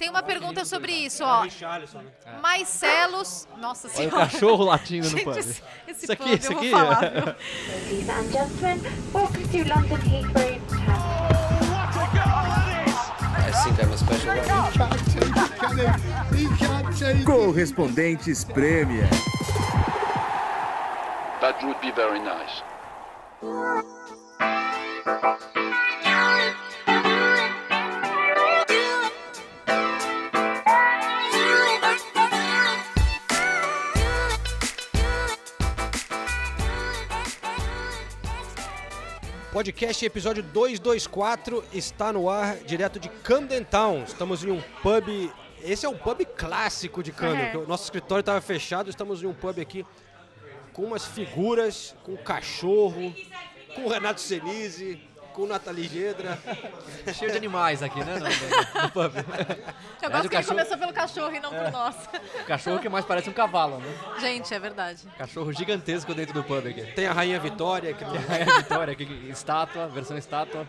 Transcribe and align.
Tem 0.00 0.08
uma 0.08 0.22
pergunta 0.22 0.64
sobre 0.64 0.92
isso, 0.92 1.22
ó. 1.22 1.42
Richarlison, 1.42 1.98
né? 1.98 2.10
Maicelos. 2.40 3.46
Nossa 3.58 3.86
Olha 3.86 3.92
o 3.92 3.96
senhora. 3.98 4.16
cachorro 4.30 4.64
latindo 4.64 5.10
no 5.10 5.20
pub. 5.22 5.36
esse, 5.36 5.62
esse 5.86 6.04
Isso 6.04 6.12
aqui, 6.12 6.24
pub, 6.30 6.38
isso 6.38 6.52
aqui. 6.52 6.70
falar, 6.70 7.00
viu? 7.12 7.24
Ladies 7.26 8.08
and 8.08 8.32
gentlemen, 8.32 8.80
welcome 9.12 9.46
to 9.48 9.58
London 9.68 10.00
Heathrow 10.00 10.58
Terminal. 10.70 11.20
I 13.36 13.52
think 13.62 13.78
I'm 13.78 13.92
a 13.92 13.98
special 13.98 14.30
one. 17.10 17.24
Correspondentes 17.26 18.42
Premier. 18.44 19.06
That 21.42 21.62
would 21.62 21.78
be 21.82 21.90
very 21.92 22.20
nice. 22.20 22.62
Podcast 39.52 40.06
episódio 40.06 40.44
224 40.44 41.64
está 41.72 42.12
no 42.12 42.30
ar, 42.30 42.58
direto 42.58 43.00
de 43.00 43.08
Camden 43.08 43.64
Town. 43.64 44.04
Estamos 44.04 44.44
em 44.44 44.50
um 44.52 44.62
pub. 44.80 45.32
Esse 45.64 45.84
é 45.84 45.88
um 45.88 45.96
pub 45.96 46.24
clássico 46.36 47.02
de 47.02 47.10
Camden. 47.10 47.56
O 47.56 47.66
nosso 47.66 47.82
escritório 47.82 48.20
estava 48.20 48.40
fechado, 48.40 48.88
estamos 48.88 49.24
em 49.24 49.26
um 49.26 49.34
pub 49.34 49.58
aqui 49.60 49.84
com 50.72 50.82
umas 50.82 51.04
figuras, 51.04 51.96
com 52.04 52.16
cachorro, 52.16 53.12
com 53.74 53.86
o 53.86 53.88
Renato 53.88 54.20
Senise, 54.20 55.02
com 55.32 55.46
Nathalie 55.46 55.88
Gedra. 55.88 56.38
Cheio 57.14 57.30
de 57.30 57.36
animais 57.36 57.82
aqui, 57.82 57.98
né? 58.04 58.14
No, 58.18 58.20
no- 58.20 58.82
no 58.82 58.90
pub. 58.90 59.12
Eu 59.16 60.08
É, 60.08 60.12
gosto 60.12 60.28
que 60.28 60.28
ele 60.28 60.28
cachorro. 60.28 60.46
começou 60.56 60.78
pelo 60.78 60.92
cachorro 60.92 61.34
e 61.34 61.40
não 61.40 61.50
pro 61.50 61.70
nosso. 61.70 62.08
O 62.40 62.44
cachorro 62.44 62.78
que 62.78 62.88
mais 62.88 63.04
parece 63.04 63.28
um 63.30 63.32
cavalo, 63.32 63.78
né? 63.78 63.94
Gente, 64.20 64.52
é 64.52 64.58
verdade. 64.58 65.02
Cachorro 65.18 65.52
gigantesco 65.52 66.14
dentro 66.14 66.34
do 66.34 66.42
pub 66.44 66.66
aqui. 66.66 66.82
Tem 66.92 67.06
a 67.06 67.12
Rainha 67.12 67.38
Vitória. 67.40 67.92
Que... 67.94 68.04
Aí 68.04 68.42
a 68.48 68.56
Vitória 68.58 68.92
aqui, 68.92 69.04
estátua, 69.30 69.86
versão 69.88 70.16
estátua. 70.18 70.68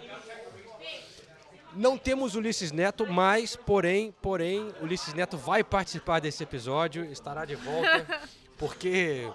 Não 1.74 1.98
temos 1.98 2.36
Ulisses 2.36 2.72
Neto, 2.72 3.08
mas, 3.08 3.56
porém, 3.56 4.14
porém, 4.22 4.74
Ulisses 4.82 5.14
Neto 5.14 5.38
vai 5.38 5.64
participar 5.64 6.20
desse 6.20 6.44
episódio, 6.44 7.06
estará 7.06 7.46
de 7.46 7.56
volta, 7.56 8.06
porque 8.60 9.32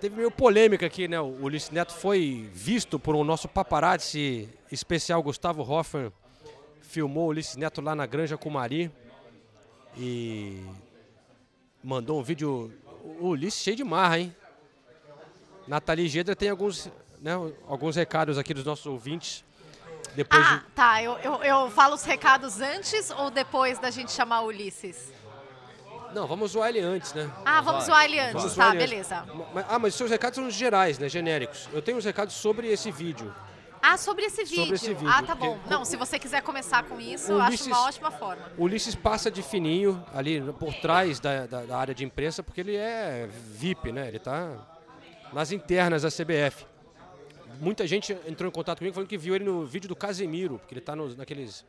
teve 0.00 0.16
meio 0.16 0.30
polêmica 0.30 0.86
aqui, 0.86 1.06
né? 1.06 1.20
O 1.20 1.26
Ulisses 1.42 1.70
Neto 1.70 1.92
foi 1.92 2.48
visto 2.54 2.98
por 2.98 3.14
um 3.14 3.22
nosso 3.22 3.46
paparazzi 3.46 4.48
especial, 4.72 5.22
Gustavo 5.22 5.62
Hoffman, 5.62 6.10
filmou 6.80 7.26
o 7.26 7.28
Ulisses 7.28 7.56
Neto 7.56 7.82
lá 7.82 7.94
na 7.94 8.06
Granja 8.06 8.38
Cumari 8.38 8.90
e 9.96 10.64
mandou 11.84 12.18
um 12.18 12.22
vídeo, 12.22 12.72
o 13.20 13.28
Ulisses 13.28 13.62
cheio 13.62 13.76
de 13.76 13.84
marra, 13.84 14.18
hein? 14.18 14.34
Nathalie 15.68 16.08
Gedra 16.08 16.34
tem 16.34 16.48
alguns, 16.48 16.90
né, 17.20 17.32
alguns 17.68 17.94
recados 17.94 18.38
aqui 18.38 18.54
dos 18.54 18.64
nossos 18.64 18.86
ouvintes. 18.86 19.44
Depois 20.16 20.42
de... 20.42 20.54
Ah, 20.54 20.64
tá. 20.74 21.02
Eu, 21.02 21.12
eu, 21.18 21.34
eu 21.44 21.70
falo 21.70 21.94
os 21.94 22.02
recados 22.02 22.60
antes 22.60 23.10
ou 23.10 23.30
depois 23.30 23.78
da 23.78 23.90
gente 23.90 24.10
chamar 24.10 24.40
o 24.40 24.46
Ulisses? 24.46 25.12
Não, 26.14 26.26
vamos 26.26 26.52
zoar 26.52 26.68
ele 26.70 26.80
antes, 26.80 27.12
né? 27.14 27.30
Ah, 27.44 27.60
vamos 27.60 27.84
zoar 27.84 28.04
ele 28.04 28.18
antes. 28.18 28.34
Vamos 28.34 28.54
Tá, 28.54 28.68
ele 28.70 28.76
antes. 28.78 28.90
beleza. 28.90 29.24
Ma- 29.54 29.64
Ah, 29.68 29.78
mas 29.78 29.92
os 29.94 29.98
seus 29.98 30.10
recados 30.10 30.36
são 30.36 30.50
gerais, 30.50 30.98
né? 30.98 31.08
Genéricos. 31.08 31.68
Eu 31.72 31.80
tenho 31.80 31.98
os 31.98 32.04
recados 32.04 32.34
sobre 32.34 32.68
esse 32.68 32.90
vídeo. 32.90 33.32
Ah, 33.82 33.96
sobre 33.96 34.24
esse 34.26 34.44
vídeo. 34.44 34.56
Sobre 34.56 34.74
esse 34.74 34.92
vídeo, 34.92 35.08
Ah, 35.08 35.22
tá 35.22 35.34
porque- 35.34 35.46
bom. 35.54 35.58
Não, 35.70 35.84
se 35.86 35.96
você 35.96 36.18
quiser 36.18 36.42
começar 36.42 36.82
com 36.82 37.00
isso, 37.00 37.32
eu 37.32 37.38
acho 37.40 37.48
Ulisses- 37.48 37.66
uma 37.68 37.84
ótima 37.86 38.10
forma. 38.10 38.42
O 38.58 38.64
Ulisses 38.64 38.94
passa 38.94 39.30
de 39.30 39.42
fininho 39.42 40.04
ali 40.12 40.40
por 40.58 40.74
trás 40.74 41.18
da, 41.18 41.46
da- 41.46 41.62
da 41.62 41.78
área 41.78 41.94
de 41.94 42.04
imprensa, 42.04 42.42
porque 42.42 42.60
ele 42.60 42.76
é 42.76 43.26
VIP, 43.54 43.90
né? 43.90 44.08
Ele 44.08 44.18
tá 44.18 44.54
nas 45.32 45.50
internas 45.52 46.02
da 46.02 46.10
CBF. 46.10 46.66
Muita 47.58 47.86
gente 47.86 48.12
entrou 48.26 48.48
em 48.48 48.52
contato 48.52 48.78
comigo 48.78 48.94
falando 48.94 49.08
que 49.08 49.16
viu 49.18 49.34
ele 49.34 49.44
no 49.44 49.64
vídeo 49.64 49.88
do 49.88 49.96
Casemiro, 49.96 50.58
porque 50.58 50.74
ele 50.74 50.80
tá 50.80 50.94
nos, 50.96 51.16
naqueles 51.16 51.64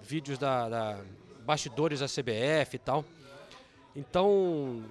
vídeos 0.00 0.38
da, 0.38 0.68
da 0.68 0.96
bastidores 1.44 2.00
da 2.00 2.06
CBF 2.08 2.76
e 2.76 2.78
tal. 2.78 3.04
Então, 3.96 4.82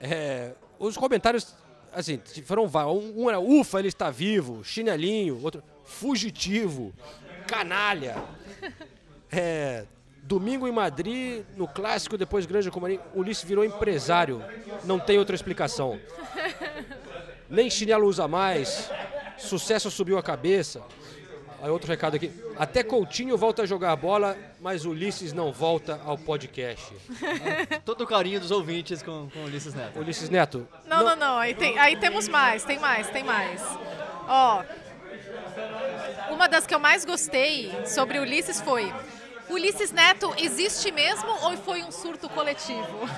é, 0.00 0.52
os 0.78 0.96
comentários, 0.96 1.54
assim, 1.92 2.20
foram 2.44 2.68
vários. 2.68 2.94
Um, 3.16 3.28
era, 3.28 3.40
ufa, 3.40 3.78
ele 3.78 3.88
está 3.88 4.10
vivo, 4.10 4.62
chinelinho, 4.62 5.42
outro, 5.42 5.62
fugitivo, 5.84 6.92
canalha. 7.46 8.16
É, 9.30 9.84
domingo 10.22 10.68
em 10.68 10.72
Madrid, 10.72 11.44
no 11.56 11.66
clássico, 11.66 12.16
depois 12.16 12.46
Grande 12.46 12.70
Comari, 12.70 13.00
Ulisses 13.14 13.44
virou 13.44 13.64
empresário. 13.64 14.42
Não 14.84 15.00
tem 15.00 15.18
outra 15.18 15.34
explicação. 15.34 15.98
Nem 17.50 17.70
chinelo 17.70 18.06
usa 18.06 18.28
mais, 18.28 18.90
sucesso 19.38 19.90
subiu 19.90 20.18
a 20.18 20.22
cabeça. 20.22 20.82
Aí 21.60 21.70
outro 21.70 21.90
recado 21.90 22.14
aqui. 22.14 22.30
Até 22.56 22.82
Coutinho 22.82 23.36
volta 23.36 23.62
a 23.62 23.66
jogar 23.66 23.94
bola, 23.96 24.36
mas 24.60 24.84
Ulisses 24.84 25.32
não 25.32 25.52
volta 25.52 26.00
ao 26.04 26.16
podcast. 26.16 26.92
Todo 27.84 28.02
o 28.02 28.06
carinho 28.06 28.38
dos 28.38 28.50
ouvintes 28.50 29.02
com, 29.02 29.28
com 29.30 29.40
o 29.40 29.44
Ulisses 29.44 29.74
Neto. 29.74 29.98
Ulisses 29.98 30.30
Neto, 30.30 30.68
Não, 30.86 31.04
não, 31.04 31.16
não. 31.16 31.38
Aí, 31.38 31.54
tem, 31.54 31.78
aí 31.78 31.96
temos 31.96 32.28
mais, 32.28 32.64
tem 32.64 32.78
mais, 32.78 33.10
tem 33.10 33.24
mais. 33.24 33.60
Ó, 34.28 34.62
uma 36.30 36.48
das 36.48 36.66
que 36.66 36.74
eu 36.74 36.78
mais 36.78 37.04
gostei 37.04 37.72
sobre 37.86 38.20
Ulisses 38.20 38.60
foi: 38.60 38.92
Ulisses 39.48 39.90
Neto 39.90 40.32
existe 40.38 40.92
mesmo 40.92 41.28
ou 41.42 41.56
foi 41.56 41.82
um 41.82 41.90
surto 41.90 42.28
coletivo? 42.28 42.98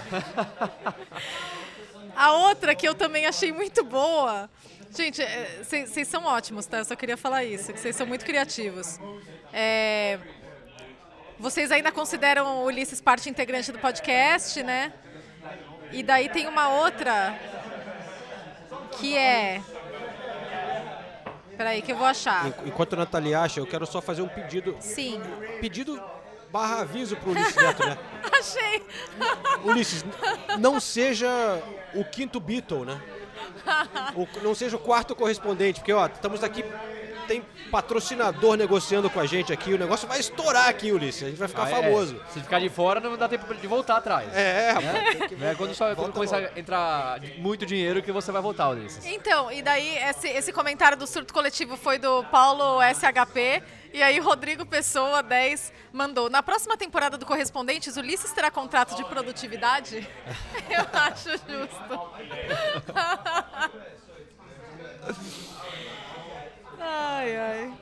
A 2.16 2.32
outra 2.32 2.74
que 2.74 2.86
eu 2.86 2.94
também 2.94 3.26
achei 3.26 3.52
muito 3.52 3.84
boa. 3.84 4.48
Gente, 4.90 5.22
vocês 5.62 6.08
são 6.08 6.24
ótimos, 6.24 6.66
tá? 6.66 6.78
Eu 6.78 6.84
só 6.84 6.96
queria 6.96 7.16
falar 7.16 7.44
isso, 7.44 7.72
que 7.72 7.78
vocês 7.78 7.94
são 7.94 8.06
muito 8.06 8.24
criativos. 8.24 8.98
É, 9.52 10.18
vocês 11.38 11.70
ainda 11.70 11.92
consideram 11.92 12.58
o 12.58 12.64
Ulisses 12.64 13.00
parte 13.00 13.28
integrante 13.30 13.70
do 13.70 13.78
podcast, 13.78 14.62
né? 14.62 14.92
E 15.92 16.02
daí 16.02 16.28
tem 16.28 16.46
uma 16.48 16.68
outra 16.68 17.38
que 18.98 19.16
é. 19.16 19.60
Peraí, 21.56 21.82
que 21.82 21.92
eu 21.92 21.96
vou 21.96 22.06
achar. 22.06 22.46
en- 22.46 22.68
enquanto 22.68 22.94
a 22.94 22.96
Nathalie 22.96 23.34
acha, 23.34 23.60
eu 23.60 23.66
quero 23.66 23.86
só 23.86 24.00
fazer 24.00 24.22
um 24.22 24.28
pedido. 24.28 24.76
Sim, 24.80 25.20
Pedido 25.60 26.02
barra 26.50 26.80
aviso 26.80 27.16
pro 27.16 27.30
Ulisses 27.30 27.54
Neto, 27.54 27.86
né? 27.86 27.96
achei. 28.32 28.82
Ulisses, 29.64 30.04
não 30.58 30.80
seja 30.80 31.28
o 31.94 32.04
quinto 32.04 32.40
Beatle, 32.40 32.84
né? 32.84 33.00
O- 34.14 34.28
não 34.42 34.54
seja 34.54 34.76
o 34.76 34.78
quarto 34.80 35.14
correspondente, 35.14 35.80
porque 35.80 35.92
ó, 35.92 36.06
estamos 36.06 36.42
aqui, 36.42 36.64
tem 37.30 37.46
patrocinador 37.70 38.56
negociando 38.56 39.08
com 39.08 39.20
a 39.20 39.24
gente 39.26 39.52
aqui, 39.52 39.72
o 39.72 39.78
negócio 39.78 40.08
vai 40.08 40.18
estourar 40.18 40.66
aqui, 40.68 40.90
Ulisses, 40.90 41.22
a 41.22 41.26
gente 41.28 41.38
vai 41.38 41.46
ficar 41.46 41.62
Ah, 41.66 41.70
é. 41.70 41.74
famoso. 41.82 42.20
Se 42.32 42.40
ficar 42.40 42.58
de 42.58 42.68
fora, 42.68 42.98
não 42.98 43.16
dá 43.16 43.28
tempo 43.28 43.54
de 43.54 43.66
voltar 43.68 43.98
atrás. 43.98 44.34
É, 44.36 44.72
rapaz, 44.72 45.16
tem 45.16 45.28
que- 45.28 45.44
É 45.44 45.54
quando, 45.54 45.72
só, 45.72 45.84
quando 45.94 45.98
Volta 45.98 46.12
começar 46.12 46.38
logo. 46.40 46.52
a 46.56 46.58
entrar 46.58 47.20
muito 47.38 47.64
dinheiro 47.64 48.02
que 48.02 48.10
você 48.10 48.32
vai 48.32 48.42
voltar, 48.42 48.70
Ulisses. 48.70 49.06
Então, 49.06 49.48
e 49.52 49.62
daí 49.62 49.96
esse, 49.98 50.26
esse 50.28 50.52
comentário 50.52 50.96
do 50.98 51.06
surto 51.06 51.32
coletivo 51.32 51.76
foi 51.76 51.98
do 52.00 52.24
Paulo 52.24 52.80
SHP. 52.82 53.62
E 53.92 54.02
aí 54.02 54.18
Rodrigo 54.18 54.66
Pessoa 54.66 55.22
10 55.22 55.72
mandou. 55.92 56.28
Na 56.28 56.42
próxima 56.42 56.76
temporada 56.76 57.16
do 57.16 57.24
Correspondentes, 57.24 57.96
Ulisses 57.96 58.32
terá 58.32 58.50
contrato 58.50 58.96
de 58.96 59.04
produtividade? 59.04 60.04
Eu 60.68 60.84
acho 61.00 61.30
justo. 61.30 62.10
Ai, 66.80 67.36
ai. 67.36 67.72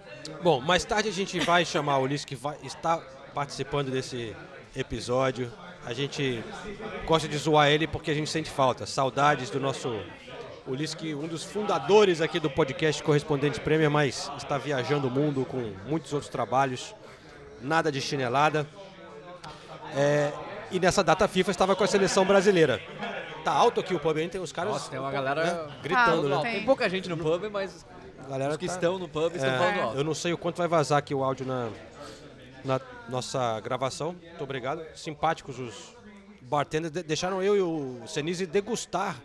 Bom, 0.42 0.60
mais 0.60 0.84
tarde 0.84 1.08
a 1.08 1.12
gente 1.12 1.38
vai 1.40 1.64
chamar 1.64 1.98
o 1.98 2.02
Ulisses 2.02 2.24
que 2.24 2.34
vai, 2.36 2.56
está 2.62 2.98
participando 3.34 3.90
desse 3.90 4.34
episódio. 4.76 5.52
A 5.84 5.92
gente 5.92 6.42
gosta 7.06 7.26
de 7.28 7.36
zoar 7.38 7.68
ele 7.68 7.86
porque 7.86 8.10
a 8.10 8.14
gente 8.14 8.28
sente 8.28 8.50
falta. 8.50 8.84
Saudades 8.86 9.48
do 9.50 9.58
nosso 9.60 10.00
Ulisses, 10.66 10.94
que 10.94 11.14
um 11.14 11.26
dos 11.26 11.44
fundadores 11.44 12.20
aqui 12.20 12.38
do 12.38 12.50
podcast 12.50 13.02
Correspondente 13.02 13.60
Premier, 13.60 13.90
mas 13.90 14.30
está 14.36 14.58
viajando 14.58 15.08
o 15.08 15.10
mundo 15.10 15.44
com 15.46 15.72
muitos 15.86 16.12
outros 16.12 16.30
trabalhos. 16.30 16.94
Nada 17.62 17.90
de 17.90 18.00
chinelada. 18.00 18.66
É, 19.96 20.32
e 20.70 20.78
nessa 20.78 21.02
data 21.02 21.26
FIFA 21.26 21.50
estava 21.50 21.74
com 21.74 21.84
a 21.84 21.86
seleção 21.86 22.24
brasileira. 22.24 22.80
Tá 23.42 23.52
alto 23.52 23.80
aqui 23.80 23.94
o 23.94 23.98
pub, 23.98 24.18
hein? 24.18 24.28
Tem 24.28 24.40
uns 24.40 24.52
caras 24.52 24.72
Nossa, 24.72 24.90
tem 24.90 24.98
uma 24.98 25.10
galera 25.10 25.44
né, 25.44 25.74
gritando, 25.82 26.26
Ah, 26.26 26.36
né? 26.36 26.42
tem. 26.42 26.52
Tem 26.56 26.64
pouca 26.66 26.88
gente 26.90 27.08
no 27.08 27.16
pub, 27.16 27.48
mas 27.50 27.86
galera 28.28 28.50
os 28.52 28.56
que 28.58 28.66
tá- 28.66 28.72
estão 28.74 28.98
no 28.98 29.08
pub 29.08 29.34
estão 29.34 29.50
É, 29.50 29.58
falando 29.58 29.80
alto. 29.80 29.96
Eu 29.98 30.04
não 30.04 30.14
sei 30.14 30.32
o 30.32 30.38
quanto 30.38 30.56
vai 30.56 30.68
vazar 30.68 30.98
aqui 30.98 31.14
o 31.14 31.22
áudio 31.24 31.46
na, 31.46 31.70
na 32.64 32.80
nossa 33.08 33.58
gravação. 33.60 34.12
Muito 34.22 34.44
obrigado. 34.44 34.82
Simpáticos 34.94 35.58
os 35.58 35.96
bartenders. 36.42 36.92
De- 36.92 37.02
deixaram 37.02 37.42
eu 37.42 37.56
e 37.56 37.60
o 37.60 38.06
Senise 38.06 38.46
degustar 38.46 39.16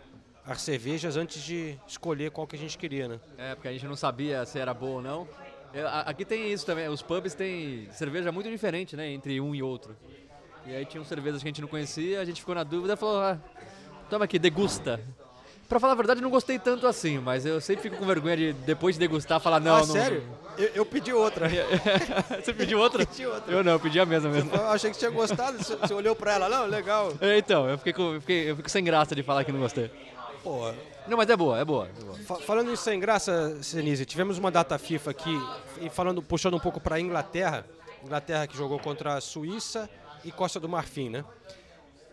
as 0.46 0.60
cervejas 0.60 1.16
antes 1.16 1.42
de 1.42 1.78
escolher 1.86 2.30
qual 2.30 2.46
que 2.46 2.54
a 2.56 2.58
gente 2.58 2.76
queria, 2.76 3.08
né? 3.08 3.20
É, 3.38 3.54
porque 3.54 3.68
a 3.68 3.72
gente 3.72 3.86
não 3.86 3.96
sabia 3.96 4.44
se 4.44 4.58
era 4.58 4.74
boa 4.74 4.96
ou 4.96 5.02
não. 5.02 5.28
É, 5.72 5.82
a- 5.82 6.00
Aqui 6.02 6.24
tem 6.24 6.52
isso 6.52 6.64
também, 6.66 6.88
os 6.88 7.02
pubs 7.02 7.34
têm 7.34 7.88
cerveja 7.92 8.30
muito 8.30 8.48
diferente, 8.50 8.94
né, 8.94 9.08
entre 9.10 9.40
um 9.40 9.54
e 9.54 9.62
outro. 9.62 9.96
E 10.66 10.74
aí 10.74 10.84
tinha 10.86 11.00
um 11.00 11.04
cervejas 11.04 11.42
que 11.42 11.48
a 11.48 11.50
gente 11.50 11.60
não 11.60 11.68
conhecia, 11.68 12.20
a 12.20 12.24
gente 12.24 12.40
ficou 12.40 12.54
na 12.54 12.62
dúvida 12.62 12.92
e 12.94 12.96
falou, 12.96 13.20
ah, 13.20 13.38
toma 14.08 14.24
aqui, 14.24 14.38
degusta. 14.38 15.00
Pra 15.68 15.80
falar 15.80 15.92
a 15.94 15.96
verdade, 15.96 16.20
não 16.20 16.30
gostei 16.30 16.58
tanto 16.58 16.86
assim, 16.86 17.18
mas 17.18 17.44
eu 17.46 17.60
sempre 17.60 17.82
fico 17.84 17.96
com 17.96 18.04
vergonha 18.06 18.36
de, 18.36 18.52
depois 18.52 18.94
de 18.96 19.00
degustar, 19.00 19.40
falar, 19.40 19.60
não, 19.60 19.76
ah, 19.76 19.78
não... 19.80 19.86
sério? 19.86 20.22
Eu, 20.56 20.68
eu 20.74 20.86
pedi 20.86 21.12
outra. 21.12 21.48
Você 22.42 22.52
pediu 22.52 22.78
outra? 22.78 23.04
Pedi 23.06 23.26
outra. 23.26 23.52
Eu 23.52 23.64
não, 23.64 23.72
eu 23.72 23.80
pedi 23.80 23.98
a 23.98 24.06
mesma 24.06 24.30
mesmo. 24.30 24.54
Eu 24.54 24.68
achei 24.68 24.88
que 24.90 24.94
você 24.96 25.00
tinha 25.08 25.10
gostado, 25.10 25.58
você 25.58 25.92
olhou 25.94 26.14
pra 26.14 26.34
ela, 26.34 26.48
não, 26.48 26.66
legal. 26.66 27.12
É, 27.20 27.36
Então, 27.38 27.68
eu, 27.68 27.76
fiquei 27.78 27.92
com- 27.92 28.14
eu, 28.14 28.20
fiquei, 28.20 28.50
eu 28.50 28.56
fico 28.56 28.70
sem 28.70 28.84
graça 28.84 29.16
de 29.16 29.22
falar 29.24 29.42
que 29.44 29.50
não 29.50 29.58
gostei. 29.58 29.90
Pô, 30.44 30.70
Não, 31.08 31.16
mas 31.16 31.28
é 31.28 31.36
boa, 31.36 31.58
é 31.58 31.64
boa. 31.64 31.88
É 31.98 32.02
boa. 32.04 32.18
Fa- 32.18 32.36
Falando 32.36 32.70
em 32.70 32.76
sem 32.76 33.00
graça, 33.00 33.58
Senise, 33.62 34.04
tivemos 34.06 34.38
uma 34.38 34.50
data 34.50 34.78
FIFA 34.78 35.10
aqui 35.10 35.42
e 35.80 35.90
falando, 35.90 36.22
puxando 36.22 36.54
um 36.54 36.60
pouco 36.60 36.78
para 36.80 36.96
a 36.96 37.00
Inglaterra, 37.00 37.66
Inglaterra 38.04 38.46
que 38.46 38.56
jogou 38.56 38.78
contra 38.78 39.14
a 39.14 39.20
Suíça 39.20 39.90
e 40.24 40.30
Costa 40.30 40.60
do 40.60 40.68
Marfim, 40.68 41.08
né? 41.08 41.24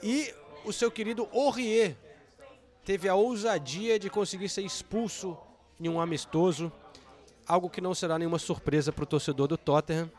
E 0.01 0.33
o 0.65 0.73
seu 0.73 0.89
querido 0.89 1.27
Aurier 1.33 1.95
teve 2.83 3.07
a 3.07 3.15
ousadia 3.15 3.99
de 3.99 4.09
conseguir 4.09 4.49
ser 4.49 4.61
expulso 4.61 5.37
em 5.79 5.89
um 5.89 5.99
amistoso, 5.99 6.71
algo 7.47 7.69
que 7.69 7.81
não 7.81 7.93
será 7.93 8.17
nenhuma 8.17 8.39
surpresa 8.39 8.91
para 8.91 9.03
o 9.03 9.07
torcedor 9.07 9.47
do 9.47 9.57
Tottenham, 9.57 10.09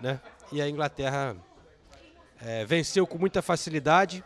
né? 0.00 0.20
E 0.52 0.60
a 0.60 0.68
Inglaterra 0.68 1.36
eh, 2.40 2.64
venceu 2.64 3.06
com 3.06 3.18
muita 3.18 3.42
facilidade. 3.42 4.24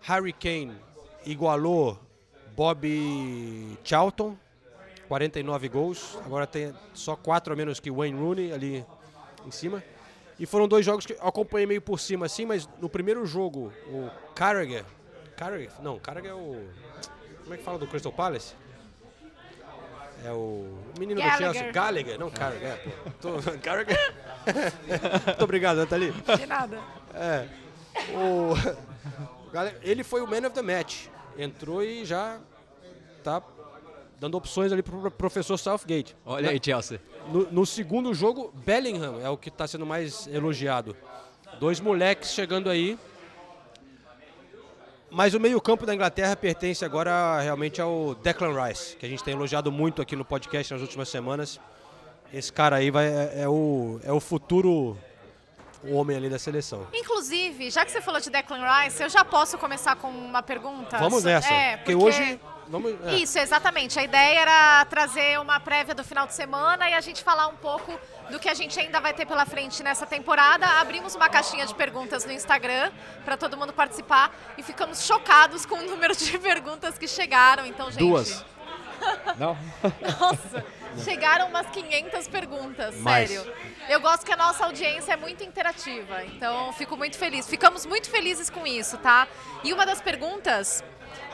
Harry 0.00 0.32
Kane 0.32 0.74
igualou 1.24 1.98
Bob 2.54 3.78
Charlton, 3.84 4.36
49 5.08 5.68
gols. 5.68 6.18
Agora 6.24 6.46
tem 6.46 6.74
só 6.94 7.14
4 7.14 7.52
a 7.52 7.56
menos 7.56 7.78
que 7.78 7.90
Wayne 7.90 8.18
Rooney 8.18 8.52
ali 8.52 8.84
em 9.46 9.50
cima. 9.50 9.82
E 10.38 10.44
foram 10.44 10.68
dois 10.68 10.84
jogos 10.84 11.06
que 11.06 11.14
eu 11.14 11.22
acompanhei 11.22 11.66
meio 11.66 11.80
por 11.80 11.98
cima 11.98 12.26
assim, 12.26 12.44
mas 12.44 12.68
no 12.80 12.88
primeiro 12.88 13.24
jogo, 13.24 13.72
o 13.88 14.10
Carragher. 14.34 14.84
Carragher? 15.36 15.70
Não, 15.82 15.98
Carragher 15.98 16.30
é 16.30 16.34
o. 16.34 16.68
Como 17.42 17.54
é 17.54 17.56
que 17.58 17.62
fala 17.62 17.78
do 17.78 17.86
Crystal 17.86 18.12
Palace? 18.12 18.54
É 20.24 20.32
o 20.32 20.78
menino 20.98 21.20
do 21.20 21.24
Gallagher. 21.26 21.52
Chelsea. 21.52 21.72
Gallagher, 21.72 22.18
não 22.18 22.30
Carragher. 22.30 22.68
é, 22.68 22.76
pô. 22.76 23.10
Tô- 23.20 23.52
Carragher. 23.62 24.14
Muito 25.26 25.44
obrigado, 25.44 25.76
Nathalie. 25.76 26.12
De 26.12 26.46
nada. 26.46 26.80
É. 27.14 27.46
O... 28.14 28.54
ele 29.82 30.02
foi 30.02 30.20
o 30.22 30.26
man 30.26 30.38
of 30.46 30.50
the 30.50 30.62
match. 30.62 31.06
Entrou 31.38 31.82
e 31.82 32.04
já 32.04 32.40
tá 33.22 33.42
dando 34.18 34.36
opções 34.36 34.72
ali 34.72 34.82
pro 34.82 35.10
professor 35.10 35.58
Southgate. 35.58 36.16
Olha 36.24 36.50
aí, 36.50 36.60
Chelsea. 36.62 37.00
No, 37.28 37.50
no 37.52 37.66
segundo 37.66 38.14
jogo, 38.14 38.52
Bellingham 38.64 39.20
é 39.22 39.28
o 39.28 39.36
que 39.36 39.48
está 39.48 39.66
sendo 39.66 39.84
mais 39.84 40.26
elogiado. 40.28 40.96
Dois 41.60 41.78
moleques 41.80 42.32
chegando 42.32 42.70
aí. 42.70 42.98
Mas 45.16 45.32
o 45.32 45.40
meio-campo 45.40 45.86
da 45.86 45.94
Inglaterra 45.94 46.36
pertence 46.36 46.84
agora 46.84 47.40
realmente 47.40 47.80
ao 47.80 48.14
Declan 48.16 48.52
Rice, 48.62 48.94
que 48.96 49.06
a 49.06 49.08
gente 49.08 49.24
tem 49.24 49.32
elogiado 49.32 49.72
muito 49.72 50.02
aqui 50.02 50.14
no 50.14 50.26
podcast 50.26 50.74
nas 50.74 50.82
últimas 50.82 51.08
semanas. 51.08 51.58
Esse 52.30 52.52
cara 52.52 52.76
aí 52.76 52.90
vai, 52.90 53.06
é, 53.06 53.32
é 53.44 53.48
o, 53.48 53.98
é 54.04 54.12
o 54.12 54.20
futuro 54.20 54.94
homem 55.88 56.18
ali 56.18 56.28
da 56.28 56.38
seleção. 56.38 56.86
Inclusive, 56.92 57.70
já 57.70 57.82
que 57.86 57.92
você 57.92 58.02
falou 58.02 58.20
de 58.20 58.28
Declan 58.28 58.60
Rice, 58.60 59.02
eu 59.02 59.08
já 59.08 59.24
posso 59.24 59.56
começar 59.56 59.96
com 59.96 60.08
uma 60.08 60.42
pergunta? 60.42 60.98
Vamos 60.98 61.24
nessa. 61.24 61.50
É, 61.50 61.78
porque, 61.78 61.94
hoje. 61.94 62.38
Vamos, 62.68 62.94
é. 63.04 63.14
Isso, 63.16 63.38
exatamente. 63.38 63.98
A 63.98 64.02
ideia 64.02 64.40
era 64.40 64.84
trazer 64.86 65.38
uma 65.40 65.60
prévia 65.60 65.94
do 65.94 66.02
final 66.02 66.26
de 66.26 66.34
semana 66.34 66.88
e 66.88 66.94
a 66.94 67.00
gente 67.00 67.22
falar 67.22 67.46
um 67.48 67.56
pouco 67.56 67.98
do 68.30 68.38
que 68.38 68.48
a 68.48 68.54
gente 68.54 68.78
ainda 68.78 69.00
vai 69.00 69.14
ter 69.14 69.26
pela 69.26 69.46
frente 69.46 69.82
nessa 69.82 70.06
temporada. 70.06 70.66
Abrimos 70.80 71.14
uma 71.14 71.28
caixinha 71.28 71.66
de 71.66 71.74
perguntas 71.74 72.24
no 72.24 72.32
Instagram 72.32 72.90
para 73.24 73.36
todo 73.36 73.56
mundo 73.56 73.72
participar 73.72 74.34
e 74.58 74.62
ficamos 74.62 75.04
chocados 75.04 75.64
com 75.64 75.76
o 75.76 75.82
número 75.82 76.16
de 76.16 76.36
perguntas 76.38 76.98
que 76.98 77.06
chegaram. 77.06 77.64
Então, 77.66 77.90
gente. 77.90 78.00
Duas. 78.00 78.44
Não? 79.38 79.56
Nossa, 80.18 80.64
chegaram 81.04 81.48
umas 81.48 81.68
500 81.68 82.28
perguntas, 82.28 82.96
Mais. 82.96 83.28
sério. 83.30 83.52
Eu 83.88 84.00
gosto 84.00 84.24
que 84.24 84.32
a 84.32 84.36
nossa 84.36 84.64
audiência 84.64 85.12
é 85.12 85.16
muito 85.16 85.44
interativa, 85.44 86.24
então 86.24 86.72
fico 86.72 86.96
muito 86.96 87.16
feliz. 87.16 87.46
Ficamos 87.46 87.86
muito 87.86 88.10
felizes 88.10 88.50
com 88.50 88.66
isso, 88.66 88.96
tá? 88.98 89.28
E 89.62 89.72
uma 89.72 89.86
das 89.86 90.00
perguntas 90.00 90.82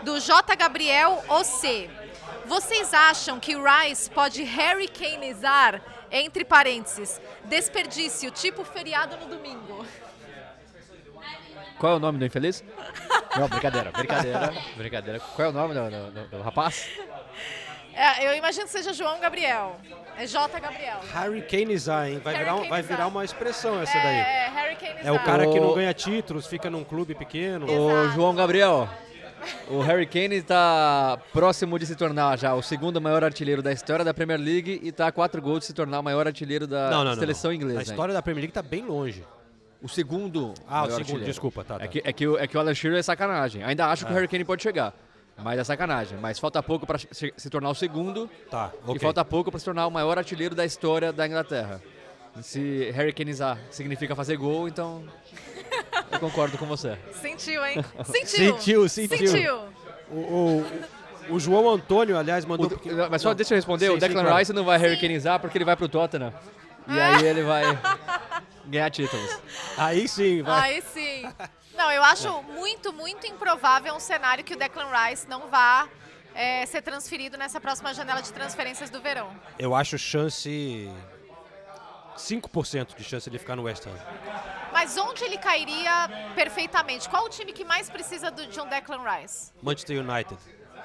do 0.02 0.18
J. 0.20 0.54
Gabriel 0.56 1.22
OC. 1.28 1.90
Vocês 2.46 2.92
acham 2.92 3.38
que 3.38 3.54
o 3.56 3.62
Rice 3.64 4.10
pode 4.10 4.42
hurricaneizar, 4.42 5.80
entre 6.10 6.44
parênteses, 6.44 7.20
desperdício, 7.44 8.30
tipo 8.30 8.64
feriado 8.64 9.16
no 9.16 9.26
domingo? 9.26 9.86
Qual 11.78 11.92
é 11.92 11.96
o 11.96 11.98
nome 11.98 12.18
do 12.18 12.24
infeliz? 12.26 12.62
Não, 13.36 13.48
brincadeira, 13.48 13.90
brincadeira, 13.90 14.52
brincadeira. 14.76 15.20
Qual 15.20 15.46
é 15.46 15.50
o 15.50 15.52
nome 15.52 15.74
do, 15.74 15.90
do- 15.90 16.10
do- 16.10 16.28
do 16.28 16.42
rapaz? 16.42 16.88
É, 17.94 18.26
eu 18.26 18.34
imagino 18.36 18.64
que 18.66 18.70
seja 18.70 18.92
João 18.92 19.18
Gabriel. 19.20 19.76
É 20.16 20.26
J. 20.26 20.60
Gabriel. 20.60 21.00
Harry 21.12 21.42
Kaneizar, 21.42 22.08
hein? 22.08 22.20
Vai 22.22 22.36
virar, 22.36 22.54
um- 22.56 22.68
vai 22.68 22.82
virar 22.82 23.06
uma 23.06 23.24
expressão 23.24 23.80
essa 23.82 23.98
daí. 23.98 24.16
É, 24.16 24.46
é 24.46 24.50
hurricaneizar. 24.66 25.06
É 25.06 25.12
o 25.12 25.24
cara 25.24 25.46
que 25.46 25.58
não 25.58 25.74
ganha 25.74 25.92
títulos, 25.92 26.46
fica 26.46 26.70
num 26.70 26.84
clube 26.84 27.14
pequeno. 27.14 27.66
Ô, 27.66 27.90
Exato. 28.00 28.14
João 28.14 28.34
Gabriel, 28.34 28.88
o 29.68 29.80
Harry 29.80 30.06
Kane 30.06 30.36
está 30.36 31.18
próximo 31.32 31.78
de 31.78 31.86
se 31.86 31.96
tornar 31.96 32.38
já 32.38 32.54
o 32.54 32.62
segundo 32.62 33.00
maior 33.00 33.22
artilheiro 33.24 33.62
da 33.62 33.72
história 33.72 34.04
da 34.04 34.12
Premier 34.14 34.38
League 34.40 34.80
e 34.82 34.88
está 34.88 35.06
a 35.08 35.12
quatro 35.12 35.40
gols 35.42 35.60
de 35.60 35.66
se 35.66 35.72
tornar 35.72 36.00
o 36.00 36.02
maior 36.02 36.26
artilheiro 36.26 36.66
da 36.66 36.90
Não, 36.90 37.04
não, 37.04 37.14
seleção 37.14 37.50
não. 37.50 37.56
inglesa. 37.56 37.80
A 37.80 37.82
história 37.82 38.14
da 38.14 38.22
Premier 38.22 38.42
League 38.42 38.52
tá 38.52 38.62
bem 38.62 38.84
longe. 38.84 39.24
O 39.82 39.88
segundo 39.88 40.54
Ah, 40.68 40.82
o 40.82 40.86
segundo, 40.86 40.98
artilheiro. 41.00 41.24
desculpa, 41.26 41.64
tá, 41.64 41.78
tá. 41.78 41.84
É 41.84 41.88
que, 41.88 42.02
é, 42.04 42.12
que, 42.12 42.26
o- 42.26 42.38
é 42.38 42.46
que 42.46 42.56
o 42.56 42.60
Alan 42.60 42.74
Shearer 42.74 42.98
é 42.98 43.02
sacanagem. 43.02 43.64
Ainda 43.64 43.86
acho 43.86 44.06
que 44.06 44.12
o 44.12 44.14
Harry 44.14 44.28
Kane 44.28 44.44
pode 44.44 44.62
chegar, 44.62 44.94
mas 45.36 45.58
é 45.58 45.64
sacanagem. 45.64 46.18
Mas 46.20 46.38
falta 46.38 46.62
pouco 46.62 46.86
para 46.86 46.98
se, 46.98 47.50
tornar 47.50 47.70
o 47.70 47.74
segundo 47.74 48.30
Tá, 48.50 48.70
e 48.86 48.90
ok. 48.90 49.00
falta 49.00 49.24
pouco 49.24 49.50
para 49.50 49.58
se 49.58 49.64
tornar 49.64 49.86
o 49.86 49.90
maior 49.90 50.16
artilheiro 50.18 50.54
da 50.54 50.64
história 50.64 51.12
da 51.12 51.26
Inglaterra. 51.26 51.82
E 52.38 52.42
se 52.44 52.90
Harry 52.94 53.12
Kaneizar 53.12 53.58
significa 53.70 54.14
fazer 54.14 54.36
gol, 54.36 54.68
então 54.68 55.02
eu 56.10 56.18
concordo 56.20 56.56
com 56.58 56.66
você. 56.66 56.98
Sentiu, 57.20 57.64
hein? 57.64 57.84
Sentiu. 58.04 58.56
Sentiu, 58.58 58.88
sentiu. 58.88 59.28
Sentiu. 59.28 59.60
O, 60.10 60.16
o- 60.16 60.66
o 61.30 61.38
João 61.40 61.68
Antônio, 61.70 62.18
aliás, 62.18 62.44
mandou... 62.44 62.66
O- 62.66 62.70
porque- 62.70 62.90
mas 62.92 63.22
só 63.22 63.28
Não. 63.28 63.34
deixa 63.36 63.54
eu 63.54 63.56
responder, 63.56 63.86
Sim, 63.86 63.90
o 63.92 63.94
sim, 63.94 64.00
Declan 64.00 64.22
claro. 64.22 64.36
Rice 64.38 64.52
não 64.52 64.64
vai 64.64 64.78
hurricaneizar 64.78 65.38
porque 65.40 65.56
ele 65.56 65.64
vai 65.64 65.76
pro 65.76 65.88
Tottenham. 65.88 66.32
E 66.88 66.98
aí 67.00 67.24
ele 67.24 67.42
vai 67.44 67.62
ganhar 68.66 68.90
títulos. 68.90 69.38
Aí 69.78 70.08
sim, 70.08 70.42
vai. 70.42 70.74
Aí 70.74 70.82
sim. 70.82 71.24
Não, 71.76 71.90
eu 71.92 72.02
acho 72.02 72.42
muito, 72.42 72.92
muito 72.92 73.26
improvável 73.26 73.94
um 73.94 74.00
cenário 74.00 74.42
que 74.44 74.52
o 74.54 74.56
Declan 74.58 74.88
Rice 75.08 75.28
não 75.28 75.48
vá 75.48 75.88
é, 76.34 76.66
ser 76.66 76.82
transferido 76.82 77.38
nessa 77.38 77.60
próxima 77.60 77.94
janela 77.94 78.20
de 78.20 78.32
transferências 78.32 78.90
do 78.90 79.00
verão. 79.00 79.30
Eu 79.58 79.74
acho 79.74 79.96
chance... 79.96 80.90
5% 82.16 82.94
de 82.96 83.04
chance 83.04 83.24
de 83.24 83.30
ele 83.30 83.38
ficar 83.38 83.56
no 83.56 83.62
West 83.62 83.86
Ham. 83.86 83.96
Mas 84.72 84.96
onde 84.96 85.24
ele 85.24 85.38
cairia 85.38 86.08
perfeitamente? 86.34 87.08
Qual 87.08 87.24
o 87.24 87.28
time 87.28 87.52
que 87.52 87.64
mais 87.64 87.88
precisa 87.90 88.30
do- 88.30 88.46
de 88.46 88.60
um 88.60 88.68
Declan 88.68 89.02
Rice? 89.04 89.52
Manchester 89.62 89.98
United. 90.00 90.38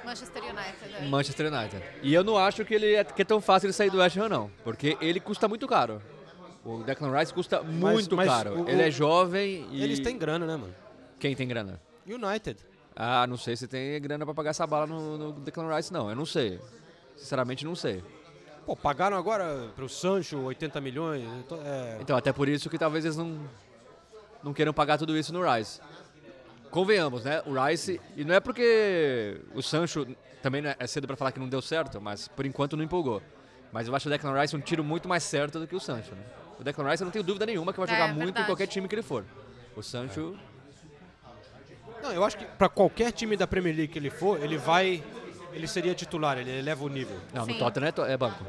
Manchester 0.04 0.42
United. 0.42 0.94
é. 0.94 1.06
Manchester 1.08 1.52
United. 1.52 1.82
E 2.02 2.14
eu 2.14 2.22
não 2.22 2.38
acho 2.38 2.64
que 2.64 2.74
ele 2.74 2.94
é, 2.94 3.04
que 3.04 3.22
é 3.22 3.24
tão 3.24 3.40
fácil 3.40 3.68
de 3.68 3.74
sair 3.74 3.90
do 3.90 3.98
West 3.98 4.16
Ham, 4.16 4.28
não. 4.28 4.50
Porque 4.62 4.96
ele 5.00 5.18
custa 5.20 5.48
muito 5.48 5.66
caro. 5.66 6.00
O 6.64 6.82
Declan 6.82 7.16
Rice 7.18 7.32
custa 7.32 7.62
muito 7.62 8.14
mas 8.16 8.28
caro. 8.28 8.62
o- 8.62 8.68
ele 8.68 8.82
é 8.82 8.90
jovem 8.90 9.66
e... 9.70 9.82
Eles 9.82 10.00
têm 10.00 10.16
grana, 10.18 10.46
né, 10.46 10.56
mano? 10.56 10.74
Quem 11.18 11.34
tem 11.34 11.48
grana? 11.48 11.80
United. 12.06 12.60
Ah, 12.94 13.26
não 13.26 13.36
sei 13.36 13.56
se 13.56 13.66
tem 13.66 14.00
grana 14.00 14.24
pra 14.24 14.34
pagar 14.34 14.50
essa 14.50 14.66
bala 14.66 14.86
no, 14.86 15.16
no 15.18 15.32
Declan 15.32 15.74
Rice, 15.74 15.92
não. 15.92 16.08
Eu 16.10 16.16
não 16.16 16.26
sei. 16.26 16.60
Sinceramente, 17.16 17.64
não 17.64 17.74
sei. 17.74 18.02
Pô, 18.66 18.76
pagaram 18.76 19.16
agora 19.16 19.68
pro 19.74 19.88
Sancho 19.88 20.38
80 20.42 20.80
milhões. 20.80 21.24
é, 21.64 21.98
Então, 22.00 22.16
até 22.16 22.32
por 22.32 22.48
isso 22.48 22.68
que 22.68 22.76
talvez 22.78 23.04
eles 23.04 23.16
não, 23.16 23.38
não 24.42 24.52
queiram 24.52 24.72
pagar 24.72 24.98
tudo 24.98 25.16
isso 25.16 25.32
no 25.32 25.42
Rice. 25.50 25.80
Convenhamos, 26.70 27.24
né? 27.24 27.42
O 27.46 27.52
Rice, 27.64 28.00
e 28.16 28.24
não 28.24 28.34
é 28.34 28.40
porque 28.40 29.40
o 29.54 29.62
Sancho 29.62 30.06
também 30.42 30.64
é 30.66 30.76
é 30.78 30.86
cedo 30.86 31.06
pra 31.06 31.16
falar 31.16 31.32
que 31.32 31.40
não 31.40 31.48
deu 31.48 31.62
certo, 31.62 32.00
mas 32.00 32.28
por 32.28 32.44
enquanto 32.46 32.76
não 32.76 32.84
empolgou. 32.84 33.22
Mas 33.72 33.88
eu 33.88 33.94
acho 33.94 34.08
o 34.08 34.10
Declan 34.10 34.38
Rice 34.40 34.56
um 34.56 34.60
tiro 34.60 34.82
muito 34.84 35.08
mais 35.08 35.22
certo 35.22 35.58
do 35.58 35.66
que 35.66 35.74
o 35.76 35.80
Sancho, 35.80 36.14
né? 36.14 36.22
O 36.58 36.64
Declan 36.64 36.90
Rice 36.90 37.02
eu 37.02 37.06
não 37.06 37.12
tenho 37.12 37.24
dúvida 37.24 37.44
nenhuma 37.46 37.72
que 37.72 37.78
vai 37.80 37.88
É, 37.88 37.92
jogar 37.92 38.06
muito 38.08 38.18
verdade. 38.26 38.44
em 38.44 38.46
qualquer 38.46 38.66
time 38.66 38.88
que 38.88 38.94
ele 38.94 39.02
for. 39.02 39.24
O 39.76 39.82
Sancho, 39.82 40.36
Não, 42.02 42.12
eu 42.12 42.24
acho 42.24 42.36
que 42.38 42.44
pra 42.44 42.68
qualquer 42.68 43.12
time 43.12 43.36
da 43.36 43.46
Premier 43.46 43.74
League 43.76 43.92
que 43.92 43.98
ele 43.98 44.10
for, 44.10 44.42
ele 44.42 44.56
vai. 44.56 45.02
Ele 45.52 45.66
seria 45.66 45.94
titular, 45.94 46.38
ele 46.38 46.50
eleva 46.50 46.84
o 46.84 46.88
nível. 46.88 47.18
não, 47.32 47.44
Sim. 47.44 47.52
no 47.54 47.58
Tottenham 47.58 47.88
é, 47.88 47.92
to- 47.92 48.04
é 48.04 48.16
banco. 48.16 48.44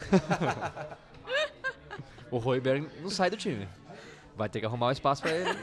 o 2.30 2.38
Royberg 2.38 2.88
não 3.00 3.10
sai 3.10 3.30
do 3.30 3.36
time. 3.36 3.68
Vai 4.36 4.48
ter 4.48 4.60
que 4.60 4.66
arrumar 4.66 4.88
um 4.88 4.92
espaço 4.92 5.22
pra 5.22 5.32
ele. 5.32 5.50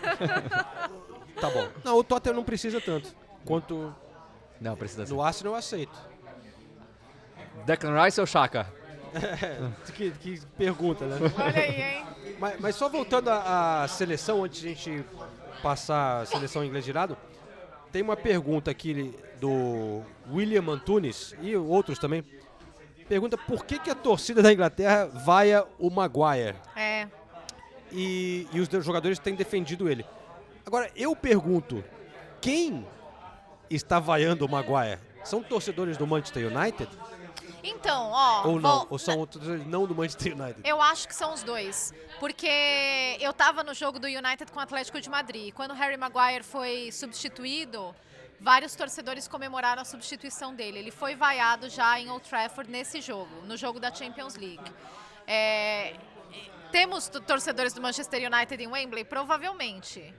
Tá 1.40 1.52
bom. 1.52 1.68
Não, 1.84 1.98
o 2.00 2.04
Tottenham 2.04 2.36
não 2.38 2.44
precisa 2.44 2.82
tanto. 2.82 3.16
Quanto 3.46 3.94
Não, 4.60 4.76
precisa 4.76 5.06
ser. 5.06 5.14
no 5.14 5.22
Arsenal 5.22 5.54
eu 5.54 5.58
aceito. 5.60 5.96
Declan 7.64 8.04
Rice 8.04 8.20
ou 8.20 8.26
Chaka? 8.26 8.66
que, 9.94 10.12
que 10.12 10.42
pergunta, 10.58 11.06
né? 11.06 11.18
Olha 11.38 11.62
aí, 11.62 11.82
hein? 11.82 12.06
Mas, 12.40 12.60
mas 12.60 12.76
só 12.76 12.90
voltando 12.90 13.30
à, 13.30 13.84
à 13.84 13.88
seleção, 13.88 14.44
antes 14.44 14.62
de 14.62 14.68
a 14.68 14.70
gente 14.70 15.06
passar 15.62 16.22
a 16.22 16.26
seleção 16.26 16.64
inglês 16.64 16.86
de 16.86 16.94
lado, 16.94 17.18
tem 17.92 18.02
uma 18.02 18.18
pergunta 18.18 18.70
aqui 18.72 19.14
do 19.40 20.02
William 20.32 20.64
Antunes 20.70 21.36
e 21.42 21.56
outros 21.56 22.00
também. 22.00 22.24
Pergunta 23.08 23.38
por 23.38 23.66
que, 23.66 23.80
que 23.80 23.90
a 23.90 23.96
torcida 23.96 24.42
da 24.42 24.52
Inglaterra 24.52 25.06
vaia 25.06 25.66
o 25.80 25.90
Maguire 25.90 26.56
É. 26.76 27.08
e, 27.92 28.48
e 28.52 28.60
os 28.60 28.70
jogadores 28.84 29.20
têm 29.20 29.36
defendido 29.36 29.90
ele. 29.90 30.06
Agora, 30.66 30.92
eu 30.96 31.16
pergunto, 31.16 31.84
quem 32.42 32.86
está 33.70 34.00
vaiando 34.00 34.46
o 34.46 34.50
Maguire? 34.50 35.00
São 35.24 35.44
torcedores 35.44 35.98
do 35.98 36.08
Manchester 36.08 36.48
United? 36.48 36.90
Então, 37.64 38.12
ó. 38.12 38.48
Ou 38.48 38.60
não? 38.62 38.88
Ou 38.90 38.98
são 38.98 39.26
torcedores 39.26 39.66
não 39.68 39.86
do 39.86 39.94
Manchester 39.94 40.34
United? 40.34 40.62
Eu 40.64 40.82
acho 40.82 41.08
que 41.08 41.16
são 41.16 41.34
os 41.34 41.44
dois. 41.44 41.94
Porque 42.20 43.18
eu 43.20 43.34
tava 43.34 43.64
no 43.64 43.74
jogo 43.74 44.00
do 44.00 44.08
United 44.08 44.52
com 44.52 44.60
o 44.60 44.64
Atlético 44.64 45.02
de 45.02 45.10
Madrid. 45.10 45.54
Quando 45.54 45.72
o 45.72 45.74
Harry 45.74 45.98
Maguire 45.98 46.44
foi 46.44 46.92
substituído, 46.92 47.94
vários 48.40 48.76
torcedores 48.76 49.28
comemoraram 49.28 49.82
a 49.82 49.86
substituição 49.86 50.54
dele. 50.56 50.80
Ele 50.80 50.92
foi 50.92 51.16
vaiado 51.16 51.70
já 51.70 52.00
em 52.00 52.10
Old 52.10 52.28
Trafford 52.28 52.72
nesse 52.72 53.02
jogo, 53.02 53.46
no 53.46 53.58
jogo 53.58 53.80
da 53.80 53.94
Champions 53.94 54.36
League. 54.36 54.72
É, 55.28 55.96
temos 56.72 57.10
torcedores 57.10 57.74
do 57.74 57.82
Manchester 57.82 58.32
United 58.32 58.64
em 58.64 58.68
Wembley? 58.68 59.04
Provavelmente. 59.04 60.14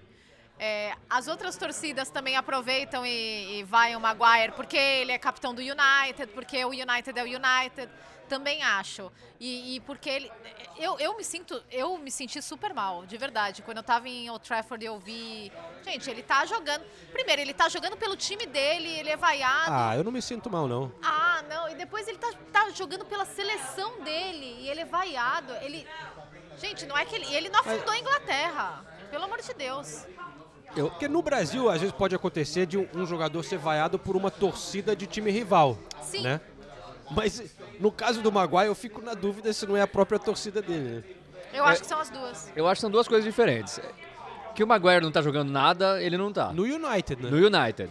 É, 0.59 0.93
as 1.09 1.29
outras 1.29 1.57
torcidas 1.57 2.11
também 2.11 2.37
aproveitam 2.37 3.07
e, 3.07 3.61
e 3.61 3.63
vaiam 3.63 4.01
o 4.01 4.03
Maguire 4.03 4.53
porque 4.57 4.77
ele 4.77 5.13
é 5.13 5.19
capitão 5.19 5.55
do 5.55 5.61
United, 5.61 6.33
porque 6.35 6.65
o 6.65 6.71
United 6.71 7.17
é 7.17 7.23
o 7.23 7.27
United. 7.27 7.89
Também 8.29 8.63
acho. 8.63 9.11
E, 9.41 9.77
e 9.77 9.81
porque 9.81 10.11
ele. 10.11 10.33
Eu, 10.77 10.99
eu 10.99 11.17
me 11.17 11.25
sinto. 11.25 11.63
Eu 11.71 11.97
me 11.97 12.11
senti 12.11 12.43
super 12.43 12.75
mal, 12.75 13.07
de 13.07 13.17
verdade. 13.17 13.63
Quando 13.63 13.79
eu 13.79 13.83
tava 13.83 14.07
em 14.07 14.29
Old 14.29 14.45
Trafford 14.47 14.85
eu 14.85 14.99
vi. 14.99 15.51
Gente, 15.83 16.11
ele 16.11 16.23
tá 16.23 16.45
jogando. 16.45 16.85
Primeiro, 17.11 17.41
ele 17.41 17.55
tá 17.55 17.71
jogando 17.71 17.97
pelo 17.97 18.17
time 18.17 18.45
dele, 18.45 18.89
ele 18.99 19.09
é 19.09 19.17
vaiado. 19.17 19.73
Ah, 19.73 19.97
eu 19.97 20.05
não 20.05 20.13
me 20.13 20.21
sinto 20.21 20.51
mal, 20.51 20.69
não. 20.69 20.93
Ah, 21.03 21.43
não. 21.49 21.71
E 21.71 21.75
depois 21.75 22.07
ele 22.07 22.19
tá, 22.19 22.31
tá 22.53 22.69
jogando 22.71 23.07
pela 23.07 23.25
seleção 23.25 24.01
dele 24.03 24.59
e 24.61 24.69
ele 24.69 24.81
é 24.81 24.85
vaiado. 24.85 25.55
Ele. 25.63 25.89
Gente, 26.61 26.87
não 26.87 26.97
é 26.97 27.05
que 27.05 27.15
ele. 27.15 27.27
e 27.27 27.35
Ele 27.35 27.49
não 27.49 27.61
afundou 27.61 27.91
a 27.91 27.99
Inglaterra. 27.99 28.85
Pelo 29.11 29.25
amor 29.25 29.41
de 29.41 29.55
Deus. 29.55 30.05
Porque 30.75 31.09
no 31.09 31.23
Brasil, 31.23 31.71
às 31.71 31.81
vezes 31.81 31.95
pode 31.95 32.15
acontecer 32.15 32.67
de 32.67 32.77
um, 32.77 32.87
um 32.95 33.07
jogador 33.07 33.43
ser 33.43 33.57
vaiado 33.59 33.99
por 33.99 34.17
uma 34.17 34.31
torcida 34.31 34.95
de 34.95 35.07
time 35.07 35.31
rival. 35.31 35.79
Sim. 36.03 36.23
Né? 36.23 36.41
Mas 37.11 37.43
no 37.81 37.91
caso 37.91 38.21
do 38.21 38.31
Maguire, 38.31 38.67
eu 38.67 38.75
fico 38.75 39.01
na 39.01 39.15
dúvida 39.15 39.51
se 39.53 39.67
não 39.67 39.77
é 39.77 39.81
a 39.83 39.87
própria 39.87 40.19
torcida 40.19 40.61
dele. 40.61 40.97
né? 40.97 41.05
Eu 41.55 41.65
acho 41.65 41.81
que 41.81 41.87
são 41.87 41.99
as 41.99 42.11
duas. 42.11 42.53
Eu 42.55 42.69
acho 42.69 42.79
que 42.79 42.81
são 42.83 42.91
duas 42.91 43.09
coisas 43.09 43.25
diferentes. 43.25 43.81
Que 44.55 44.63
o 44.63 44.67
Maguire 44.67 45.01
não 45.01 45.11
tá 45.11 45.23
jogando 45.23 45.51
nada, 45.51 46.03
ele 46.03 46.19
não 46.19 46.31
tá. 46.33 46.53
No 46.53 46.65
United, 46.65 47.23
né? 47.23 47.31
No 47.31 47.37
United. 47.39 47.91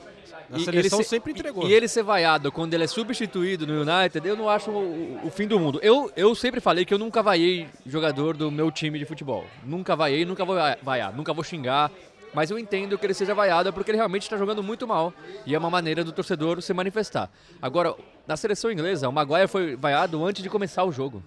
Na 0.49 0.57
E 0.57 0.63
seleção 0.63 0.99
ele 0.99 1.03
se- 1.03 1.09
sempre 1.09 1.31
entregou. 1.33 1.67
E 1.67 1.73
ele 1.73 1.87
ser 1.87 2.03
vaiado 2.03 2.51
quando 2.51 2.73
ele 2.73 2.83
é 2.83 2.87
substituído 2.87 3.67
no 3.67 3.81
United, 3.81 4.25
eu 4.27 4.35
não 4.35 4.47
acho 4.49 4.71
o, 4.71 5.19
o- 5.25 5.29
fim 5.29 5.45
do 5.47 5.59
mundo. 5.59 5.79
Eu, 5.83 6.11
eu 6.15 6.33
sempre 6.35 6.61
falei 6.61 6.85
que 6.85 6.93
eu 6.93 6.97
nunca 6.97 7.21
vaiei 7.21 7.67
jogador 7.85 8.37
do 8.37 8.49
meu 8.49 8.71
time 8.71 8.97
de 8.97 9.05
futebol. 9.05 9.45
Nunca 9.65 9.95
vaiei, 9.95 10.23
nunca 10.23 10.45
vou 10.45 10.55
vai- 10.55 10.77
vaiar, 10.81 11.13
nunca 11.13 11.33
vou 11.33 11.43
xingar. 11.43 11.91
Mas 12.33 12.51
eu 12.51 12.59
entendo 12.59 12.97
que 12.97 13.05
ele 13.05 13.13
seja 13.13 13.33
vaiado 13.33 13.71
porque 13.73 13.89
ele 13.89 13.97
realmente 13.97 14.23
está 14.23 14.37
jogando 14.37 14.61
muito 14.61 14.85
mal. 14.87 15.13
E 15.45 15.55
é 15.55 15.57
uma 15.57 15.69
maneira 15.69 16.03
do 16.03 16.11
torcedor 16.11 16.61
se 16.61 16.73
manifestar. 16.73 17.29
Agora, 17.61 17.95
na 18.27 18.37
seleção 18.37 18.71
inglesa, 18.71 19.07
o 19.09 19.11
Maguire 19.13 19.47
foi 19.47 19.75
vaiado 19.75 20.23
antes 20.25 20.43
de 20.43 20.49
começar 20.49 20.83
o 20.83 20.91
jogo. 20.91 21.23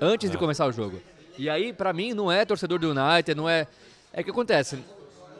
Antes 0.00 0.30
de 0.30 0.36
começar 0.38 0.66
o 0.66 0.72
jogo. 0.72 1.00
E 1.38 1.48
aí, 1.48 1.72
pra 1.72 1.92
mim, 1.92 2.12
não 2.12 2.30
é 2.30 2.44
torcedor 2.44 2.78
do 2.78 2.90
United, 2.90 3.34
não 3.34 3.48
é. 3.48 3.66
É 4.12 4.22
que 4.22 4.30
acontece. 4.30 4.78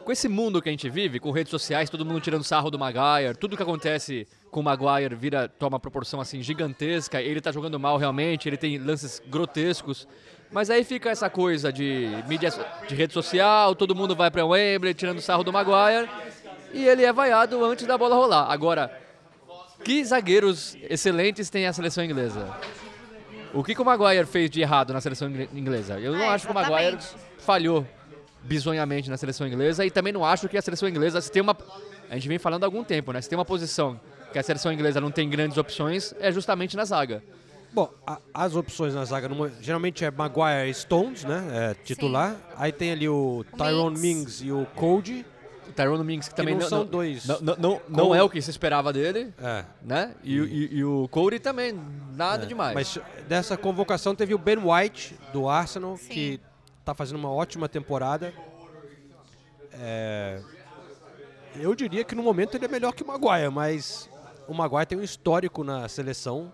Com 0.03 0.11
esse 0.11 0.27
mundo 0.27 0.61
que 0.61 0.67
a 0.67 0.71
gente 0.71 0.89
vive, 0.89 1.17
com 1.19 1.31
redes 1.31 1.49
sociais, 1.49 1.89
todo 1.89 2.05
mundo 2.05 2.19
tirando 2.19 2.43
sarro 2.43 2.69
do 2.69 2.77
Maguire, 2.77 3.35
tudo 3.39 3.55
que 3.55 3.63
acontece 3.63 4.27
com 4.51 4.59
o 4.59 4.63
Maguire 4.63 5.15
vira, 5.15 5.47
toma 5.47 5.79
proporção 5.79 6.19
assim 6.19 6.41
gigantesca, 6.41 7.21
ele 7.21 7.39
tá 7.39 7.51
jogando 7.53 7.79
mal 7.79 7.97
realmente, 7.97 8.49
ele 8.49 8.57
tem 8.57 8.77
lances 8.77 9.21
grotescos. 9.27 10.05
Mas 10.51 10.69
aí 10.69 10.83
fica 10.83 11.09
essa 11.09 11.29
coisa 11.29 11.71
de 11.71 12.09
mídia 12.27 12.51
de 12.87 12.93
rede 12.95 13.13
social, 13.13 13.73
todo 13.75 13.95
mundo 13.95 14.13
vai 14.13 14.29
pra 14.29 14.45
Wembley 14.45 14.93
tirando 14.93 15.21
sarro 15.21 15.43
do 15.43 15.53
Maguire, 15.53 16.09
e 16.73 16.85
ele 16.85 17.05
é 17.05 17.13
vaiado 17.13 17.63
antes 17.63 17.87
da 17.87 17.97
bola 17.97 18.15
rolar. 18.15 18.51
Agora, 18.51 18.91
que 19.85 20.03
zagueiros 20.03 20.75
excelentes 20.89 21.49
tem 21.49 21.65
a 21.65 21.71
seleção 21.71 22.03
inglesa? 22.03 22.53
O 23.53 23.63
que, 23.63 23.73
que 23.73 23.81
o 23.81 23.85
Maguire 23.85 24.25
fez 24.25 24.49
de 24.49 24.59
errado 24.61 24.91
na 24.91 24.99
seleção 24.99 25.29
ingle- 25.29 25.49
inglesa? 25.53 25.97
Eu 25.99 26.11
não 26.13 26.23
É, 26.23 26.27
acho 26.29 26.45
que 26.45 26.51
o 26.51 26.55
Maguire 26.55 26.97
falhou 27.37 27.87
bizonhamente 28.43 29.09
na 29.09 29.17
seleção 29.17 29.47
inglesa 29.47 29.85
e 29.85 29.91
também 29.91 30.11
não 30.13 30.25
acho 30.25 30.47
que 30.49 30.57
a 30.57 30.61
seleção 30.61 30.87
inglesa 30.87 31.21
se 31.21 31.31
tem 31.31 31.41
uma 31.41 31.55
a 32.09 32.15
gente 32.15 32.27
vem 32.27 32.37
falando 32.37 32.63
há 32.63 32.67
algum 32.67 32.83
tempo, 32.83 33.11
né? 33.11 33.21
Se 33.21 33.29
tem 33.29 33.37
uma 33.37 33.45
posição 33.45 33.99
que 34.31 34.37
a 34.37 34.43
seleção 34.43 34.71
inglesa 34.71 34.99
não 35.01 35.09
tem 35.11 35.29
grandes 35.29 35.57
opções 35.57 36.13
é 36.19 36.31
justamente 36.31 36.75
na 36.75 36.85
zaga. 36.85 37.23
Bom, 37.71 37.89
a- 38.05 38.19
as 38.33 38.55
opções 38.55 38.93
na 38.93 39.03
zaga 39.05 39.27
numa- 39.27 39.49
geralmente 39.61 40.05
é 40.05 40.11
Maguire 40.11 40.69
e 40.69 40.73
Stones, 40.73 41.23
né? 41.23 41.43
É, 41.51 41.73
titular. 41.83 42.35
Aí 42.55 42.71
tem 42.71 42.91
ali 42.91 43.09
o 43.09 43.43
Tyrone 43.57 43.97
Mings. 43.99 44.01
Mings 44.01 44.41
e 44.43 44.51
o 44.51 44.67
Cody. 44.75 45.25
O 45.67 45.71
Tyrone 45.71 46.03
Mings 46.03 46.27
que 46.29 46.35
também 46.35 46.53
não 46.53 46.67
são 46.69 46.85
dois. 46.85 47.25
Não, 47.25 47.39
não, 47.41 47.55
não, 47.57 47.81
não 47.89 48.15
é 48.15 48.21
o 48.21 48.29
que 48.29 48.39
se 48.43 48.51
esperava 48.51 48.93
dele, 48.93 49.33
É. 49.41 49.63
né? 49.81 50.13
E, 50.23 50.39
o- 50.39 50.45
e- 50.45 50.69
e 50.75 50.83
o 50.83 51.07
Cody 51.07 51.39
também 51.39 51.73
nada 52.15 52.45
demais. 52.45 52.75
Mas 52.75 52.99
dessa 53.27 53.57
convocação 53.57 54.13
teve 54.13 54.35
o 54.35 54.37
Ben 54.37 54.57
White, 54.59 55.15
do 55.31 55.49
Arsenal, 55.49 55.97
Sim. 55.97 56.09
que 56.09 56.39
tá 56.83 56.93
fazendo 56.93 57.17
uma 57.17 57.31
ótima 57.31 57.67
temporada. 57.69 58.33
É, 59.73 60.41
Eu 61.55 61.73
diria 61.75 62.03
que 62.03 62.15
no 62.15 62.23
momento 62.23 62.55
ele 62.55 62.65
é 62.65 62.67
melhor 62.67 62.93
que 62.93 63.03
o 63.03 63.07
Maguire, 63.07 63.49
mas 63.49 64.09
o 64.47 64.53
Maguire 64.53 64.85
tem 64.85 64.97
um 64.97 65.03
histórico 65.03 65.63
na 65.63 65.87
seleção. 65.87 66.51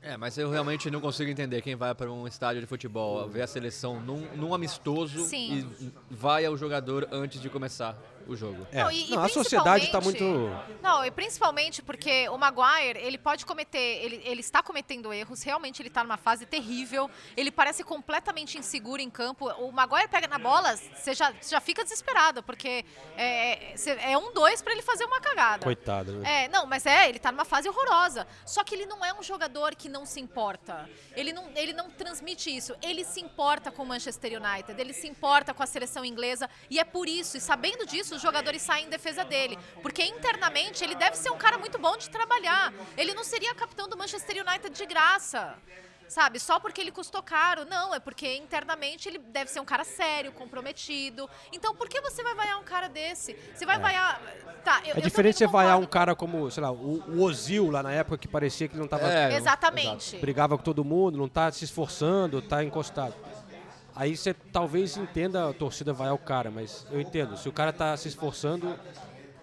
É, 0.00 0.16
mas 0.16 0.36
eu 0.36 0.50
realmente 0.50 0.90
não 0.90 1.00
consigo 1.00 1.30
entender 1.30 1.62
quem 1.62 1.76
vai 1.76 1.94
para 1.94 2.10
um 2.10 2.26
estádio 2.26 2.60
de 2.60 2.66
futebol 2.66 3.28
ver 3.28 3.42
a 3.42 3.46
seleção 3.46 4.00
num, 4.00 4.26
num 4.34 4.52
amistoso 4.52 5.24
Sim. 5.26 5.70
e 5.80 5.92
vai 6.10 6.44
ao 6.44 6.56
jogador 6.56 7.06
antes 7.12 7.40
de 7.40 7.48
começar 7.48 7.96
o 8.26 8.36
jogo. 8.36 8.66
É. 8.72 8.82
Não, 8.82 8.90
e- 8.90 9.06
e 9.08 9.10
Não, 9.16 9.22
a 9.24 9.28
sociedade 9.28 9.84
está 9.86 10.00
muito. 10.00 10.22
Não, 10.82 11.04
e 11.04 11.10
principalmente 11.10 11.82
porque 11.82 12.28
o 12.28 12.38
Maguire, 12.38 12.98
ele 12.98 13.18
pode 13.18 13.44
cometer, 13.46 13.78
ele, 14.04 14.22
ele 14.24 14.40
está 14.40 14.62
cometendo 14.62 15.12
erros, 15.12 15.42
realmente 15.42 15.80
ele 15.82 15.88
está 15.88 16.02
numa 16.02 16.16
fase 16.16 16.46
terrível, 16.46 17.10
ele 17.36 17.50
parece 17.50 17.82
completamente 17.84 18.58
inseguro 18.58 19.00
em 19.00 19.10
campo. 19.10 19.48
O 19.52 19.70
Maguire 19.72 20.08
pega 20.08 20.26
na 20.28 20.38
bola, 20.38 20.76
você 20.76 21.14
já, 21.14 21.32
já 21.48 21.60
fica 21.60 21.82
desesperado, 21.82 22.42
porque 22.42 22.84
é, 23.16 23.72
é, 23.72 23.76
cê- 23.76 23.98
é 24.00 24.16
um 24.18 24.32
dois 24.32 24.62
para 24.62 24.72
ele 24.72 24.82
fazer 24.82 25.04
uma 25.04 25.20
cagada. 25.20 25.64
Coitado, 25.64 26.12
né? 26.18 26.44
É, 26.44 26.48
não, 26.48 26.66
mas 26.66 26.86
é, 26.86 27.08
ele 27.08 27.18
tá 27.18 27.30
numa 27.32 27.44
fase 27.44 27.68
horrorosa. 27.68 28.26
Só 28.46 28.62
que 28.64 28.74
ele 28.74 28.86
não 28.86 29.04
é 29.04 29.12
um 29.12 29.22
jogador 29.22 29.74
que 29.74 29.88
não 29.88 30.04
se 30.06 30.20
importa. 30.20 30.88
Ele 31.14 31.32
não, 31.32 31.50
ele 31.54 31.72
não 31.72 31.90
transmite 31.90 32.54
isso. 32.54 32.74
Ele 32.82 33.04
se 33.04 33.20
importa 33.20 33.70
com 33.70 33.82
o 33.82 33.86
Manchester 33.86 34.40
United, 34.40 34.80
ele 34.80 34.92
se 34.92 35.06
importa 35.08 35.52
com 35.54 35.62
a 35.62 35.66
seleção 35.66 36.04
inglesa. 36.04 36.48
E 36.70 36.78
é 36.78 36.84
por 36.84 37.08
isso, 37.08 37.36
e 37.36 37.40
sabendo 37.40 37.86
disso, 37.86 38.11
os 38.12 38.22
jogadores 38.22 38.62
saem 38.62 38.86
em 38.86 38.90
defesa 38.90 39.24
dele. 39.24 39.58
Porque 39.82 40.04
internamente 40.04 40.84
ele 40.84 40.94
deve 40.94 41.16
ser 41.16 41.30
um 41.30 41.38
cara 41.38 41.58
muito 41.58 41.78
bom 41.78 41.96
de 41.96 42.08
trabalhar. 42.10 42.72
Ele 42.96 43.14
não 43.14 43.24
seria 43.24 43.54
capitão 43.54 43.88
do 43.88 43.96
Manchester 43.96 44.44
United 44.46 44.76
de 44.76 44.86
graça. 44.86 45.56
Sabe, 46.12 46.38
só 46.38 46.60
porque 46.60 46.78
ele 46.78 46.90
custou 46.90 47.22
caro. 47.22 47.64
Não, 47.64 47.94
é 47.94 47.98
porque 47.98 48.36
internamente 48.36 49.08
ele 49.08 49.16
deve 49.16 49.50
ser 49.50 49.60
um 49.60 49.64
cara 49.64 49.82
sério, 49.82 50.30
comprometido. 50.30 51.26
Então 51.50 51.74
por 51.74 51.88
que 51.88 52.02
você 52.02 52.22
vai 52.22 52.34
vaiar 52.34 52.60
um 52.60 52.64
cara 52.64 52.86
desse? 52.86 53.34
Você 53.54 53.64
vai 53.64 53.78
vaiar. 53.78 54.20
Tá, 54.62 54.82
eu, 54.84 54.94
É 54.94 54.98
eu 54.98 55.02
diferente 55.02 55.38
você 55.38 55.46
vaiar 55.46 55.78
um 55.78 55.86
cara 55.86 56.14
como, 56.14 56.50
sei 56.50 56.62
lá, 56.62 56.70
o, 56.70 57.02
o 57.08 57.22
Ozil 57.22 57.70
lá 57.70 57.82
na 57.82 57.92
época 57.92 58.18
que 58.18 58.28
parecia 58.28 58.68
que 58.68 58.74
ele 58.74 58.82
não 58.82 58.88
tava. 58.88 59.10
É, 59.10 59.34
Exatamente. 59.34 60.18
brigava 60.18 60.58
com 60.58 60.62
todo 60.62 60.84
mundo, 60.84 61.16
não 61.16 61.30
tá 61.30 61.50
se 61.50 61.64
esforçando, 61.64 62.42
tá 62.42 62.62
encostado. 62.62 63.14
Aí 63.94 64.16
você 64.16 64.32
talvez 64.52 64.96
entenda 64.96 65.50
a 65.50 65.52
torcida 65.52 65.92
vai 65.92 66.08
ao 66.08 66.18
cara, 66.18 66.50
mas 66.50 66.86
eu 66.90 67.00
entendo. 67.00 67.36
Se 67.36 67.48
o 67.48 67.52
cara 67.52 67.72
tá 67.72 67.96
se 67.96 68.08
esforçando, 68.08 68.74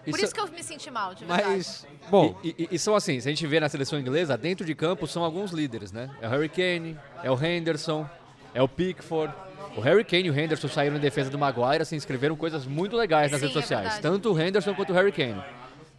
Por 0.02 0.10
Isso- 0.16 0.24
isso 0.24 0.34
que 0.34 0.40
eu 0.40 0.48
me 0.48 0.62
senti 0.62 0.90
mal, 0.90 1.14
de 1.14 1.26
verdade. 1.26 1.46
mas. 1.46 1.86
Bom, 2.10 2.34
E, 2.42 2.54
e- 2.58 2.68
e 2.72 2.78
são 2.78 2.94
assim, 2.96 3.20
se 3.20 3.28
a 3.28 3.30
gente 3.30 3.46
vê 3.46 3.60
na 3.60 3.68
seleção 3.68 4.00
inglesa, 4.00 4.36
dentro 4.36 4.64
de 4.64 4.74
campo 4.74 5.06
são 5.06 5.22
alguns 5.22 5.50
líderes, 5.52 5.92
né? 5.92 6.08
É 6.22 6.26
o 6.26 6.30
Harry 6.30 6.48
Kane, 6.48 6.98
é 7.22 7.30
o 7.30 7.34
Henderson, 7.44 8.08
é 8.54 8.62
o 8.62 8.66
Pickford. 8.66 9.32
O 9.76 9.80
Harry 9.82 10.02
Kane 10.02 10.24
e 10.28 10.30
o 10.30 10.36
Henderson 10.36 10.68
saíram 10.68 10.96
em 10.96 11.00
defesa 11.00 11.28
do 11.30 11.38
Maguire, 11.38 11.82
assim, 11.82 11.96
escreveram 11.96 12.34
coisas 12.34 12.64
muito 12.66 12.96
legais 12.96 13.30
nas 13.30 13.40
Sim, 13.40 13.46
redes 13.48 13.58
é 13.58 13.60
sociais. 13.60 13.82
verdade. 13.92 14.02
Tanto 14.02 14.32
o 14.32 14.40
Henderson 14.40 14.74
quanto 14.74 14.90
o 14.90 14.94
Harry 14.94 15.12
Kane. 15.12 15.40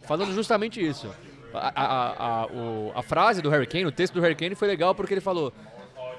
Falando 0.02 0.34
justamente 0.34 0.84
isso. 0.84 1.08
A, 1.54 1.68
a- 1.68 1.84
a- 1.84 2.42
a- 2.42 2.46
o- 2.46 2.92
a 2.96 3.02
frase 3.02 3.40
do 3.40 3.48
Harry 3.50 3.66
Kane, 3.68 3.86
o 3.86 3.92
texto 3.92 4.14
do 4.14 4.20
Harry 4.20 4.34
Kane 4.34 4.56
foi 4.56 4.66
legal 4.66 4.94
porque 4.96 5.14
ele 5.14 5.20
falou 5.20 5.52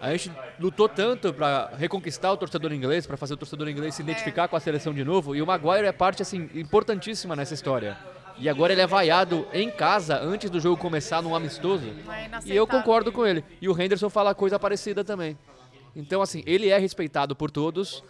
a 0.04 0.12
gente 0.12 0.32
lutou 0.60 0.90
tanto 0.90 1.34
para 1.34 1.72
reconquistar 1.78 2.32
o 2.32 2.38
torcedor 2.38 2.74
inglês, 2.74 3.06
para 3.08 3.16
fazer 3.18 3.34
o 3.34 3.38
torcedor 3.38 3.68
inglês 3.70 3.96
se 3.96 4.02
identificar 4.02 4.48
com 4.48 4.56
a 4.56 4.60
seleção 4.60 4.94
de 4.94 5.04
novo, 5.04 5.36
e 5.36 5.42
o 5.42 5.48
Maguire 5.48 5.86
é 5.88 5.92
parte 5.92 6.22
assim 6.22 6.50
importantíssima 6.54 7.36
nessa 7.36 7.54
história. 7.54 7.98
E 8.38 8.50
agora 8.50 8.74
ele 8.74 8.82
é 8.82 8.88
vaiado 8.88 9.48
em 9.54 9.70
casa 9.70 10.20
antes 10.20 10.50
do 10.50 10.60
jogo 10.60 10.76
começar 10.76 11.22
num 11.22 11.36
amistoso. 11.36 11.86
É 12.10 12.30
E 12.52 12.56
eu 12.56 12.66
concordo 12.66 13.12
com 13.12 13.26
ele. 13.26 13.46
E 13.62 13.70
o 13.70 13.80
Henderson 13.80 14.10
fala 14.10 14.34
coisa 14.34 14.58
parecida 14.58 15.04
também. 15.04 15.38
Então, 15.96 16.20
assim, 16.22 16.44
ele 16.48 16.70
é 16.70 16.78
respeitado 16.80 17.36
por 17.36 17.52
todos. 17.52 18.04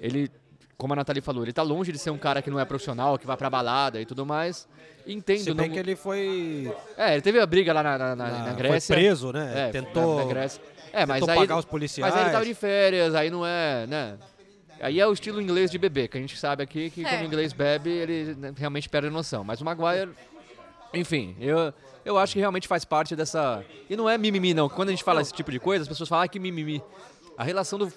Ele, 0.00 0.28
como 0.76 0.92
a 0.92 0.96
Nathalie 0.96 1.22
falou, 1.22 1.44
ele 1.44 1.52
tá 1.52 1.62
longe 1.62 1.92
de 1.92 1.98
ser 1.98 2.10
um 2.10 2.18
cara 2.18 2.42
que 2.42 2.50
não 2.50 2.58
é 2.58 2.64
profissional, 2.64 3.16
que 3.16 3.24
vai 3.26 3.36
pra 3.36 3.48
balada 3.48 4.00
e 4.00 4.04
tudo 4.04 4.26
mais. 4.26 4.66
Entendo. 5.06 5.38
Se 5.44 5.54
bem 5.54 5.68
não- 5.68 5.74
que 5.74 5.78
ele 5.80 5.94
foi, 5.94 6.72
É, 6.98 7.12
ele 7.12 7.22
teve 7.22 7.38
a 7.38 7.46
briga 7.46 7.72
lá 7.72 7.82
na, 7.84 7.96
na- 7.96 8.16
na- 8.16 8.26
na- 8.26 8.38
na 8.38 8.44
foi 8.46 8.54
Grécia. 8.56 8.94
preso, 8.96 9.32
né? 9.32 9.68
É, 9.68 9.70
tentou, 9.70 10.16
na, 10.18 10.24
na 10.24 10.28
Grécia. 10.28 10.60
É, 10.92 11.06
mas 11.06 11.26
aí, 11.28 11.36
pagar 11.36 11.56
os 11.58 11.64
policiais. 11.64 12.12
Mas 12.12 12.20
aí 12.20 12.26
ele 12.26 12.32
tava 12.32 12.44
de 12.44 12.54
férias, 12.54 13.14
aí 13.14 13.30
não 13.30 13.46
é, 13.46 13.86
né? 13.86 14.18
Aí 14.80 14.98
é 15.00 15.06
o 15.06 15.12
estilo 15.12 15.40
inglês 15.40 15.70
de 15.70 15.78
beber, 15.78 16.08
que 16.08 16.18
a 16.18 16.20
gente 16.20 16.36
sabe 16.36 16.62
aqui 16.62 16.90
que 16.90 17.04
É. 17.04 17.08
quando 17.08 17.22
o 17.22 17.24
inglês 17.24 17.52
bebe, 17.52 17.88
ele 17.90 18.36
realmente 18.56 18.88
perde 18.88 19.08
a 19.08 19.10
noção. 19.10 19.44
Mas 19.44 19.60
o 19.60 19.64
Maguire, 19.64 20.10
enfim, 20.92 21.36
eu, 21.40 21.72
eu 22.04 22.18
acho 22.18 22.32
que 22.34 22.40
realmente 22.40 22.66
faz 22.68 22.84
parte 22.84 23.14
dessa... 23.16 23.64
E 23.88 23.96
não 23.96 24.08
é 24.10 24.18
mimimi, 24.18 24.52
não. 24.52 24.68
Quando 24.68 24.88
a 24.88 24.90
gente 24.92 25.04
fala 25.04 25.22
esse 25.22 25.32
tipo 25.32 25.50
de 25.50 25.58
coisa, 25.60 25.82
as 25.82 25.88
pessoas 25.88 26.08
falam 26.08 26.24
ah, 26.24 26.28
que 26.28 26.38
mimimi. 26.40 26.82
A 27.38 27.44
relação 27.44 27.78
do, 27.78 27.92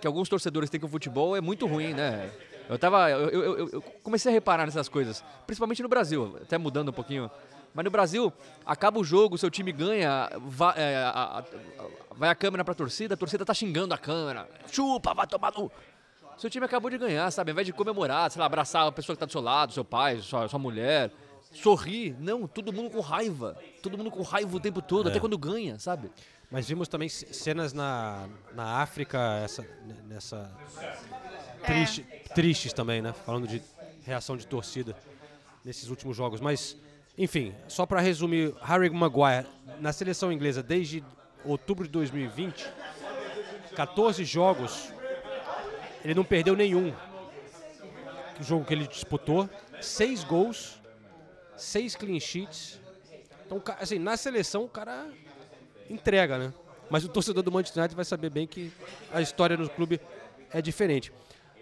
que 0.00 0.06
alguns 0.06 0.28
torcedores 0.28 0.70
têm 0.70 0.80
com 0.80 0.86
o 0.86 0.90
futebol 0.90 1.36
é 1.36 1.40
muito 1.40 1.66
ruim, 1.66 1.92
né? 1.94 2.30
Eu 2.68 2.78
tava. 2.78 3.10
Eu, 3.10 3.28
eu- 3.30 3.58
eu- 3.58 3.68
eu 3.72 3.82
comecei 4.02 4.30
a 4.30 4.32
reparar 4.32 4.64
nessas 4.64 4.88
coisas, 4.88 5.24
principalmente 5.46 5.82
no 5.82 5.88
Brasil, 5.88 6.38
até 6.40 6.56
mudando 6.56 6.90
um 6.90 6.92
pouquinho. 6.92 7.28
Mas 7.72 7.84
no 7.84 7.90
Brasil, 7.90 8.32
acaba 8.66 8.98
o 8.98 9.04
jogo, 9.04 9.38
seu 9.38 9.50
time 9.50 9.70
ganha, 9.72 10.28
va- 10.38 10.74
é, 10.76 10.96
a- 10.96 11.38
a- 11.38 11.44
vai 12.16 12.28
a 12.28 12.34
câmera 12.34 12.64
pra 12.64 12.74
torcida, 12.74 13.14
a 13.14 13.16
torcida 13.16 13.44
tá 13.44 13.54
xingando 13.54 13.94
a 13.94 13.98
câmera. 13.98 14.48
Chupa, 14.70 15.14
vai 15.14 15.26
tomar 15.26 15.52
no. 15.52 15.70
Seu 16.36 16.48
time 16.50 16.64
acabou 16.66 16.90
de 16.90 16.98
ganhar, 16.98 17.30
sabe? 17.30 17.50
Ao 17.50 17.52
invés 17.52 17.66
de 17.66 17.72
comemorar, 17.72 18.30
sei 18.30 18.40
lá, 18.40 18.46
abraçar 18.46 18.86
a 18.86 18.92
pessoa 18.92 19.14
que 19.14 19.20
tá 19.20 19.26
do 19.26 19.32
seu 19.32 19.40
lado, 19.42 19.72
seu 19.72 19.84
pai, 19.84 20.18
sua, 20.20 20.48
sua 20.48 20.58
mulher, 20.58 21.12
sorrir. 21.52 22.16
Não, 22.18 22.46
todo 22.46 22.72
mundo 22.72 22.90
com 22.90 23.00
raiva. 23.00 23.56
Todo 23.82 23.96
mundo 23.98 24.10
com 24.10 24.22
raiva 24.22 24.56
o 24.56 24.58
tempo 24.60 24.80
todo, 24.82 25.08
até 25.08 25.20
quando 25.20 25.36
ganha, 25.38 25.78
sabe? 25.78 26.10
Mas 26.50 26.66
vimos 26.66 26.88
também 26.88 27.08
cenas 27.08 27.72
na, 27.72 28.26
na 28.54 28.80
África, 28.80 29.18
essa, 29.44 29.64
nessa. 30.08 30.50
Triste, 31.64 32.02
Tristes 32.34 32.72
também, 32.72 33.02
né? 33.02 33.12
Falando 33.12 33.46
de 33.46 33.62
reação 34.04 34.36
de 34.36 34.46
torcida 34.46 34.96
nesses 35.64 35.88
últimos 35.90 36.16
jogos. 36.16 36.40
Mas, 36.40 36.76
enfim, 37.22 37.54
só 37.68 37.84
para 37.84 38.00
resumir, 38.00 38.54
Harry 38.62 38.88
Maguire, 38.88 39.46
na 39.78 39.92
seleção 39.92 40.32
inglesa 40.32 40.62
desde 40.62 41.04
outubro 41.44 41.84
de 41.84 41.90
2020, 41.90 42.66
14 43.76 44.24
jogos, 44.24 44.90
ele 46.02 46.14
não 46.14 46.24
perdeu 46.24 46.56
nenhum. 46.56 46.94
O 48.40 48.42
jogo 48.42 48.64
que 48.64 48.72
ele 48.72 48.86
disputou, 48.86 49.50
seis 49.82 50.24
gols, 50.24 50.80
seis 51.58 51.94
clean 51.94 52.18
sheets. 52.18 52.80
Então, 53.44 53.62
assim, 53.78 53.98
na 53.98 54.16
seleção 54.16 54.64
o 54.64 54.68
cara 54.68 55.06
entrega, 55.90 56.38
né? 56.38 56.54
Mas 56.88 57.04
o 57.04 57.08
torcedor 57.10 57.42
do 57.42 57.52
Manchester 57.52 57.82
United 57.82 57.96
vai 57.96 58.04
saber 58.06 58.30
bem 58.30 58.46
que 58.46 58.72
a 59.12 59.20
história 59.20 59.58
no 59.58 59.68
clube 59.68 60.00
é 60.50 60.62
diferente. 60.62 61.12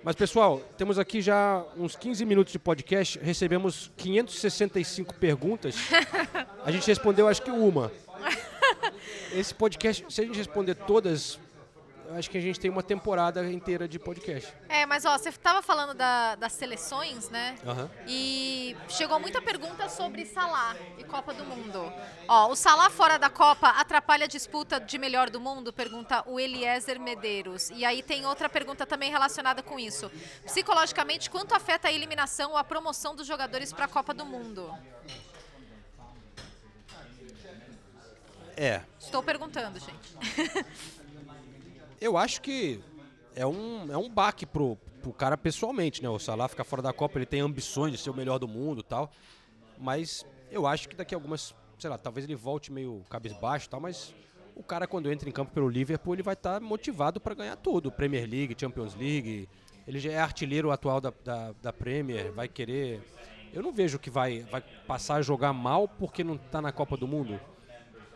Mas, 0.09 0.17
pessoal, 0.17 0.63
temos 0.79 0.99
aqui 0.99 1.21
já 1.21 1.63
uns 1.77 1.95
15 1.95 2.25
minutos 2.25 2.51
de 2.51 2.59
podcast, 2.59 3.19
recebemos 3.19 3.91
565 3.99 5.13
perguntas. 5.17 5.77
A 6.65 6.73
gente 6.73 6.87
respondeu 6.87 7.29
acho 7.29 7.43
que 7.43 7.51
uma. 7.51 7.93
Esse 9.37 9.55
podcast, 9.55 10.07
se 10.09 10.23
a 10.23 10.25
gente 10.25 10.39
responder 10.39 10.77
todas, 10.77 11.39
acho 12.17 12.31
que 12.31 12.39
a 12.39 12.41
gente 12.41 12.59
tem 12.59 12.71
uma 12.71 12.83
temporada 12.83 13.45
inteira 13.51 13.87
de 13.87 13.99
podcast. 13.99 14.53
É, 14.69 14.87
mas 14.87 15.05
ó, 15.05 15.17
você 15.19 15.31
tava 15.33 15.61
falando 15.63 15.95
da- 15.95 16.35
das 16.37 16.53
seleções, 16.53 17.29
né? 17.29 17.57
Aham. 17.67 17.91
E 18.07 18.77
chegou 18.89 19.19
muita 19.21 19.43
pergunta 19.43 19.89
sobre 19.89 20.25
Salah 20.25 20.75
e 20.97 21.05
Copa 21.05 21.35
do 21.35 21.45
Mundo. 21.45 21.93
Ó, 22.27 22.49
o 22.51 22.57
Salah 22.57 22.89
fora 22.91 23.19
da 23.19 23.29
Copa 23.29 23.69
atrapalha 23.69 24.25
a 24.25 24.29
disputa 24.29 24.81
de 24.81 24.97
melhor 24.99 25.29
do 25.31 25.41
mundo? 25.41 25.73
Pergunta 25.73 26.23
o 26.27 26.41
Eliezer 26.41 26.99
Medeiros. 26.99 27.71
E 27.71 27.85
aí 27.85 28.03
tem 28.03 28.25
outra 28.27 28.49
pergunta 28.49 28.87
também 28.87 29.11
relacionada 29.11 29.63
com 29.63 29.79
isso. 29.79 30.11
Psicologicamente, 30.45 31.29
quanto 31.29 31.55
afeta 31.55 31.89
a 31.89 31.93
eliminação 31.93 32.53
ou 32.53 32.57
a 32.57 32.65
promoção 32.65 33.15
dos 33.15 33.27
jogadores 33.27 33.73
para 33.73 33.85
a 33.85 33.89
Copa 33.89 34.15
do 34.15 34.25
Mundo? 34.25 34.73
É, 38.57 38.81
Estou 38.99 39.23
perguntando, 39.23 39.79
gente. 39.79 40.67
Eu 42.01 42.17
acho 42.17 42.41
que 42.41 42.81
é 43.35 43.47
um, 43.47 43.93
é 43.93 43.97
um 43.97 44.09
baque 44.09 44.47
pro, 44.47 44.77
pro 45.03 45.13
cara 45.13 45.37
pessoalmente, 45.37 46.03
né? 46.03 46.09
O 46.09 46.19
Salah 46.19 46.49
ficar 46.49 46.65
fora 46.65 46.83
da 46.83 46.93
Copa, 46.93 47.19
ele 47.19 47.27
tem 47.27 47.41
ambições 47.41 47.93
de 47.93 47.99
ser 47.99 48.11
o 48.11 48.15
melhor 48.15 48.39
do 48.39 48.49
mundo 48.49 48.83
tal. 48.83 49.11
Mas 49.79 50.25
eu 50.51 50.67
acho 50.67 50.89
que 50.89 50.97
daqui 50.97 51.15
a 51.15 51.19
algumas, 51.19 51.55
sei 51.79 51.91
lá, 51.91 51.99
talvez 51.99 52.25
ele 52.25 52.35
volte 52.35 52.73
meio 52.73 53.05
cabisbaixo 53.09 53.69
tal, 53.69 53.81
mas 53.81 54.15
o 54.55 54.63
cara 54.63 54.87
quando 54.87 55.11
entra 55.11 55.29
em 55.29 55.33
campo 55.33 55.53
pelo 55.53 55.69
Liverpool, 55.69 56.15
ele 56.15 56.23
vai 56.23 56.35
estar 56.35 56.61
motivado 56.61 57.21
para 57.21 57.35
ganhar 57.35 57.57
tudo. 57.57 57.93
Premier 57.93 58.29
League, 58.29 58.57
Champions 58.59 58.95
League. 58.95 59.49
Ele 59.87 59.99
já 59.99 60.13
é 60.13 60.19
artilheiro 60.19 60.71
atual 60.71 61.01
da, 61.01 61.13
da, 61.25 61.53
da 61.63 61.73
Premier, 61.73 62.31
vai 62.33 62.47
querer... 62.47 63.01
Eu 63.55 63.63
não 63.63 63.73
vejo 63.73 63.99
que 63.99 64.11
vai, 64.11 64.41
vai 64.41 64.61
passar 64.87 65.15
a 65.15 65.23
jogar 65.23 65.53
mal 65.55 65.89
porque 65.89 66.23
não 66.23 66.37
tá 66.37 66.61
na 66.61 66.71
Copa 66.71 66.97
do 66.97 67.09
Mundo. 67.09 67.41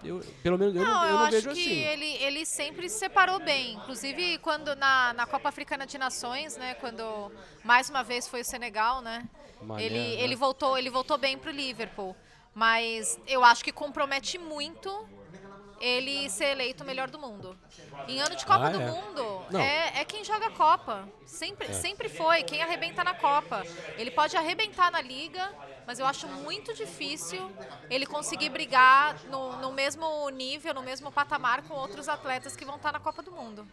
Eu, 0.04 0.20
pelo 0.42 0.58
menos 0.58 0.74
eu 0.74 0.84
não, 0.84 0.92
Não, 0.92 1.02
eu 1.04 1.08
eu, 1.08 1.14
não 1.16 1.22
acho 1.24 1.30
vejo 1.32 1.52
que 1.52 1.60
assim. 1.60 1.80
ele, 1.84 2.06
ele 2.22 2.46
sempre 2.46 2.88
se 2.88 2.98
separou 2.98 3.38
bem. 3.40 3.74
Inclusive, 3.74 4.38
quando 4.38 4.74
na, 4.76 5.12
na 5.12 5.26
Copa 5.26 5.48
Africana 5.48 5.86
de 5.86 5.96
Nações, 5.98 6.56
né? 6.56 6.74
Quando 6.74 7.30
mais 7.64 7.88
uma 7.88 8.02
vez 8.02 8.26
foi 8.26 8.40
o 8.40 8.44
Senegal, 8.44 9.00
né? 9.00 9.24
Mané, 9.60 9.84
ele, 9.84 9.98
né? 9.98 10.22
ele, 10.22 10.34
voltou, 10.34 10.76
ele 10.76 10.90
voltou 10.90 11.16
bem 11.18 11.38
pro 11.38 11.50
Liverpool. 11.50 12.16
Mas 12.54 13.18
eu 13.26 13.44
acho 13.44 13.64
que 13.64 13.72
compromete 13.72 14.38
muito 14.38 15.08
ele 15.80 16.30
ser 16.30 16.46
eleito 16.46 16.84
o 16.84 16.86
melhor 16.86 17.10
do 17.10 17.18
mundo. 17.18 17.58
Em 18.06 18.20
ano 18.20 18.36
de 18.36 18.44
Copa 18.46 18.66
Ah, 18.66 18.70
do 18.70 18.80
é. 18.80 18.86
Mundo, 18.90 19.42
é, 19.58 20.00
é 20.00 20.04
quem 20.04 20.22
joga 20.24 20.46
a 20.46 20.50
Copa. 20.50 21.08
Sempre, 21.26 21.72
sempre 21.74 22.08
foi. 22.08 22.42
Quem 22.44 22.62
arrebenta 22.62 23.02
na 23.02 23.14
Copa. 23.14 23.64
Ele 23.96 24.10
pode 24.10 24.36
arrebentar 24.36 24.92
na 24.92 25.00
Liga, 25.00 25.52
mas 25.86 25.98
eu 25.98 26.06
acho 26.06 26.26
muito 26.28 26.74
difícil 26.74 27.50
ele 27.90 28.06
conseguir 28.06 28.48
brigar 28.50 29.16
no, 29.30 29.56
no 29.58 29.72
mesmo 29.72 30.28
nível, 30.30 30.72
no 30.74 30.82
mesmo 30.82 31.10
patamar 31.10 31.62
com 31.62 31.74
outros 31.74 32.08
atletas 32.08 32.54
que 32.56 32.64
vão 32.64 32.76
estar 32.76 32.92
na 32.92 33.00
Copa 33.00 33.22
do 33.22 33.32
Mundo. 33.32 33.66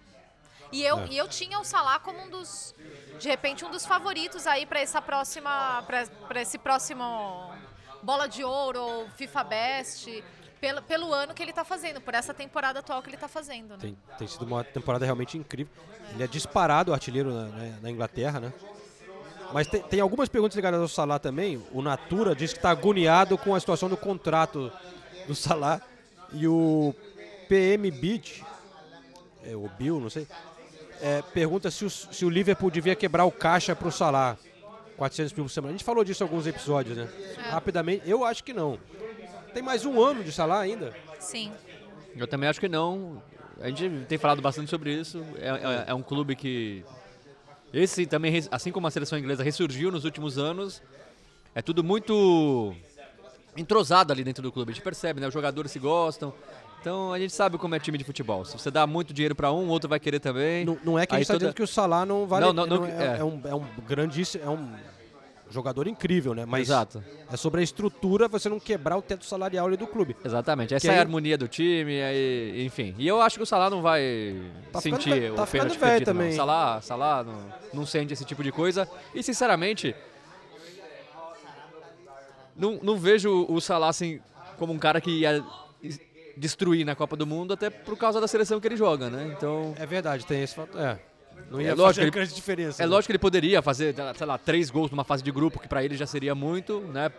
E 0.71 0.83
eu, 0.83 1.05
e 1.07 1.17
eu 1.17 1.27
tinha 1.27 1.59
o 1.59 1.63
Salah 1.63 1.99
como 1.99 2.19
um 2.21 2.29
dos, 2.29 2.75
de 3.19 3.27
repente, 3.27 3.65
um 3.65 3.71
dos 3.71 3.85
favoritos 3.85 4.45
aí 4.45 4.65
para 4.65 4.79
essa 4.79 5.01
próxima, 5.01 5.83
para 6.27 6.41
esse 6.41 6.57
próximo 6.59 7.51
Bola 8.03 8.27
de 8.27 8.43
Ouro 8.43 8.79
ou 8.81 9.09
FIFA 9.11 9.43
Best, 9.43 10.23
pelo, 10.61 10.81
pelo 10.83 11.13
ano 11.13 11.33
que 11.33 11.41
ele 11.41 11.51
está 11.51 11.63
fazendo, 11.63 11.99
por 12.01 12.13
essa 12.13 12.33
temporada 12.33 12.79
atual 12.79 13.01
que 13.01 13.09
ele 13.09 13.15
está 13.17 13.27
fazendo, 13.27 13.71
né? 13.71 13.77
Tem, 13.81 13.97
tem 14.17 14.27
sido 14.27 14.45
uma 14.45 14.63
temporada 14.63 15.05
realmente 15.05 15.37
incrível. 15.37 15.73
Ele 16.11 16.23
é 16.23 16.27
disparado 16.27 16.93
artilheiro 16.93 17.33
na, 17.33 17.45
na- 17.45 17.77
na 17.81 17.89
Inglaterra, 17.89 18.39
né? 18.39 18.53
Mas 19.53 19.67
tem, 19.67 19.81
tem 19.81 19.99
algumas 19.99 20.29
perguntas 20.29 20.55
ligadas 20.55 20.79
ao 20.79 20.87
Salah 20.87 21.19
também. 21.19 21.61
O 21.71 21.81
Natura 21.81 22.35
diz 22.35 22.51
que 22.53 22.59
está 22.59 22.69
agoniado 22.71 23.37
com 23.37 23.55
a 23.55 23.59
situação 23.59 23.89
do 23.89 23.97
contrato 23.97 24.71
do 25.27 25.33
Salah. 25.35 25.81
E 26.33 26.47
o 26.47 26.93
PM 27.47 27.89
Beach, 27.89 28.43
é, 29.43 29.55
o 29.55 29.67
Bill, 29.77 29.99
não 29.99 30.09
sei, 30.09 30.27
é, 31.01 31.21
pergunta 31.33 31.71
se 31.71 31.83
o, 31.85 31.89
se 31.89 32.23
o 32.25 32.29
Liverpool 32.29 32.69
devia 32.69 32.95
quebrar 32.95 33.25
o 33.25 33.31
caixa 33.31 33.75
para 33.75 33.87
o 33.87 33.91
Salah. 33.91 34.37
400 34.97 35.31
mil 35.33 35.45
por 35.45 35.49
semana. 35.51 35.69
A 35.69 35.77
gente 35.77 35.85
falou 35.85 36.03
disso 36.03 36.21
em 36.21 36.25
alguns 36.27 36.45
episódios, 36.45 36.97
né? 36.97 37.07
Rapidamente, 37.49 38.07
eu 38.09 38.25
acho 38.25 38.43
que 38.43 38.51
não. 38.53 38.77
Tem 39.53 39.63
mais 39.63 39.85
um 39.85 40.01
ano 40.03 40.23
de 40.25 40.31
Salah 40.31 40.59
ainda. 40.59 40.93
Sim. 41.19 41.51
Eu 42.17 42.27
também 42.27 42.49
acho 42.49 42.59
que 42.59 42.67
não. 42.67 43.23
A 43.61 43.69
gente 43.69 43.89
tem 44.09 44.17
falado 44.17 44.41
bastante 44.41 44.69
sobre 44.69 44.93
isso. 44.93 45.23
É, 45.37 45.47
é- 45.47 45.83
é 45.87 45.93
um 45.93 46.01
clube 46.03 46.35
que. 46.35 46.83
Esse 47.73 48.05
também, 48.05 48.41
assim 48.51 48.71
como 48.71 48.87
a 48.87 48.91
seleção 48.91 49.17
inglesa 49.17 49.43
ressurgiu 49.43 49.91
nos 49.91 50.05
últimos 50.05 50.37
anos, 50.37 50.81
é 51.53 51.61
tudo 51.61 51.83
muito 51.83 52.73
entrosado 53.55 54.11
ali 54.11 54.23
dentro 54.23 54.41
do 54.41 54.51
clube. 54.51 54.71
A 54.71 54.73
gente 54.73 54.83
percebe, 54.83 55.19
né? 55.19 55.27
Os 55.27 55.33
jogadores 55.33 55.71
se 55.71 55.79
gostam. 55.79 56.33
Então 56.81 57.11
a 57.11 57.19
gente 57.19 57.33
sabe 57.33 57.57
como 57.57 57.75
é 57.75 57.79
time 57.79 57.97
de 57.97 58.03
futebol. 58.03 58.45
Se 58.45 58.57
você 58.57 58.71
dá 58.71 58.87
muito 58.87 59.13
dinheiro 59.13 59.35
para 59.35 59.51
um, 59.51 59.65
o 59.65 59.67
outro 59.67 59.89
vai 59.89 59.99
querer 59.99 60.19
também. 60.19 60.63
Não, 60.65 60.77
não 60.83 60.99
é 60.99 61.05
que 61.05 61.13
a 61.13 61.17
Aí 61.17 61.19
gente 61.19 61.23
está 61.23 61.33
toda- 61.33 61.39
dizendo 61.45 61.55
que 61.55 61.63
o 61.63 61.67
Salah 61.67 62.05
não 62.05 62.25
vale. 62.25 62.45
Não, 62.45 62.53
não, 62.53 62.65
não, 62.65 62.85
é, 62.85 63.15
é. 63.15 63.17
é 63.19 63.23
um, 63.23 63.41
é 63.45 63.53
um 63.53 63.65
grandíssimo. 63.85 64.43
É 64.43 64.49
um 64.49 64.71
jogador 65.49 65.87
incrível, 65.87 66.33
né? 66.35 66.45
Mas 66.45 66.67
Exato. 66.69 67.03
é 67.31 67.35
sobre 67.35 67.61
a 67.61 67.63
estrutura 67.63 68.27
você 68.27 68.47
não 68.49 68.59
quebrar 68.59 68.97
o 68.97 69.01
teto 69.01 69.25
salarial 69.25 69.65
ali 69.67 69.77
do 69.77 69.87
clube. 69.87 70.15
Exatamente. 70.23 70.73
Essa 70.75 70.91
é 70.91 70.97
a 70.97 71.01
harmonia 71.01 71.37
do 71.37 71.47
time, 71.47 72.01
aí, 72.01 72.63
enfim. 72.65 72.93
E 72.97 73.07
eu 73.07 73.19
acho 73.21 73.37
que 73.37 73.43
o 73.43 73.45
Salah 73.45 73.69
não 73.69 73.81
vai 73.81 74.39
Tá 74.71 74.79
ficando 74.81 75.01
sentir 75.01 75.19
velho- 75.19 75.33
o 75.33 75.35
tá 75.35 75.45
ficando 75.45 75.61
pênalti 75.71 75.79
velho 75.79 75.91
perdido, 75.91 76.07
não. 76.13 76.19
também. 76.21 76.35
Salah, 76.35 76.81
Salah 76.81 77.23
não, 77.23 77.53
não 77.73 77.85
sente 77.85 78.13
esse 78.13 78.23
tipo 78.25 78.43
de 78.43 78.51
coisa. 78.51 78.87
E, 79.15 79.23
sinceramente, 79.23 79.95
não, 82.55 82.79
não 82.83 82.97
vejo 82.97 83.45
o 83.49 83.59
Salah 83.61 83.89
assim, 83.89 84.19
como 84.57 84.73
um 84.73 84.79
cara 84.79 84.99
que 84.99 85.09
ia 85.11 85.43
es- 85.81 85.99
destruir 86.37 86.85
na 86.85 86.95
Copa 86.95 87.15
do 87.15 87.25
Mundo, 87.25 87.53
até 87.53 87.69
por 87.69 87.97
causa 87.97 88.19
da 88.21 88.27
seleção 88.27 88.59
que 88.59 88.67
ele 88.67 88.77
joga, 88.77 89.09
né? 89.09 89.33
Então... 89.37 89.73
É 89.77 89.85
verdade, 89.85 90.25
tem 90.25 90.41
esse 90.43 90.55
fato. 90.55 90.77
É. 90.77 90.99
Não 91.49 91.59
ia 91.61 91.69
É 91.69 91.73
lógico, 91.73 91.87
fazer 91.87 92.01
ele- 92.01 92.11
grande 92.11 92.33
diferença. 92.35 92.81
É 92.83 92.85
né? 92.85 92.89
lógico 92.91 93.07
que 93.07 93.11
ele 93.13 93.19
poderia 93.19 93.61
fazer, 93.61 93.95
sei 94.15 94.25
lá, 94.27 94.37
três 94.37 94.69
gols 94.69 94.91
numa 94.91 95.03
fase 95.03 95.23
de 95.23 95.31
grupo, 95.31 95.59
que 95.59 95.67
pra 95.67 95.83
ele 95.83 95.95
já 95.95 96.05
seria 96.05 96.33
muito, 96.35 96.79
né? 96.81 97.11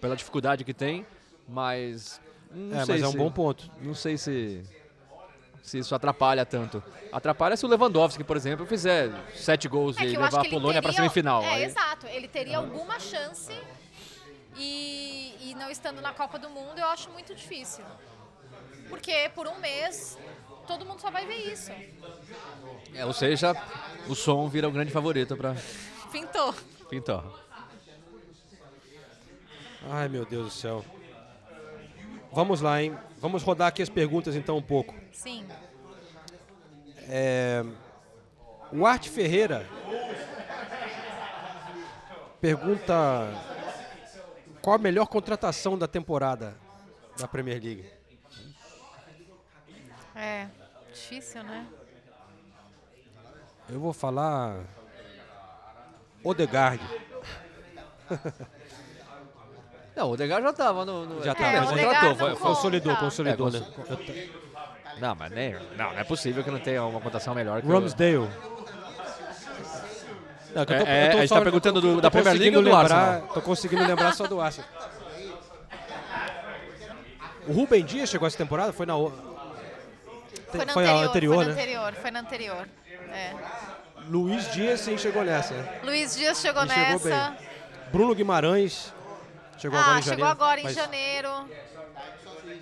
pela 0.00 0.16
dificuldade 0.16 0.64
que 0.64 0.72
tem, 0.72 1.04
mas 1.46 2.18
não 2.50 2.80
É, 2.80 2.84
sei 2.86 2.94
mas 2.94 3.02
é 3.04 3.08
um 3.08 3.10
se- 3.12 3.18
bom 3.18 3.30
ponto. 3.30 3.70
Não 3.82 3.94
sei 3.94 4.16
se 4.16 4.62
se 5.62 5.78
isso 5.78 5.94
atrapalha 5.94 6.46
tanto. 6.46 6.82
Atrapalha 7.12 7.54
se 7.54 7.66
o 7.66 7.68
Lewandowski, 7.68 8.24
por 8.24 8.34
exemplo, 8.34 8.64
fizer 8.64 9.10
sete 9.34 9.68
gols 9.68 9.98
É 9.98 10.04
e 10.04 10.16
levar 10.16 10.40
a 10.40 10.48
Polônia 10.48 10.80
para 10.80 10.90
semifinal. 10.92 11.42
É, 11.42 11.48
Aí- 11.50 11.64
exato. 11.64 12.06
Ele 12.06 12.26
teria 12.28 12.56
alguma 12.56 12.98
chance 12.98 13.52
e, 14.56 15.34
e 15.50 15.54
não 15.54 15.70
estando 15.70 16.00
na 16.00 16.12
Copa 16.14 16.38
do 16.38 16.48
Mundo, 16.48 16.78
eu 16.78 16.86
acho 16.86 17.10
muito 17.10 17.34
difícil. 17.34 17.84
Porque 18.88 19.30
por 19.34 19.46
um 19.46 19.58
mês, 19.60 20.18
todo 20.70 20.86
mundo 20.86 21.00
só 21.00 21.10
vai 21.10 21.26
ver 21.26 21.52
isso. 21.52 21.72
É, 22.94 23.04
ou 23.04 23.12
seja, 23.12 23.56
o 24.08 24.14
som 24.14 24.48
vira 24.48 24.68
o 24.68 24.70
grande 24.70 24.92
favorito 24.92 25.36
para 25.36 25.56
Pintou. 26.12 26.54
Pintor. 26.88 27.40
Ai, 29.90 30.08
meu 30.08 30.24
Deus 30.24 30.44
do 30.44 30.50
céu. 30.52 30.84
Vamos 32.32 32.60
lá, 32.60 32.80
hein? 32.80 32.96
Vamos 33.18 33.42
rodar 33.42 33.66
aqui 33.66 33.82
as 33.82 33.88
perguntas 33.88 34.36
então 34.36 34.56
um 34.56 34.62
pouco. 34.62 34.94
Sim. 35.12 35.44
É, 37.08 37.64
O 38.70 38.86
Arte 38.86 39.10
Ferreira 39.10 39.66
pergunta 42.40 43.28
qual 44.62 44.76
a 44.76 44.78
melhor 44.78 45.06
contratação 45.06 45.76
da 45.76 45.88
temporada 45.88 46.56
da 47.18 47.26
Premier 47.26 47.60
League. 47.60 47.90
É, 50.14 50.48
difícil, 51.00 51.42
né? 51.42 51.66
Eu 53.68 53.78
vou 53.80 53.92
falar 53.92 54.60
Odegaard. 56.24 56.82
Não, 59.96 60.08
o 60.08 60.12
Odegaard 60.12 60.44
já 60.46 60.52
tava 60.52 60.84
no. 60.84 61.04
no 61.06 61.22
Já 61.24 61.32
é, 61.32 61.34
tá, 61.34 61.46
É, 61.46 61.60
mas 61.60 61.70
contratou, 61.70 62.14
foi-. 62.16 62.36
Consolidou, 62.36 62.96
consolidou, 62.96 63.48
É, 63.48 63.52
né? 63.52 63.62
Não, 64.98 65.14
mas 65.14 65.30
nem. 65.32 65.54
Não, 65.54 65.92
não 65.92 65.98
é 65.98 66.04
possível 66.04 66.42
que 66.44 66.50
não 66.50 66.58
tenha 66.60 66.84
uma 66.84 67.00
contação 67.00 67.34
melhor 67.34 67.60
que 67.62 67.68
o- 67.68 67.70
Ramsdale. 67.72 68.28
Não, 70.54 70.64
que 70.66 70.72
eu 70.72 70.78
tô- 70.78 70.86
É, 70.86 71.06
eu 71.06 71.10
tô 71.12 71.16
a 71.16 71.20
gente 71.20 71.28
só- 71.28 71.34
tá 71.36 71.42
perguntando 71.42 71.80
do- 71.80 72.00
da 72.00 72.10
Premier 72.10 72.34
League 72.36 72.56
ou 72.56 72.62
do 72.62 72.70
lembrar- 72.70 72.96
Arsenal? 72.96 73.28
Tô 73.34 73.40
conseguindo 73.42 73.86
lembrar 73.86 74.12
só 74.14 74.26
do 74.26 74.40
Arsenal. 74.40 74.68
O 77.46 77.52
Rubem 77.52 77.84
Dias 77.84 78.08
chegou 78.10 78.26
essa 78.28 78.36
temporada? 78.36 78.72
Foi 78.72 78.84
na. 78.86 78.94
Foi 80.50 80.64
na 80.64 80.72
Foi 80.72 80.84
anterior, 80.84 81.08
anterior, 81.08 81.34
foi 81.34 81.44
né? 81.44 81.44
na 81.44 81.52
anterior, 81.52 81.94
foi 81.94 82.10
na 82.10 82.20
anterior. 82.20 82.68
É. 83.12 83.34
Luiz 84.08 84.50
Dias 84.52 84.80
sim 84.80 84.96
chegou 84.98 85.24
nessa. 85.24 85.54
Luiz 85.82 86.16
Dias 86.16 86.40
chegou 86.40 86.64
E 86.64 86.68
chegou 86.68 86.84
nessa. 86.92 87.30
bem. 87.30 87.48
Bruno 87.92 88.14
Guimarães 88.14 88.92
chegou 89.58 89.78
ah, 89.78 89.82
agora 89.82 89.98
em 89.98 90.02
chegou 90.02 90.18
janeiro. 90.18 90.30
agora 90.30 90.60
em 90.60 90.64
mas 90.64 90.74
janeiro. 90.74 91.50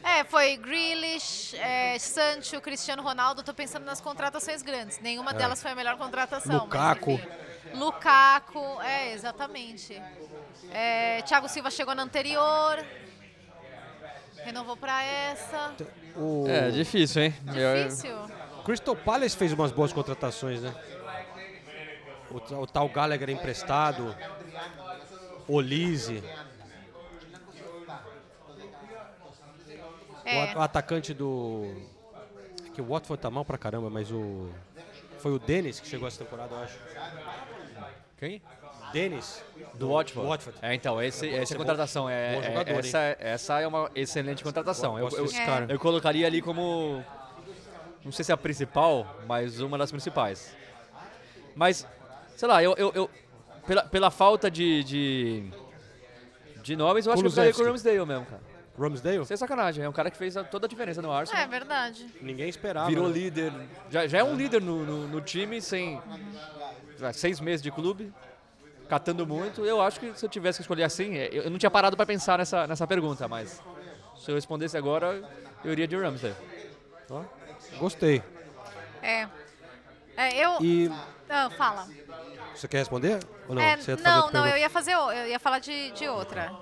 É, 0.04 0.24
foi 0.24 0.56
Grealish, 0.56 1.56
é, 1.56 1.98
Sancho, 1.98 2.60
Cristiano 2.60 3.02
Ronaldo. 3.02 3.42
Tô 3.42 3.52
pensando 3.54 3.84
nas 3.84 4.00
contratações 4.00 4.62
grandes. 4.62 4.98
Nenhuma 5.00 5.32
delas 5.32 5.60
foi 5.62 5.70
a 5.72 5.74
melhor 5.74 5.96
contratação. 5.96 6.52
mas, 6.52 6.60
É. 6.60 6.64
Lukaku. 6.64 7.12
enfim. 7.12 7.28
Lukaku, 7.74 8.80
é, 8.82 9.12
exatamente. 9.12 10.00
É, 10.72 11.22
Thiago 11.22 11.48
Silva 11.48 11.70
chegou 11.70 11.94
na 11.94 12.02
anterior. 12.02 12.84
Renovou 14.44 14.76
pra 14.76 15.02
essa. 15.02 15.74
O 16.16 16.46
É, 16.48 16.70
difícil, 16.70 17.22
hein? 17.22 17.34
Difícil. 17.42 18.16
Crystal 18.64 18.96
Palace 18.96 19.36
fez 19.36 19.52
umas 19.52 19.72
boas 19.72 19.92
contratações, 19.92 20.60
né? 20.62 20.74
O, 22.30 22.36
o 22.62 22.66
tal 22.66 22.88
Gallagher 22.88 23.30
emprestado. 23.30 24.14
Olise. 25.46 26.22
O, 30.24 30.28
É. 30.28 30.54
o 30.56 30.60
atacante 30.60 31.14
do. 31.14 31.74
é 32.66 32.70
Que 32.70 32.82
o 32.82 32.86
Watford 32.86 33.20
tá 33.20 33.30
mal 33.30 33.44
pra 33.44 33.56
caramba, 33.58 33.88
mas 33.88 34.10
o. 34.10 34.50
Foi 35.18 35.32
o 35.32 35.38
Dennis 35.38 35.80
que 35.80 35.88
chegou 35.88 36.06
essa 36.06 36.22
temporada, 36.22 36.54
eu 36.54 36.58
acho. 36.62 36.78
Quem? 38.18 38.42
Dennis. 38.92 39.42
Do 39.74 39.90
Watford. 39.92 40.28
Watford. 40.28 40.58
É, 40.62 40.74
então, 40.74 41.00
esse, 41.02 41.28
essa 41.28 41.54
é 41.54 41.56
contratação 41.56 42.08
é, 42.08 42.36
é- 42.36 42.42
jogador, 42.42 42.70
hein? 42.72 42.78
essa, 42.78 42.98
essa 43.20 43.60
é 43.60 43.66
uma 43.66 43.90
excelente 43.94 44.42
contratação. 44.42 44.98
Eu, 44.98 45.08
eu, 45.10 45.26
É. 45.26 45.44
cara. 45.46 45.66
eu 45.68 45.78
colocaria 45.78 46.26
ali 46.26 46.42
como, 46.42 47.04
não 48.04 48.10
sei 48.10 48.24
se 48.24 48.32
é 48.32 48.34
a 48.34 48.36
principal, 48.36 49.16
mas 49.26 49.60
uma 49.60 49.78
das 49.78 49.90
principais. 49.90 50.54
Mas, 51.54 51.86
sei 52.36 52.48
lá, 52.48 52.62
eu, 52.62 52.74
eu, 52.76 52.92
eu- 52.94 53.10
pela, 53.66 53.82
pela 53.84 54.10
falta 54.10 54.50
de, 54.50 54.82
de, 54.84 55.50
de 56.62 56.74
nomes, 56.76 57.06
eu 57.06 57.12
acho 57.12 57.22
que 57.22 57.26
eu 57.26 57.30
ficaria 57.30 57.52
com 57.52 57.60
o 57.60 57.64
Kulusevski. 57.64 57.88
Ramsdale 57.90 58.06
mesmo, 58.06 58.26
cara. 58.26 58.42
Ramsdale? 58.78 59.26
Sem 59.26 59.36
sacanagem, 59.36 59.84
é 59.84 59.88
um 59.88 59.92
cara 59.92 60.10
que 60.10 60.16
fez 60.16 60.36
a- 60.36 60.44
toda 60.44 60.66
a 60.66 60.68
diferença 60.68 61.02
no 61.02 61.10
Arsenal. 61.12 61.42
É 61.42 61.46
verdade. 61.46 62.06
Ninguém 62.20 62.48
esperava. 62.48 62.88
Virou 62.88 63.08
né? 63.08 63.12
líder, 63.14 63.52
já, 63.90 64.06
já 64.06 64.18
é 64.18 64.24
um 64.24 64.34
líder 64.34 64.62
no, 64.62 64.84
no, 64.84 65.08
no 65.08 65.20
time, 65.20 65.60
sem 65.60 66.00
seis 67.12 67.40
meses 67.40 67.60
de 67.62 67.70
clube, 67.70 68.12
catando 68.88 69.26
muito. 69.26 69.64
Eu 69.64 69.80
acho 69.80 70.00
que 70.00 70.12
se 70.18 70.24
eu 70.24 70.28
tivesse 70.28 70.58
que 70.58 70.62
escolher 70.62 70.84
assim, 70.84 71.16
é, 71.16 71.28
eu 71.32 71.50
não 71.50 71.58
tinha 71.58 71.70
parado 71.70 71.96
para 71.96 72.06
pensar 72.06 72.38
nessa, 72.38 72.66
nessa 72.66 72.86
pergunta, 72.86 73.28
mas 73.28 73.62
se 74.16 74.30
eu 74.30 74.34
respondesse 74.34 74.76
agora, 74.76 75.22
eu 75.64 75.72
iria 75.72 75.86
de 75.86 75.96
Ramsdale. 75.96 76.34
Ó, 77.10 77.22
Gostei. 77.78 78.22
É. 79.02 79.28
É, 80.16 80.36
eu. 80.44 80.56
E 80.60 80.90
Ah, 81.28 81.48
fala. 81.50 81.86
você 82.54 82.66
quer 82.66 82.78
responder? 82.78 83.20
Ou 83.48 83.54
não? 83.54 83.62
É, 83.62 83.76
Você 83.76 83.92
ia 83.92 83.96
fazer 83.96 84.08
não, 84.08 84.30
não, 84.32 84.46
eu 84.46 84.56
ia 84.56 84.70
fazer. 84.70 84.92
Eu 84.94 85.26
ia 85.28 85.38
falar 85.38 85.58
de, 85.60 85.90
de 85.92 86.08
outra. 86.08 86.52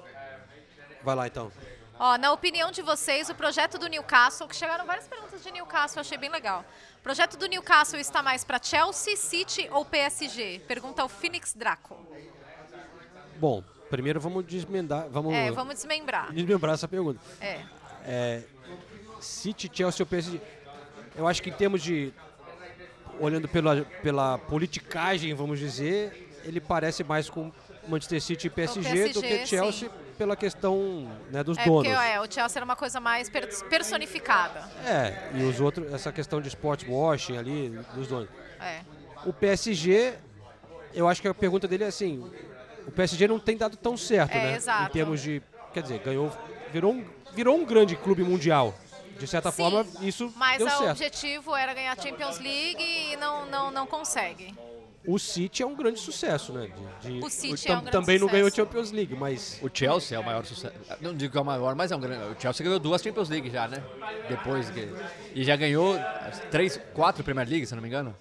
Vai 1.03 1.15
lá 1.15 1.27
então. 1.27 1.51
Ó, 1.99 2.19
na 2.19 2.31
opinião 2.33 2.71
de 2.71 2.83
vocês, 2.83 3.31
o 3.31 3.35
projeto 3.35 3.79
do 3.79 3.87
Newcastle, 3.89 4.47
que 4.47 4.55
chegaram 4.55 4.85
várias 4.85 5.09
perguntas 5.09 5.43
de 5.43 5.51
Newcastle, 5.51 5.97
eu 5.99 6.01
achei 6.03 6.19
bem 6.19 6.29
legal. 6.29 6.63
Projeto 7.07 7.37
do 7.37 7.47
Newcastle 7.47 8.01
está 8.01 8.21
mais 8.21 8.43
para 8.43 8.61
Chelsea, 8.61 9.17
City 9.17 9.69
ou 9.71 9.85
PSG? 9.85 10.59
Pergunta 10.67 11.05
o 11.05 11.09
Phoenix 11.09 11.55
Draco. 11.55 11.97
Bom, 13.39 13.63
primeiro 13.89 14.19
vamos 14.19 14.45
desmendar. 14.45 15.07
Vamos, 15.09 15.33
É, 15.33 15.53
vamos 15.53 15.77
desmembrar. 15.77 16.33
desmembrar 16.33 16.75
essa 16.75 16.89
pergunta. 16.89 17.21
É. 17.41 17.61
É, 18.05 18.43
City, 19.21 19.71
Chelsea 19.73 20.03
ou 20.03 20.07
PSG? 20.09 20.41
Eu 21.15 21.29
acho 21.29 21.41
que 21.41 21.49
em 21.49 21.53
termos 21.53 21.81
de. 21.81 22.13
Olhando 23.21 23.47
pela, 23.47 23.83
pela 24.03 24.37
politicagem, 24.39 25.33
vamos 25.33 25.61
dizer, 25.61 26.37
ele 26.43 26.61
parece 26.61 27.05
mais 27.05 27.31
com 27.31 27.53
Manchester 27.89 28.21
City 28.23 28.47
e 28.47 28.51
PSG, 28.51 29.09
do 29.09 29.21
PSG, 29.21 29.39
que 29.39 29.47
Chelsea 29.47 29.91
pela 30.19 30.35
questão 30.37 31.11
né, 31.31 31.43
dos 31.45 31.59
É 31.59 31.65
donos. 31.65 31.87
porque 31.87 32.07
é, 32.07 32.21
o 32.21 32.25
Chelsea 32.31 32.59
era 32.59 32.65
uma 32.65 32.77
coisa 32.77 32.99
mais 33.01 33.29
per- 33.29 33.49
personificada. 33.69 34.61
É, 34.85 35.31
e 35.35 35.43
os 35.43 35.61
outros, 35.61 35.93
essa 35.93 36.11
questão 36.13 36.41
de 36.41 36.49
sport 36.49 36.85
washing 36.89 37.37
ali, 37.37 37.69
dos 37.95 38.09
donos. 38.09 38.29
É. 38.61 38.81
O 39.25 39.33
PSG, 39.33 40.15
eu 40.95 41.07
acho 41.09 41.21
que 41.21 41.29
a 41.29 41.35
pergunta 41.35 41.69
dele 41.69 41.85
é 41.85 41.89
assim: 41.89 42.31
o 42.87 42.91
PSG 42.91 43.29
não 43.29 43.39
tem 43.39 43.57
dado 43.57 43.77
tão 43.77 43.97
certo, 43.97 44.33
É, 44.33 44.43
né? 44.43 44.57
exato. 44.57 44.89
Em 44.91 44.93
termos 44.93 45.21
de. 45.21 45.43
Quer 45.75 45.83
dizer, 45.83 45.99
ganhou. 45.99 46.33
Virou 46.73 46.93
um, 46.93 47.05
virou 47.33 47.57
um 47.57 47.65
grande 47.65 47.95
clube 47.97 48.23
mundial. 48.23 48.75
De 49.19 49.27
certa 49.27 49.51
Sim, 49.51 49.57
forma, 49.57 49.87
isso 50.03 50.31
Mas 50.37 50.59
deu 50.59 50.67
o 50.67 50.71
certo. 50.71 50.91
objetivo 50.91 51.57
era 51.57 51.73
ganhar 51.73 51.93
a 51.93 52.03
Champions 52.03 52.39
League 52.39 52.83
e 52.83 53.17
não, 53.17 53.47
não, 53.47 53.71
não 53.71 53.87
consegue. 53.87 54.55
O 55.07 55.19
City 55.19 55.63
é 55.63 55.67
um 55.67 55.75
grande 55.77 56.01
sucesso, 56.01 56.53
né? 56.53 56.69
De- 57.01 57.19
de- 57.21 57.25
O 57.25 57.31
City 57.31 57.65
tam- 57.67 57.75
é 57.75 57.77
um 57.79 57.81
grande 57.83 57.91
Também 57.93 58.19
não 58.19 58.27
ganhou. 58.27 58.51
Champions 58.51 58.91
League, 58.91 59.15
mas. 59.15 59.59
O 59.63 59.71
Chelsea 59.73 60.17
é 60.17 60.21
o 60.21 60.25
maior 60.25 60.45
sucesso. 60.45 60.75
Não 61.01 61.15
digo 61.15 61.31
que 61.33 61.39
é 61.39 61.41
o 61.41 61.45
maior, 61.45 61.75
mas 61.77 61.93
é 61.93 61.97
um 61.97 62.01
grande. 62.01 62.37
O 62.37 62.41
Chelsea 62.41 62.65
ganhou 62.65 62.79
duas 62.81 63.01
Champions 63.03 63.29
League 63.29 63.49
já, 63.51 63.69
né? 63.69 63.83
Depois 64.29 64.69
que. 64.71 64.93
E 65.35 65.45
já 65.45 65.55
ganhou 65.55 65.97
três, 66.51 66.81
quatro 66.93 67.23
Premier 67.23 67.49
League, 67.49 67.67
se 67.67 67.75
não 67.75 67.83
me 67.83 67.89
engano. 67.89 68.17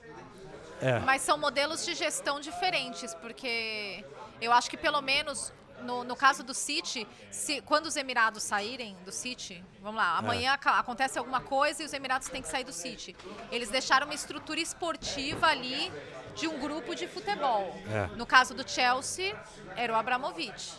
É. 0.82 1.00
Mas 1.00 1.21
são 1.24 1.38
modelos 1.38 1.84
de 1.86 1.95
gestão 1.95 2.39
diferentes, 2.39 3.13
porque 3.15 4.04
eu 4.41 4.52
acho 4.52 4.69
que 4.69 4.78
pelo 4.78 5.02
menos 5.02 5.52
no, 5.84 6.04
no 6.04 6.16
caso 6.16 6.44
do 6.44 6.54
City, 6.54 7.08
se, 7.32 7.62
quando 7.62 7.86
os 7.88 7.96
Emirados 7.96 8.44
saírem 8.44 8.96
do 9.06 9.12
City, 9.12 9.64
vamos 9.82 10.02
É. 10.02 10.04
lá, 10.04 10.18
amanhã 10.18 10.54
aca- 10.54 10.80
acontece 10.80 11.18
alguma 11.20 11.42
coisa 11.42 11.84
e 11.84 11.86
os 11.86 11.94
Emirados 11.94 12.28
têm 12.30 12.42
que 12.42 12.48
sair 12.48 12.64
do 12.64 12.74
City. 12.74 13.16
Eles 13.52 13.70
deixaram 13.70 14.08
uma 14.08 14.14
estrutura 14.16 14.60
esportiva 14.60 15.48
ali 15.48 15.92
de 16.36 16.48
um 16.48 16.60
grupo 16.60 16.96
de 16.96 17.08
futebol. 17.08 17.76
É. 17.90 18.08
No 18.16 18.26
caso 18.26 18.54
do 18.54 18.68
Chelsea, 18.70 19.36
era 19.76 19.94
o 19.94 19.96
Abramovich. 19.96 20.74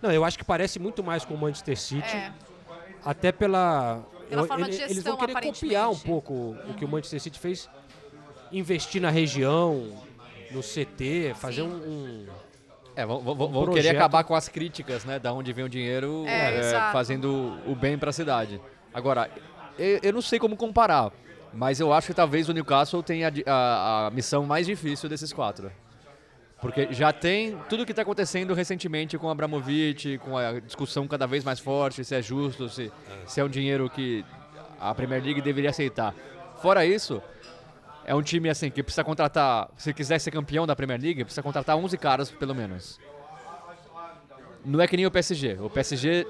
Não, 0.00 0.12
eu 0.12 0.24
acho 0.24 0.38
que 0.38 0.44
parece 0.44 0.78
muito 0.78 1.02
mais 1.02 1.24
com 1.24 1.34
o 1.34 1.38
Manchester 1.38 1.76
City. 1.78 2.16
É. 2.16 2.32
Até 3.04 3.32
pela. 3.32 4.04
Pela 4.28 4.46
forma 4.46 4.66
de 4.66 4.72
ele- 4.74 4.82
eles 4.84 4.94
gestão, 4.96 5.16
vão 5.16 5.26
querer 5.26 5.40
copiar 5.46 5.90
um 5.90 5.98
pouco 5.98 6.34
o 6.68 6.74
que 6.74 6.84
o 6.84 6.88
Manchester 6.88 7.20
City 7.20 7.38
fez. 7.38 7.68
Investir 8.52 9.00
na 9.00 9.10
região, 9.10 9.98
no 10.50 10.62
CT, 10.62 11.34
fazer 11.34 11.62
um. 11.62 11.68
um- 11.74 12.28
É, 12.98 13.06
vão, 13.06 13.20
vão- 13.20 13.34
vão 13.36 13.48
projeto. 13.62 13.74
querer 13.74 13.96
acabar 13.96 14.24
com 14.24 14.34
as 14.34 14.48
críticas, 14.48 15.04
né? 15.04 15.20
Da 15.20 15.32
onde 15.32 15.52
vem 15.52 15.64
o 15.64 15.68
dinheiro 15.68 16.24
É, 16.26 16.58
é, 16.58 16.92
fazendo 16.92 17.56
o 17.64 17.74
bem 17.76 17.96
para 17.96 18.10
a 18.10 18.12
cidade. 18.12 18.60
Agora, 18.92 19.30
eu, 19.78 20.00
eu 20.02 20.12
não 20.12 20.20
sei 20.20 20.38
como 20.40 20.56
comparar, 20.56 21.12
mas 21.54 21.78
eu 21.78 21.92
acho 21.92 22.08
que 22.08 22.14
talvez 22.14 22.48
o 22.48 22.52
Newcastle 22.52 23.00
tenha 23.02 23.32
a 23.46 23.52
a, 23.52 24.06
a 24.06 24.10
missão 24.10 24.44
mais 24.44 24.66
difícil 24.66 25.08
desses 25.08 25.32
quatro. 25.32 25.70
Porque 26.60 26.88
já 26.90 27.12
tem 27.12 27.56
tudo 27.68 27.86
que 27.86 27.92
está 27.92 28.02
acontecendo 28.02 28.52
recentemente 28.52 29.16
com 29.16 29.28
o 29.28 29.30
Abramovich, 29.30 30.18
com 30.18 30.36
a 30.36 30.58
discussão 30.58 31.06
cada 31.06 31.24
vez 31.24 31.44
mais 31.44 31.60
forte, 31.60 32.04
se 32.04 32.16
é 32.16 32.20
justo, 32.20 32.68
se, 32.68 32.90
se 33.28 33.40
é 33.40 33.44
um 33.44 33.48
dinheiro 33.48 33.88
que 33.88 34.24
a 34.80 34.92
Premier 34.92 35.22
League 35.22 35.40
deveria 35.40 35.70
aceitar. 35.70 36.12
Fora 36.60 36.84
isso, 36.84 37.22
é 38.08 38.14
um 38.14 38.22
time 38.22 38.48
assim 38.48 38.70
que 38.70 38.82
precisa 38.82 39.04
contratar, 39.04 39.68
se 39.76 39.92
quiser 39.92 40.18
ser 40.18 40.30
campeão 40.30 40.66
da 40.66 40.74
Premier 40.74 40.98
League, 40.98 41.22
precisa 41.24 41.42
contratar 41.42 41.76
11 41.76 41.98
caras 41.98 42.30
pelo 42.30 42.54
menos. 42.54 42.98
Não 44.64 44.80
é 44.80 44.88
que 44.88 44.96
nem 44.96 45.04
o 45.04 45.10
PSG. 45.10 45.58
O 45.60 45.68
PSG 45.68 46.26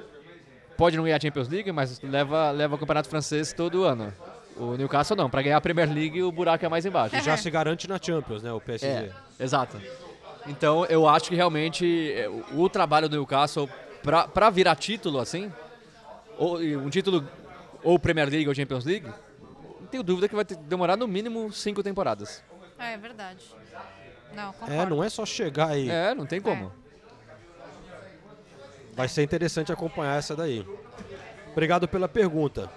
pode 0.76 0.96
não 0.96 1.04
ganhar 1.04 1.18
a 1.18 1.20
Champions 1.20 1.48
League, 1.48 1.70
mas 1.70 2.00
leva, 2.02 2.50
leva 2.50 2.74
o 2.74 2.78
Campeonato 2.78 3.08
Francês 3.08 3.52
todo 3.52 3.84
ano. 3.84 4.12
O 4.56 4.74
Newcastle 4.74 5.16
não. 5.16 5.30
Para 5.30 5.40
ganhar 5.40 5.56
a 5.56 5.60
Premier 5.60 5.88
League, 5.88 6.20
o 6.20 6.32
buraco 6.32 6.66
é 6.66 6.68
mais 6.68 6.84
embaixo. 6.84 7.14
Já 7.22 7.36
se 7.36 7.48
garante 7.48 7.88
na 7.88 7.96
Champions, 7.96 8.42
né? 8.42 8.52
O 8.52 8.60
PSG. 8.60 8.86
É, 8.88 9.12
exato. 9.38 9.80
Então 10.48 10.84
eu 10.86 11.08
acho 11.08 11.28
que 11.28 11.36
realmente 11.36 12.12
é, 12.12 12.28
o, 12.28 12.68
trabalho 12.68 13.08
do 13.08 13.16
Newcastle 13.16 13.68
para 14.02 14.50
virar 14.50 14.74
título 14.74 15.20
assim, 15.20 15.52
ou 16.36 16.60
e 16.60 16.76
um 16.76 16.90
título 16.90 17.24
ou 17.84 18.00
Premier 18.00 18.28
League 18.28 18.48
ou 18.48 18.54
Champions 18.54 18.84
League, 18.84 19.06
tenho 19.88 20.02
dúvida 20.02 20.28
que 20.28 20.34
vai 20.34 20.44
ter, 20.44 20.56
demorar 20.56 20.96
no 20.96 21.08
mínimo 21.08 21.52
cinco 21.52 21.82
temporadas. 21.82 22.42
É, 22.78 22.94
é 22.94 22.96
verdade. 22.96 23.44
Não, 24.34 24.52
concordo. 24.52 24.74
É, 24.74 24.86
não 24.86 25.02
é 25.02 25.08
só 25.08 25.24
chegar 25.26 25.70
aí. 25.70 25.88
É, 25.90 26.14
não 26.14 26.26
tem 26.26 26.40
como. 26.40 26.72
Vai 28.92 29.08
ser 29.08 29.22
interessante 29.22 29.72
acompanhar 29.72 30.18
essa 30.18 30.34
daí. 30.34 30.66
Obrigado 31.52 31.88
pela 31.88 32.08
pergunta. 32.08 32.70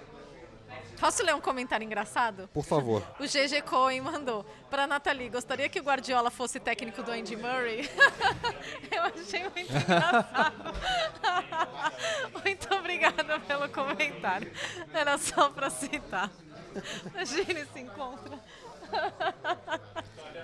Posso 1.02 1.24
ler 1.24 1.34
um 1.34 1.40
comentário 1.40 1.84
engraçado? 1.84 2.48
Por 2.54 2.64
favor. 2.64 3.02
O 3.18 3.24
GG 3.24 3.62
Cohen 3.62 4.00
mandou 4.00 4.46
para 4.70 4.86
Nathalie, 4.86 5.28
gostaria 5.28 5.68
que 5.68 5.80
o 5.80 5.82
Guardiola 5.82 6.30
fosse 6.30 6.60
técnico 6.60 7.02
do 7.02 7.10
Andy 7.10 7.34
Murray? 7.34 7.90
Eu 8.88 9.02
achei 9.02 9.42
muito 9.42 9.72
engraçado. 9.72 10.74
muito 12.44 12.74
obrigada 12.76 13.40
pelo 13.40 13.68
comentário. 13.68 14.52
Era 14.94 15.18
só 15.18 15.50
para 15.50 15.70
citar. 15.70 16.30
Imagina 17.14 17.60
esse 17.60 17.80
encontro. 17.80 18.38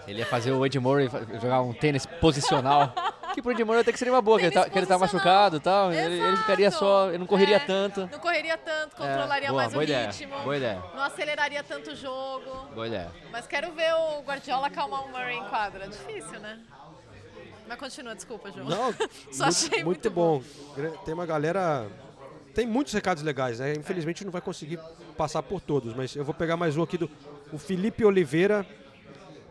Ele 0.07 0.21
ia 0.21 0.27
fazer 0.27 0.53
o 0.53 0.65
Ed 0.65 0.79
Murray 0.79 1.09
jogar 1.41 1.61
um 1.61 1.73
tênis 1.73 2.07
posicional. 2.07 2.93
Que 3.35 3.43
pro 3.43 3.53
Ed 3.53 3.63
Murray 3.63 3.83
até 3.83 3.93
que 3.93 3.99
seria 3.99 4.13
uma 4.13 4.23
boa, 4.23 4.39
que 4.39 4.47
ele, 4.47 4.55
tá, 4.55 4.69
que 4.71 4.77
ele 4.77 4.87
tá 4.87 4.99
machucado 4.99 5.59
e 5.59 5.61
tal. 5.61 5.93
Ele, 5.93 6.19
ele 6.19 6.37
ficaria 6.39 6.71
só, 6.71 7.09
ele 7.11 7.19
não 7.19 7.27
correria 7.27 7.57
É, 7.57 7.61
tanto. 7.61 8.09
Não 8.11 8.19
correria 8.19 8.57
tanto, 8.57 8.95
É, 8.95 9.07
controlaria 9.07 9.49
boa, 9.51 9.61
mais 9.63 9.73
boa 9.75 9.81
o 9.83 9.85
ideia, 9.85 10.07
ritmo. 10.11 10.39
boa 10.41 10.57
ideia. 10.57 10.83
Não 10.95 11.03
aceleraria 11.05 11.63
tanto 11.63 11.91
o 11.91 11.95
jogo. 11.95 12.51
Boa 12.75 12.87
ideia. 12.89 13.13
Mas 13.31 13.47
quero 13.47 13.71
ver 13.73 13.93
o 13.95 14.23
Guardiola 14.23 14.67
acalmar 14.69 15.05
o 15.05 15.09
Murray 15.11 15.37
em 15.37 15.45
quadra. 15.45 15.87
Difícil, 15.87 16.41
né? 16.41 16.59
Mas 17.69 17.79
continua, 17.79 18.15
desculpa, 18.15 18.51
João. 18.51 18.67
Não, 18.67 18.93
Só 19.31 19.45
muito, 19.45 19.45
achei 19.45 19.85
muito, 19.85 20.11
bom. 20.11 20.43
Gra- 20.75 20.91
Tem 21.05 21.13
uma 21.13 21.27
galera. 21.27 21.87
Tem 22.55 22.67
muitos 22.67 22.95
recados 22.95 23.23
legais, 23.23 23.61
né? 23.61 23.75
Infelizmente 23.75 24.25
não 24.25 24.33
vai 24.33 24.41
conseguir 24.41 24.81
passar 25.19 25.43
por 25.43 25.61
todos, 25.61 25.95
mas 25.95 26.15
eu 26.15 26.25
vou 26.25 26.33
pegar 26.33 26.57
mais 26.57 26.77
um 26.77 26.83
aqui 26.85 26.97
do 26.97 27.11
o 27.53 27.59
Felipe 27.59 28.05
Oliveira. 28.05 28.65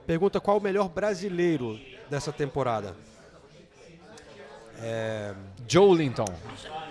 Pergunta 0.07 0.39
qual 0.39 0.57
o 0.57 0.61
melhor 0.61 0.87
brasileiro 0.87 1.77
dessa 2.09 2.31
temporada. 2.31 2.95
Joe 5.67 5.97
Linton. 5.97 6.25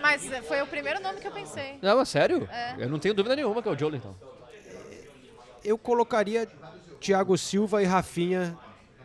Mas 0.03 0.31
é, 0.31 0.43
foi 0.43 0.61
o 0.61 0.67
primeiro 0.67 1.03
nome 1.03 1.19
que 1.21 1.27
eu 1.27 1.33
pensei. 1.33 1.79
Não, 1.81 1.99
é 1.99 2.05
sério? 2.05 2.47
É. 2.53 2.75
Eu 2.79 2.91
não 2.91 2.99
tenho 2.99 3.15
dúvida 3.15 3.35
nenhuma 3.35 3.63
que 3.63 3.69
é 3.69 3.73
o 3.73 3.79
Joe 3.79 3.91
Linton. 3.91 4.15
Eu 5.65 5.79
colocaria 5.79 6.47
Thiago 7.01 7.39
Silva 7.39 7.83
e 7.83 7.87
Rafinha 7.87 8.57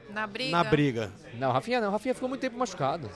Na 0.09 0.27
briga. 0.27 0.51
na 0.51 0.63
briga. 0.65 1.11
Não, 1.35 1.51
Rafinha 1.53 1.79
não. 1.79 1.91
Rafinha 1.91 2.13
ficou 2.13 2.27
muito 2.27 2.41
tempo 2.41 2.57
machucado. 2.57 3.09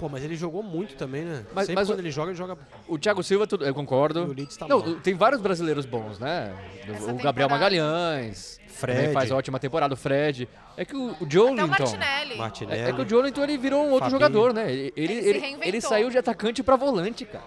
Pô, 0.00 0.08
mas 0.08 0.24
ele 0.24 0.34
jogou 0.34 0.62
muito 0.62 0.96
também, 0.96 1.22
né? 1.24 1.44
Mas- 1.54 1.66
Sempre 1.66 1.74
mas 1.82 1.88
quando 1.88 1.98
o- 1.98 2.02
ele 2.02 2.10
joga, 2.10 2.30
ele 2.30 2.38
joga. 2.38 2.56
O 2.88 2.98
Thiago 2.98 3.22
Silva, 3.22 3.46
tudo- 3.46 3.64
eu 3.66 3.74
concordo. 3.74 4.20
E 4.20 4.22
o 4.24 4.32
Leeds 4.32 4.56
tá 4.56 4.66
não, 4.66 4.80
mal. 4.80 4.94
tem 4.96 5.14
vários 5.14 5.40
brasileiros 5.42 5.84
bons, 5.84 6.18
né? 6.18 6.52
Essa 6.88 7.12
o 7.12 7.16
Gabriel 7.16 7.48
temporada. 7.48 7.48
Magalhães. 7.50 8.58
Fred. 8.68 8.98
também 8.98 9.12
faz 9.12 9.30
ótima 9.30 9.58
temporada. 9.58 9.92
O 9.92 9.96
Fred. 9.96 10.48
É 10.74 10.86
que 10.86 10.96
o, 10.96 11.10
o 11.20 11.26
Joe 11.30 11.52
Até 11.52 11.62
o 11.62 11.66
Linton. 11.66 11.68
Martinelli. 11.84 12.36
Martinelli. 12.38 12.80
É, 12.80 12.88
é 12.88 12.92
que 12.94 13.02
o 13.02 13.06
Joe 13.08 13.22
Linton 13.24 13.42
ele 13.44 13.58
virou 13.58 13.80
um 13.82 13.90
outro 13.90 14.08
Fabinho. 14.10 14.18
jogador, 14.18 14.54
né? 14.54 14.72
Ele, 14.72 14.92
ele, 14.96 15.12
Ele 15.12 15.56
ele, 15.62 15.80
saiu 15.82 16.08
de 16.08 16.16
atacante 16.16 16.62
pra 16.62 16.76
volante, 16.76 17.26
cara. 17.26 17.44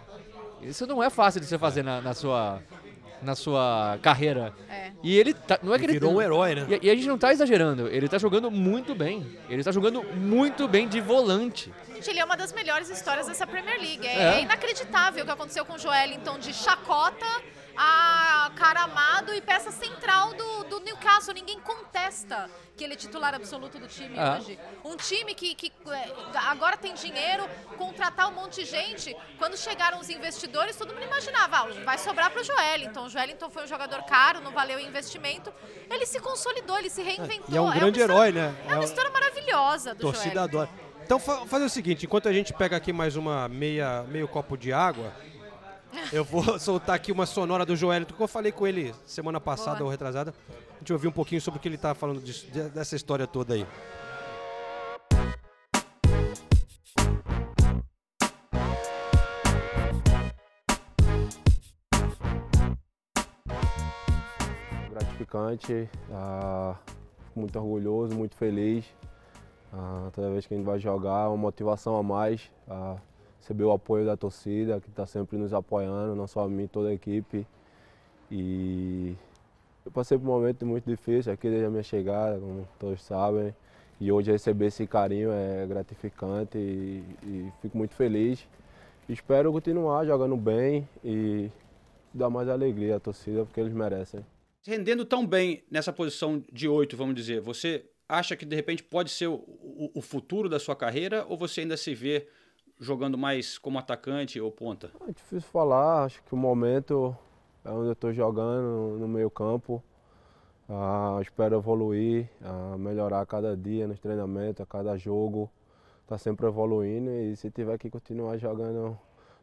Isso 0.61 0.85
não 0.85 1.01
é 1.03 1.09
fácil 1.09 1.41
de 1.41 1.47
você 1.47 1.57
fazer 1.57 1.81
na, 1.83 2.01
na 2.01 2.13
sua, 2.13 2.61
na 3.23 3.35
sua 3.35 3.97
carreira. 4.01 4.53
É. 4.69 4.91
E 5.01 5.17
ele 5.17 5.33
tá, 5.33 5.59
não 5.63 5.73
é 5.73 5.79
que 5.79 5.85
ele 5.85 5.93
Virou 5.93 6.13
um 6.13 6.21
herói, 6.21 6.55
né? 6.55 6.67
E, 6.81 6.87
e 6.87 6.89
a 6.89 6.95
gente 6.95 7.07
não 7.07 7.17
tá 7.17 7.31
exagerando. 7.31 7.87
Ele 7.87 8.07
tá 8.07 8.17
jogando 8.17 8.49
muito 8.51 8.93
bem. 8.95 9.25
Ele 9.49 9.63
tá 9.63 9.71
jogando 9.71 10.03
muito 10.15 10.67
bem 10.67 10.87
de 10.87 10.99
volante. 10.99 11.73
Gente, 11.93 12.09
ele 12.09 12.19
é 12.19 12.25
uma 12.25 12.35
das 12.35 12.51
melhores 12.51 12.89
histórias 12.89 13.27
dessa 13.27 13.45
Premier 13.47 13.79
League. 13.79 14.05
É, 14.05 14.13
É. 14.15 14.33
é 14.35 14.41
inacreditável 14.41 15.23
o 15.23 15.25
que 15.25 15.31
aconteceu 15.31 15.65
com 15.65 15.73
o 15.73 15.79
Joelinton 15.79 16.37
de 16.39 16.53
chacota 16.53 17.25
a 17.75 18.51
cara 18.55 18.81
amado 18.83 19.33
e 19.33 19.41
peça 19.41 19.71
central 19.71 20.33
do, 20.33 20.62
Newcastle. 21.03 21.33
Ninguém 21.33 21.59
contesta 21.59 22.49
que 22.77 22.83
ele 22.83 22.93
é 22.93 22.95
titular 22.95 23.33
absoluto 23.35 23.77
do 23.77 23.87
time 23.87 24.17
Ah. 24.17 24.37
hoje. 24.39 24.57
Um 24.83 24.95
time 24.95 25.35
que, 25.35 25.53
que 25.53 25.71
é, 25.91 26.11
agora 26.49 26.77
tem 26.77 26.93
dinheiro, 26.93 27.47
contratar 27.77 28.29
um 28.29 28.33
monte 28.33 28.63
de 28.63 28.65
gente. 28.69 29.15
Quando 29.37 29.57
chegaram 29.57 29.99
os 29.99 30.09
investidores, 30.09 30.75
todo 30.75 30.93
mundo 30.93 31.03
imaginava, 31.05 31.57
ah, 31.57 31.67
vai 31.83 31.97
sobrar 31.97 32.31
para 32.31 32.41
o 32.41 32.43
Joelinton. 32.43 33.05
O 33.05 33.09
Joelinton 33.09 33.49
foi 33.49 33.63
um 33.63 33.67
jogador 33.67 34.01
caro, 34.03 34.39
não 34.41 34.51
valeu 34.51 34.77
o 34.77 34.81
investimento. 34.81 35.53
Ele 35.89 36.05
se 36.05 36.19
consolidou, 36.19 36.77
ele 36.79 36.89
se 36.89 37.01
reinventou. 37.03 37.45
E 37.49 37.57
é 37.57 37.61
um 37.61 37.65
uma 37.65 37.73
grande 37.75 37.99
história- 37.99 38.13
herói, 38.13 38.31
né? 38.31 38.55
É 38.67 38.73
uma 38.75 38.83
história 38.83 39.11
maravilhosa 39.11 39.93
do 39.93 40.01
torcida 40.01 40.35
Joelinton. 40.35 40.43
adora. 40.61 40.69
Então 41.05 41.19
fa 41.19 41.45
fazer 41.45 41.65
o 41.65 41.69
seguinte, 41.69 42.05
enquanto 42.05 42.29
a 42.29 42.33
gente 42.33 42.53
pega 42.53 42.77
aqui 42.77 42.93
mais 42.93 43.17
uma 43.17 43.49
meia, 43.49 44.03
meio 44.03 44.25
copo 44.25 44.55
de 44.57 44.71
água, 44.71 45.11
eu 46.11 46.23
vou 46.23 46.57
soltar 46.59 46.95
aqui 46.95 47.11
uma 47.11 47.25
sonora 47.25 47.65
do 47.65 47.75
Joelito, 47.75 48.13
que 48.13 48.21
eu 48.21 48.27
falei 48.27 48.51
com 48.51 48.65
ele 48.67 48.93
semana 49.05 49.39
passada 49.39 49.77
Boa. 49.77 49.85
ou 49.85 49.91
retrasada. 49.91 50.33
A 50.75 50.79
gente 50.79 50.91
ouviu 50.93 51.09
um 51.09 51.13
pouquinho 51.13 51.41
sobre 51.41 51.59
o 51.59 51.61
que 51.61 51.67
ele 51.67 51.77
tá 51.77 51.93
falando 51.93 52.21
disso- 52.21 52.47
dessa 52.73 52.95
história 52.95 53.25
toda 53.27 53.53
aí. 53.53 53.65
gratificante, 64.89 65.89
ah, 66.11 66.75
fico 67.25 67.39
muito 67.39 67.57
orgulhoso, 67.59 68.15
muito 68.15 68.35
feliz. 68.35 68.85
Ah, 69.71 70.09
toda 70.13 70.29
vez 70.29 70.45
que 70.45 70.53
a 70.53 70.57
gente 70.57 70.65
vai 70.65 70.79
jogar, 70.79 71.29
uma 71.29 71.37
motivação 71.37 71.95
a 71.97 72.03
mais, 72.03 72.51
ah, 72.69 72.95
receber 73.43 73.65
o 73.65 73.71
apoio 73.73 74.05
da 74.05 74.15
torcida, 74.15 74.79
que 74.79 74.87
está 74.89 75.05
sempre 75.05 75.37
nos 75.37 75.53
apoiando, 75.53 76.15
não 76.15 76.25
só 76.27 76.45
a 76.45 76.49
mim, 76.49 76.65
toda 76.65 76.87
a 76.87 76.93
equipe. 76.93 77.45
E 78.31 79.15
eu 79.85 79.91
passei 79.91 80.17
por 80.17 80.23
um 80.23 80.31
momento 80.31 80.65
muito 80.65 80.89
difícil 80.89 81.31
aqui 81.33 81.49
desde 81.49 81.65
a 81.65 81.69
minha 81.69 81.83
chegada, 81.83 82.39
como 82.39 82.65
todos 82.79 83.01
sabem. 83.03 83.53
E 83.99 84.11
hoje 84.11 84.31
receber 84.31 84.67
esse 84.67 84.87
carinho 84.87 85.29
é 85.31 85.65
gratificante 85.67 86.57
e, 86.57 87.03
e 87.23 87.51
fico 87.61 87.77
muito 87.77 87.93
feliz. 87.95 88.47
Espero 89.09 89.51
continuar 89.51 90.05
jogando 90.05 90.37
bem 90.37 90.87
e 91.03 91.49
dar 92.13 92.29
mais 92.29 92.47
alegria 92.47 92.95
à 92.95 92.99
torcida, 92.99 93.43
porque 93.43 93.59
eles 93.59 93.73
merecem. 93.73 94.25
rendendo 94.65 95.03
tão 95.03 95.27
bem 95.27 95.63
nessa 95.69 95.91
posição 95.91 96.41
de 96.51 96.69
oito, 96.69 96.95
vamos 96.95 97.15
dizer, 97.15 97.41
você 97.41 97.83
acha 98.07 98.35
que 98.37 98.45
de 98.45 98.55
repente 98.55 98.81
pode 98.81 99.11
ser 99.11 99.27
o- 99.27 99.91
o 99.93 100.01
futuro 100.01 100.47
da 100.47 100.57
sua 100.59 100.75
carreira 100.75 101.25
ou 101.27 101.37
você 101.37 101.61
ainda 101.61 101.75
se 101.75 101.93
vê 101.93 102.25
jogando 102.79 103.17
mais 103.17 103.57
como 103.57 103.79
atacante 103.79 104.39
ou 104.39 104.51
ponta? 104.51 104.91
É 105.07 105.11
difícil 105.11 105.49
falar, 105.49 106.03
acho 106.03 106.21
que 106.23 106.33
o 106.33 106.37
momento 106.37 107.15
é 107.63 107.69
onde 107.69 107.87
eu 107.87 107.93
estou 107.93 108.13
jogando, 108.13 108.97
no 108.99 109.07
meio 109.07 109.29
campo. 109.29 109.83
Ah, 110.69 111.19
espero 111.21 111.57
evoluir, 111.57 112.29
ah, 112.41 112.75
melhorar 112.77 113.21
a 113.21 113.25
cada 113.25 113.55
dia 113.55 113.87
nos 113.87 113.99
treinamentos, 113.99 114.61
a 114.61 114.65
cada 114.65 114.97
jogo. 114.97 115.49
Tá 116.07 116.17
sempre 116.17 116.45
evoluindo 116.47 117.09
e 117.09 117.35
se 117.35 117.49
tiver 117.49 117.77
que 117.77 117.89
continuar 117.89 118.37
jogando 118.37 118.97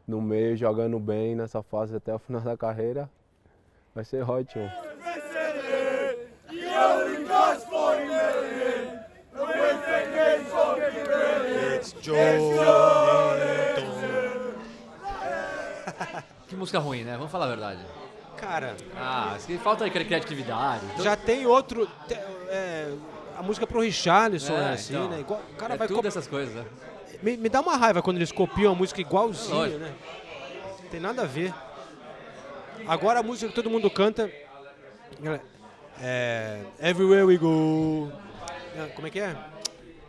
no 0.07 0.21
meio, 0.21 0.55
jogando 0.55 0.99
bem 0.99 1.35
nessa 1.35 1.63
fase 1.63 1.95
até 1.95 2.13
o 2.13 2.19
final 2.19 2.41
da 2.41 2.57
carreira, 2.57 3.09
vai 3.93 4.03
ser 4.03 4.27
ótimo. 4.29 4.69
Que 16.47 16.55
música 16.55 16.79
ruim, 16.79 17.03
né? 17.03 17.15
Vamos 17.17 17.31
falar 17.31 17.45
a 17.45 17.49
verdade. 17.49 17.79
Cara, 18.37 18.75
Ah, 18.97 19.37
falta 19.63 19.89
cri- 19.89 20.05
criatividade. 20.05 20.83
Então, 20.93 21.03
já 21.03 21.15
tem 21.15 21.45
outro. 21.45 21.87
te- 22.07 22.15
é, 22.49 22.91
a 23.37 23.43
música 23.43 23.67
pro 23.67 23.81
Richarlison 23.81 24.53
é, 24.55 24.71
É, 24.71 24.73
assim, 24.73 24.95
então. 24.95 25.09
né? 25.09 25.19
Igual- 25.19 25.41
o 25.51 25.55
cara 25.55 25.75
é 25.75 25.77
vai 25.77 25.87
tudo 25.87 26.07
essas 26.07 26.27
coisas, 26.27 26.53
né? 26.55 26.65
me, 27.21 27.37
me 27.37 27.49
dá 27.49 27.61
uma 27.61 27.77
raiva 27.77 28.01
quando 28.01 28.17
eles 28.17 28.31
copiam 28.31 28.71
a 28.71 28.75
música 28.75 28.99
igualzinha, 28.99 29.55
Lógico. 29.55 29.79
né? 29.79 29.93
Tem 30.89 30.99
nada 30.99 31.21
a 31.21 31.25
ver. 31.25 31.53
Agora 32.87 33.19
a 33.19 33.23
música 33.23 33.47
que 33.49 33.55
todo 33.55 33.69
mundo 33.69 33.89
canta. 33.91 34.29
É, 36.01 36.61
Everywhere 36.79 37.23
we 37.25 37.37
go. 37.37 38.11
É, 38.75 38.87
Como 38.95 39.05
é 39.05 39.09
que 39.11 39.19
é? 39.19 39.35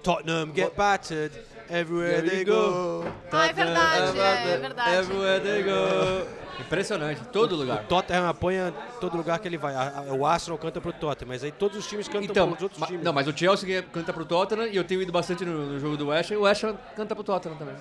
Tottenham 0.02 0.52
get 0.54 0.74
battered 0.74 1.38
everywhere 1.70 2.22
they 2.28 2.44
go. 2.44 3.04
Ah, 3.30 3.46
é 3.46 3.52
verdade, 3.52 4.18
é, 4.18 4.52
é 4.54 4.56
verdade. 4.58 4.96
Everywhere 4.96 5.40
they 5.40 5.62
go. 5.62 6.42
Impressionante, 6.60 7.20
todo 7.32 7.56
lugar. 7.56 7.82
O 7.82 7.86
Tottenham 7.86 8.28
apanha 8.28 8.72
todo 9.00 9.16
lugar 9.16 9.38
que 9.38 9.48
ele 9.48 9.56
vai. 9.58 9.74
A- 9.74 10.04
a- 10.08 10.12
O 10.14 10.26
Arsenal 10.26 10.58
canta 10.58 10.80
pro 10.80 10.92
Tottenham, 10.92 11.28
mas 11.28 11.42
aí 11.42 11.50
todos 11.50 11.78
os 11.78 11.86
times 11.86 12.06
cantam 12.08 12.24
Então, 12.24 12.50
pros 12.50 12.62
outros 12.62 12.78
ma- 12.80 12.86
times. 12.86 13.02
não, 13.04 13.12
mas 13.12 13.26
o 13.26 13.36
Chelsea 13.36 13.82
canta 13.84 14.12
pro 14.12 14.24
Tottenham 14.24 14.66
e 14.66 14.76
eu 14.76 14.84
tenho 14.84 15.00
ido 15.02 15.10
bastante 15.10 15.44
no, 15.44 15.66
no 15.72 15.80
jogo 15.80 15.96
do 15.96 16.08
West 16.08 16.30
Ham 16.30 16.34
e 16.34 16.36
o 16.38 16.42
West 16.42 16.62
Ham 16.64 16.76
canta 16.94 17.14
pro 17.14 17.24
Tottenham 17.24 17.56
também. 17.56 17.74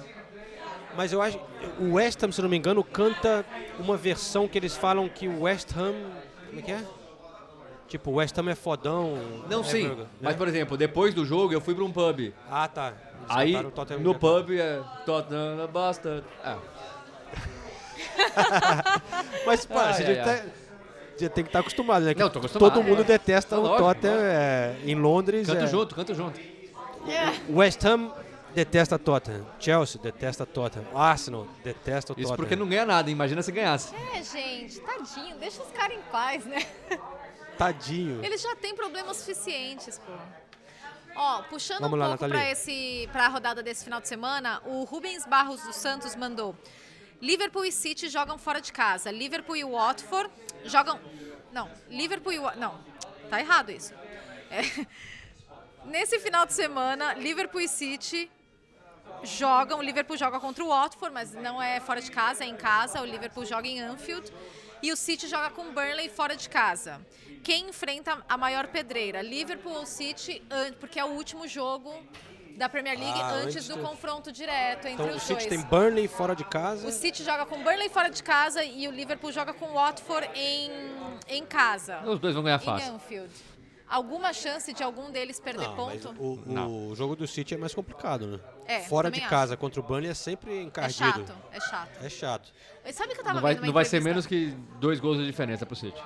Mas 0.95 1.13
eu 1.13 1.21
acho. 1.21 1.39
O 1.79 1.93
West 1.93 2.21
Ham, 2.23 2.31
se 2.31 2.41
não 2.41 2.49
me 2.49 2.57
engano, 2.57 2.83
canta 2.83 3.45
uma 3.79 3.95
versão 3.97 4.47
que 4.47 4.57
eles 4.57 4.75
falam 4.75 5.07
que 5.09 5.27
o 5.27 5.41
West 5.43 5.69
Ham. 5.75 5.93
Como 6.47 6.59
é 6.59 6.61
que 6.63 6.71
é? 6.71 6.81
Tipo, 7.91 8.11
o 8.11 8.13
West 8.15 8.37
Ham 8.37 8.49
é 8.49 8.55
fodão. 8.55 9.17
Não, 9.49 9.59
é 9.59 9.63
sim. 9.65 9.85
verga, 9.85 10.03
né? 10.03 10.09
Mas, 10.21 10.35
por 10.37 10.47
exemplo, 10.47 10.77
depois 10.77 11.13
do 11.13 11.25
jogo 11.25 11.51
eu 11.51 11.59
fui 11.59 11.75
pra 11.75 11.83
um 11.83 11.91
pub. 11.91 12.33
Ah, 12.49 12.65
tá. 12.65 12.87
Eles 12.87 12.95
Aí, 13.27 13.63
Tottenham 13.71 13.99
no 13.99 14.17
pub 14.17 14.49
é 14.51 14.79
Tottenham 15.05 15.67
basta. 15.67 16.23
Ah, 16.41 16.55
Mas, 19.45 19.65
pá, 19.65 19.87
Ai, 19.87 19.93
você 19.93 20.03
ai, 20.03 20.15
já, 20.15 20.23
tá- 20.23 20.45
já 21.19 21.29
tem 21.29 21.43
que 21.43 21.49
estar 21.49 21.59
acostumado, 21.59 22.05
né? 22.05 22.13
Não, 22.17 22.29
tô 22.29 22.39
acostumado. 22.39 22.73
Todo 22.73 22.81
mundo 22.81 23.03
detesta 23.03 23.55
É 23.55 23.57
o 23.57 23.61
lógico, 23.61 23.83
Tottenham 23.83 24.19
é, 24.21 24.75
em 24.85 24.95
Londres. 24.95 25.47
canto 25.47 25.63
é, 25.63 25.67
junto, 25.67 25.93
canto 25.95 26.15
junto. 26.15 26.39
West 27.49 27.83
Ham 27.83 28.09
detesta 28.55 28.97
Tottenham. 28.97 29.45
Chelsea 29.59 30.01
detesta 30.01 30.45
Tottenham. 30.45 30.85
Arsenal 30.95 31.45
detesta 31.61 32.13
o 32.13 32.15
Isso 32.15 32.29
Tottenham. 32.29 32.37
porque 32.37 32.55
não 32.55 32.69
ganha 32.69 32.85
nada, 32.85 33.11
imagina 33.11 33.41
se 33.41 33.51
ganhasse. 33.51 33.93
É, 34.15 34.23
gente, 34.23 34.79
tadinho, 34.79 35.35
deixa 35.37 35.61
os 35.61 35.71
caras 35.71 35.97
em 35.97 36.01
paz, 36.09 36.45
né? 36.45 36.65
Tadinho. 37.57 38.23
Eles 38.23 38.41
já 38.41 38.55
têm 38.55 38.75
problemas 38.75 39.17
suficientes, 39.17 39.99
pô. 39.99 40.11
Ó, 41.15 41.43
puxando 41.43 41.81
Vamos 41.81 41.97
um 41.97 42.01
lá, 42.01 42.07
pouco 42.09 42.27
para 42.27 42.49
esse 42.49 43.07
para 43.11 43.25
a 43.25 43.27
rodada 43.27 43.61
desse 43.61 43.83
final 43.83 43.99
de 43.99 44.07
semana, 44.07 44.61
o 44.65 44.83
Rubens 44.83 45.25
Barros 45.25 45.61
dos 45.61 45.75
Santos 45.75 46.15
mandou: 46.15 46.55
Liverpool 47.21 47.65
e 47.65 47.71
City 47.71 48.09
jogam 48.09 48.37
fora 48.37 48.61
de 48.61 48.71
casa. 48.71 49.11
Liverpool 49.11 49.55
e 49.55 49.63
Watford 49.63 50.31
jogam 50.65 50.99
Não, 51.51 51.69
Liverpool 51.89 52.31
e 52.31 52.39
não, 52.57 52.79
tá 53.29 53.39
errado 53.39 53.71
isso. 53.71 53.93
É. 54.49 54.61
Nesse 55.85 56.19
final 56.19 56.45
de 56.45 56.53
semana, 56.53 57.13
Liverpool 57.15 57.61
e 57.61 57.67
City 57.67 58.29
jogam. 59.23 59.79
O 59.79 59.81
Liverpool 59.81 60.15
joga 60.15 60.39
contra 60.39 60.63
o 60.63 60.67
Watford, 60.67 61.13
mas 61.13 61.33
não 61.33 61.61
é 61.61 61.79
fora 61.79 62.01
de 62.01 62.11
casa, 62.11 62.43
é 62.43 62.47
em 62.47 62.55
casa. 62.55 63.01
O 63.01 63.05
Liverpool 63.05 63.45
joga 63.45 63.67
em 63.67 63.81
Anfield. 63.81 64.31
E 64.81 64.91
o 64.91 64.95
City 64.97 65.27
joga 65.27 65.49
com 65.51 65.63
o 65.63 65.71
Burnley 65.71 66.09
fora 66.09 66.35
de 66.35 66.49
casa. 66.49 66.99
Quem 67.43 67.69
enfrenta 67.69 68.23
a 68.27 68.37
maior 68.37 68.67
pedreira? 68.67 69.21
Liverpool 69.21 69.73
ou 69.73 69.85
City? 69.85 70.41
Porque 70.79 70.99
é 70.99 71.05
o 71.05 71.09
último 71.09 71.47
jogo 71.47 71.93
da 72.57 72.67
Premier 72.67 72.99
League 72.99 73.19
Ah, 73.19 73.31
antes, 73.33 73.55
antes 73.55 73.67
do 73.67 73.77
confronto 73.79 74.31
direto 74.31 74.87
entre 74.87 74.93
Então 75.03 75.07
o 75.07 75.15
os 75.17 75.23
City 75.23 75.33
dois. 75.33 75.47
tem 75.47 75.61
Burnley 75.61 76.07
fora 76.07 76.35
de 76.35 76.43
casa. 76.43 76.87
O 76.87 76.91
City 76.91 77.23
joga 77.23 77.45
com 77.45 77.55
o 77.59 77.63
Burnley 77.63 77.89
fora 77.89 78.09
de 78.09 78.21
casa 78.21 78.63
e 78.63 78.87
o 78.87 78.91
Liverpool 78.91 79.31
joga 79.31 79.53
com 79.53 79.65
o 79.67 79.73
Watford 79.73 80.29
em, 80.35 80.71
em 81.27 81.45
casa. 81.45 82.01
Os 82.05 82.19
dois 82.19 82.33
vão 82.35 82.43
ganhar 82.43 82.61
Em 82.61 82.65
fácil. 82.65 82.93
Anfield. 82.93 83.33
Alguma 83.87 84.31
chance 84.31 84.71
de 84.71 84.81
algum 84.83 85.11
deles 85.11 85.37
perder 85.37 85.67
Não, 85.67 85.75
mas 85.85 86.01
ponto? 86.01 86.21
o, 86.21 86.87
o 86.91 86.95
jogo 86.95 87.13
do 87.13 87.27
City 87.27 87.55
é 87.55 87.57
mais 87.57 87.73
complicado, 87.73 88.25
né? 88.25 88.39
É, 88.65 88.79
Fora 88.83 89.11
de 89.11 89.19
acho. 89.19 89.29
casa 89.29 89.57
contra 89.57 89.81
o 89.81 89.83
Burnley 89.83 90.09
é 90.09 90.13
sempre 90.13 90.59
É 90.59 90.61
encardido. 90.61 91.03
chato, 91.27 91.35
é 91.51 91.59
chato. 91.59 92.03
É 92.05 92.09
chato. 92.09 92.53
Sabe 92.91 93.13
que 93.13 93.19
eu 93.21 93.23
tava 93.23 93.35
Não 93.35 93.41
vai, 93.41 93.53
vendo 93.53 93.61
uma 93.63 93.67
não 93.67 93.73
vai 93.73 93.85
ser 93.85 94.01
menos 94.01 94.25
que 94.25 94.47
dois 94.79 94.99
gols 94.99 95.17
de 95.17 95.25
diferença 95.25 95.65
pro 95.65 95.75
City. 95.75 96.01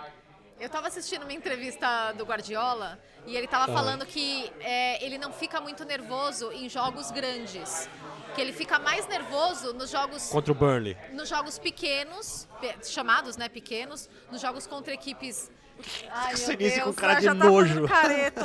Eu 0.60 0.70
tava 0.70 0.88
assistindo 0.88 1.24
uma 1.24 1.34
entrevista 1.34 2.12
do 2.14 2.24
Guardiola 2.26 2.98
e 3.26 3.36
ele 3.36 3.48
tava 3.48 3.72
Ah. 3.72 3.76
falando 3.76 4.06
que 4.06 4.52
é, 4.62 5.04
ele 5.04 5.18
não 5.18 5.32
fica 5.34 5.60
muito 5.60 5.84
nervoso 5.84 6.52
em 6.52 6.70
jogos 6.70 7.12
grandes. 7.12 7.90
Que 8.34 8.42
ele 8.42 8.52
fica 8.54 8.78
mais 8.80 9.08
nervoso 9.08 9.74
nos 9.74 9.90
jogos 9.90 10.28
Contra 10.30 10.52
o 10.52 10.56
Burnley. 10.56 10.98
nos 11.14 11.30
jogos 11.30 11.58
pequenos, 11.58 12.48
pe- 12.60 12.76
chamados, 12.86 13.38
né, 13.38 13.48
pequenos, 13.50 14.10
nos 14.32 14.42
jogos 14.42 14.68
contra 14.68 14.94
equipes. 14.94 15.50
Ai, 16.10 16.28
meu 16.30 16.38
Você 16.38 16.56
disse 16.56 16.76
Deus, 16.76 16.88
com 16.88 16.94
cara 16.94 17.16
de 17.16 17.26
já 17.26 17.34
nojo. 17.34 17.88
Tá 17.88 17.88
fazendo 17.88 17.88
careta, 17.88 18.42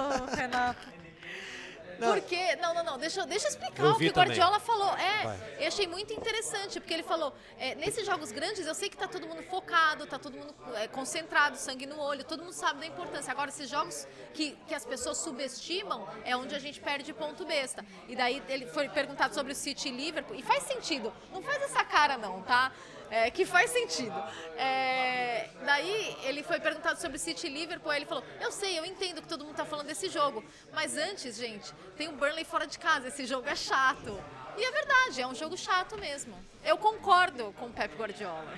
Porque, 2.06 2.56
não, 2.56 2.74
não, 2.74 2.82
não, 2.84 2.98
deixa, 2.98 3.20
eu- 3.20 3.26
deixa 3.26 3.46
eu 3.46 3.50
explicar 3.50 3.82
Eu 3.84 3.90
o 3.92 3.98
que 3.98 4.08
o 4.08 4.12
Guardiola 4.12 4.58
também. 4.60 4.66
falou. 4.66 4.96
É, 4.96 5.22
Vai. 5.24 5.56
eu 5.60 5.68
achei 5.68 5.86
muito 5.86 6.12
interessante, 6.12 6.80
porque 6.80 6.94
ele 6.94 7.02
falou, 7.02 7.32
é, 7.58 7.74
nesses 7.74 8.06
jogos 8.06 8.32
grandes 8.32 8.66
eu 8.66 8.74
sei 8.74 8.88
que 8.88 8.96
tá 8.96 9.06
todo 9.06 9.26
mundo 9.26 9.42
focado, 9.44 10.06
tá 10.06 10.18
todo 10.18 10.36
mundo 10.36 10.54
é, 10.74 10.88
concentrado, 10.88 11.56
sangue 11.56 11.86
no 11.86 12.00
olho, 12.00 12.24
todo 12.24 12.42
mundo 12.42 12.52
sabe 12.52 12.80
da 12.80 12.86
importância. 12.86 13.30
Agora, 13.30 13.50
esses 13.50 13.68
jogos 13.68 14.06
que, 14.34 14.52
que 14.66 14.74
as 14.74 14.84
pessoas 14.84 15.18
subestimam 15.18 16.08
é 16.24 16.36
onde 16.36 16.54
a 16.54 16.58
gente 16.58 16.80
perde 16.80 17.12
ponto 17.12 17.44
besta. 17.44 17.84
E 18.08 18.16
daí 18.16 18.42
ele 18.48 18.66
foi 18.66 18.88
perguntado 18.88 19.34
sobre 19.34 19.52
o 19.52 19.56
City 19.56 19.88
e 19.88 19.92
Liverpool, 19.92 20.36
e 20.36 20.42
faz 20.42 20.62
sentido, 20.64 21.12
não 21.32 21.42
faz 21.42 21.62
essa 21.62 21.84
cara 21.84 22.16
não, 22.16 22.42
tá? 22.42 22.72
É, 23.10 23.30
que 23.30 23.44
faz 23.44 23.70
sentido. 23.70 24.14
É, 24.56 25.48
daí 25.66 26.16
ele 26.22 26.42
foi 26.44 26.60
perguntado 26.60 27.00
sobre 27.00 27.18
City 27.18 27.48
e 27.48 27.50
Liverpool, 27.50 27.90
aí 27.90 27.98
ele 27.98 28.06
falou: 28.06 28.22
Eu 28.40 28.52
sei, 28.52 28.78
eu 28.78 28.84
entendo 28.84 29.20
que 29.20 29.26
todo 29.28 29.44
mundo 29.44 29.56
tá 29.56 29.64
falando 29.64 29.88
desse 29.88 30.08
jogo, 30.08 30.44
mas 30.72 30.96
antes, 30.96 31.36
gente, 31.36 31.72
tem 31.96 32.08
o 32.08 32.12
Burnley 32.12 32.44
fora 32.44 32.66
de 32.66 32.78
casa, 32.78 33.08
esse 33.08 33.26
jogo 33.26 33.48
é 33.48 33.56
chato. 33.56 34.16
E 34.56 34.64
é 34.64 34.70
verdade, 34.70 35.22
é 35.22 35.26
um 35.26 35.34
jogo 35.34 35.56
chato 35.56 35.98
mesmo. 35.98 36.34
Eu 36.64 36.76
concordo 36.76 37.52
com 37.58 37.66
o 37.66 37.70
Pep 37.72 37.96
Guardiola. 37.96 38.54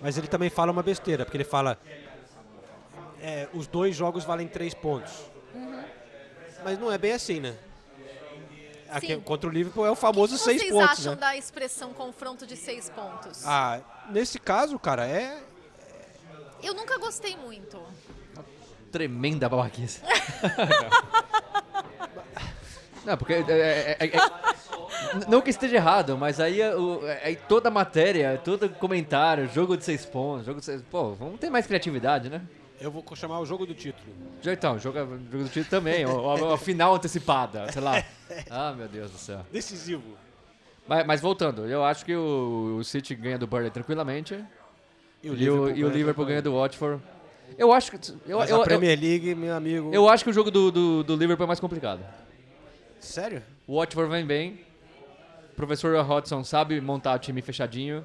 Mas 0.00 0.16
ele 0.18 0.28
também 0.28 0.50
fala 0.50 0.70
uma 0.70 0.82
besteira, 0.82 1.24
porque 1.24 1.36
ele 1.36 1.44
fala. 1.44 1.78
é, 3.20 3.48
os 3.54 3.66
dois 3.66 3.94
jogos 3.96 4.24
valem 4.24 4.46
três 4.48 4.74
pontos. 4.74 5.12
Mas 6.64 6.78
não 6.78 6.90
é 6.90 6.98
bem 6.98 7.12
assim, 7.12 7.40
né? 7.40 7.56
Aqui, 8.92 9.16
contra 9.18 9.48
o 9.48 9.52
Liverpool 9.52 9.86
é 9.86 9.90
o 9.90 9.94
famoso 9.94 10.34
o 10.34 10.38
que 10.38 10.44
seis 10.44 10.58
vocês 10.60 10.72
pontos, 10.72 10.90
acham 11.00 11.12
né? 11.14 11.20
da 11.20 11.36
expressão 11.36 11.92
confronto 11.92 12.46
de 12.46 12.56
seis 12.56 12.90
pontos? 12.90 13.46
Ah, 13.46 13.80
nesse 14.10 14.38
caso, 14.38 14.78
cara, 14.78 15.06
é. 15.06 15.38
Eu 16.62 16.74
nunca 16.74 16.98
gostei 16.98 17.36
muito. 17.36 17.80
Tremenda 18.92 19.48
babaquice. 19.48 20.00
não, 23.04 23.16
porque. 23.16 23.32
é- 23.34 23.44
é- 23.48 23.96
é- 23.98 24.06
é- 24.06 25.26
não 25.28 25.40
que 25.40 25.50
esteja 25.50 25.76
errado, 25.76 26.16
mas 26.16 26.38
aí, 26.38 26.60
é 26.60 26.76
o- 26.76 27.00
aí 27.24 27.34
toda 27.36 27.68
a 27.68 27.72
matéria, 27.72 28.40
todo 28.44 28.68
comentário, 28.70 29.48
jogo 29.48 29.76
de 29.76 29.84
seis 29.84 30.04
pontos, 30.06 30.46
jogo 30.46 30.60
de 30.60 30.66
seis. 30.66 30.82
Pô, 30.90 31.12
vamos 31.14 31.40
ter 31.40 31.50
mais 31.50 31.66
criatividade, 31.66 32.28
né? 32.28 32.42
Eu 32.82 32.90
vou 32.90 33.04
chamar 33.14 33.38
o 33.38 33.46
jogo 33.46 33.64
do 33.64 33.74
título. 33.74 34.12
Já 34.40 34.52
Então, 34.52 34.78
jogo, 34.78 34.98
jogo 34.98 35.16
do 35.44 35.48
título 35.48 35.66
também, 35.66 36.04
a, 36.04 36.54
a 36.54 36.58
final 36.58 36.94
antecipada, 36.94 37.70
sei 37.70 37.80
lá. 37.80 38.04
Ah, 38.50 38.72
meu 38.76 38.88
Deus 38.88 39.10
do 39.10 39.18
céu. 39.18 39.46
Decisivo. 39.52 40.02
Mas, 40.88 41.06
mas 41.06 41.20
voltando, 41.20 41.66
eu 41.66 41.84
acho 41.84 42.04
que 42.04 42.14
o, 42.14 42.78
o 42.80 42.84
City 42.84 43.14
ganha 43.14 43.38
do 43.38 43.46
Burnley 43.46 43.70
tranquilamente. 43.70 44.34
E 45.22 45.28
E 45.28 45.50
o, 45.50 45.70
e 45.70 45.84
o 45.84 45.88
Liverpool 45.88 46.26
ganha 46.26 46.42
do 46.42 46.54
Watford. 46.54 47.00
Eu 47.56 47.72
acho 47.72 47.90
que. 47.92 48.12
Eu, 48.26 48.38
Mas 48.38 48.50
eu, 48.50 48.56
a 48.56 48.60
eu, 48.60 48.64
Premier 48.64 48.98
League, 48.98 49.34
meu 49.34 49.54
amigo. 49.54 49.90
eu 49.94 50.08
acho 50.08 50.24
que 50.24 50.30
o 50.30 50.32
jogo 50.32 50.50
do, 50.50 50.72
do, 50.72 51.04
do 51.04 51.16
Liverpool 51.16 51.44
é 51.44 51.46
mais 51.46 51.60
complicado. 51.60 52.00
Sério? 52.98 53.42
O 53.66 53.78
Watford 53.78 54.10
vem 54.10 54.26
bem. 54.26 54.60
O 55.52 55.54
professor 55.54 55.94
Hodgson 56.04 56.42
sabe 56.42 56.80
montar 56.80 57.14
o 57.14 57.18
time 57.18 57.40
fechadinho. 57.42 58.04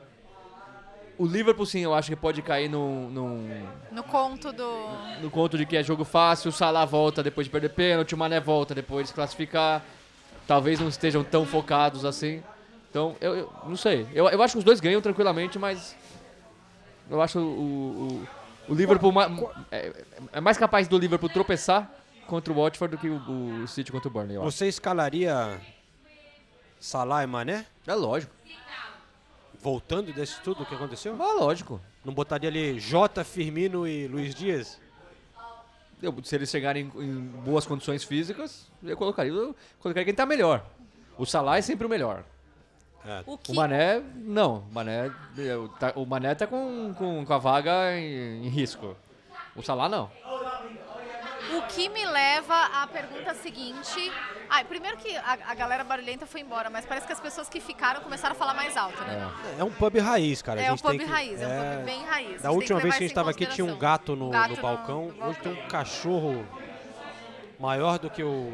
O 1.17 1.25
Liverpool, 1.25 1.65
sim, 1.65 1.79
eu 1.79 1.93
acho 1.95 2.09
que 2.09 2.15
pode 2.15 2.41
cair 2.43 2.69
num, 2.69 3.09
num, 3.09 3.49
No 3.91 4.03
conto 4.03 4.51
do. 4.53 4.87
no 5.21 5.31
conto 5.31 5.57
de 5.57 5.65
que 5.65 5.75
é 5.75 5.81
jogo 5.83 6.03
fácil. 6.03 6.49
O 6.49 6.51
Salah 6.51 6.85
volta 6.85 7.23
depois 7.23 7.47
de 7.47 7.51
perder 7.51 7.69
pênalti. 7.69 8.13
O 8.13 8.17
Mané 8.17 8.39
volta 8.39 8.75
depois 8.75 9.07
de 9.07 9.13
classificar. 9.13 9.83
Talvez 10.45 10.79
não 10.79 10.87
estejam 10.87 11.23
tão 11.23 11.45
focados 11.45 12.05
assim. 12.05 12.43
Então, 12.89 13.15
eu, 13.19 13.35
eu 13.35 13.53
não 13.65 13.75
sei. 13.75 14.07
Eu, 14.13 14.29
eu 14.29 14.41
acho 14.43 14.53
que 14.53 14.57
os 14.59 14.63
dois 14.63 14.79
ganham 14.79 15.01
tranquilamente, 15.01 15.57
mas. 15.57 15.95
Eu 17.09 17.19
acho 17.21 17.39
o, 17.39 18.27
o, 18.67 18.71
o 18.73 18.75
Liverpool. 18.75 19.11
ma- 19.11 19.29
é, 19.71 19.91
é 20.33 20.39
mais 20.41 20.57
capaz 20.57 20.87
do 20.87 20.97
Liverpool 20.99 21.29
tropeçar 21.29 21.91
contra 22.27 22.53
o 22.53 22.61
Watford 22.61 22.95
do 22.95 23.01
que 23.01 23.09
o, 23.09 23.63
o 23.63 23.67
City 23.67 23.91
contra 23.91 24.07
o 24.07 24.11
Burnley. 24.11 24.37
Você 24.37 24.67
escalaria 24.67 25.59
Salah 26.79 27.23
e 27.23 27.27
Mané? 27.27 27.65
É 27.87 27.95
lógico. 27.95 28.33
Voltando 29.61 30.13
desse 30.13 30.39
tudo 30.41 30.65
que 30.65 30.75
aconteceu? 30.75 31.13
É 31.13 31.33
lógico. 31.33 31.81
Não 32.05 32.13
botaria 32.13 32.49
ali 32.49 32.79
Jota, 32.79 33.23
Firmino 33.23 33.87
e 33.87 34.07
Luiz 34.07 34.33
Dias? 34.33 34.79
Eu, 36.01 36.15
se 36.23 36.35
eles 36.35 36.49
chegarem 36.49 36.91
em, 36.95 37.01
em 37.03 37.21
boas 37.21 37.65
condições 37.65 38.03
físicas, 38.03 38.69
eu 38.83 38.95
colocaria, 38.95 39.31
eu 39.31 39.55
colocaria 39.79 40.05
quem 40.05 40.13
tá 40.13 40.25
melhor. 40.25 40.63
O 41.17 41.25
Salah 41.25 41.57
é 41.57 41.61
sempre 41.61 41.87
o 41.87 41.89
melhor. 41.89 42.23
O 43.25 43.37
que, 43.37 43.51
O 43.51 43.55
Mané, 43.55 44.03
não. 44.15 44.57
O 44.69 44.73
Mané, 44.73 45.11
eu- 45.37 45.69
tá- 45.79 45.93
o 45.95 46.05
Mané 46.05 46.35
tá 46.35 46.45
com, 46.45 46.93
com, 46.95 47.25
com 47.25 47.33
a 47.33 47.37
vaga 47.37 47.97
em, 47.97 48.45
em 48.45 48.49
risco. 48.49 48.95
O 49.55 49.63
Salah 49.63 49.89
não. 49.89 50.11
O 51.55 51.61
que 51.67 51.87
me 51.89 52.05
leva 52.05 52.55
à 52.73 52.87
pergunta 52.87 53.33
seguinte. 53.35 54.11
Ah, 54.49 54.63
primeiro 54.65 54.97
que 54.97 55.15
a, 55.15 55.37
a 55.47 55.53
galera 55.53 55.83
barulhenta 55.83 56.25
foi 56.25 56.41
embora, 56.41 56.69
mas 56.69 56.85
parece 56.85 57.05
que 57.07 57.13
as 57.13 57.19
pessoas 57.19 57.47
que 57.47 57.59
ficaram 57.59 58.01
começaram 58.01 58.35
a 58.35 58.37
falar 58.37 58.53
mais 58.53 58.75
alto, 58.75 59.01
né? 59.03 59.31
É 59.57 59.63
um 59.63 59.71
pub 59.71 59.97
raiz, 59.97 60.41
cara. 60.41 60.61
É, 60.61 60.71
um 60.71 60.77
pub 60.77 60.97
que- 60.97 61.05
raiz, 61.05 61.41
é 61.41 61.47
um 61.47 61.75
pub 61.75 61.85
bem 61.85 62.05
raiz. 62.05 62.41
Da 62.41 62.51
última 62.51 62.79
vez 62.79 62.93
que 62.95 63.03
a 63.03 63.07
gente 63.07 63.11
estava 63.11 63.31
aqui 63.31 63.45
tinha 63.45 63.65
um 63.65 63.77
gato 63.77 64.15
no, 64.15 64.27
Um 64.27 64.31
gato 64.31 64.55
no 64.55 64.61
balcão. 64.61 65.11
no 65.17 65.25
Hoje 65.27 65.39
tem 65.39 65.51
um 65.53 65.67
cachorro 65.67 66.45
maior 67.59 67.97
do 67.99 68.09
que 68.09 68.23
o 68.23 68.53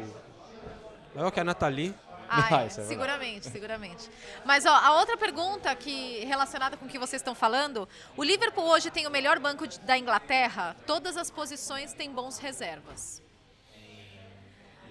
Maior 1.14 1.30
que 1.30 1.38
a 1.38 1.44
Nathalie. 1.44 1.94
Ah, 2.28 2.36
Ah, 2.36 2.40
isso 2.66 2.76
verdade. 2.76 2.88
seguramente, 2.88 3.48
seguramente. 3.50 4.10
Mas 4.44 4.64
ó, 4.66 4.70
a 4.74 4.98
outra 4.98 5.16
pergunta 5.16 5.74
que 5.76 6.24
relacionada 6.24 6.76
com 6.76 6.86
o 6.86 6.88
que 6.88 6.98
vocês 6.98 7.20
estão 7.20 7.34
falando, 7.34 7.88
o 8.16 8.22
Liverpool 8.22 8.64
hoje 8.64 8.90
tem 8.90 9.06
o 9.06 9.10
melhor 9.10 9.38
banco 9.38 9.66
de- 9.66 9.78
da 9.80 9.96
Inglaterra. 9.98 10.74
Todas 10.86 11.16
as 11.16 11.30
posições 11.30 11.92
têm 11.92 12.10
bons 12.10 12.38
reservas. 12.38 13.22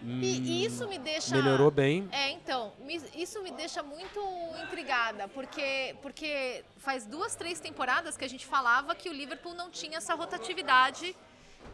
E, 0.05 0.39
e 0.41 0.65
isso 0.65 0.85
me 0.89 0.99
deixa 0.99 1.33
Melhorou 1.33 1.71
bem. 1.71 2.09
É, 2.11 2.29
então, 2.31 2.73
me- 2.79 3.01
isso 3.15 3.41
me 3.41 3.51
deixa 3.51 3.81
muito 3.81 4.19
intrigada, 4.61 5.29
porque, 5.29 5.95
porque 6.01 6.61
faz 6.75 7.05
duas, 7.05 7.35
três 7.37 7.61
temporadas 7.61 8.17
que 8.17 8.25
a 8.25 8.27
gente 8.27 8.45
falava 8.45 8.93
que 8.95 9.07
o 9.09 9.13
Liverpool 9.13 9.53
não 9.53 9.69
tinha 9.71 9.97
essa 9.99 10.13
rotatividade. 10.13 11.15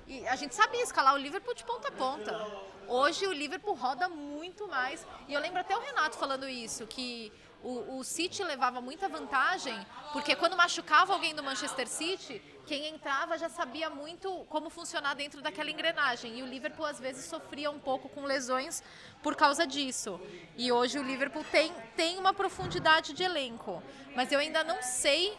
E 0.08 0.28
a 0.28 0.36
gente 0.36 0.56
sabia 0.56 0.82
escalar 0.82 1.14
o 1.14 1.18
Liverpool 1.18 1.54
de 1.54 1.64
ponta 1.64 1.90
a 1.90 1.92
ponta. 1.92 2.70
Hoje 2.88 3.28
o 3.28 3.32
Liverpool 3.32 3.76
roda 3.76 4.10
muito 4.10 4.68
mais. 4.68 5.06
E 5.28 5.34
eu 5.34 5.40
lembro 5.40 5.60
até 5.60 5.78
o 5.78 5.80
Renato 5.80 6.18
falando 6.18 6.50
isso, 6.50 6.88
que 6.88 7.32
o, 7.62 7.98
o 7.98 8.04
City 8.04 8.44
levava 8.44 8.82
muita 8.82 9.08
vantagem, 9.10 9.78
porque 10.14 10.36
quando 10.36 10.56
machucava 10.56 11.14
alguém 11.14 11.36
do 11.36 11.44
Manchester 11.44 11.88
City, 11.88 12.42
quem 12.66 12.88
entrava 12.88 13.38
já 13.38 13.50
sabia 13.50 13.90
muito 13.90 14.46
como 14.46 14.70
funcionar 14.70 15.14
dentro 15.14 15.42
daquela 15.42 15.70
engrenagem. 15.70 16.40
E 16.40 16.44
o 16.44 16.46
Liverpool 16.46 16.86
às 16.86 17.00
vezes 17.00 17.26
sofria 17.26 17.70
um 17.70 17.80
pouco 17.80 18.08
com 18.10 18.24
lesões 18.24 18.82
por 19.22 19.36
causa 19.36 19.68
disso. 19.68 20.20
E 20.56 20.72
hoje 20.72 20.98
o 20.98 21.04
Liverpool 21.04 21.44
tem, 21.52 21.74
tem 21.96 22.18
uma 22.18 22.34
profundidade 22.34 23.14
de 23.14 23.24
elenco. 23.24 23.84
Mas 24.16 24.32
eu 24.32 24.40
ainda 24.40 24.64
não 24.64 24.82
sei. 24.82 25.38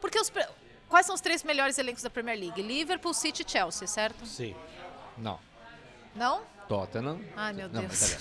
Porque 0.00 0.18
os. 0.18 0.30
Quais 0.88 1.04
são 1.06 1.14
os 1.14 1.20
três 1.20 1.42
melhores 1.42 1.76
elencos 1.78 2.02
da 2.02 2.10
Premier 2.10 2.38
League? 2.38 2.60
Liverpool, 2.62 3.12
City 3.12 3.44
e 3.46 3.50
Chelsea, 3.50 3.86
certo? 3.86 4.24
Sim. 4.26 4.54
Não. 5.16 5.38
Não? 6.14 6.42
Tottenham. 6.68 7.20
Ai, 7.36 7.52
meu 7.52 7.68
Não, 7.68 7.82
Deus. 7.82 8.16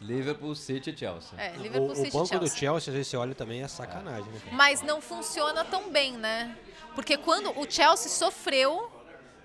Liverpool, 0.00 0.54
City 0.54 0.90
e 0.90 0.96
Chelsea. 0.96 1.30
É, 1.40 1.52
O, 1.58 1.62
Liverpool, 1.62 1.90
o 1.90 1.94
City 1.96 2.08
e 2.08 2.12
banco 2.12 2.26
Chelsea. 2.26 2.48
do 2.48 2.56
Chelsea, 2.58 2.90
às 2.90 2.94
vezes 2.94 3.08
você 3.08 3.16
olha 3.16 3.34
também, 3.34 3.62
é 3.62 3.68
sacanagem. 3.68 4.30
Né? 4.32 4.40
Mas 4.52 4.82
não 4.82 5.00
funciona 5.00 5.64
tão 5.64 5.90
bem, 5.90 6.12
né? 6.12 6.56
Porque 6.94 7.16
quando 7.16 7.50
o 7.58 7.68
Chelsea 7.70 8.10
sofreu 8.10 8.90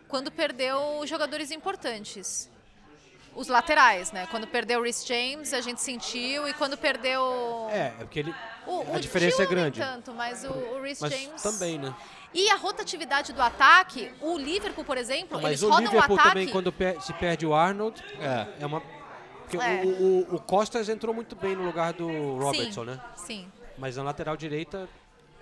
quando 0.08 0.32
perdeu 0.32 1.02
jogadores 1.08 1.50
importantes. 1.52 2.50
Os 3.36 3.48
laterais, 3.48 4.12
né? 4.12 4.28
Quando 4.30 4.46
perdeu 4.46 4.80
o 4.80 4.84
Rhys 4.84 5.04
James, 5.08 5.54
a 5.56 5.62
gente 5.62 5.82
sentiu. 5.82 6.48
E 6.48 6.54
quando 6.54 6.78
perdeu. 6.78 7.68
É, 7.72 7.88
é 7.88 7.92
porque 8.02 8.20
ele, 8.20 8.36
O, 8.68 8.82
a 8.94 8.98
o 8.98 9.00
diferença 9.00 9.38
Tio 9.38 9.46
é 9.46 9.48
grande. 9.48 9.80
Tanto, 9.80 10.14
mas 10.14 10.44
o, 10.44 10.50
o 10.54 10.82
Rhys 10.84 11.00
Mas 11.00 11.12
James. 11.12 11.42
também, 11.42 11.80
né? 11.80 11.96
E 12.34 12.50
a 12.50 12.56
rotatividade 12.56 13.32
do 13.34 13.42
ataque, 13.42 14.12
o 14.22 14.38
Liverpool, 14.38 14.84
por 14.84 14.98
exemplo, 14.98 15.38
Mas 15.42 15.46
eles 15.52 15.64
o 15.64 15.70
rodam 15.70 15.84
o 15.92 15.94
Liverpool 15.94 16.16
ataque. 16.16 16.30
também, 16.30 16.50
quando 16.50 16.72
per- 16.72 17.00
se 17.02 17.14
perde 17.14 17.46
o 17.46 17.54
Arnold, 17.54 18.04
É. 18.20 18.48
é 18.64 18.66
uma. 18.66 18.82
Porque 19.42 19.58
É. 19.58 19.84
O, 19.86 19.88
o, 20.32 20.36
o 20.36 20.40
Costas 20.42 20.90
entrou 20.90 21.14
muito 21.14 21.36
bem 21.36 21.56
no 21.56 21.64
lugar 21.64 21.94
do 21.94 22.08
Robertson, 22.38 22.82
sim, 22.82 22.88
né? 22.90 23.02
Sim. 23.16 23.52
Mas 23.78 23.98
na 23.98 24.04
lateral 24.04 24.36
direita 24.36 24.90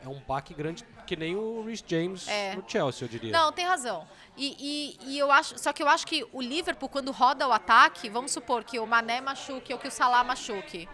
é 0.04 0.08
um 0.10 0.20
baque 0.28 0.54
grande, 0.54 0.84
que 1.06 1.16
nem 1.16 1.36
o 1.36 1.64
Rhys 1.64 1.84
James 1.88 2.28
É. 2.28 2.56
no 2.56 2.64
Chelsea, 2.68 3.06
eu 3.06 3.10
diria. 3.10 3.32
Não, 3.32 3.52
tem 3.54 3.66
razão. 3.66 4.06
E, 4.36 4.98
e, 5.06 5.12
e 5.14 5.20
eu 5.20 5.32
acho, 5.32 5.58
só 5.60 5.72
que 5.72 5.84
eu 5.84 5.88
acho 5.88 6.06
que 6.08 6.26
o 6.34 6.42
Liverpool, 6.42 6.89
quando 6.89 7.12
roda 7.12 7.48
o 7.48 7.52
ataque, 7.52 8.10
vamos 8.10 8.32
supor 8.32 8.64
que 8.64 8.80
o 8.80 8.88
Mané 8.88 9.22
machuque 9.22 9.72
ou 9.72 9.80
que 9.80 9.88
o 9.88 9.92
Salah 9.92 10.24
machuque. 10.24 10.89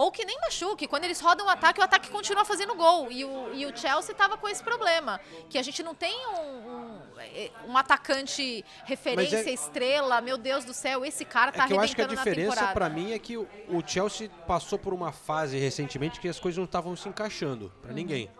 Ou 0.00 0.12
que 0.12 0.24
nem 0.24 0.38
machuque. 0.42 0.86
Quando 0.86 1.02
eles 1.02 1.20
rodam 1.20 1.44
o 1.46 1.48
ataque, 1.48 1.80
o 1.80 1.82
ataque 1.82 2.08
continua 2.08 2.44
fazendo 2.44 2.72
gol. 2.76 3.10
E 3.10 3.24
o, 3.24 3.52
e 3.52 3.66
o 3.66 3.76
Chelsea 3.76 4.12
estava 4.12 4.36
com 4.36 4.48
esse 4.48 4.62
problema. 4.62 5.20
Que 5.50 5.58
a 5.58 5.62
gente 5.62 5.82
não 5.82 5.92
tem 5.92 6.14
um, 6.28 6.38
um, 6.70 7.70
um 7.72 7.76
atacante 7.76 8.64
referência, 8.84 9.38
Mas 9.38 9.46
é- 9.48 9.50
estrela. 9.50 10.20
Meu 10.20 10.38
Deus 10.38 10.64
do 10.64 10.72
céu, 10.72 11.04
esse 11.04 11.24
cara 11.24 11.50
tá 11.50 11.64
É 11.64 11.66
que 11.66 11.72
eu 11.72 11.80
acho 11.80 11.96
que 11.96 12.00
a 12.00 12.04
arrebentando 12.04 12.14
na 12.14 12.30
diferença 12.30 12.50
temporada. 12.60 12.74
pra 12.74 12.88
mim 12.88 13.10
é 13.12 13.18
que 13.18 13.36
o, 13.36 13.48
o 13.68 13.82
Chelsea 13.84 14.30
passou 14.46 14.78
por 14.78 14.94
uma 14.94 15.10
fase 15.10 15.58
recentemente 15.58 16.20
que 16.20 16.28
as 16.28 16.38
coisas 16.38 16.56
não 16.58 16.64
estavam 16.66 16.94
se 16.94 17.08
encaixando 17.08 17.64
Uhum. 17.64 17.80
pra 17.82 17.92
ninguém. 17.92 18.30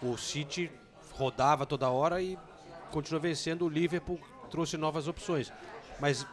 O 0.00 0.16
City 0.16 0.70
rodava 1.14 1.66
toda 1.66 1.90
hora 1.90 2.22
e 2.22 2.38
continuou 2.92 3.20
vencendo. 3.20 3.64
O 3.64 3.68
Liverpool 3.68 4.20
trouxe 4.52 4.76
novas 4.76 5.08
opções. 5.08 5.52
Mas 5.98 6.24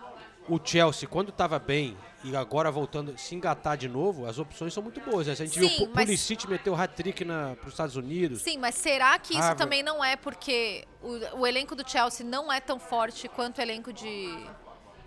o 0.47 0.59
Chelsea, 0.63 1.07
quando 1.07 1.29
estava 1.29 1.57
bem 1.59 1.97
e 2.23 2.35
agora 2.35 2.71
voltando 2.71 3.17
se 3.17 3.35
engatar 3.35 3.77
de 3.77 3.87
novo, 3.87 4.25
as 4.25 4.37
opções 4.39 4.73
são 4.73 4.81
muito 4.81 4.99
boas. 5.01 5.27
Né? 5.27 5.33
A 5.33 5.35
gente 5.35 5.53
Sim, 5.59 5.67
viu 5.67 5.87
o 5.87 5.91
mas- 5.93 6.05
Pulisic 6.05 6.47
meter 6.49 6.69
o 6.69 6.75
hat-trick 6.75 7.25
para 7.25 7.57
os 7.65 7.73
Estados 7.73 7.95
Unidos. 7.95 8.41
Sim, 8.41 8.57
mas 8.57 8.75
será 8.75 9.17
que 9.19 9.33
isso 9.33 9.39
Harvard. 9.41 9.61
também 9.61 9.83
não 9.83 10.03
é 10.03 10.15
porque 10.15 10.85
o, 11.01 11.39
o 11.41 11.47
elenco 11.47 11.75
do 11.75 11.89
Chelsea 11.89 12.25
não 12.25 12.51
é 12.51 12.59
tão 12.59 12.79
forte 12.79 13.27
quanto 13.27 13.57
o 13.57 13.61
elenco 13.61 13.91
de, 13.91 14.47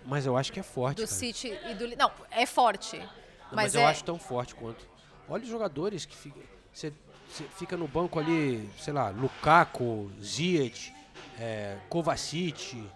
Mas 0.05 0.25
eu 0.25 0.37
acho 0.37 0.51
que 0.53 0.59
é 0.59 0.63
forte. 0.63 0.97
do 0.97 1.07
cara. 1.07 1.15
City 1.19 1.57
e 1.69 1.73
do... 1.73 1.95
Não, 1.97 2.11
é 2.31 2.45
forte. 2.45 2.97
Não, 2.97 3.05
mas 3.51 3.73
mas 3.73 3.75
eu 3.75 3.81
é... 3.81 3.85
acho 3.85 4.03
tão 4.03 4.19
forte 4.19 4.53
quanto. 4.55 4.87
Olha 5.29 5.43
os 5.43 5.49
jogadores 5.49 6.05
que 6.05 6.15
fica, 6.15 6.39
você, 6.71 6.93
você 7.29 7.43
fica 7.57 7.75
no 7.75 7.87
banco 7.87 8.19
ali, 8.19 8.69
sei 8.79 8.93
lá, 8.93 9.09
Lukaku, 9.09 10.11
Ziyech, 10.21 10.93
é, 11.39 11.77
Kovacic, 11.89 12.87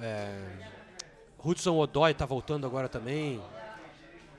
é, 0.00 0.40
Hudson 1.44 1.76
Odoi 1.76 2.14
tá 2.14 2.24
voltando 2.26 2.66
agora 2.66 2.88
também. 2.88 3.40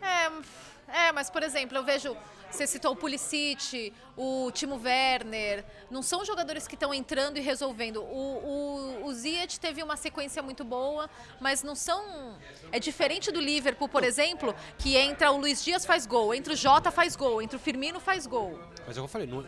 É, 0.01 1.08
é, 1.08 1.12
mas 1.12 1.30
por 1.30 1.43
exemplo, 1.43 1.78
eu 1.78 1.84
vejo. 1.84 2.16
Você 2.49 2.68
citou 2.68 2.91
o 2.91 2.95
Pulisic, 2.95 3.91
o 4.16 4.51
Timo 4.51 4.80
Werner. 4.80 5.66
Não 5.89 6.04
são 6.04 6.24
jogadores 6.24 6.68
que 6.68 6.76
estão 6.76 6.93
entrando 6.93 7.38
e 7.38 7.41
resolvendo. 7.41 7.97
O, 8.04 9.01
o, 9.01 9.06
o 9.08 9.14
Ziyech 9.14 9.60
teve 9.60 9.82
uma 9.82 9.97
sequência 9.97 10.39
muito 10.43 10.64
boa, 10.64 11.10
mas 11.41 11.64
não 11.64 11.74
são. 11.74 12.38
É 12.72 12.80
diferente 12.80 13.32
do 13.32 13.41
Liverpool, 13.41 13.89
por 13.89 14.04
exemplo, 14.04 14.54
que 14.78 14.95
entra 14.95 15.32
o 15.32 15.38
Luiz 15.38 15.64
Dias 15.66 15.84
faz 15.84 16.06
gol, 16.06 16.32
entra 16.32 16.54
o 16.54 16.56
Jota 16.56 16.91
faz 16.91 17.16
gol, 17.16 17.41
entra 17.41 17.58
o 17.58 17.60
Firmino 17.60 17.99
faz 17.99 18.28
gol. 18.28 18.60
Mas 18.86 18.95
é 18.95 18.99
eu 18.99 19.08
falei, 19.08 19.26
não, 19.26 19.43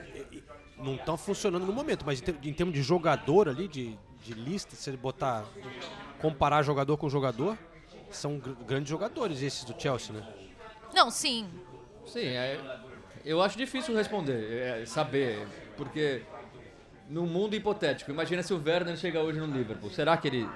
não 0.80 0.95
estão 0.95 1.16
funcionando 1.16 1.64
no 1.64 1.74
momento, 1.74 2.03
mas 2.08 2.20
em, 2.20 2.24
ter- 2.24 2.39
em 2.41 2.53
termos 2.53 2.74
de 2.74 2.82
jogador 2.82 3.47
ali, 3.47 3.68
de, 3.68 3.95
de 4.24 4.34
lista, 4.34 4.76
se 4.76 4.89
ele 4.89 4.97
botar. 4.97 5.45
Comparar 6.20 6.61
jogador 6.63 6.97
com 6.97 7.09
jogador, 7.09 7.57
são 8.09 8.38
gr- 8.38 8.51
grandes 8.68 8.89
jogadores 8.89 9.41
esses 9.41 9.63
do 9.63 9.80
Chelsea, 9.80 10.13
né? 10.16 10.24
Não, 10.93 11.09
sim. 11.11 11.47
Sim, 12.05 12.28
é, 12.28 12.59
eu 13.24 13.41
acho 13.41 13.57
difícil 13.57 13.95
responder, 13.95 14.82
é, 14.82 14.86
saber, 14.86 15.47
porque 15.76 16.22
num 17.09 17.26
mundo 17.26 17.55
hipotético, 17.55 18.11
imagina 18.11 18.41
se 18.43 18.53
o 18.53 18.61
Werner 18.63 18.95
chega 18.97 19.22
hoje 19.22 19.39
no 19.39 19.47
Liverpool, 19.47 19.89
será 19.89 20.16
que 20.16 20.28
ele 20.28 20.47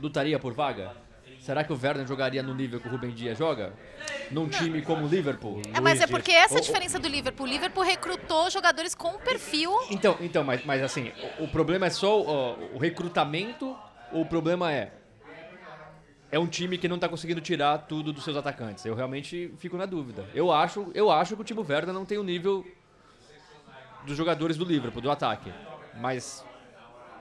lutaria 0.00 0.38
por 0.38 0.52
vaga? 0.52 0.96
Será 1.40 1.64
que 1.64 1.72
o 1.72 1.78
Werner 1.80 2.06
jogaria 2.06 2.42
no 2.42 2.54
nível 2.54 2.78
que 2.78 2.86
o 2.86 2.90
Rubem 2.90 3.10
Dias 3.10 3.36
joga? 3.36 3.72
Num 4.30 4.48
time 4.48 4.80
como 4.80 5.04
o 5.06 5.08
Liverpool? 5.08 5.60
É, 5.74 5.80
mas 5.80 6.00
é 6.00 6.06
porque 6.06 6.30
essa 6.30 6.54
é 6.54 6.58
a 6.58 6.60
diferença 6.60 7.00
do 7.00 7.08
Liverpool. 7.08 7.46
O 7.46 7.48
Liverpool 7.48 7.82
recrutou 7.82 8.48
jogadores 8.48 8.94
com 8.94 9.12
perfil. 9.18 9.72
Então, 9.90 10.16
então 10.20 10.44
mas, 10.44 10.64
mas 10.64 10.80
assim, 10.82 11.10
o, 11.40 11.44
o 11.44 11.48
problema 11.48 11.86
é 11.86 11.90
só 11.90 12.20
o, 12.20 12.76
o 12.76 12.78
recrutamento 12.78 13.76
o 14.12 14.24
problema 14.24 14.72
é 14.72 14.92
é 16.30 16.38
um 16.38 16.46
time 16.46 16.78
que 16.78 16.88
não 16.88 16.98
tá 16.98 17.10
conseguindo 17.10 17.42
tirar 17.42 17.76
tudo 17.76 18.10
dos 18.10 18.24
seus 18.24 18.36
atacantes. 18.36 18.86
Eu 18.86 18.94
realmente 18.94 19.52
fico 19.58 19.76
na 19.76 19.84
dúvida. 19.84 20.26
Eu 20.34 20.50
acho, 20.50 20.90
eu 20.94 21.10
acho 21.10 21.36
que 21.36 21.42
o 21.42 21.44
Timo 21.44 21.60
Werner 21.68 21.92
não 21.92 22.06
tem 22.06 22.16
o 22.16 22.22
nível 22.22 22.64
dos 24.06 24.16
jogadores 24.16 24.56
do 24.56 24.64
Liverpool, 24.64 25.02
do 25.02 25.10
ataque. 25.10 25.52
Mas 26.00 26.42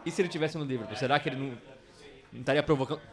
e 0.05 0.09
se 0.11 0.21
ele 0.21 0.29
tivesse 0.29 0.57
no 0.57 0.63
Liverpool? 0.63 0.95
Será 0.95 1.19
que 1.19 1.29
ele 1.29 1.35
não, 1.35 1.57
não 2.31 2.39
estaria 2.39 2.63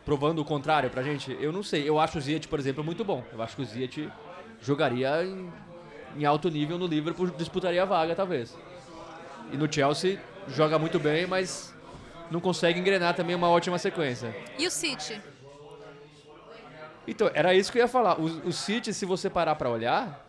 provando 0.04 0.40
o 0.40 0.44
contrário 0.44 0.88
pra 0.88 1.02
gente? 1.02 1.36
Eu 1.40 1.52
não 1.52 1.62
sei. 1.62 1.88
Eu 1.88 1.98
acho 1.98 2.18
o 2.18 2.20
Ziyech, 2.20 2.48
por 2.48 2.58
exemplo, 2.58 2.82
muito 2.82 3.04
bom. 3.04 3.24
Eu 3.32 3.42
acho 3.42 3.56
que 3.56 3.62
o 3.62 3.64
Ziyech 3.64 4.10
jogaria 4.60 5.24
em, 5.24 5.52
em 6.16 6.24
alto 6.24 6.48
nível 6.48 6.78
no 6.78 6.86
Liverpool, 6.86 7.26
disputaria 7.30 7.82
a 7.82 7.84
vaga, 7.84 8.14
talvez. 8.14 8.56
E 9.52 9.56
no 9.56 9.70
Chelsea 9.70 10.18
joga 10.48 10.78
muito 10.78 10.98
bem, 10.98 11.26
mas 11.26 11.74
não 12.30 12.40
consegue 12.40 12.78
engrenar 12.80 13.14
também 13.14 13.34
uma 13.34 13.48
ótima 13.48 13.78
sequência. 13.78 14.34
E 14.58 14.66
o 14.66 14.70
City? 14.70 15.20
Então, 17.06 17.30
era 17.32 17.54
isso 17.54 17.72
que 17.72 17.78
eu 17.78 17.82
ia 17.82 17.88
falar. 17.88 18.20
O, 18.20 18.24
o 18.48 18.52
City, 18.52 18.92
se 18.92 19.06
você 19.06 19.30
parar 19.30 19.54
pra 19.54 19.70
olhar, 19.70 20.26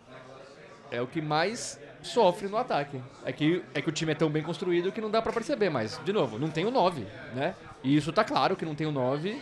é 0.89 1.01
o 1.01 1.07
que 1.07 1.21
mais 1.21 1.79
sofre 2.01 2.47
no 2.47 2.55
ataque. 2.57 3.01
É 3.25 3.33
que, 3.33 3.61
é 3.73 3.81
que 3.81 3.89
o 3.89 3.91
time 3.91 4.13
é 4.13 4.15
tão 4.15 4.29
bem 4.29 4.41
construído 4.41 4.91
que 4.91 5.01
não 5.01 5.11
dá 5.11 5.21
pra 5.21 5.33
perceber, 5.33 5.69
mas, 5.69 5.99
de 6.05 6.13
novo, 6.13 6.39
não 6.39 6.49
tem 6.49 6.65
o 6.65 6.71
9, 6.71 7.05
né? 7.35 7.53
E 7.83 7.95
isso 7.95 8.13
tá 8.13 8.23
claro 8.23 8.55
que 8.55 8.63
não 8.65 8.75
tem 8.75 8.87
o 8.87 8.91
9. 8.91 9.37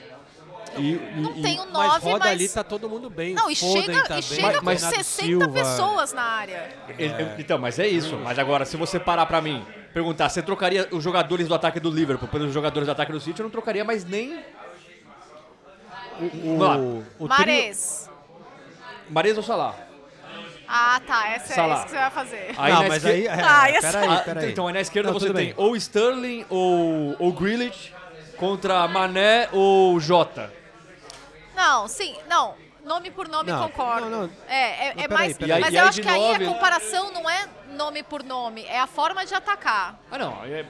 E, 0.77 0.99
Não 1.15 1.37
e- 1.37 1.41
tem 1.41 1.59
o 1.59 1.65
Mas 1.71 1.73
9, 1.93 2.05
roda 2.11 2.25
mas. 2.25 2.33
ali, 2.33 2.49
tá 2.49 2.63
todo 2.63 2.89
mundo 2.89 3.09
bem. 3.09 3.33
Não, 3.33 3.49
e 3.49 3.55
chega, 3.55 4.03
tá 4.03 4.19
e 4.19 4.21
bem, 4.21 4.21
chega 4.21 4.59
com 4.59 4.65
Bernardo 4.65 4.95
60 4.95 5.03
Silva. 5.03 5.49
pessoas 5.49 6.13
na 6.13 6.21
área. 6.21 6.69
Ele- 6.99 7.13
Então, 7.39 7.57
mas 7.57 7.79
é 7.79 7.87
isso. 7.87 8.15
Mas 8.17 8.37
agora, 8.37 8.65
se 8.65 8.75
você 8.75 8.99
parar 8.99 9.25
pra 9.27 9.41
mim, 9.41 9.65
perguntar, 9.97 10.29
você 10.29 10.43
trocaria 10.43 10.87
os 10.91 11.03
jogadores 11.03 11.47
do 11.47 11.55
ataque 11.55 11.79
do 11.79 11.89
Liverpool 11.89 12.27
pelos 12.27 12.53
jogadores 12.53 12.85
do 12.85 12.91
ataque 12.91 13.11
do 13.11 13.19
City, 13.19 13.39
eu 13.39 13.45
não 13.45 13.49
trocaria 13.49 13.83
mais 13.83 14.05
nem 14.05 14.39
O, 16.19 16.23
o, 16.23 17.03
o 17.19 17.27
Mares. 17.27 18.07
Mares 19.09 19.37
ou 19.37 19.43
Salah. 19.43 19.75
Ah, 20.67 20.99
tá. 21.05 21.29
Essa 21.29 21.53
é 21.53 21.55
Salah. 21.55 21.75
isso 21.75 21.83
que 21.85 21.89
você 21.91 21.97
vai 21.97 22.11
fazer. 22.11 22.53
Aí 22.57 22.73
não, 22.73 22.87
mas 22.87 22.97
esquer- 22.97 23.09
aí. 23.11 23.27
É, 23.27 23.31
Ah, 23.33 23.81
peraí, 23.81 24.07
Ah, 24.09 24.21
peraí. 24.25 24.51
Então, 24.51 24.67
aí 24.67 24.73
na 24.73 24.81
esquerda 24.81 25.11
Não, 25.11 25.19
você 25.19 25.25
tem 25.27 25.33
bem. 25.47 25.53
ou 25.57 25.75
Sterling 25.75 26.45
ou, 26.49 27.15
ou 27.19 27.31
Grealish 27.33 27.93
contra 28.37 28.87
Mané 28.87 29.47
ou 29.51 29.99
Jota. 29.99 30.51
Não, 31.55 31.87
sim, 31.87 32.15
não. 32.29 32.53
Nome 32.88 33.11
por 33.11 33.27
nome 33.27 33.51
Não, 33.51 33.67
concordo. 33.69 34.09
não, 34.09 34.21
não. 34.23 34.29
É, 34.47 34.88
é, 34.89 34.93
Não, 34.95 35.03
é 35.03 35.07
peraí, 35.07 35.17
mais. 35.27 35.38
peraí. 35.38 35.61
Mas 35.61 35.73
E 35.73 35.75
eu 35.77 35.81
aí 35.83 35.88
acho 35.89 36.01
que 36.01 36.07
aí 36.09 36.19
nove- 36.19 36.45
a 36.45 36.47
comparação 36.53 37.11
não 37.11 37.29
é 37.29 37.47
nome 37.75 38.01
por 38.03 38.23
nome, 38.23 38.63
é 38.65 38.79
a 38.79 38.88
forma 38.88 39.25
de 39.25 39.33
atacar. 39.35 39.99
Ah, 40.11 40.17
não. 40.17 40.43
É... 40.45 40.65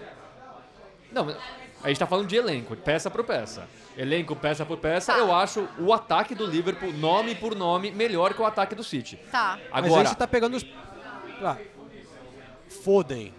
Não, 1.11 1.23
mas 1.25 1.37
a 1.83 1.87
gente 1.87 1.99
tá 1.99 2.07
falando 2.07 2.27
de 2.27 2.35
elenco, 2.35 2.75
peça 2.75 3.09
por 3.09 3.23
peça. 3.23 3.67
Elenco, 3.95 4.35
peça 4.35 4.65
por 4.65 4.77
peça, 4.77 5.13
Tá. 5.13 5.19
eu 5.19 5.33
acho 5.33 5.67
o 5.79 5.93
ataque 5.93 6.35
do 6.35 6.45
Liverpool, 6.45 6.91
nome 6.93 7.33
por 7.35 7.55
nome, 7.55 7.91
melhor 7.91 8.33
que 8.33 8.41
o 8.41 8.45
ataque 8.45 8.75
do 8.75 8.83
City. 8.83 9.15
Tá. 9.31 9.57
Mas 9.71 9.83
aí 9.85 9.89
Agora, 9.91 10.07
você 10.09 10.15
tá 10.15 10.27
pegando 10.27 10.55
os. 10.57 10.65
Ah, 11.41 11.57
Foden. 12.83 13.33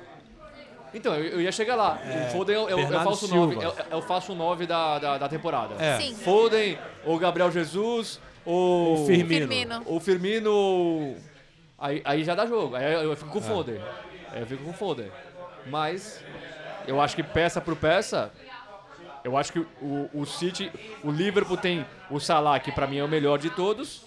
então, 0.94 1.14
eu, 1.14 1.24
eu 1.24 1.40
ia 1.40 1.52
chegar 1.52 1.74
lá. 1.76 1.98
o 2.28 2.32
Foden 2.32 2.56
é, 2.56 2.58
o- 2.60 2.68
é 2.70 2.74
o- 2.74 2.80
é 2.80 3.04
falso 3.04 3.26
Silva. 3.28 3.54
9, 3.54 3.66
é, 3.66 3.86
é 3.90 3.96
o 3.96 4.02
falso 4.02 4.34
9 4.34 4.66
da, 4.66 4.98
da, 4.98 5.18
da 5.18 5.28
temporada. 5.28 5.74
É. 5.78 6.00
Sim. 6.00 6.14
Foden, 6.16 6.78
ou 7.04 7.18
Gabriel 7.18 7.50
Jesus, 7.50 8.20
ou 8.48 9.02
O 9.02 9.06
Firmino. 9.06 9.48
Firmino. 9.48 9.82
ou 9.86 10.00
Firmino. 10.00 11.16
Aí, 11.78 12.00
aí 12.04 12.24
já 12.24 12.34
dá 12.34 12.46
jogo. 12.46 12.74
Aí 12.74 12.94
eu 13.04 13.14
fico 13.16 13.30
com 13.30 13.38
o 13.38 13.42
Foden. 13.42 13.78
Aí 14.32 14.40
eu 14.40 14.46
fico 14.46 14.64
com 14.64 14.70
o 14.70 14.74
Foden. 14.74 15.10
Mas 15.66 16.24
eu 16.86 17.00
acho 17.00 17.14
que 17.14 17.22
peça 17.22 17.60
por 17.60 17.76
peça, 17.76 18.32
eu 19.22 19.36
acho 19.36 19.52
que 19.52 19.58
o, 19.58 20.08
o 20.14 20.24
City, 20.24 20.72
o 21.04 21.10
Liverpool 21.10 21.56
tem 21.56 21.84
o 22.10 22.18
Salah, 22.18 22.58
que 22.58 22.72
pra 22.72 22.86
mim 22.86 22.96
é 22.96 23.04
o 23.04 23.08
melhor 23.08 23.38
de 23.38 23.50
todos. 23.50 24.02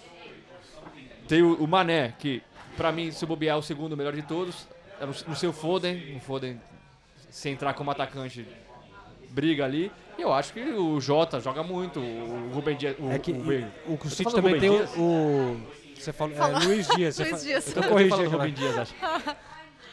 Tem 1.28 1.42
o, 1.42 1.54
o 1.54 1.68
Mané, 1.68 2.14
que 2.18 2.42
pra 2.76 2.90
mim, 2.90 3.12
se 3.12 3.24
bobear, 3.24 3.56
é 3.56 3.58
o 3.58 3.62
segundo 3.62 3.96
melhor 3.96 4.12
de 4.12 4.22
todos. 4.22 4.66
É 5.00 5.06
no, 5.06 5.14
no 5.28 5.36
seu 5.36 5.52
Foden, 5.52 6.16
o 6.16 6.20
Foden, 6.20 6.60
se 7.30 7.48
entrar 7.48 7.74
como 7.74 7.90
atacante, 7.90 8.46
briga 9.32 9.64
ali. 9.64 9.90
E 10.18 10.22
eu 10.22 10.32
acho 10.32 10.52
que 10.52 10.60
o 10.60 11.00
Jota 11.00 11.40
joga 11.40 11.62
muito, 11.62 11.98
o 11.98 12.50
Rubem 12.52 12.76
Dias... 12.76 12.94
O, 12.98 13.10
É 13.10 13.18
que 13.18 13.32
o, 13.32 13.36
Rubem- 13.38 13.66
o, 13.86 13.94
o 13.94 14.10
City 14.10 14.32
também 14.32 14.60
tem 14.60 14.70
o, 14.70 14.76
Dias? 14.76 14.90
o- 14.96 15.56
Você 15.98 16.12
falou. 16.12 16.36
Falou. 16.36 16.60
É, 16.60 16.64
Luiz 16.64 16.86
Dias. 16.88 17.18
Luiz 17.20 17.42
Dias. 17.42 17.74
Eu 17.74 17.82
tô 17.82 17.88
corrigindo. 17.88 18.14
aqui, 18.16 18.24
Rubem 18.26 18.52
Dias, 18.52 18.78
acho. 18.78 18.94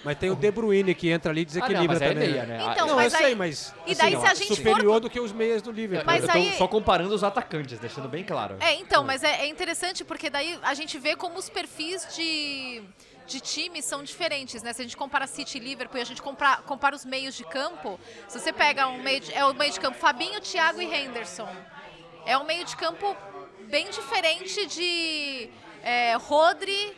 Mas 0.04 0.18
tem 0.18 0.30
o 0.30 0.36
De 0.36 0.50
Bruyne 0.50 0.96
que 0.96 1.10
entra 1.10 1.30
ali 1.30 1.42
e 1.42 1.44
Ah, 1.44 1.46
não, 1.46 1.48
desequilibra 1.68 1.88
mas 1.88 2.02
aí 2.02 2.08
é 2.10 2.14
também. 2.14 2.30
meia, 2.32 2.46
né? 2.46 2.70
Então, 2.72 2.88
não, 2.88 2.96
mas 2.96 3.12
eu 3.14 3.18
sei, 3.20 3.28
aí- 3.28 3.36
mas. 3.36 3.76
e 3.86 3.96
daí 3.96 4.16
assim, 4.16 4.26
se 4.26 4.32
a 4.32 4.34
gente 4.34 4.48
for- 4.48 4.56
superior 4.56 5.00
do 5.02 5.10
que 5.10 5.20
os 5.20 5.34
meias 5.34 5.62
do 5.62 5.72
Liverpool. 5.74 6.06
Mas 6.06 6.24
eu 6.24 6.30
tô 6.30 6.38
aí- 6.38 6.54
só 6.58 6.68
comparando 6.70 7.14
os 7.14 7.22
atacantes, 7.24 7.78
deixando 7.80 8.08
bem 8.08 8.24
claro. 8.24 8.56
É, 8.62 8.76
então, 8.76 9.04
mas 9.04 9.24
é, 9.26 9.42
é 9.42 9.48
interessante 9.48 10.06
porque 10.06 10.30
daí 10.30 10.58
a 10.64 10.74
gente 10.74 10.98
vê 10.98 11.18
como 11.18 11.38
os 11.38 11.50
perfis 11.50 12.08
de, 12.16 12.82
de 13.30 13.40
times 13.40 13.86
são 13.86 14.04
diferentes, 14.04 14.62
né? 14.64 14.74
Se 14.74 14.82
a 14.82 14.84
gente 14.84 14.98
compara 14.98 15.28
City 15.28 15.58
e 15.58 15.62
Liverpool 15.62 16.00
e 16.00 16.02
a 16.02 16.06
gente 16.06 16.22
compara, 16.22 16.62
compara 16.64 16.96
os 16.96 17.06
meios 17.06 17.36
de 17.36 17.44
campo, 17.46 18.00
se 18.28 18.40
você 18.40 18.52
pega 18.52 18.88
um 18.88 19.02
meio 19.02 19.20
de, 19.22 19.34
é 19.34 19.46
o 19.46 19.54
meio 19.54 19.72
de 19.72 19.80
campo 19.80 19.98
Fabinho, 19.98 20.42
Thiago 20.42 20.82
e 20.82 20.86
Henderson. 20.86 21.48
É 22.26 22.38
um 22.38 22.44
meio 22.44 22.66
de 22.66 22.76
campo 22.76 23.16
bem 23.70 23.90
diferente 23.92 24.66
de 24.66 25.50
é, 25.84 26.16
Rodri, 26.16 26.94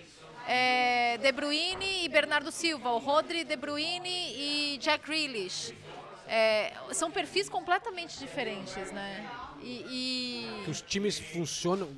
é, 0.47 1.17
De 1.17 1.31
Bruyne 1.31 2.05
e 2.05 2.09
Bernardo 2.09 2.51
Silva, 2.51 2.91
o 2.91 2.97
Rodri, 2.97 3.43
De 3.43 3.55
Bruyne 3.55 4.09
e 4.09 4.77
Jack 4.79 5.05
Grealish. 5.05 5.73
É, 6.27 6.73
são 6.93 7.11
perfis 7.11 7.49
completamente 7.49 8.17
diferentes, 8.17 8.89
né? 8.93 9.29
E, 9.61 10.63
e- 10.65 10.69
os 10.69 10.81
times 10.81 11.19
funcionam 11.19 11.89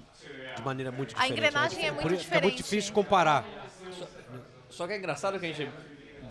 de 0.55 0.61
maneira 0.63 0.91
muito 0.91 1.11
A 1.11 1.21
diferente. 1.21 1.31
engrenagem 1.33 1.79
né? 1.79 1.85
é 1.87 1.91
muito 1.91 2.01
Por 2.01 2.11
isso 2.11 2.21
É 2.21 2.23
diferente. 2.25 2.43
muito 2.45 2.57
difícil 2.63 2.93
comparar. 2.93 3.45
Só 4.73 4.87
que 4.87 4.93
é 4.93 4.97
engraçado 4.97 5.39
que 5.39 5.45
a 5.45 5.49
gente 5.53 5.69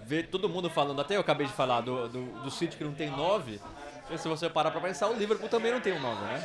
vê 0.05 0.22
todo 0.22 0.49
mundo 0.49 0.68
falando, 0.68 1.01
até 1.01 1.16
eu 1.16 1.20
acabei 1.20 1.47
de 1.47 1.53
falar 1.53 1.80
do, 1.80 2.09
do, 2.09 2.24
do 2.43 2.51
City 2.51 2.76
que 2.76 2.84
não 2.84 2.93
tem 2.93 3.11
9. 3.11 3.61
E 4.11 4.18
se 4.18 4.28
você 4.28 4.49
parar 4.51 4.70
pra 4.70 4.80
pensar, 4.80 5.09
o 5.09 5.14
Liverpool 5.14 5.49
também 5.49 5.70
não 5.72 5.80
tem 5.80 5.93
um 5.93 6.01
9, 6.01 6.24
né? 6.24 6.45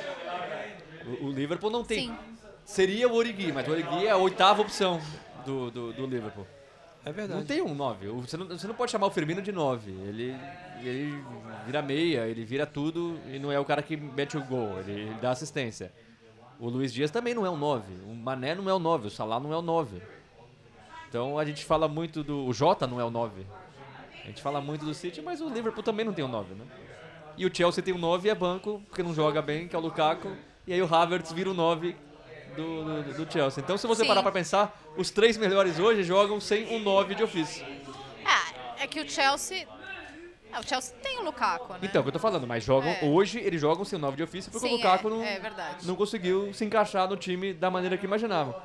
O, 1.22 1.26
o 1.26 1.32
Liverpool 1.32 1.70
não 1.72 1.84
tem. 1.84 2.08
Sim. 2.10 2.18
Seria 2.64 3.08
o 3.08 3.14
Origi, 3.16 3.52
mas 3.52 3.68
o 3.68 3.72
Origi 3.72 4.06
é 4.06 4.12
a 4.12 4.18
oitava 4.18 4.62
opção 4.62 5.02
do, 5.46 5.72
do, 5.72 5.94
do 5.94 6.06
Liverpool. 6.06 6.46
É 7.06 7.12
verdade. 7.12 7.40
Não 7.40 7.48
tem 7.48 7.62
um 7.62 7.74
9. 7.74 8.08
O- 8.10 8.20
Você 8.22 8.36
não, 8.38 8.46
você 8.48 8.68
não 8.68 8.76
pode 8.76 8.92
chamar 8.92 9.08
o 9.08 9.12
Firmino 9.12 9.42
de 9.42 9.52
9. 9.52 9.90
Ele, 9.92 10.36
ele 10.84 11.24
vira 11.66 11.82
meia, 11.82 12.28
ele 12.28 12.44
vira 12.46 12.66
tudo 12.66 13.18
e 13.28 13.40
não 13.40 13.52
é 13.52 13.60
o 13.60 13.66
cara 13.66 13.82
que 13.82 13.96
mete 13.98 14.38
o 14.38 14.44
gol, 14.44 14.80
ele, 14.80 14.92
ele 14.92 15.14
dá 15.22 15.32
assistência. 15.32 15.92
O 16.60 16.70
Luiz 16.70 16.94
Dias 16.94 17.10
também 17.10 17.34
não 17.34 17.46
é 17.46 17.50
um 17.50 17.58
9. 17.58 17.94
O 18.06 18.14
Mané 18.14 18.54
não 18.56 18.70
é 18.70 18.74
o 18.74 18.80
9, 18.80 19.08
o 19.08 19.10
Salah 19.10 19.40
não 19.40 19.54
é 19.54 19.58
o 19.58 19.62
9. 19.62 20.02
Então 21.10 21.38
a 21.40 21.46
gente 21.46 21.64
fala 21.66 21.88
muito 21.88 22.24
do. 22.24 22.46
O 22.46 22.54
Jota 22.54 22.86
não 22.86 23.00
é 23.00 23.04
o 23.04 23.10
9. 23.10 23.46
A 24.24 24.28
gente 24.28 24.42
fala 24.42 24.60
muito 24.60 24.84
do 24.84 24.94
City, 24.94 25.22
mas 25.22 25.40
o 25.40 25.48
Liverpool 25.48 25.84
também 25.84 26.06
não 26.06 26.14
tem 26.14 26.24
o 26.26 26.28
9, 26.28 26.54
né? 26.54 26.66
E 27.38 27.46
o 27.46 27.56
Chelsea 27.56 27.84
tem 27.84 27.94
um 27.94 27.98
9 27.98 28.28
e 28.28 28.32
é 28.32 28.36
banco, 28.36 28.82
porque 28.90 29.02
não 29.02 29.14
joga 29.14 29.42
bem, 29.42 29.68
que 29.68 29.76
é 29.76 29.80
o 29.80 29.82
Lukaku. 29.82 30.36
E 30.66 30.74
aí 30.74 30.82
o 30.82 30.94
Havertz 30.94 31.32
vira 31.32 31.50
o 31.50 31.54
9 31.54 31.96
do, 32.56 33.04
do, 33.04 33.26
do 33.26 33.32
Chelsea. 33.32 33.64
Então 33.64 33.78
se 33.78 33.88
você 33.88 34.02
Sim. 34.02 34.08
parar 34.08 34.22
pra 34.22 34.32
pensar, 34.32 34.78
os 34.98 35.12
três 35.12 35.38
melhores 35.38 35.80
hoje 35.80 36.04
jogam 36.04 36.42
sem 36.42 36.76
um 36.76 36.80
9 36.80 37.16
de 37.16 37.24
ofício. 37.24 37.66
É, 38.78 38.84
é 38.84 38.88
que 38.88 39.00
o 39.00 39.10
Chelsea. 39.10 39.66
é, 40.52 40.60
o 40.60 40.64
Chelsea 40.68 40.94
tem 41.02 41.20
o 41.20 41.24
Lukaku, 41.24 41.74
né? 41.74 41.80
Então, 41.84 42.00
é 42.00 42.02
o 42.02 42.04
que 42.04 42.10
eu 42.10 42.14
tô 42.14 42.20
falando, 42.20 42.46
mas 42.46 42.64
jogam 42.64 42.90
É. 42.90 43.06
hoje, 43.06 43.40
eles 43.40 43.62
jogam 43.62 43.86
sem 43.86 43.98
o 43.98 44.02
9 44.02 44.18
de 44.18 44.24
ofício 44.24 44.52
porque 44.52 44.68
Sim, 44.68 44.74
o 44.74 44.78
Lukaku 44.78 45.08
é, 45.08 45.10
não, 45.10 45.24
é 45.24 45.42
não 45.84 45.96
conseguiu 45.96 46.54
se 46.54 46.66
encaixar 46.66 47.08
no 47.08 47.16
time 47.16 47.54
da 47.54 47.72
maneira 47.72 47.98
que 47.98 48.06
imaginavam. 48.06 48.56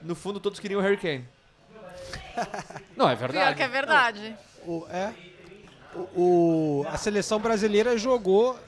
No 0.00 0.14
fundo, 0.14 0.40
todos 0.40 0.60
queriam 0.60 0.80
o 0.80 0.82
Harry 0.82 0.96
Kane. 0.96 1.28
Não, 2.96 3.08
é 3.08 3.14
verdade. 3.14 3.44
Pior 3.46 3.54
que 3.56 3.62
é 3.62 3.68
verdade. 3.68 4.36
O, 4.66 4.86
é, 4.90 5.12
o, 5.94 6.20
o- 6.82 6.86
a 6.88 6.96
seleção 6.96 7.38
brasileira 7.40 7.96
jogou 7.96 8.58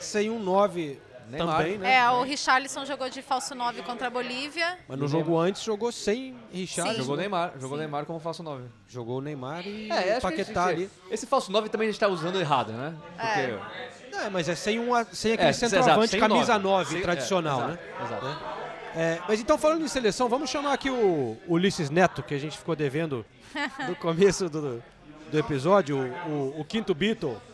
sem 0.00 0.30
um 0.30 0.38
9 0.38 1.00
Neymar. 1.28 1.56
também, 1.56 1.78
né? 1.78 1.94
É, 1.96 2.10
o 2.10 2.22
Richarlison 2.22 2.84
jogou 2.84 3.08
de 3.08 3.22
falso 3.22 3.54
9 3.54 3.82
contra 3.82 4.08
a 4.08 4.10
Bolívia. 4.10 4.78
Mas 4.86 4.98
no 4.98 5.08
jogo 5.08 5.38
antes 5.38 5.62
jogou 5.62 5.90
sem 5.90 6.36
Richard. 6.52 6.92
Sim. 6.92 6.98
Jogou 6.98 7.16
Neymar, 7.16 7.52
jogou 7.58 7.78
Neymar 7.78 8.04
como 8.04 8.20
falso 8.20 8.42
9. 8.42 8.64
Jogou 8.88 9.18
o 9.18 9.20
Neymar 9.22 9.66
e 9.66 9.90
É, 9.90 10.20
Paquetá 10.20 10.64
esse, 10.72 10.82
ali. 10.82 10.90
esse 11.10 11.26
falso 11.26 11.50
9 11.50 11.68
também 11.70 11.88
a 11.88 11.90
gente 11.90 12.00
tá 12.00 12.08
usando 12.08 12.38
errado, 12.38 12.72
né? 12.72 12.94
Porque 13.16 14.10
Não, 14.14 14.20
é, 14.20 14.30
mas 14.30 14.48
é 14.48 14.54
sem, 14.54 14.78
um, 14.78 14.92
sem 15.12 15.32
aquele 15.32 15.48
É, 15.48 15.52
centroavante 15.52 15.90
exato, 15.94 16.08
sem 16.10 16.20
camisa 16.20 16.58
nove. 16.58 16.62
9 16.84 16.92
Sem- 16.92 17.02
tradicional, 17.02 17.62
é, 17.62 17.66
né? 17.68 17.78
exato, 18.04 18.26
exato. 18.26 18.63
É, 18.96 19.20
mas 19.28 19.40
então, 19.40 19.58
falando 19.58 19.84
em 19.84 19.88
seleção, 19.88 20.28
vamos 20.28 20.48
chamar 20.50 20.72
aqui 20.72 20.88
o 20.88 21.36
Ulisses 21.48 21.90
Neto, 21.90 22.22
que 22.22 22.32
a 22.34 22.38
gente 22.38 22.56
ficou 22.56 22.76
devendo 22.76 23.24
no 23.88 23.96
começo 23.96 24.48
do, 24.48 24.82
do 25.30 25.38
episódio, 25.38 25.98
o, 26.26 26.30
o- 26.30 26.60
o 26.60 26.64
quinto 26.64 26.94
Beatle. 26.94 27.36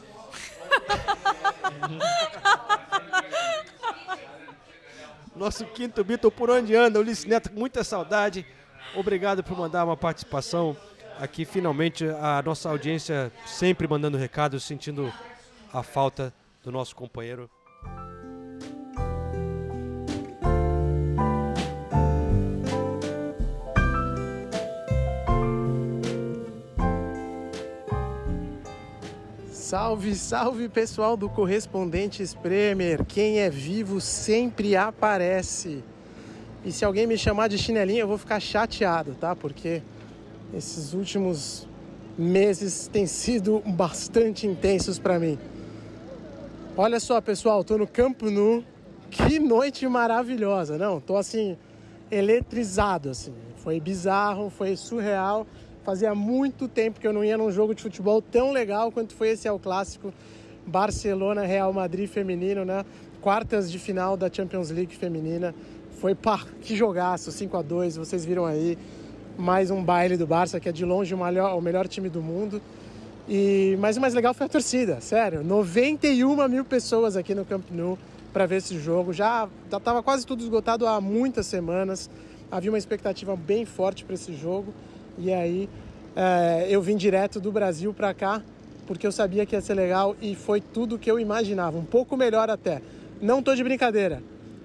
Nosso 5.34 5.64
quinto 5.66 6.02
Beatle, 6.04 6.30
por 6.30 6.50
onde 6.50 6.74
anda? 6.74 6.98
Ulisses 6.98 7.24
Neto, 7.24 7.50
muita 7.52 7.82
saudade. 7.84 8.44
Obrigado 8.94 9.42
por 9.42 9.56
mandar 9.56 9.84
uma 9.84 9.96
participação 9.96 10.76
aqui. 11.18 11.44
Finalmente, 11.44 12.04
a 12.06 12.42
nossa 12.44 12.68
audiência 12.68 13.32
sempre 13.46 13.86
mandando 13.88 14.18
recados, 14.18 14.64
sentindo 14.64 15.12
a 15.72 15.82
falta 15.82 16.32
do 16.62 16.70
nosso 16.72 16.94
companheiro. 16.96 17.48
Salve, 29.70 30.16
salve 30.16 30.68
pessoal 30.68 31.16
do 31.16 31.28
Correspondentes 31.28 32.34
Premier. 32.34 33.04
Quem 33.04 33.38
é 33.38 33.48
vivo 33.48 34.00
sempre 34.00 34.74
aparece. 34.74 35.84
E 36.64 36.72
se 36.72 36.84
alguém 36.84 37.06
me 37.06 37.16
chamar 37.16 37.46
de 37.46 37.56
chinelinho, 37.56 38.00
eu 38.00 38.08
vou 38.08 38.18
ficar 38.18 38.40
chateado, 38.40 39.14
tá? 39.14 39.36
Porque 39.36 39.80
esses 40.52 40.92
últimos 40.92 41.68
meses 42.18 42.88
têm 42.88 43.06
sido 43.06 43.62
bastante 43.64 44.44
intensos 44.44 44.98
para 44.98 45.20
mim. 45.20 45.38
Olha 46.76 46.98
só, 46.98 47.20
pessoal, 47.20 47.62
tô 47.62 47.78
no 47.78 47.86
Campo 47.86 48.28
Nu. 48.28 48.64
Que 49.08 49.38
noite 49.38 49.86
maravilhosa, 49.86 50.76
não? 50.76 50.98
Tô 50.98 51.16
assim 51.16 51.56
eletrizado 52.10 53.08
assim. 53.08 53.32
Foi 53.58 53.78
bizarro, 53.78 54.50
foi 54.50 54.74
surreal. 54.74 55.46
Fazia 55.90 56.14
muito 56.14 56.68
tempo 56.68 57.00
que 57.00 57.06
eu 57.08 57.12
não 57.12 57.24
ia 57.24 57.36
num 57.36 57.50
jogo 57.50 57.74
de 57.74 57.82
futebol 57.82 58.22
tão 58.22 58.52
legal 58.52 58.92
quanto 58.92 59.12
foi 59.12 59.30
esse 59.30 59.48
El 59.48 59.58
Clássico 59.58 60.14
Barcelona 60.64 61.42
Real 61.42 61.72
Madrid 61.72 62.08
feminino, 62.08 62.64
né? 62.64 62.84
Quartas 63.20 63.68
de 63.68 63.76
final 63.76 64.16
da 64.16 64.32
Champions 64.32 64.70
League 64.70 64.94
feminina. 64.94 65.52
Foi 65.98 66.14
pá, 66.14 66.46
que 66.60 66.76
jogaço, 66.76 67.32
5 67.32 67.56
a 67.56 67.62
2, 67.62 67.96
vocês 67.96 68.24
viram 68.24 68.46
aí. 68.46 68.78
Mais 69.36 69.72
um 69.72 69.82
baile 69.82 70.16
do 70.16 70.28
Barça, 70.28 70.60
que 70.60 70.68
é 70.68 70.72
de 70.72 70.84
longe 70.84 71.12
o 71.12 71.18
melhor, 71.18 71.58
o 71.58 71.60
melhor 71.60 71.88
time 71.88 72.08
do 72.08 72.22
mundo. 72.22 72.62
E, 73.28 73.76
mas 73.80 73.96
o 73.96 74.00
mais 74.00 74.14
legal 74.14 74.32
foi 74.32 74.46
a 74.46 74.48
torcida, 74.48 75.00
sério. 75.00 75.42
91 75.42 76.48
mil 76.48 76.64
pessoas 76.64 77.16
aqui 77.16 77.34
no 77.34 77.44
Camp 77.44 77.64
Nou 77.72 77.98
para 78.32 78.46
ver 78.46 78.58
esse 78.58 78.78
jogo. 78.78 79.12
Já 79.12 79.48
estava 79.66 80.04
quase 80.04 80.24
tudo 80.24 80.40
esgotado 80.40 80.86
há 80.86 81.00
muitas 81.00 81.48
semanas. 81.48 82.08
Havia 82.48 82.70
uma 82.70 82.78
expectativa 82.78 83.34
bem 83.34 83.64
forte 83.64 84.04
para 84.04 84.14
esse 84.14 84.32
jogo. 84.36 84.72
E 85.20 85.32
aí 85.32 85.68
é, 86.16 86.66
eu 86.68 86.80
vim 86.80 86.96
direto 86.96 87.38
do 87.38 87.52
Brasil 87.52 87.92
para 87.92 88.14
cá 88.14 88.42
porque 88.86 89.06
eu 89.06 89.12
sabia 89.12 89.46
que 89.46 89.54
ia 89.54 89.60
ser 89.60 89.74
legal 89.74 90.16
e 90.20 90.34
foi 90.34 90.60
tudo 90.60 90.98
que 90.98 91.08
eu 91.08 91.20
imaginava, 91.20 91.78
um 91.78 91.84
pouco 91.84 92.16
melhor 92.16 92.50
até. 92.50 92.82
Não 93.22 93.40
tô 93.40 93.54
de 93.54 93.62
brincadeira. 93.62 94.20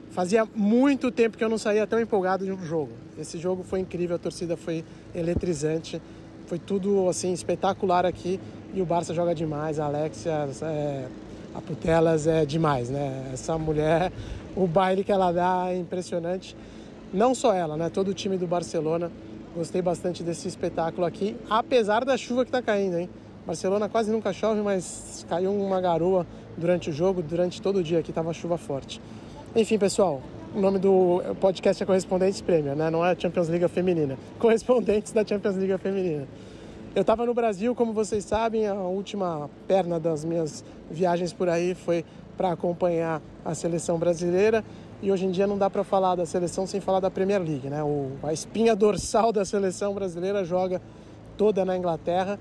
Fazia 0.10 0.47
muito 0.56 1.12
tempo 1.12 1.38
que 1.38 1.43
eu 1.43 1.49
não 1.49 1.60
saía 1.60 1.86
tão 1.86 1.99
empolgado 1.99 2.43
de 2.43 2.51
um 2.51 2.66
jogo. 2.66 2.93
Esse 3.20 3.38
jogo 3.38 3.64
foi 3.64 3.82
incrível, 3.82 4.16
a 4.16 4.20
torcida 4.20 4.58
foi 4.58 4.84
eletrizante, 5.14 6.01
foi 6.47 6.58
tudo 6.58 7.08
assim 7.08 7.34
espetacular 7.34 8.06
aqui 8.06 8.39
e 8.74 8.82
o 8.82 8.86
Barça 8.86 9.14
joga 9.14 9.36
demais. 9.36 9.80
A 9.80 9.86
Alexia, 9.86 10.49
é, 10.64 11.06
a 11.53 11.62
Putelas 11.62 12.26
é 12.26 12.45
demais, 12.45 12.89
né? 12.89 13.30
Essa 13.32 13.58
mulher, 13.58 14.12
o 14.56 14.66
baile 14.66 15.03
que 15.03 15.12
ela 15.12 15.32
dá 15.32 15.68
é 15.70 15.78
impressionante. 15.78 16.56
Não 17.14 17.36
só 17.36 17.53
ela, 17.53 17.78
né? 17.78 17.89
Todo 17.89 18.10
o 18.10 18.14
time 18.14 18.38
do 18.38 18.47
Barcelona. 18.47 19.12
Gostei 19.56 19.82
bastante 19.82 20.22
desse 20.22 20.49
espetáculo 20.49 21.06
aqui, 21.08 21.38
apesar 21.49 22.03
da 22.03 22.18
chuva 22.18 22.43
que 22.43 22.49
está 22.49 22.62
caindo, 22.62 22.97
hein? 22.97 23.10
Barcelona 23.47 23.88
quase 23.88 24.12
nunca 24.12 24.34
chove, 24.34 24.60
mas 24.62 25.26
caiu 25.30 25.53
uma 25.53 25.80
garoa 25.80 26.28
durante 26.58 26.89
o 26.89 26.93
jogo, 26.93 27.22
durante 27.22 27.62
todo 27.62 27.78
o 27.78 27.84
dia 27.84 27.99
aqui 27.99 28.12
estava 28.12 28.34
chuva 28.34 28.58
forte. 28.58 28.99
Enfim, 29.56 29.78
pessoal, 29.78 30.22
o 30.53 30.60
nome 30.60 30.78
do 30.78 31.22
podcast 31.39 31.82
é 31.82 31.86
Correspondentes 31.86 32.41
Premier, 32.41 32.76
né? 32.76 32.89
Não 32.89 33.06
é 33.06 33.16
Champions 33.18 33.47
League 33.47 33.66
Feminina. 33.70 34.18
Correspondentes 34.39 35.14
da 35.14 35.26
Champions 35.26 35.56
League 35.56 35.78
Feminina. 35.78 36.28
Eu 36.93 37.01
estava 37.01 37.26
no 37.26 37.34
Brasil, 37.34 37.74
como 37.74 37.93
vocês 37.93 38.26
sabem, 38.26 38.68
a 38.68 38.74
última 38.74 39.49
perna 39.70 39.97
das 40.01 40.26
minhas 40.26 40.66
viagens 40.91 41.32
por 41.32 41.47
aí 41.47 41.74
foi 41.74 42.03
para 42.36 42.51
acompanhar 42.51 43.22
a 43.45 43.56
seleção 43.56 43.97
brasileira. 43.97 44.66
E 45.06 45.12
hoje 45.12 45.24
em 45.24 45.30
dia 45.30 45.45
não 45.45 45.56
dá 45.56 45.70
para 45.70 45.84
falar 45.84 46.16
da 46.16 46.26
seleção 46.26 46.66
sem 46.66 46.82
falar 46.82 46.99
da 46.99 47.12
Premier 47.12 47.39
League, 47.39 47.70
né? 47.70 47.84
O, 47.84 48.14
a 48.24 48.34
espinha 48.34 48.76
dorsal 48.76 49.32
da 49.32 49.45
seleção 49.45 49.93
brasileira 49.93 50.43
joga 50.43 50.82
toda 51.38 51.64
na 51.64 51.78
Inglaterra 51.78 52.39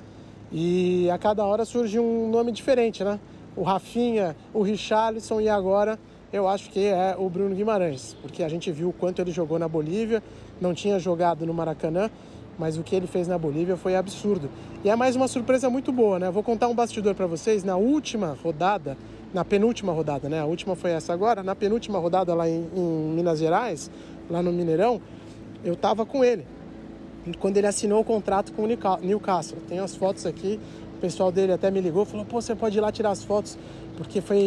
e 0.50 1.10
a 1.10 1.18
cada 1.18 1.44
hora 1.44 1.66
surge 1.66 1.98
um 1.98 2.30
nome 2.30 2.50
diferente, 2.52 3.04
né? 3.04 3.20
O 3.54 3.62
Rafinha, 3.64 4.34
o 4.54 4.62
Richarlison 4.62 5.42
e 5.42 5.48
agora 5.50 5.98
eu 6.32 6.48
acho 6.48 6.70
que 6.70 6.86
é 6.86 7.14
o 7.18 7.28
Bruno 7.28 7.54
Guimarães, 7.54 8.16
porque 8.22 8.42
a 8.42 8.48
gente 8.48 8.72
viu 8.72 8.88
o 8.88 8.92
quanto 8.94 9.20
ele 9.20 9.30
jogou 9.30 9.58
na 9.58 9.68
Bolívia, 9.68 10.22
não 10.58 10.72
tinha 10.72 10.98
jogado 10.98 11.44
no 11.44 11.52
Maracanã, 11.52 12.10
mas 12.58 12.78
o 12.78 12.82
que 12.82 12.96
ele 12.96 13.06
fez 13.06 13.28
na 13.28 13.36
Bolívia 13.36 13.76
foi 13.76 13.94
absurdo. 13.94 14.48
E 14.82 14.88
é 14.88 14.96
mais 14.96 15.14
uma 15.14 15.28
surpresa 15.28 15.68
muito 15.68 15.92
boa, 15.92 16.18
né? 16.18 16.30
Vou 16.30 16.42
contar 16.42 16.68
um 16.68 16.74
bastidor 16.74 17.14
para 17.14 17.26
vocês. 17.26 17.62
Na 17.62 17.76
última 17.76 18.38
rodada, 18.42 18.96
na 19.34 19.44
penúltima 19.44 19.92
rodada, 19.92 20.28
né? 20.28 20.40
A 20.40 20.46
última 20.46 20.74
foi 20.74 20.92
essa 20.92 21.12
agora. 21.12 21.42
Na 21.42 21.54
penúltima 21.54 21.98
rodada 21.98 22.32
lá 22.32 22.48
em, 22.48 22.66
em 22.74 23.14
Minas 23.14 23.38
Gerais, 23.38 23.90
lá 24.30 24.42
no 24.42 24.52
Mineirão, 24.52 25.02
eu 25.64 25.76
tava 25.76 26.06
com 26.06 26.24
ele. 26.24 26.46
Quando 27.38 27.56
ele 27.56 27.66
assinou 27.66 28.00
o 28.00 28.04
contrato 28.04 28.52
com 28.52 28.62
o 28.62 28.66
Newcastle. 28.66 29.58
Tem 29.68 29.78
as 29.78 29.96
fotos 29.96 30.24
aqui. 30.24 30.60
O 30.96 31.00
pessoal 31.00 31.32
dele 31.32 31.52
até 31.52 31.70
me 31.70 31.80
ligou, 31.80 32.04
falou: 32.04 32.24
"Pô, 32.24 32.40
você 32.40 32.54
pode 32.54 32.78
ir 32.78 32.80
lá 32.80 32.90
tirar 32.92 33.10
as 33.10 33.24
fotos?" 33.24 33.58
porque 33.96 34.20
foi 34.20 34.38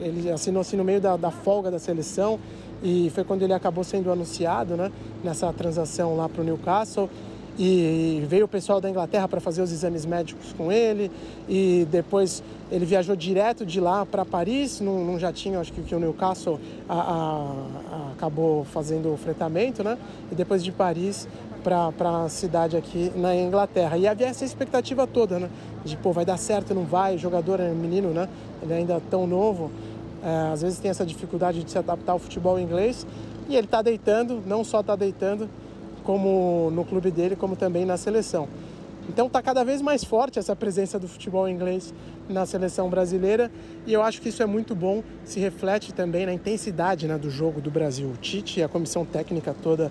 ele 0.00 0.30
assinou 0.30 0.60
assim 0.60 0.76
no 0.76 0.84
meio 0.84 1.00
da, 1.00 1.16
da 1.16 1.30
folga 1.30 1.70
da 1.70 1.78
seleção 1.78 2.38
e 2.82 3.10
foi 3.14 3.24
quando 3.24 3.42
ele 3.42 3.52
acabou 3.52 3.84
sendo 3.84 4.10
anunciado, 4.10 4.76
né, 4.76 4.90
nessa 5.22 5.52
transação 5.52 6.16
lá 6.16 6.28
para 6.28 6.40
o 6.40 6.44
Newcastle. 6.44 7.10
E 7.62 8.24
veio 8.26 8.46
o 8.46 8.48
pessoal 8.48 8.80
da 8.80 8.88
Inglaterra 8.88 9.28
para 9.28 9.38
fazer 9.38 9.60
os 9.60 9.70
exames 9.70 10.06
médicos 10.06 10.54
com 10.56 10.72
ele 10.72 11.10
e 11.46 11.86
depois 11.90 12.42
ele 12.72 12.86
viajou 12.86 13.14
direto 13.14 13.66
de 13.66 13.78
lá 13.78 14.06
para 14.06 14.24
Paris, 14.24 14.80
num, 14.80 15.04
num 15.04 15.18
jatinho, 15.18 15.60
acho 15.60 15.70
que, 15.70 15.82
que 15.82 15.94
o 15.94 16.00
Newcastle 16.00 16.58
a, 16.88 16.94
a, 16.94 17.54
a, 17.92 18.12
acabou 18.12 18.64
fazendo 18.64 19.12
o 19.12 19.16
fretamento, 19.18 19.84
né? 19.84 19.98
E 20.32 20.34
depois 20.34 20.64
de 20.64 20.72
Paris 20.72 21.28
para 21.62 22.24
a 22.24 22.30
cidade 22.30 22.78
aqui 22.78 23.12
na 23.14 23.36
Inglaterra. 23.36 23.98
E 23.98 24.08
havia 24.08 24.28
essa 24.28 24.42
expectativa 24.42 25.06
toda, 25.06 25.38
né? 25.38 25.50
De, 25.84 25.98
pô, 25.98 26.12
vai 26.12 26.24
dar 26.24 26.38
certo, 26.38 26.74
não 26.74 26.84
vai? 26.84 27.16
O 27.16 27.18
jogador 27.18 27.60
é 27.60 27.68
menino, 27.68 28.08
né? 28.08 28.26
Ele 28.62 28.72
é 28.72 28.76
ainda 28.76 29.02
tão 29.10 29.26
novo. 29.26 29.70
É, 30.24 30.50
às 30.50 30.62
vezes 30.62 30.78
tem 30.78 30.90
essa 30.90 31.04
dificuldade 31.04 31.62
de 31.62 31.70
se 31.70 31.76
adaptar 31.76 32.12
ao 32.12 32.18
futebol 32.18 32.58
inglês. 32.58 33.06
E 33.50 33.54
ele 33.54 33.66
está 33.66 33.82
deitando, 33.82 34.42
não 34.46 34.64
só 34.64 34.80
está 34.80 34.96
deitando, 34.96 35.46
como 36.04 36.70
no 36.70 36.84
clube 36.84 37.10
dele, 37.10 37.36
como 37.36 37.56
também 37.56 37.84
na 37.84 37.96
seleção. 37.96 38.48
Então 39.08 39.26
está 39.26 39.42
cada 39.42 39.64
vez 39.64 39.82
mais 39.82 40.04
forte 40.04 40.38
essa 40.38 40.54
presença 40.54 40.98
do 40.98 41.08
futebol 41.08 41.48
inglês 41.48 41.92
na 42.28 42.46
seleção 42.46 42.88
brasileira 42.88 43.50
e 43.84 43.92
eu 43.92 44.02
acho 44.02 44.20
que 44.20 44.28
isso 44.28 44.42
é 44.42 44.46
muito 44.46 44.74
bom, 44.74 45.02
se 45.24 45.40
reflete 45.40 45.92
também 45.92 46.26
na 46.26 46.32
intensidade 46.32 47.08
né, 47.08 47.18
do 47.18 47.28
jogo 47.28 47.60
do 47.60 47.70
Brasil. 47.70 48.08
O 48.08 48.16
Tite 48.16 48.60
e 48.60 48.62
a 48.62 48.68
comissão 48.68 49.04
técnica 49.04 49.54
toda 49.62 49.90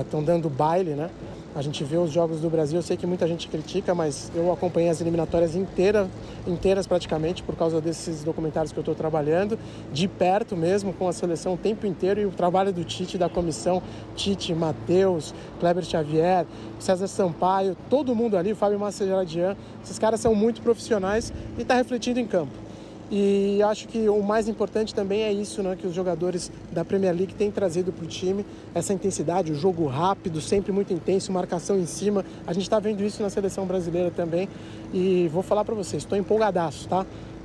estão 0.00 0.20
é, 0.20 0.24
dando 0.24 0.50
baile, 0.50 0.94
né? 0.94 1.10
A 1.52 1.62
gente 1.62 1.82
vê 1.82 1.96
os 1.96 2.12
jogos 2.12 2.40
do 2.40 2.48
Brasil, 2.48 2.78
eu 2.78 2.82
sei 2.82 2.96
que 2.96 3.04
muita 3.04 3.26
gente 3.26 3.48
critica, 3.48 3.92
mas 3.92 4.30
eu 4.36 4.52
acompanhei 4.52 4.88
as 4.88 5.00
eliminatórias 5.00 5.56
inteiras, 5.56 6.06
inteiras 6.46 6.86
praticamente, 6.86 7.42
por 7.42 7.56
causa 7.56 7.80
desses 7.80 8.22
documentários 8.22 8.70
que 8.72 8.78
eu 8.78 8.82
estou 8.82 8.94
trabalhando, 8.94 9.58
de 9.92 10.06
perto 10.06 10.56
mesmo, 10.56 10.92
com 10.92 11.08
a 11.08 11.12
seleção 11.12 11.54
o 11.54 11.56
tempo 11.56 11.88
inteiro, 11.88 12.20
e 12.20 12.24
o 12.24 12.30
trabalho 12.30 12.72
do 12.72 12.84
Tite, 12.84 13.18
da 13.18 13.28
comissão, 13.28 13.82
Tite, 14.14 14.54
Matheus, 14.54 15.34
Kleber 15.58 15.82
Xavier, 15.82 16.46
César 16.78 17.08
Sampaio, 17.08 17.76
todo 17.88 18.14
mundo 18.14 18.36
ali, 18.36 18.54
Fábio 18.54 18.78
Maceradian, 18.78 19.56
esses 19.82 19.98
caras 19.98 20.20
são 20.20 20.36
muito 20.36 20.62
profissionais 20.62 21.32
e 21.58 21.62
está 21.62 21.74
refletindo 21.74 22.20
em 22.20 22.28
campo. 22.28 22.69
E 23.10 23.60
acho 23.64 23.88
que 23.88 24.08
o 24.08 24.22
mais 24.22 24.46
importante 24.46 24.94
também 24.94 25.22
é 25.22 25.32
isso, 25.32 25.62
né, 25.64 25.76
que 25.76 25.84
os 25.84 25.92
jogadores 25.92 26.50
da 26.70 26.84
Premier 26.84 27.12
League 27.12 27.34
têm 27.34 27.50
trazido 27.50 27.90
para 27.92 28.04
o 28.04 28.06
time, 28.06 28.46
essa 28.72 28.92
intensidade, 28.92 29.50
o 29.50 29.54
jogo 29.54 29.84
rápido, 29.86 30.40
sempre 30.40 30.70
muito 30.70 30.92
intenso, 30.92 31.32
marcação 31.32 31.76
em 31.76 31.86
cima. 31.86 32.24
A 32.46 32.52
gente 32.52 32.62
está 32.62 32.78
vendo 32.78 33.02
isso 33.02 33.20
na 33.20 33.28
seleção 33.28 33.66
brasileira 33.66 34.12
também. 34.12 34.48
E 34.94 35.28
vou 35.32 35.42
falar 35.42 35.64
para 35.64 35.74
vocês, 35.74 36.04
estou 36.04 36.16
empolgadaço, 36.16 36.88
tá? 36.88 37.04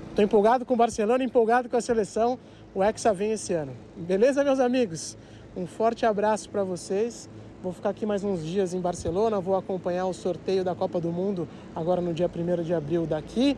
Estou 0.10 0.24
empolgado 0.24 0.66
com 0.66 0.76
o 0.76 0.78
Barcelona, 0.78 1.24
empolgado 1.24 1.68
com 1.68 1.76
a 1.76 1.82
seleção. 1.82 2.38
O 2.74 2.84
Hexa 2.84 3.12
vem 3.12 3.32
esse 3.32 3.54
ano. 3.54 3.72
Beleza, 3.98 4.44
meus 4.44 4.60
amigos? 4.60 5.18
Um 5.58 5.66
forte 5.66 6.06
abraço 6.06 6.48
para 6.50 6.64
vocês. 6.64 7.28
Vou 7.64 7.74
ficar 7.74 7.90
aqui 7.90 8.06
mais 8.06 8.24
uns 8.24 8.46
dias 8.46 8.76
em 8.76 8.80
Barcelona, 8.80 9.40
vou 9.40 9.56
acompanhar 9.56 10.06
o 10.06 10.14
sorteio 10.14 10.64
da 10.64 10.76
Copa 10.76 11.02
do 11.02 11.12
Mundo 11.12 11.48
agora 11.76 12.00
no 12.00 12.14
dia 12.14 12.30
1 12.30 12.64
de 12.64 12.74
abril 12.76 13.08
daqui. 13.08 13.58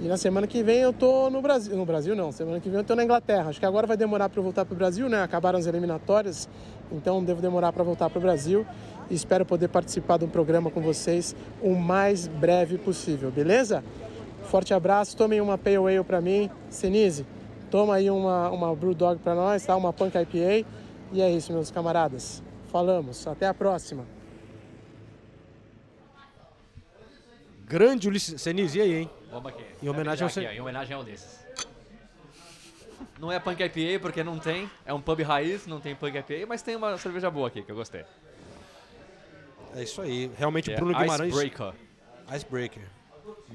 E 0.00 0.06
na 0.06 0.16
semana 0.16 0.46
que 0.46 0.62
vem 0.62 0.78
eu 0.78 0.92
tô 0.92 1.28
no 1.28 1.42
Brasil. 1.42 1.76
No 1.76 1.84
Brasil 1.84 2.14
não, 2.14 2.30
semana 2.30 2.60
que 2.60 2.68
vem 2.68 2.78
eu 2.78 2.84
tô 2.84 2.94
na 2.94 3.02
Inglaterra. 3.02 3.50
Acho 3.50 3.58
que 3.58 3.66
agora 3.66 3.84
vai 3.84 3.96
demorar 3.96 4.28
para 4.28 4.38
eu 4.38 4.44
voltar 4.44 4.64
para 4.64 4.72
o 4.72 4.76
Brasil, 4.76 5.08
né? 5.08 5.22
Acabaram 5.22 5.58
as 5.58 5.66
eliminatórias, 5.66 6.48
então 6.92 7.22
devo 7.22 7.42
demorar 7.42 7.72
para 7.72 7.82
voltar 7.82 8.08
para 8.08 8.18
o 8.18 8.22
Brasil. 8.22 8.64
E 9.10 9.14
espero 9.14 9.44
poder 9.44 9.68
participar 9.68 10.18
de 10.18 10.24
um 10.24 10.28
programa 10.28 10.70
com 10.70 10.80
vocês 10.80 11.34
o 11.60 11.74
mais 11.74 12.28
breve 12.28 12.78
possível, 12.78 13.30
beleza? 13.32 13.82
Forte 14.44 14.72
abraço, 14.72 15.16
tomem 15.16 15.40
uma 15.40 15.58
Pale 15.58 15.76
Ale 15.76 16.04
para 16.04 16.20
mim. 16.20 16.48
Senise, 16.70 17.26
toma 17.68 17.96
aí 17.96 18.08
uma, 18.08 18.50
uma 18.50 18.74
Brewdog 18.76 19.18
para 19.18 19.34
nós, 19.34 19.66
tá? 19.66 19.74
Uma 19.74 19.92
Punk 19.92 20.16
IPA. 20.16 20.64
E 21.12 21.20
é 21.20 21.28
isso, 21.28 21.52
meus 21.52 21.72
camaradas. 21.72 22.40
Falamos, 22.70 23.26
até 23.26 23.48
a 23.48 23.54
próxima. 23.54 24.04
Grande 27.66 28.08
Ulisses 28.08 28.40
Senise, 28.40 28.78
e 28.78 28.82
aí, 28.82 28.94
hein? 28.94 29.17
Vamos 29.30 29.52
aqui. 29.52 29.64
Em 29.82 29.88
homenagem 29.88 30.24
ao 30.24 30.28
aqui, 30.28 30.46
ó, 30.46 30.50
Em 30.50 30.60
homenagem 30.60 30.94
ao 30.94 31.04
desses. 31.04 31.46
Não 33.18 33.30
é 33.30 33.38
Punk 33.38 33.62
IPA 33.62 34.00
porque 34.00 34.22
não 34.22 34.38
tem. 34.38 34.70
É 34.84 34.92
um 34.92 35.00
pub 35.00 35.20
raiz, 35.22 35.66
não 35.66 35.80
tem 35.80 35.94
Punk 35.94 36.16
IPA, 36.16 36.46
mas 36.46 36.62
tem 36.62 36.76
uma 36.76 36.96
cerveja 36.98 37.30
boa 37.30 37.48
aqui 37.48 37.62
que 37.62 37.70
eu 37.70 37.76
gostei. 37.76 38.04
É 39.74 39.82
isso 39.82 40.00
aí. 40.00 40.30
Realmente 40.36 40.72
é 40.72 40.76
Bruno 40.76 40.96
Guimarães. 40.96 41.32
Icebreaker. 41.34 41.74
Icebreaker. 42.34 42.82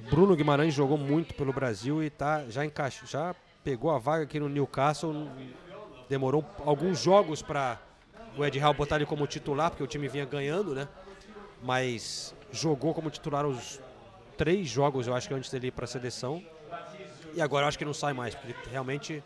Bruno 0.10 0.36
Guimarães 0.36 0.74
jogou 0.74 0.98
muito 0.98 1.34
pelo 1.34 1.54
Brasil 1.54 2.04
e 2.04 2.10
tá, 2.10 2.46
já 2.50 2.66
encaixou, 2.66 3.08
já 3.08 3.36
pegou 3.64 3.92
a 3.92 3.98
vaga 3.98 4.24
aqui 4.24 4.40
no 4.40 4.50
Newcastle. 4.50 5.30
Demorou 6.10 6.46
alguns 6.66 7.00
jogos 7.00 7.42
para 7.42 7.80
o 8.38 8.46
Ed 8.46 8.58
Hall 8.60 8.74
botar 8.74 8.98
ele 8.98 9.06
como 9.06 9.26
titular, 9.28 9.70
porque 9.70 9.84
o 9.84 9.88
time 9.88 10.08
vinha 10.08 10.26
ganhando, 10.26 10.76
né? 10.76 10.88
Mas 11.62 12.36
jogou 12.52 12.94
como 12.94 13.10
titular 13.10 13.46
os 13.46 13.80
três 14.38 14.68
jogos, 14.68 15.08
eu 15.08 15.16
acho 15.16 15.28
que 15.28 15.34
antes 15.34 15.50
dele 15.50 15.68
ir 15.68 15.72
para 15.72 15.86
a 15.86 15.88
seleção. 15.88 16.44
E 17.34 17.42
agora 17.42 17.64
eu 17.66 17.68
acho 17.68 17.78
que 17.78 17.86
não 17.86 17.94
sai 17.94 18.14
mais, 18.14 18.36
porque 18.36 18.54
realmente 18.70 19.24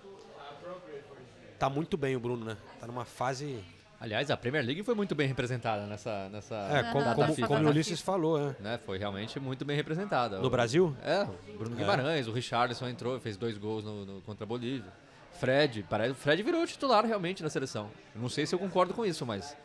tá 1.59 1.69
muito 1.69 1.97
bem 1.97 2.15
o 2.15 2.19
Bruno, 2.19 2.45
né? 2.45 2.57
Tá 2.79 2.87
numa 2.87 3.05
fase. 3.05 3.63
Aliás, 3.99 4.29
a 4.29 4.37
Premier 4.37 4.63
League 4.63 4.83
foi 4.83 4.93
muito 4.93 5.15
bem 5.15 5.27
representada 5.27 5.87
nessa, 5.87 6.29
nessa 6.29 6.55
É, 6.71 6.83
como, 6.91 7.03
data 7.03 7.15
como, 7.15 7.33
FIFA, 7.33 7.47
como 7.47 7.59
o 7.61 7.63
né? 7.63 7.69
Ulisses 7.71 7.99
falou, 7.99 8.39
né? 8.39 8.55
Né, 8.59 8.79
Foi 8.85 8.97
realmente 8.99 9.39
muito 9.39 9.65
bem 9.65 9.75
representada. 9.75 10.37
No 10.37 10.45
O- 10.47 10.49
Brasil? 10.51 10.95
É, 11.03 11.23
o 11.23 11.57
Bruno 11.57 11.75
É. 11.75 11.79
Guimarães, 11.79 12.27
o 12.27 12.31
Richarlison 12.31 12.87
entrou, 12.87 13.19
fez 13.19 13.37
dois 13.37 13.57
gols 13.57 13.83
no, 13.83 14.05
no- 14.05 14.21
contra 14.21 14.43
a 14.43 14.47
Bolívia. 14.47 14.91
Fred, 15.39 15.83
parece, 15.89 16.11
o 16.11 16.15
Fred 16.15 16.43
virou 16.43 16.65
titular 16.67 17.05
realmente 17.05 17.41
na 17.41 17.49
seleção. 17.49 17.89
Eu 18.13 18.21
não 18.21 18.29
sei 18.29 18.45
se 18.45 18.53
eu 18.53 18.59
concordo 18.59 18.93
com 18.93 19.03
isso, 19.03 19.25
mas 19.25 19.57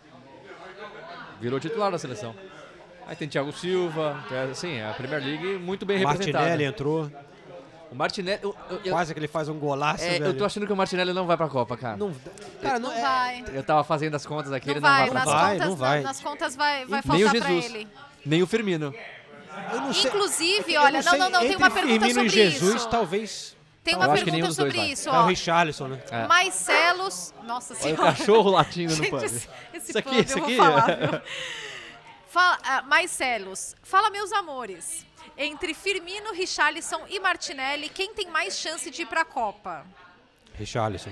virou 1.39 1.61
titular 1.61 1.91
na 1.91 1.99
seleção. 1.99 2.35
Aí 3.07 3.17
tem 3.17 3.29
Thiago 3.29 3.53
Silva, 3.53 4.25
é, 4.31 4.51
assim, 4.51 4.81
a 4.81 4.93
Premier 4.95 5.23
League 5.23 5.59
muito 5.59 5.85
bem 5.85 5.99
representada. 5.99 6.39
Martinelli 6.39 6.65
entrou. 6.65 7.11
O 7.91 7.95
Martinelli, 7.95 8.41
eu, 8.43 8.57
eu- 8.85 8.93
Quase 8.93 9.13
que 9.13 9.21
ele 9.21 9.29
faz 9.29 9.49
um 9.51 9.59
golaço, 9.59 10.03
é, 10.03 10.11
velho. 10.13 10.25
eu 10.27 10.37
tô 10.39 10.45
achando 10.47 10.67
que 10.67 10.73
o 10.73 10.77
Martinelli 10.77 11.13
não 11.13 11.27
vai 11.27 11.37
pra 11.37 11.47
Copa, 11.49 11.77
cara. 11.77 11.97
Não, 11.97 12.15
cara, 12.63 12.79
Não 12.79 12.89
não, 12.91 12.97
é- 12.97 13.03
vai. 13.03 13.45
Eu 13.53 13.63
tava 13.63 13.85
fazendo 13.85 14.15
as 14.15 14.25
contas 14.25 14.51
aqui, 14.53 14.67
Não 14.69 14.73
ele 14.75 14.81
não 14.81 14.89
vai, 14.89 15.01
vai 15.01 15.11
pra 15.11 15.21
Copa. 15.25 15.49
Contas, 15.51 15.69
não 15.69 15.77
vai. 15.77 16.01
nas 16.01 16.21
contas 16.21 16.57
vai, 16.57 16.87
vai 16.87 17.03
Nem 17.05 17.25
o 17.25 17.29
faltar 17.29 17.43
pra 17.43 17.51
Jesus, 17.55 17.65
ele. 17.75 17.89
nem 18.25 18.43
o 18.43 18.47
Firmino. 18.47 18.95
eu 19.73 19.81
não 19.83 19.93
sei. 19.93 20.11
Inclusive, 20.11 20.73
Eu 20.73 20.81
olha, 20.81 21.03
não, 21.03 21.11
sei, 21.11 21.19
não, 21.19 21.29
não, 21.31 21.41
tem 21.41 21.57
uma 21.57 21.71
pergunta 21.71 22.07
Firmino 22.07 22.15
sobre 22.15 22.27
e 22.29 22.51
Jesus, 22.51 22.75
isso. 22.77 22.89
talvez 22.89 23.57
Tem 23.85 23.95
uma 23.95 24.09
pergunta 24.09 24.53
sobre 24.53 24.77
vai. 24.79 24.87
isso, 24.93 25.09
É 25.11 25.13
o 25.13 25.15
ó. 25.17 25.27
Richarlison, 25.27 25.89
né? 25.89 26.01
É. 26.11 26.27
Marcelos. 26.27 27.35
Nossa 27.45 27.75
Olha 27.75 27.81
o 27.81 27.83
senhora. 27.83 28.03
cachorro 28.15 28.51
latindo 28.53 28.97
no 28.97 29.05
pub. 29.11 29.23
esse, 29.23 29.49
esse 29.75 29.91
Isso 29.91 29.99
aqui, 29.99 30.09
pub, 30.17 30.25
isso 30.25 30.39
eu 30.39 30.45
aqui. 30.45 31.23
Fala, 32.33 32.59
ah, 32.65 32.83
Marcelos, 32.83 33.77
fala 33.83 34.09
meus 34.09 34.33
amores. 34.33 35.05
Entre 35.37 35.75
Firmino, 35.75 36.33
Richarlison 36.33 37.03
e 37.11 37.21
Martinelli, 37.21 37.91
quem 37.91 38.15
tem 38.15 38.31
mais 38.31 38.59
chance 38.59 38.91
de 38.91 39.03
ir 39.03 39.07
pra 39.07 39.23
Copa? 39.23 39.85
Richarlison. 40.55 41.11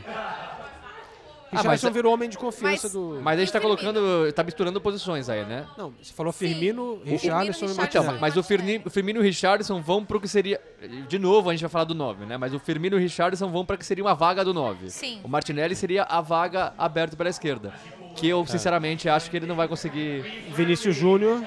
mas 1.53 1.61
Richarlison 1.61 1.89
é- 1.89 1.91
virou 1.91 2.15
homem 2.15 2.27
de 2.29 2.39
confiança 2.39 2.85
Mas- 2.89 2.93
do... 2.93 3.21
Mas 3.23 3.39
a 3.39 3.41
gente 3.45 3.53
tá 3.53 3.59
o 3.59 3.63
Firmino? 3.77 3.93
colocando, 3.93 4.33
tá 4.33 4.43
misturando 4.43 4.81
posições 4.81 5.29
aí, 5.29 5.45
né? 5.45 5.67
Não, 5.77 5.91
você 6.03 6.13
falou 6.15 6.33
Sim. 6.33 6.49
Firmino, 6.49 7.03
Richarlison 7.05 7.67
e. 7.67 7.71
Então, 7.71 7.77
Martinelli. 7.77 8.19
mas 8.19 8.37
o. 8.39 8.43
Firmino, 8.43 8.83
o 8.87 8.91
Firmino 8.91 9.19
e 9.19 9.21
o 9.21 9.25
Richardson 9.25 9.83
vão 9.83 10.03
pro 10.05 10.19
que 10.21 10.29
seria. 10.29 10.59
De 11.07 11.19
novo, 11.19 11.51
a 11.51 11.53
gente 11.53 11.61
vai 11.61 11.71
falar 11.71 11.85
do 11.85 11.95
9, 11.95 12.25
né? 12.25 12.39
Mas 12.39 12.55
o 12.55 12.59
Firmino 12.59 12.97
e 12.97 12.99
o 12.99 13.01
Richardson 13.03 13.51
vão 13.51 13.67
pra 13.67 13.77
que 13.77 13.85
seria 13.85 14.03
uma 14.05 14.15
vaga 14.15 14.43
do 14.43 14.55
9. 14.55 14.89
Sim. 14.91 15.21
O 15.23 15.29
Martinelli 15.29 15.75
seria 15.77 16.05
a 16.05 16.21
vaga 16.23 16.73
aberta 16.79 17.15
pela 17.17 17.29
esquerda. 17.29 17.75
Que 18.21 18.29
eu, 18.29 18.47
sinceramente, 18.47 19.09
acho 19.09 19.31
que 19.31 19.37
ele 19.37 19.47
não 19.47 19.57
vai 19.57 19.67
conseguir. 19.67 20.21
Vinícius 20.55 20.95
Júnior. 20.95 21.43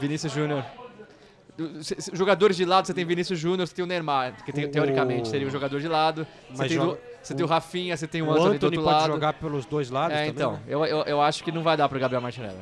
Vinícius 0.00 0.32
Júnior. 0.32 0.64
Jogadores 2.12 2.56
de 2.56 2.64
lado, 2.64 2.86
você 2.86 2.94
tem 2.94 3.04
Vinícius 3.04 3.36
Júnior, 3.38 3.66
você 3.66 3.74
tem 3.74 3.84
o 3.84 3.88
Neymar, 3.88 4.32
que 4.44 4.52
te- 4.52 4.64
O- 4.66 4.70
teoricamente 4.70 5.26
seria 5.28 5.46
um 5.46 5.50
jogador 5.50 5.80
de 5.80 5.88
lado. 5.88 6.24
Você 6.50 6.56
Mas 6.56 6.68
tem, 6.68 6.76
joga- 6.76 6.92
do- 6.92 6.98
você 7.20 7.34
tem 7.34 7.44
o 7.44 7.48
Rafinha, 7.48 7.96
você 7.96 8.06
tem 8.06 8.22
o, 8.22 8.26
O 8.26 8.30
Anthony, 8.30 8.44
Anthony 8.56 8.58
do 8.58 8.64
outro 8.66 8.82
pode 8.84 8.94
lado. 8.96 9.12
jogar 9.12 9.32
pelos 9.32 9.66
dois 9.66 9.90
lados 9.90 10.12
É, 10.16 10.18
também. 10.26 10.30
então, 10.34 10.52
né? 10.52 10.60
eu, 10.68 10.84
eu, 10.84 11.02
eu 11.02 11.20
acho 11.20 11.42
que 11.42 11.50
não 11.50 11.62
vai 11.64 11.76
dar 11.76 11.88
pro 11.88 11.98
Gabriel 11.98 12.22
Martinelli. 12.22 12.58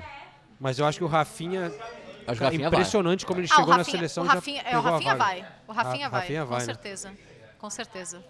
Mas 0.58 0.78
eu 0.78 0.86
acho 0.86 0.96
que 0.96 1.04
o 1.04 1.08
Rafinha... 1.08 1.66
Acho 1.66 1.74
que 1.74 2.42
o 2.42 2.44
é 2.44 2.46
Rafinha 2.46 2.70
vai. 2.70 2.80
impressionante 2.80 3.26
como 3.26 3.38
ele 3.40 3.48
Ah, 3.50 3.52
o 3.52 3.56
chegou 3.56 3.70
na 3.72 3.76
Rafinha, 3.78 3.96
seleção 3.98 4.24
o 4.24 4.26
já 4.26 4.32
Rafinha, 4.32 4.62
é, 4.62 4.78
o 4.78 4.80
Rafinha 4.80 5.14
vai. 5.14 5.44
O 5.68 5.72
Rafinha 5.72 6.04
Ra- 6.06 6.10
vai, 6.10 6.20
Rafinha 6.22 6.42
com 6.42 6.48
vai, 6.48 6.58
né? 6.60 6.64
certeza. 6.64 7.12
Com 7.58 7.70
certeza. 7.70 8.24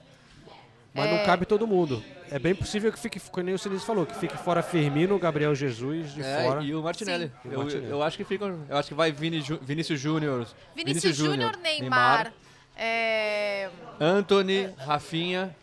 Mas 0.96 1.06
É. 1.06 1.18
não 1.18 1.24
cabe 1.26 1.44
todo 1.46 1.66
mundo. 1.66 2.02
É 2.30 2.38
bem 2.38 2.54
possível 2.54 2.90
que 2.92 2.98
fique, 2.98 3.20
como 3.20 3.44
nem 3.44 3.54
o 3.54 3.58
Sinistro 3.58 3.86
falou, 3.86 4.04
que 4.06 4.14
fique 4.16 4.36
fora 4.38 4.62
Firmino, 4.62 5.16
Gabriel 5.18 5.54
Jesus 5.54 6.12
de 6.14 6.22
É, 6.22 6.42
fora. 6.44 6.62
e 6.62 6.74
o 6.74 6.82
Martinelli. 6.82 7.30
E 7.44 7.48
o 7.48 7.52
Eu, 7.52 7.58
Martinelli. 7.60 7.90
eu 7.90 8.02
acho 8.02 8.16
que 8.16 8.24
fica. 8.24 8.44
Eu 8.46 8.76
acho 8.76 8.88
que 8.88 8.94
vai 8.94 9.12
Vini, 9.12 9.40
Ju- 9.40 9.58
Vinícius 9.62 10.00
Júnior. 10.00 10.46
Vinícius 10.74 11.14
Júnior, 11.16 11.56
Neymar, 11.58 12.32
é, 12.76 13.70
Anthony, 14.00 14.74
Rafinha, 14.78 15.54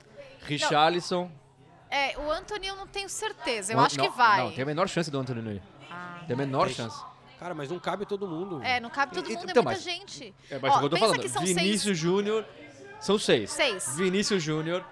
Richarlison. 0.45 1.29
é, 1.89 2.17
o 2.17 2.31
Anthony 2.31 2.67
eu 2.67 2.75
não 2.75 2.87
tenho 2.87 3.09
certeza. 3.09 3.73
Eu 3.73 3.79
acho 3.79 3.97
não, 3.97 4.09
que 4.09 4.15
vai. 4.17 4.43
Não, 4.43 4.51
tem 4.51 4.63
a 4.63 4.65
menor 4.65 4.87
chance 4.87 5.09
do 5.11 5.19
Anthony 5.19 5.41
não 5.41 5.51
ir. 5.51 5.61
Ah. 5.91 6.21
Tem 6.27 6.33
a 6.33 6.37
menor 6.37 6.67
Tem. 6.67 6.75
chance. 6.75 6.97
Cara, 7.39 7.53
mas 7.53 7.69
não 7.69 7.77
cabe 7.79 8.05
todo 8.05 8.25
mundo. 8.25 8.61
É, 8.63 8.79
não 8.79 8.89
cabe 8.89 9.13
todo 9.13 9.29
E- 9.29 9.33
mundo, 9.35 9.49
então, 9.49 9.61
é 9.61 9.65
muita 9.65 9.71
mas- 9.79 9.83
gente. 9.83 10.33
É, 10.49 10.57
mas 10.59 10.71
Ó, 10.71 10.75
é 10.75 10.77
o 10.77 10.79
que 10.79 10.85
eu 10.85 10.89
tô 10.89 10.95
pensa 10.95 11.07
falando. 11.07 11.21
que 11.21 11.29
são 11.29 11.41
Vinícius 11.43 11.81
seis. 11.83 11.97
Júnior. 11.97 12.45
São 13.01 13.19
seis. 13.19 13.51
Seis. 13.51 13.95
Vinícius 13.97 14.41
Júnior, 14.41 14.85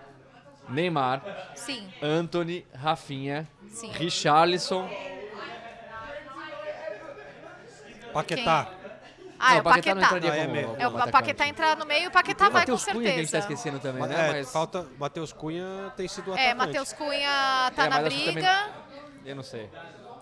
Neymar, 0.69 1.21
Sim, 1.55 1.91
Anthony, 2.01 2.65
Rafinha, 2.73 3.47
sim. 3.69 3.91
Richarlison. 3.91 4.89
Paquetá. 8.13 8.67
Ah, 9.39 9.49
Não, 9.51 9.57
é 9.57 9.59
o 9.59 9.63
Paquetá. 9.63 9.95
não 9.95 10.03
entraria 10.03 10.31
Ah, 10.31 10.35
é 10.37 10.45
como- 10.45 10.61
como 10.75 10.81
É, 10.81 10.87
o. 11.07 11.11
Paquetá 11.11 11.47
entrar 11.47 11.75
no 11.75 11.85
meio, 11.85 12.09
o 12.09 12.11
Paquetá 12.11 12.43
vai 12.49 12.51
com 12.65 12.71
Matheus 12.73 12.85
Cunha 12.85 13.01
que 13.01 13.07
a 13.07 13.11
gente 13.21 13.31
tá 13.31 13.41
certeza. 13.41 13.53
esquecendo 13.53 13.79
também, 13.79 14.07
né? 14.07 14.29
é, 14.29 14.31
Mas 14.33 14.51
falta. 14.51 14.85
Matheus 14.99 15.33
Cunha 15.33 15.91
tem 15.97 16.07
sido 16.07 16.31
É, 16.31 16.51
atacante. 16.51 16.57
Matheus 16.57 16.93
Cunha 16.93 17.71
tá 17.75 17.85
É, 17.85 17.89
na 17.89 17.97
que 18.03 18.03
também- 18.09 18.33
briga, 18.33 18.69
eu 19.25 19.35
não 19.35 19.43
sei. 19.43 19.69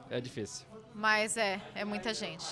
É 0.10 0.22
difícil. 0.22 0.66
mas 0.96 1.36
é, 1.38 1.60
é 1.76 1.84
muita 1.84 2.14
gente. 2.14 2.46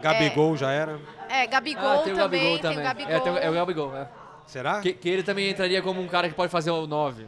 Gabigol 0.00 0.56
já 0.56 0.70
era. 0.70 1.00
É, 1.28 1.46
Gabigol 1.48 2.00
ah, 2.00 2.02
tem 2.04 2.12
o 2.12 2.16
também, 2.16 2.40
Gabigol 2.40 2.58
tem 2.58 2.62
também. 2.62 2.78
o 2.78 2.82
Gabigol. 2.84 3.12
É, 3.16 3.20
tem 3.20 3.32
o, 3.32 3.38
é 3.38 3.50
o 3.50 3.54
Gabigol, 3.54 3.96
é. 3.96 4.08
Será? 4.48 4.80
Que, 4.80 4.92
que 4.92 5.08
ele 5.08 5.22
também 5.22 5.48
entraria 5.48 5.80
como 5.80 6.00
um 6.00 6.08
cara 6.08 6.28
que 6.28 6.34
pode 6.34 6.50
fazer 6.50 6.70
o 6.72 6.86
9. 6.86 7.26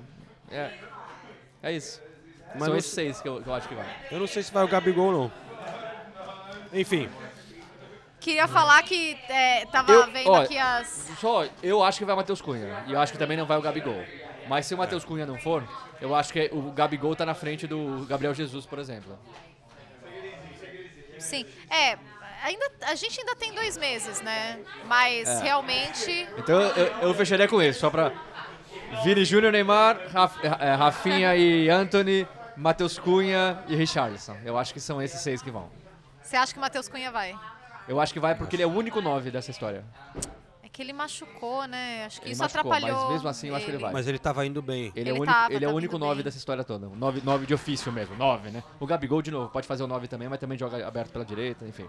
É. 0.51 0.71
É 1.63 1.73
isso. 1.73 2.03
Mas 2.55 2.59
São 2.65 2.69
não 2.71 2.77
esses 2.77 2.93
seis 2.93 3.21
que 3.21 3.29
eu, 3.29 3.41
que 3.41 3.49
eu 3.49 3.55
acho 3.55 3.69
que 3.69 3.75
vai. 3.75 3.87
Eu 4.11 4.19
não 4.19 4.27
sei 4.27 4.43
se 4.43 4.53
vai 4.53 4.65
o 4.65 4.69
Gabigol, 4.69 5.13
não. 5.13 5.33
Enfim, 6.73 7.09
Queria 8.21 8.47
falar 8.47 8.83
que 8.83 9.19
é, 9.31 9.65
tava 9.67 9.91
Eu- 9.91 10.07
vendo 10.11 10.31
ó, 10.31 10.43
aqui 10.43 10.59
as... 10.59 11.11
Só, 11.19 11.47
eu 11.63 11.83
acho 11.83 11.99
que 11.99 12.05
vai 12.05 12.15
o 12.15 12.19
Matheus 12.19 12.43
Cunha. 12.43 12.85
E 12.87 12.93
eu 12.93 13.01
acho 13.01 13.13
que 13.13 13.19
também 13.19 13.37
não 13.37 13.47
vai 13.47 13.57
o 13.57 13.63
Gabigol. 13.63 14.05
Mas 14.47 14.67
se 14.67 14.75
o 14.75 14.79
Matheus 14.79 15.05
Cunha 15.07 15.25
não 15.25 15.39
for, 15.39 15.67
eu 16.01 16.15
acho 16.15 16.33
que 16.33 16.51
o 16.53 16.71
Gabigol 16.71 17.17
tá 17.17 17.25
na 17.25 17.35
frente 17.35 17.67
do 17.67 18.05
Gabriel 18.07 18.35
Jesus, 18.35 18.67
por 18.67 18.79
exemplo. 18.79 19.19
Sim, 21.19 21.47
é, 21.71 21.97
ainda, 22.43 22.71
a 22.83 22.95
gente 22.95 23.21
ainda 23.21 23.35
tem 23.37 23.55
dois 23.55 23.77
meses, 23.77 24.21
né? 24.21 24.59
Mas 24.87 25.29
É. 25.29 25.43
realmente... 25.43 26.29
Então 26.39 26.61
eu, 26.61 26.87
eu 27.09 27.15
fecharia 27.15 27.47
com 27.49 27.61
isso, 27.63 27.81
só 27.81 27.91
pra. 27.91 28.13
Vini 29.05 29.25
Júnior, 29.25 29.53
Neymar, 29.53 29.99
Raf, 30.13 30.37
eh, 30.43 30.75
Rafinha 30.75 31.37
e 31.37 31.69
Anthony, 31.69 32.27
Matheus 32.57 32.99
Cunha 32.99 33.63
e 33.69 33.77
Richarlison. 33.77 34.37
Eu 34.45 34.59
acho 34.59 34.73
que 34.75 34.81
são 34.81 35.01
esses 35.01 35.21
seis 35.21 35.41
que 35.41 35.51
vão. 35.51 35.71
Você 36.23 36.37
acha 36.37 36.53
que 36.53 36.59
o 36.59 36.61
Matheus 36.61 36.89
Cunha 36.89 37.11
vai? 37.11 37.39
Eu 37.89 38.01
acho 38.01 38.13
que 38.13 38.21
vai 38.21 38.35
porque 38.35 38.57
ele 38.57 38.63
é 38.63 38.67
o 38.67 38.71
único 38.73 39.01
nove 39.01 39.31
dessa 39.31 39.51
história. 39.51 39.85
Que 40.73 40.83
ele 40.83 40.93
machucou, 40.93 41.67
né? 41.67 42.05
Acho 42.07 42.21
que 42.21 42.27
Ele 42.27 42.33
isso 42.33 42.43
machucou, 42.43 42.73
atrapalhou. 42.73 43.01
mas 43.05 43.13
mesmo 43.13 43.29
assim 43.29 43.49
eu 43.49 43.57
acho 43.57 43.65
que 43.65 43.71
ele 43.73 43.79
vai. 43.79 43.93
mas 43.93 44.07
ele 44.07 44.19
tava 44.19 44.47
indo 44.47 44.63
bem. 44.63 44.93
Ele, 44.95 45.11
é 45.11 45.13
o 45.13 45.17
único, 45.17 45.33
tava, 45.33 45.53
ele 45.53 45.65
é 45.65 45.69
o 45.69 45.73
único 45.73 45.93
vindo 45.95 46.01
nove 46.05 46.17
bem. 46.17 46.25
dessa 46.25 46.39
história 46.39 46.63
toda. 46.65 46.89
Um 46.89 46.95
Nove, 46.97 47.21
nove 47.25 47.45
de 47.47 47.53
ofício 47.55 47.91
mesmo, 47.93 48.15
nove, 48.17 48.51
né? 48.51 48.63
O 48.79 48.87
Gabigol, 48.87 49.21
de 49.21 49.31
novo, 49.31 49.51
pode 49.51 49.67
fazer 49.67 49.83
o 49.83 49.87
nove 49.87 50.07
também, 50.07 50.29
mas 50.29 50.39
também 50.39 50.57
joga 50.57 50.87
aberto 50.87 51.11
pela 51.11 51.25
direita, 51.25 51.67
enfim. 51.67 51.89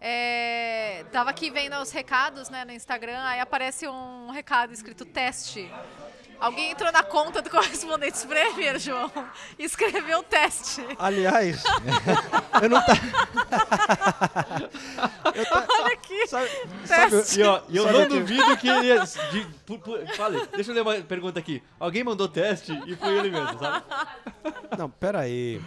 É, 0.00 1.04
tava 1.12 1.28
aqui 1.30 1.50
vendo 1.50 1.76
os 1.76 1.90
recados 1.90 2.48
né, 2.48 2.64
no 2.64 2.72
Instagram, 2.72 3.20
aí 3.22 3.38
aparece 3.40 3.86
um 3.86 4.30
recado 4.30 4.72
escrito 4.72 5.04
teste. 5.04 5.70
Alguém 6.40 6.70
entrou 6.70 6.90
na 6.90 7.02
conta 7.02 7.42
do 7.42 7.50
Correspondentes 7.50 8.24
Premier, 8.24 8.78
João, 8.78 9.10
e 9.58 9.64
escreveu 9.64 10.22
teste. 10.22 10.82
Aliás, 10.98 11.62
eu 12.62 12.68
não 12.68 12.80
tá. 12.80 12.92
Olha 15.80 15.92
aqui. 15.92 16.26
Sabe, 16.26 16.48
Teste. 16.86 17.40
E, 17.40 17.42
ó, 17.44 17.60
e 17.68 17.76
eu 17.76 17.84
Sabe 17.84 17.98
não 17.98 18.06
que- 18.08 18.18
duvido 18.18 18.56
que 18.56 18.68
ele 18.68 18.86
ia. 18.86 19.00
De, 19.04 19.46
pu- 19.66 19.78
pu- 19.78 19.98
fale, 20.16 20.46
deixa 20.54 20.70
eu 20.70 20.74
ler 20.74 20.82
uma 20.82 20.94
pergunta 20.96 21.38
aqui. 21.38 21.62
Alguém 21.78 22.02
mandou 22.04 22.28
teste 22.28 22.72
e 22.86 22.96
foi 22.96 23.18
ele 23.18 23.30
mesmo, 23.30 23.58
sabe? 23.58 23.84
Não, 24.78 24.88
peraí. 24.90 25.60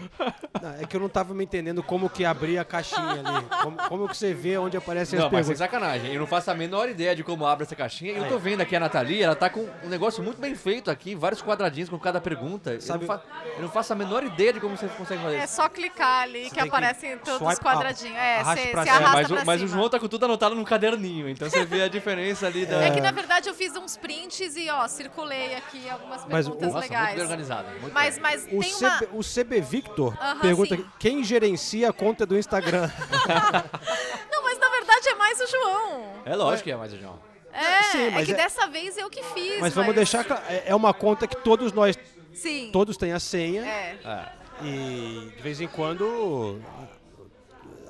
Não, 0.61 0.73
é 0.79 0.85
que 0.85 0.95
eu 0.95 0.99
não 1.01 1.09
tava 1.09 1.33
me 1.33 1.43
entendendo 1.43 1.83
como 1.83 2.09
que 2.09 2.25
abrir 2.25 2.57
a 2.57 2.65
caixinha 2.65 3.21
ali. 3.23 3.45
Como, 3.61 3.77
como 3.89 4.07
que 4.09 4.17
você 4.17 4.33
vê 4.33 4.57
onde 4.57 4.75
aparecem 4.77 5.19
Não, 5.19 5.27
as 5.27 5.31
mas 5.31 5.45
sem 5.45 5.55
perguntas. 5.55 5.71
sacanagem. 5.81 6.13
Eu 6.13 6.19
não 6.19 6.27
faço 6.27 6.49
a 6.51 6.55
menor 6.55 6.89
ideia 6.89 7.15
de 7.15 7.23
como 7.23 7.45
abre 7.45 7.63
essa 7.65 7.75
caixinha. 7.75 8.13
E 8.13 8.17
eu 8.17 8.27
tô 8.27 8.37
vendo 8.39 8.61
aqui 8.61 8.75
a 8.75 8.79
Nathalie, 8.79 9.21
ela 9.21 9.35
tá 9.35 9.49
com 9.49 9.67
um 9.83 9.89
negócio 9.89 10.23
muito 10.23 10.39
bem 10.39 10.55
feito 10.63 10.89
aqui, 10.89 11.13
vários 11.13 11.41
quadradinhos 11.41 11.89
com 11.89 11.99
cada 11.99 12.21
pergunta. 12.21 12.79
Sabe- 12.79 13.03
Eu, 13.03 13.07
não 13.09 13.17
fa- 13.17 13.23
eu 13.57 13.61
não 13.63 13.69
faço 13.69 13.91
a 13.91 13.95
menor 13.95 14.23
ideia 14.23 14.53
de 14.53 14.59
como 14.61 14.77
você 14.77 14.87
consegue 14.87 15.21
fazer 15.21 15.35
É 15.35 15.45
só 15.47 15.67
clicar 15.67 16.23
ali 16.23 16.43
que 16.45 16.51
tem 16.51 16.63
que 16.63 16.69
aparecem 16.69 17.17
todos 17.17 17.45
os 17.47 17.59
quadradinhos. 17.59 18.15
up. 18.15 18.23
É, 18.23 18.39
Arraste 18.39 18.63
você 18.65 18.71
pra 18.71 18.83
você 18.83 18.89
cima. 18.89 18.99
É, 19.01 19.03
arrasta 19.03 19.17
mas, 19.21 19.31
o, 19.31 19.35
pra 19.35 19.45
mas 19.45 19.61
o. 19.61 19.67
João 19.67 19.89
tá 19.89 19.99
com 19.99 20.07
tudo 20.07 20.23
anotado 20.25 20.55
num 20.55 20.63
caderninho, 20.63 21.27
então 21.27 21.49
você 21.49 21.65
vê 21.65 21.81
a 21.83 21.87
diferença 21.89 22.47
ali 22.47 22.65
da. 22.65 22.77
É 22.83 22.91
que 22.91 23.01
na 23.01 23.11
verdade 23.11 23.49
eu 23.49 23.53
fiz 23.53 23.75
uns 23.75 23.97
prints 23.97 24.55
e 24.55 24.69
ó, 24.69 24.87
circulei 24.87 25.55
aqui 25.55 25.89
algumas 25.89 26.21
Mas 26.25 26.45
perguntas 26.47 26.69
o- 26.69 26.73
Nossa, 26.73 26.79
legais. 26.79 27.03
muito 27.07 27.15
bem 27.15 27.23
organizado. 27.25 27.67
muito 27.81 27.93
Mas, 27.93 28.17
mas 28.19 28.45
O, 28.51 28.55
uma. 28.55 28.63
CB, 28.99 29.09
o 29.13 29.21
CB 29.23 29.61
Victor 29.61 30.17
Aham, 30.21 30.39
pergunta 30.39 30.75
sim. 30.77 30.85
quem 30.97 31.23
gerencia 31.23 31.89
a 31.89 31.93
conta 31.93 32.25
do 32.25 32.37
Instagram. 32.37 32.89
Não, 34.31 34.43
mas 34.43 34.57
na 34.59 34.69
verdade 34.69 35.09
é 35.09 35.15
mais 35.15 35.39
o 35.41 35.47
João. 35.47 36.03
É 36.25 36.35
lógico 36.35 36.63
que 36.63 36.71
é 36.71 36.75
mais 36.75 36.93
o 36.93 36.97
João. 36.97 37.19
É, 37.53 37.83
Sim, 37.83 38.03
é 38.05 38.09
mas 38.09 38.25
que 38.25 38.31
é- 38.31 38.35
dessa 38.35 38.65
vez 38.67 38.97
eu 38.97 39.09
que 39.09 39.21
fiz. 39.23 39.59
Mas 39.59 39.73
vamos 39.73 39.93
deixar 39.93 40.23
claro, 40.23 40.41
é 40.49 40.63
é 40.67 40.75
uma 40.75 40.93
conta 40.93 41.27
que 41.27 41.35
todos 41.37 41.71
nós, 41.71 41.97
Sim. 42.33 42.69
todos 42.73 42.97
têm 42.97 43.11
a 43.13 43.19
senha 43.19 43.63
É. 43.65 43.97
É. 44.03 44.31
e 44.65 45.31
de 45.35 45.41
vez 45.41 45.61
em 45.61 45.67
quando 45.67 46.59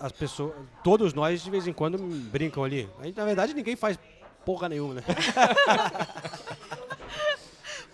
as 0.01 0.11
pessoas, 0.11 0.53
todos 0.83 1.13
nós 1.13 1.41
de 1.41 1.49
vez 1.49 1.65
em 1.65 1.71
quando 1.73 1.97
brincam 1.97 2.63
ali. 2.63 2.89
Aí, 2.99 3.13
na 3.15 3.23
verdade 3.23 3.53
ninguém 3.53 3.75
faz 3.77 3.97
porra 4.45 4.67
nenhuma, 4.67 4.95
né? 4.95 5.03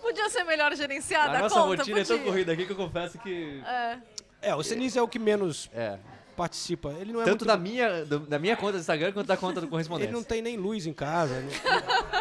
Podia 0.01 0.29
ser 0.29 0.43
melhor 0.43 0.75
gerenciada 0.75 1.33
A 1.33 1.37
a, 1.37 1.41
nossa 1.41 1.55
conta, 1.55 1.77
rotina 1.77 1.99
é 1.99 2.03
tão 2.03 2.17
podia. 2.17 2.31
corrida 2.31 2.53
aqui 2.53 2.65
que 2.65 2.71
eu 2.71 2.75
confesso 2.75 3.17
que. 3.19 3.61
É. 3.65 3.97
É, 4.41 4.55
o 4.55 4.63
Sinise 4.63 4.97
é 4.97 5.01
o 5.01 5.07
que 5.07 5.19
menos 5.19 5.69
É. 5.73 5.99
participa. 6.39 6.89
Ele 6.99 7.11
não 7.11 7.21
é 7.21 7.25
Tanto 7.25 7.43
muito 7.43 7.45
da 7.45 7.57
minha, 7.57 8.05
do- 8.05 8.19
da 8.19 8.39
minha 8.39 8.55
conta 8.55 8.73
do 8.73 8.79
Instagram 8.79 9.11
quanto 9.11 9.27
da 9.27 9.35
conta 9.35 9.59
do 9.59 9.67
correspondente. 9.67 10.07
Ele 10.09 10.15
não 10.15 10.23
tem 10.23 10.41
nem 10.41 10.55
luz 10.55 10.87
em 10.87 10.93
casa, 10.93 11.43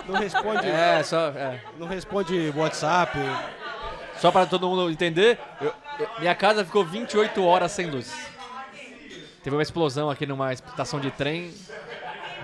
não, 0.07 0.15
não 0.15 0.19
responde, 0.21 0.67
É, 0.67 1.03
só. 1.05 1.29
É. 1.29 1.63
não 1.79 1.87
responde 1.87 2.53
WhatsApp. 2.57 3.17
Só 4.21 4.33
para 4.33 4.45
todo 4.47 4.69
mundo 4.69 4.91
entender, 4.91 5.39
eu- 5.61 5.73
eu- 6.01 6.09
minha 6.19 6.35
casa 6.35 6.65
ficou 6.65 6.85
28 6.85 7.45
horas 7.45 7.71
sem 7.71 7.87
luz. 7.89 8.13
Teve 9.45 9.55
uma 9.55 9.63
explosão 9.63 10.11
aqui 10.11 10.27
numa 10.27 10.53
estação 10.53 10.99
de 10.99 11.13
trem. 11.13 11.55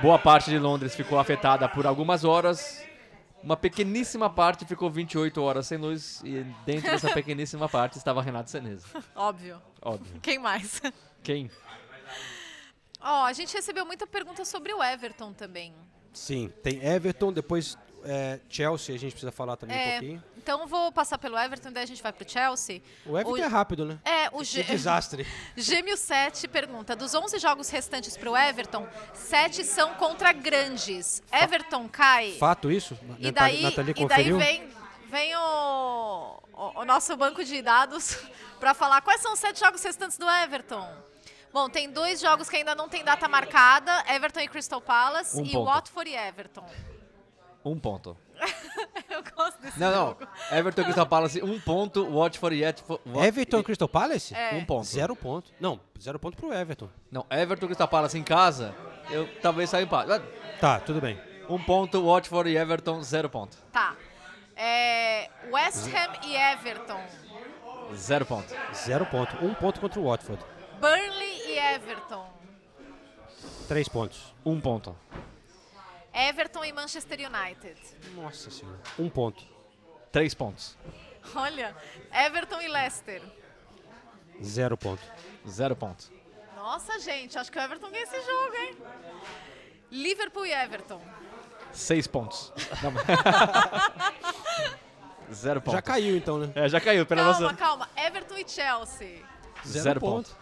Boa 0.01 0.19
parte 0.19 0.51
de 0.51 0.59
Londres 0.59 0.95
ficou 0.95 1.19
afetada 1.19 1.69
por 1.69 1.87
algumas 1.87 2.25
horas. 2.25 2.83
Uma 3.43 3.57
pequeníssima 3.57 4.31
parte 4.31 4.65
ficou 4.65 4.89
28 4.89 5.43
horas 5.43 5.67
sem 5.67 5.77
luz. 5.77 6.23
E 6.25 6.47
dentro 6.65 6.91
dessa 6.91 7.11
pequeníssima 7.13 7.69
parte 7.69 7.99
estava 7.99 8.23
Renato 8.23 8.51
Seneza. 8.51 8.87
Óbvio. 9.15 9.61
Óbvio. 9.83 10.21
Quem 10.23 10.39
mais? 10.39 10.81
Quem? 11.25 11.51
Ó, 13.01 13.25
a 13.25 13.33
gente 13.33 13.53
recebeu 13.55 13.85
muita 13.85 14.07
pergunta 14.07 14.45
sobre 14.45 14.73
o 14.73 14.83
Everton 14.83 15.33
também. 15.33 15.75
Sim, 16.13 16.53
tem 16.63 16.83
Everton, 16.85 17.33
depois 17.33 17.77
é, 18.05 18.39
Chelsea, 18.49 18.95
a 18.95 18.99
gente 18.99 19.13
precisa 19.13 19.33
falar 19.33 19.57
também 19.57 19.77
um 19.77 19.81
É, 19.81 19.91
pouquinho. 19.93 20.25
então 20.39 20.67
vou 20.67 20.93
passar 20.93 21.19
pelo 21.19 21.37
Everton, 21.39 21.73
daí 21.73 21.83
a 21.83 21.87
gente 21.87 22.03
vai 22.03 22.13
pro 22.13 22.29
Chelsea. 22.29 22.81
O 23.05 23.19
Everton 23.19 23.33
o- 23.33 23.37
é 23.45 23.47
rápido, 23.47 23.85
né? 23.85 23.99
É, 24.05 24.29
o 24.29 24.39
Que 24.39 24.45
G... 24.45 24.63
desastre. 24.63 25.27
Gêmeo 25.57 25.97
7 25.97 26.47
pergunta: 26.47 26.95
dos 26.95 27.15
11 27.15 27.39
jogos 27.39 27.69
restantes 27.69 28.17
pro 28.17 28.37
Everton, 28.37 28.87
7 29.13 29.65
são 29.65 29.95
contra 29.95 30.33
grandes. 30.33 31.23
Everton 31.33 31.89
cai. 31.89 32.37
Fato 32.39 32.71
isso? 32.71 32.97
E 33.19 33.31
daí, 33.33 33.63
Nathalie 33.63 33.95
e 33.99 34.07
daí 34.07 34.33
vem, 34.33 34.69
vem 35.11 35.37
o, 35.37 36.41
o, 36.53 36.81
o 36.81 36.85
nosso 36.85 37.17
banco 37.17 37.43
de 37.45 37.61
dados 37.61 38.19
para 38.61 38.73
falar 38.73 39.01
quais 39.03 39.21
são 39.21 39.33
os 39.33 39.39
sete 39.41 39.59
jogos 39.61 39.83
restantes 39.83 40.17
do 40.17 40.29
Everton. 40.31 40.89
Bom, 41.55 41.69
tem 41.69 41.89
dois 41.89 42.21
jogos 42.21 42.51
que 42.51 42.57
ainda 42.57 42.75
não 42.75 42.89
tem 42.89 43.05
data 43.05 43.29
marcada: 43.29 44.03
Everton 44.09 44.41
e 44.41 44.49
Crystal 44.49 44.81
Palace 44.81 45.41
Um 45.41 45.45
e 45.45 45.53
ponto. 45.53 45.65
Watford 45.67 46.11
e 46.11 46.17
Everton. 46.17 46.65
Um 47.67 47.79
ponto. 47.79 48.15
Eu 49.09 49.23
gosto 49.35 49.59
desse 49.63 49.81
Não, 49.81 49.91
não. 49.91 50.07
jogo. 50.09 50.29
Everton 50.53 50.83
e 50.83 50.85
Crystal 50.85 51.07
Palace, 51.07 51.43
um 51.43 51.59
ponto. 51.59 52.05
Watford 52.11 52.57
e 52.57 52.63
Watford. 52.63 53.03
Everton 53.27 53.59
e 53.61 53.65
Crystal 53.65 53.89
Palace? 53.89 54.35
É. 54.35 54.55
Um 54.55 54.67
ponto. 54.67 54.85
Zero 54.85 55.17
ponto. 55.17 55.51
Não, 55.59 55.81
zero 55.99 56.19
ponto 56.19 56.37
pro 56.37 56.53
Everton. 56.53 56.91
Não, 57.11 57.25
Everton 57.31 57.65
e 57.65 57.69
Crystal 57.69 57.89
Palace 57.89 58.19
em 58.19 58.23
casa, 58.23 58.75
eu 59.09 59.27
talvez 59.41 59.71
saia 59.71 59.85
empate. 59.85 60.11
Tá, 60.61 60.79
tudo 60.79 61.01
bem. 61.01 61.19
Um 61.49 61.59
ponto, 61.59 62.05
Watford 62.05 62.51
e 62.51 62.57
Everton, 62.59 63.03
zero 63.03 63.31
ponto. 63.31 63.57
Tá. 63.73 63.97
É, 64.57 65.31
West 65.51 65.87
Ham 65.87 66.13
e 66.27 66.37
Everton. 66.37 67.01
Zero 67.95 68.27
ponto. 68.27 68.55
Zero 68.75 69.07
ponto. 69.07 69.43
Um 69.43 69.55
ponto 69.55 69.81
contra 69.81 69.99
o 70.01 70.05
Watford. 70.05 70.45
Burnley 70.81 71.43
e 71.47 71.59
Everton. 71.59 72.29
Três 73.69 73.89
pontos. 73.89 74.35
Um 74.45 74.61
ponto. 74.61 74.97
Everton 76.13 76.65
e 76.65 76.73
Manchester 76.73 77.19
United. 77.21 77.77
Nossa 78.15 78.51
senhora. 78.51 78.79
Um 78.99 79.09
ponto. 79.09 79.43
Três 80.13 80.35
pontos. 80.35 80.77
Olha, 81.35 81.75
Everton 82.13 82.61
e 82.61 82.69
Leicester. 82.69 83.23
Zero 84.43 84.77
ponto. 84.77 85.03
Zero 85.49 85.75
ponto. 85.75 86.13
Nossa, 86.57 86.99
gente, 87.01 87.39
acho 87.39 87.51
que 87.51 87.59
o 87.59 87.63
Everton 87.63 87.91
ganha 87.91 88.03
esse 88.03 88.21
jogo, 88.23 88.55
hein? 88.57 88.77
Liverpool 89.91 90.47
e 90.47 90.53
Everton. 90.53 91.01
Seis 91.73 92.07
pontos. 92.07 92.53
Zero 95.33 95.61
ponto. 95.61 95.75
Já 95.75 95.83
caiu 95.83 96.17
então, 96.17 96.39
né? 96.39 96.53
É, 96.55 96.69
já 96.69 96.81
caiu. 96.81 97.05
Pela 97.07 97.23
calma, 97.23 97.41
nossa... 97.41 97.57
calma. 97.57 97.89
Everton 97.97 98.39
e 98.39 98.49
Chelsea. 98.49 99.23
Zero, 99.67 100.01
ponto. 100.01 100.37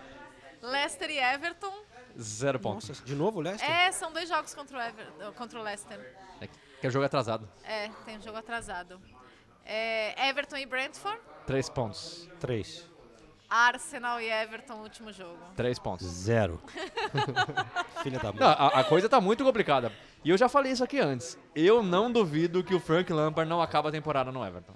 Leicester 0.63 1.11
e 1.11 1.19
Everton. 1.19 1.73
Zero 2.19 2.61
ponto. 2.61 2.87
Nossa, 2.87 3.05
de 3.05 3.15
novo 3.15 3.41
o 3.41 3.43
Leicester? 3.43 3.69
É, 3.69 3.91
são 3.91 4.13
dois 4.13 4.29
jogos 4.29 4.55
contra 4.55 4.79
o, 4.79 4.81
Ever... 4.81 5.33
contra 5.33 5.59
o 5.59 5.63
Leicester. 5.63 5.99
É 6.41 6.47
que 6.47 6.87
é 6.87 6.91
jogo 6.91 7.05
atrasado. 7.05 7.49
É, 7.65 7.89
tem 8.05 8.19
um 8.19 8.23
jogo 8.23 8.39
atrasado. 8.39 9.01
É, 9.65 10.29
Everton 10.29 10.57
e 10.57 10.67
Brentford. 10.67 11.21
Três 11.47 11.69
pontos. 11.69 12.29
Três. 12.39 12.89
Arsenal 13.49 14.21
e 14.21 14.31
Everton, 14.31 14.77
último 14.81 15.13
jogo. 15.13 15.39
Três 15.57 15.79
pontos. 15.79 16.07
Zero. 16.07 16.61
Filha 18.03 18.19
da 18.19 18.33
mãe. 18.33 18.41
Não, 18.41 18.49
a, 18.49 18.81
a 18.81 18.85
coisa 18.85 19.09
tá 19.09 19.21
muito 19.21 19.45
complicada. 19.45 19.93
E 20.25 20.31
eu 20.31 20.39
já 20.39 20.49
falei 20.49 20.73
isso 20.73 20.83
aqui 20.83 20.99
antes. 20.99 21.37
Eu 21.55 21.83
não 21.83 22.11
duvido 22.11 22.65
que 22.65 22.75
o 22.75 22.81
Frank 22.81 23.13
Lampard 23.13 23.49
não 23.49 23.61
acaba 23.61 23.89
a 23.89 23.93
temporada 23.93 24.33
no 24.33 24.45
Everton. 24.45 24.75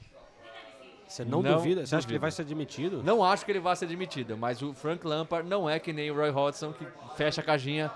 Você 1.06 1.24
não, 1.24 1.42
Não 1.42 1.54
duvida? 1.54 1.86
Você 1.86 1.94
acha 1.94 2.06
que 2.06 2.12
ele 2.12 2.18
vai 2.18 2.30
ser 2.30 2.42
admitido? 2.42 3.02
Não 3.02 3.22
acho 3.22 3.44
que 3.44 3.52
ele 3.52 3.60
vá 3.60 3.74
ser 3.76 3.86
demitido, 3.86 4.36
mas 4.36 4.60
o 4.60 4.74
Frank 4.74 5.06
Lampard 5.06 5.48
não 5.48 5.70
é 5.70 5.78
que 5.78 5.92
nem 5.92 6.10
o 6.10 6.14
Roy 6.14 6.30
Hodgson, 6.30 6.72
que 6.72 6.86
fecha 7.16 7.40
a 7.40 7.44
casinha, 7.44 7.90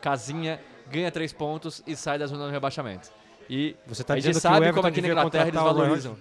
casinha, 0.00 0.60
ganha 0.90 1.10
três 1.10 1.32
pontos 1.32 1.82
e 1.86 1.94
sai 1.94 2.18
da 2.18 2.26
zona 2.26 2.46
do 2.46 2.50
rebaixamento. 2.50 3.10
E 3.48 3.76
Você 3.86 4.02
tá 4.02 4.14
a 4.14 4.20
gente 4.20 4.40
sabe 4.40 4.72
como 4.72 4.86
aqui 4.86 5.00
na 5.00 5.08
devia 5.08 5.12
Inglaterra 5.12 5.48
eles 5.48 5.60
valorizam. 5.60 6.16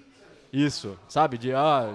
Isso, 0.52 1.00
sabe? 1.08 1.38
De, 1.38 1.54
ah, 1.54 1.94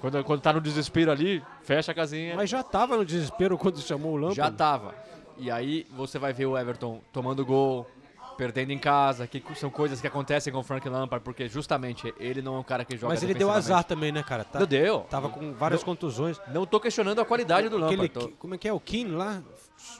quando, 0.00 0.22
quando 0.24 0.40
tá 0.40 0.52
no 0.52 0.60
desespero 0.60 1.10
ali, 1.10 1.42
fecha 1.62 1.92
a 1.92 1.94
casinha. 1.94 2.34
Mas 2.34 2.50
já 2.50 2.62
tava 2.62 2.96
no 2.96 3.04
desespero 3.04 3.56
quando 3.56 3.80
chamou 3.80 4.12
o 4.12 4.16
Lampard. 4.16 4.36
Já 4.36 4.50
tava. 4.50 4.94
E 5.38 5.50
aí 5.50 5.86
você 5.96 6.18
vai 6.18 6.32
ver 6.32 6.46
o 6.46 6.58
Everton 6.58 7.00
tomando 7.12 7.44
gol, 7.46 7.88
perdendo 8.36 8.70
em 8.72 8.78
casa, 8.78 9.26
que 9.26 9.42
são 9.54 9.70
coisas 9.70 10.00
que 10.00 10.06
acontecem 10.06 10.52
com 10.52 10.58
o 10.58 10.62
Frank 10.62 10.88
Lampard, 10.88 11.24
porque 11.24 11.48
justamente 11.48 12.12
ele 12.18 12.42
não 12.42 12.56
é 12.56 12.58
um 12.58 12.62
cara 12.62 12.84
que 12.84 12.96
joga 12.96 13.12
Mas 13.14 13.22
ele 13.22 13.34
deu 13.34 13.50
azar 13.50 13.84
também, 13.84 14.10
né, 14.12 14.22
cara? 14.22 14.44
Tá- 14.44 14.60
Não 14.60 14.66
deu. 14.66 15.00
Tava 15.10 15.28
com 15.28 15.52
várias 15.52 15.80
Não- 15.80 15.86
contusões. 15.86 16.40
Não 16.52 16.66
tô 16.66 16.78
questionando 16.80 17.20
a 17.20 17.24
qualidade 17.24 17.68
do 17.68 17.76
Aquele, 17.84 18.02
Lampard. 18.02 18.28
tô- 18.28 18.36
como 18.38 18.54
é 18.54 18.58
que 18.58 18.68
é? 18.68 18.72
O 18.72 18.80
Keane 18.80 19.10
lá? 19.12 19.42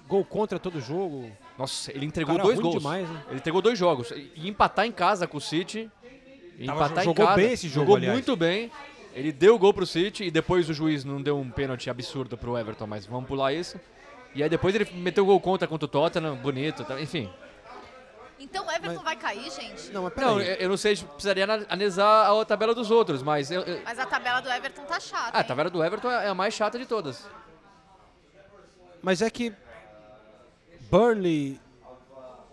Gol 0.08 0.24
contra 0.24 0.58
todo 0.58 0.80
jogo. 0.80 1.30
Nossa, 1.58 1.90
ele 1.92 2.06
entregou 2.06 2.38
dois 2.38 2.58
gols. 2.58 2.76
demais, 2.76 3.08
né? 3.08 3.22
Ele 3.28 3.36
entregou 3.36 3.60
dois 3.62 3.78
jogos. 3.78 4.10
E 4.12 4.48
empatar 4.48 4.86
em 4.86 4.92
casa 4.92 5.26
com 5.26 5.38
o 5.38 5.40
City. 5.40 5.90
Tava- 6.66 6.84
empatar 6.86 7.04
jogou 7.04 7.24
em 7.24 7.28
casa. 7.28 7.36
bem 7.40 7.52
esse 7.52 7.68
jogo, 7.68 7.80
Jogou 7.86 7.96
aliás. 7.96 8.12
muito 8.14 8.36
bem. 8.36 8.70
Ele 9.14 9.30
deu 9.30 9.54
o 9.54 9.58
gol 9.58 9.72
pro 9.72 9.86
City 9.86 10.24
e 10.24 10.30
depois 10.30 10.68
o 10.68 10.74
juiz 10.74 11.04
não 11.04 11.20
deu 11.22 11.38
um 11.38 11.48
pênalti 11.50 11.88
absurdo 11.90 12.36
pro 12.36 12.56
Everton, 12.58 12.86
mas 12.86 13.06
vamos 13.06 13.26
pular 13.28 13.52
isso. 13.52 13.78
E 14.34 14.42
aí 14.42 14.48
depois 14.48 14.74
ele 14.74 14.88
meteu 14.94 15.24
gol 15.24 15.38
contra 15.40 15.68
contra 15.68 15.84
o 15.84 15.88
Tottenham, 15.88 16.34
bonito, 16.36 16.84
tá- 16.84 17.00
enfim. 17.00 17.30
Então 18.44 18.66
o 18.66 18.70
Everton 18.70 19.02
vai 19.02 19.16
cair, 19.16 19.50
gente? 19.50 19.90
Não, 19.90 20.02
mas 20.02 20.14
Não, 20.16 20.36
peraí. 20.36 20.48
eu 20.50 20.54
eu 20.56 20.68
não 20.68 20.76
sei, 20.76 20.94
precisaria 20.96 21.44
ana- 21.44 21.64
analisar 21.68 22.30
a 22.30 22.44
tabela 22.44 22.74
dos 22.74 22.90
outros, 22.90 23.22
mas... 23.22 23.50
eu- 23.50 23.62
eu- 23.62 23.80
Mas 23.84 23.98
a 23.98 24.04
tabela 24.06 24.40
do 24.40 24.48
Everton 24.50 24.84
tá 24.84 25.00
chata. 25.00 25.30
Ah, 25.32 25.38
a 25.38 25.40
hein? 25.40 25.46
tabela 25.48 25.70
do 25.70 25.82
Everton 25.82 26.10
é 26.10 26.28
a 26.28 26.34
mais 26.34 26.52
chata 26.54 26.78
de 26.78 26.84
todas. 26.86 27.26
Mas 29.02 29.22
é 29.22 29.30
que 29.30 29.52
Burnley 30.90 31.60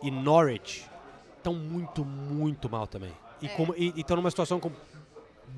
e 0.02 0.10
Norwich 0.12 0.86
estão 1.38 1.54
muito, 1.54 2.04
muito 2.06 2.70
mal 2.70 2.88
também. 2.88 3.14
E 3.42 3.48
É. 3.48 4.00
estão 4.00 4.16
numa 4.18 4.30
situação 4.30 4.60
com 4.60 4.72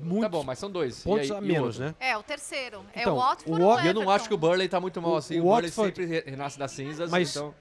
muitos 0.00 0.22
Tá 0.22 0.28
bom, 0.28 0.42
mas 0.44 0.58
são 0.58 0.70
dois. 0.70 1.00
E 1.00 1.04
pontos 1.04 1.30
aí- 1.30 1.36
a 1.36 1.40
o 1.40 1.42
menos, 1.42 1.78
né? 1.78 1.94
É, 2.00 2.16
o 2.16 2.22
terceiro. 2.22 2.84
É 2.94 3.00
Então, 3.02 3.14
o 3.14 3.18
Watford 3.20 3.50
o 3.50 3.64
ou 3.64 3.70
Wa- 3.70 3.76
o 3.76 3.84
E 3.84 3.86
eu 3.88 3.94
não 3.94 4.10
acho 4.10 4.28
que 4.28 4.34
o 4.34 4.38
Burley 4.38 4.68
tá 4.68 4.80
muito 4.80 5.00
mal 5.00 5.12
O- 5.12 5.16
assim. 5.16 5.38
o 5.38 5.40
O, 5.40 5.42
Burley 5.44 5.70
Watford- 5.70 5.94
sempre 5.96 6.06
re- 6.06 6.24
renasce 6.30 6.58
das 6.58 6.70
cinzas, 6.72 7.10
Mas- 7.10 7.30
então... 7.36 7.54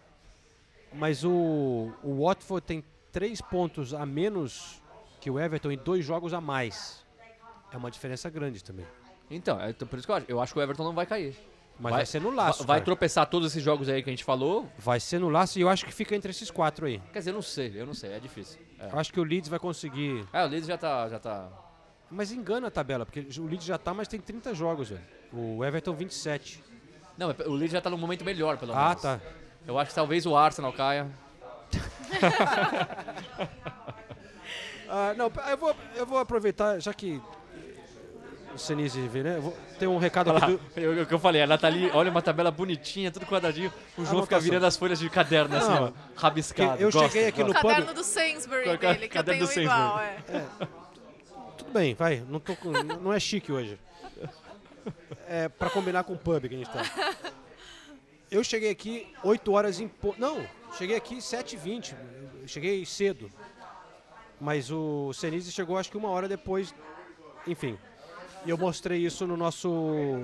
Mas 0.93 1.23
o, 1.23 1.91
o 2.03 2.25
Watford 2.25 2.65
tem 2.65 2.83
três 3.11 3.41
pontos 3.41 3.93
a 3.93 4.05
menos 4.05 4.81
que 5.19 5.29
o 5.29 5.39
Everton 5.39 5.71
e 5.71 5.77
dois 5.77 6.05
jogos 6.05 6.33
a 6.33 6.41
mais. 6.41 7.03
É 7.71 7.77
uma 7.77 7.89
diferença 7.89 8.29
grande 8.29 8.63
também. 8.63 8.85
Então, 9.29 9.59
é 9.59 9.73
por 9.73 9.97
isso 9.97 10.05
que 10.07 10.11
eu 10.11 10.15
acho. 10.15 10.25
Eu 10.29 10.41
acho 10.41 10.53
que 10.53 10.59
o 10.59 10.61
Everton 10.61 10.83
não 10.83 10.93
vai 10.93 11.05
cair. 11.05 11.35
Mas 11.79 11.91
vai, 11.93 12.05
ser 12.05 12.21
no 12.21 12.29
laço. 12.29 12.59
Vai, 12.65 12.77
vai 12.77 12.85
tropeçar 12.85 13.25
todos 13.25 13.51
esses 13.51 13.63
jogos 13.63 13.89
aí 13.89 14.03
que 14.03 14.09
a 14.09 14.13
gente 14.13 14.23
falou. 14.23 14.69
Vai 14.77 14.99
ser 14.99 15.17
no 15.19 15.27
laço 15.29 15.57
e 15.57 15.61
eu 15.63 15.69
acho 15.69 15.83
que 15.85 15.91
fica 15.91 16.15
entre 16.15 16.29
esses 16.29 16.51
quatro 16.51 16.85
aí. 16.85 17.01
Quer 17.11 17.19
dizer, 17.19 17.31
eu 17.31 17.35
não 17.35 17.41
sei, 17.41 17.71
eu 17.75 17.85
não 17.85 17.95
sei, 17.95 18.11
é 18.11 18.19
difícil. 18.19 18.59
É, 18.77 18.91
Eu 18.91 18.99
acho 18.99 19.11
que 19.11 19.19
o 19.19 19.23
Leeds 19.23 19.49
vai 19.49 19.57
conseguir. 19.57 20.23
É, 20.31 20.43
o 20.45 20.47
Leeds 20.47 20.67
já 20.67 20.77
tá, 20.77 21.09
já 21.09 21.17
tá. 21.17 21.49
Mas 22.11 22.31
engana 22.31 22.67
a 22.67 22.71
tabela, 22.71 23.07
porque 23.07 23.25
o 23.39 23.45
Leeds 23.47 23.65
já 23.65 23.77
tá, 23.79 23.91
mas 23.91 24.07
tem 24.07 24.19
30 24.19 24.53
jogos, 24.53 24.89
velho. 24.89 25.01
O 25.33 25.65
Everton 25.65 25.93
27. 25.95 26.63
Não, 27.17 27.29
o 27.47 27.53
Leeds 27.53 27.71
já 27.71 27.81
tá 27.81 27.89
num 27.89 27.97
momento 27.97 28.23
melhor, 28.23 28.57
pelo 28.59 28.71
Ah, 28.73 28.89
menos. 28.89 29.01
tá. 29.01 29.19
Eu 29.68 29.78
acho 29.80 29.89
que 29.89 29.95
talvez 29.95 30.26
o 30.26 30.36
Arsenal 30.36 30.74
caia. 30.74 31.07
Ah, 34.95 35.14
não, 35.18 35.32
eu 35.49 35.57
vou, 35.57 35.76
eu 35.95 36.05
vou 36.05 36.20
aproveitar, 36.20 36.80
já 36.80 36.93
que 36.93 37.20
o 38.53 38.57
Senise 38.59 39.01
vê, 39.07 39.24
né? 39.24 39.38
Eu 39.38 39.41
vou, 39.41 39.57
tem 39.80 39.88
um 39.88 39.97
recado 39.97 40.30
Olha 40.30 40.38
aqui 40.38 40.51
lá, 40.51 40.57
do. 40.76 40.80
eu- 40.80 41.01
o 41.01 41.05
que 41.07 41.14
eu 41.16 41.18
falei, 41.18 41.41
a 41.41 41.47
Nathalie, 41.47 41.89
olha 41.95 42.11
uma 42.11 42.22
tabela 42.22 42.51
bonitinha, 42.51 43.09
tudo 43.09 43.26
quadradinho. 43.26 43.74
O 43.97 44.05
João 44.05 44.22
fica 44.22 44.39
virando 44.39 44.68
as 44.68 44.78
folhas 44.78 44.99
de 44.99 45.09
caderno, 45.09 45.55
assim, 45.57 45.68
Não, 45.70 45.86
ó, 45.86 45.91
rabiscado. 46.16 46.80
eu 46.80 46.91
gosto, 46.91 47.11
cheguei 47.11 47.28
aqui 47.30 47.41
O 47.41 47.47
no 47.47 47.53
pub- 47.55 47.72
caderno 47.72 47.93
do 47.95 48.03
Sainsbury 48.03 48.78
dele, 48.78 48.78
que 48.78 49.05
eu 49.05 49.09
caderno 49.09 49.47
tenho 49.47 49.47
do 49.47 49.61
igual. 49.64 49.97
Sainsbury. 49.97 50.38
É. 50.38 50.68
Tudo 51.57 51.72
bem, 51.72 51.95
vai. 51.95 52.24
Não, 52.30 52.39
tô 52.39 52.55
com- 52.55 52.72
não 52.72 53.11
é 53.11 53.20
chique 53.20 53.51
hoje. 53.51 53.80
É 55.28 55.49
pra 55.49 55.72
combinar 55.72 56.03
com 56.03 56.14
o 56.14 56.18
pub 56.20 56.47
que 56.47 56.53
a 56.53 56.57
gente 56.59 56.70
tá. 56.70 56.84
Eu 58.34 58.43
cheguei 58.43 58.71
aqui 58.71 59.07
8 59.23 59.51
horas 59.53 59.79
em. 59.79 59.88
po- 59.88 60.15
Não, 60.17 60.43
cheguei 60.75 60.95
aqui 60.97 61.17
7h20. 61.17 61.93
Eu 62.41 62.47
Cheguei 62.47 62.84
cedo. 62.84 63.29
Mas 64.41 64.71
o 64.71 65.13
Senise 65.13 65.51
chegou 65.51 65.77
acho 65.77 65.91
que 65.91 65.97
uma 65.97 66.09
hora 66.09 66.27
depois. 66.27 66.73
Enfim. 67.45 67.77
E 68.45 68.49
eu 68.49 68.57
mostrei 68.57 68.99
isso 69.05 69.25
no 69.27 69.38
nosso 69.38 69.69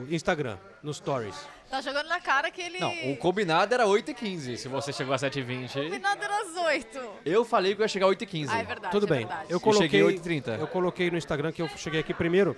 Instagram, 0.09 0.57
nos 0.83 0.97
stories. 0.97 1.35
Tá 1.69 1.81
jogando 1.81 2.07
na 2.07 2.19
cara 2.19 2.49
que 2.49 2.59
ele. 2.61 2.79
Não, 2.79 2.91
o 3.11 3.15
combinado 3.15 3.73
era 3.73 3.85
8h15, 3.85 4.57
se 4.57 4.67
você 4.67 4.91
chegou 4.91 5.13
a 5.13 5.17
7h20. 5.17 5.71
combinado 5.83 6.23
era 6.23 6.41
às 6.41 6.55
8. 6.57 6.99
Eu 7.23 7.45
falei 7.45 7.75
que 7.75 7.81
eu 7.81 7.83
ia 7.85 7.87
chegar 7.87 8.07
a 8.07 8.09
8h15. 8.09 8.47
Ah, 8.49 8.57
é 8.57 8.63
verdade. 8.63 8.91
Tudo 8.91 9.05
é 9.05 9.09
bem. 9.09 9.19
verdade. 9.27 9.45
Eu 9.51 9.59
coloquei, 9.59 9.87
cheguei 9.87 10.01
8h30. 10.41 10.59
eu 10.59 10.67
coloquei 10.67 11.11
no 11.11 11.17
Instagram 11.17 11.51
que 11.51 11.61
eu 11.61 11.69
cheguei 11.77 11.99
aqui 11.99 12.13
primeiro. 12.13 12.57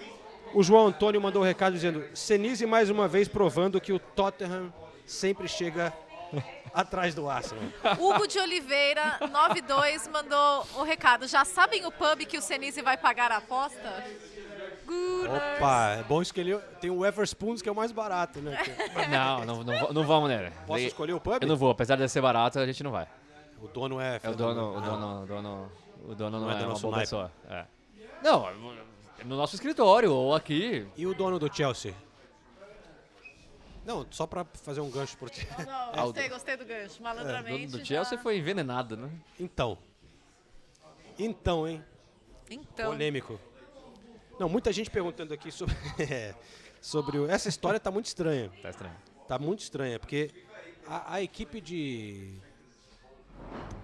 O 0.54 0.64
João 0.64 0.88
Antônio 0.88 1.20
mandou 1.22 1.42
um 1.42 1.46
recado 1.46 1.74
dizendo: 1.74 2.06
Senise 2.14 2.66
mais 2.66 2.90
uma 2.90 3.06
vez 3.08 3.28
provando 3.28 3.82
que 3.82 3.92
o 3.92 4.00
Tottenham 4.00 4.74
sempre 5.12 5.48
chega 5.48 5.94
atrás 6.74 7.14
do 7.14 7.30
Arsenal. 7.30 7.64
Hugo 8.00 8.28
de 8.28 8.40
Oliveira, 8.40 9.20
92, 9.30 10.08
mandou 10.08 10.66
o 10.76 10.84
recado. 10.84 11.28
Já 11.28 11.44
sabem 11.44 11.86
o 11.86 11.92
pub 11.92 12.26
que 12.26 12.38
o 12.38 12.42
Senise 12.42 12.82
vai 12.82 12.98
pagar 12.98 13.32
a 13.32 13.38
aposta? 13.38 14.04
Gunners. 14.86 15.58
Opa, 15.58 15.90
é 16.00 16.04
bom 16.04 16.22
escolher. 16.22 16.60
Tem 16.80 16.90
o 16.90 17.06
Everspoons 17.06 17.62
que 17.62 17.70
é 17.70 17.72
o 17.72 17.76
mais 17.76 17.92
barato, 17.92 18.40
né? 18.40 18.58
Não, 19.10 19.46
não, 19.46 19.64
não, 19.64 19.94
não 19.94 20.04
vamos 20.04 20.30
nele. 20.30 20.52
Posso 20.66 20.84
escolher 20.84 21.14
o 21.14 21.20
pub? 21.20 21.42
Eu 21.42 21.48
não 21.48 21.56
vou, 21.56 21.72
apesar 21.72 21.96
de 21.96 22.08
ser 22.08 22.22
barato, 22.22 22.60
a 22.60 22.66
gente 22.66 22.84
não 22.84 22.92
vai. 22.92 23.08
O 23.62 23.68
dono 23.68 24.00
é. 24.00 24.20
É 24.24 24.30
o 24.30 24.36
dono, 24.36 24.78
o 24.78 24.82
dono, 24.82 25.24
o 25.24 25.26
dono. 25.26 25.72
O 26.04 26.16
dono 26.16 26.40
não, 26.40 26.48
Não 26.48 26.52
é 26.52 26.56
é, 26.56 26.58
do 26.58 26.64
uma 26.64 26.70
nosso 26.70 26.88
boa 26.88 27.00
pessoa. 27.00 27.32
É. 27.50 27.66
Não, 28.24 28.50
é 28.50 28.54
no 29.24 29.36
nosso 29.36 29.56
escritório 29.56 30.12
ou 30.12 30.34
aqui. 30.34 30.88
E 30.98 31.06
o 31.06 31.14
dono 31.14 31.38
do 31.38 31.54
Chelsea? 31.54 31.94
Não, 33.86 34.06
só 34.12 34.28
pra 34.28 34.46
fazer 34.46 34.80
um 34.82 34.90
gancho 34.92 35.18
por 35.18 35.30
ti. 35.30 35.48
Não, 35.66 36.04
gostei, 36.06 36.30
gostei 36.30 36.58
do 36.58 36.66
gancho. 36.66 37.00
É, 37.00 37.04
Malandramente. 37.04 37.66
dono 37.68 37.72
do 37.72 37.78
já- 37.80 37.86
Chelsea 37.86 38.18
foi 38.20 38.38
envenenado, 38.38 38.96
né? 38.96 39.10
Então. 39.40 39.78
Então, 41.18 41.68
hein? 41.68 41.84
Então. 42.50 42.92
Polêmico. 42.92 43.40
Não, 44.40 44.48
muita 44.50 44.72
gente 44.72 44.90
perguntando 44.90 45.34
aqui 45.34 45.52
sobre. 45.52 45.76
sobre 46.82 47.18
o- 47.20 47.30
essa 47.30 47.50
história 47.50 47.80
tá 47.80 47.90
muito 47.92 48.06
estranha. 48.08 48.52
Tá 48.62 48.70
estranho. 48.70 48.96
Tá 49.28 49.40
muito 49.40 49.60
estranha, 49.62 50.00
porque 50.00 50.32
a, 50.88 51.16
a 51.16 51.22
equipe 51.22 51.62
de 51.62 52.34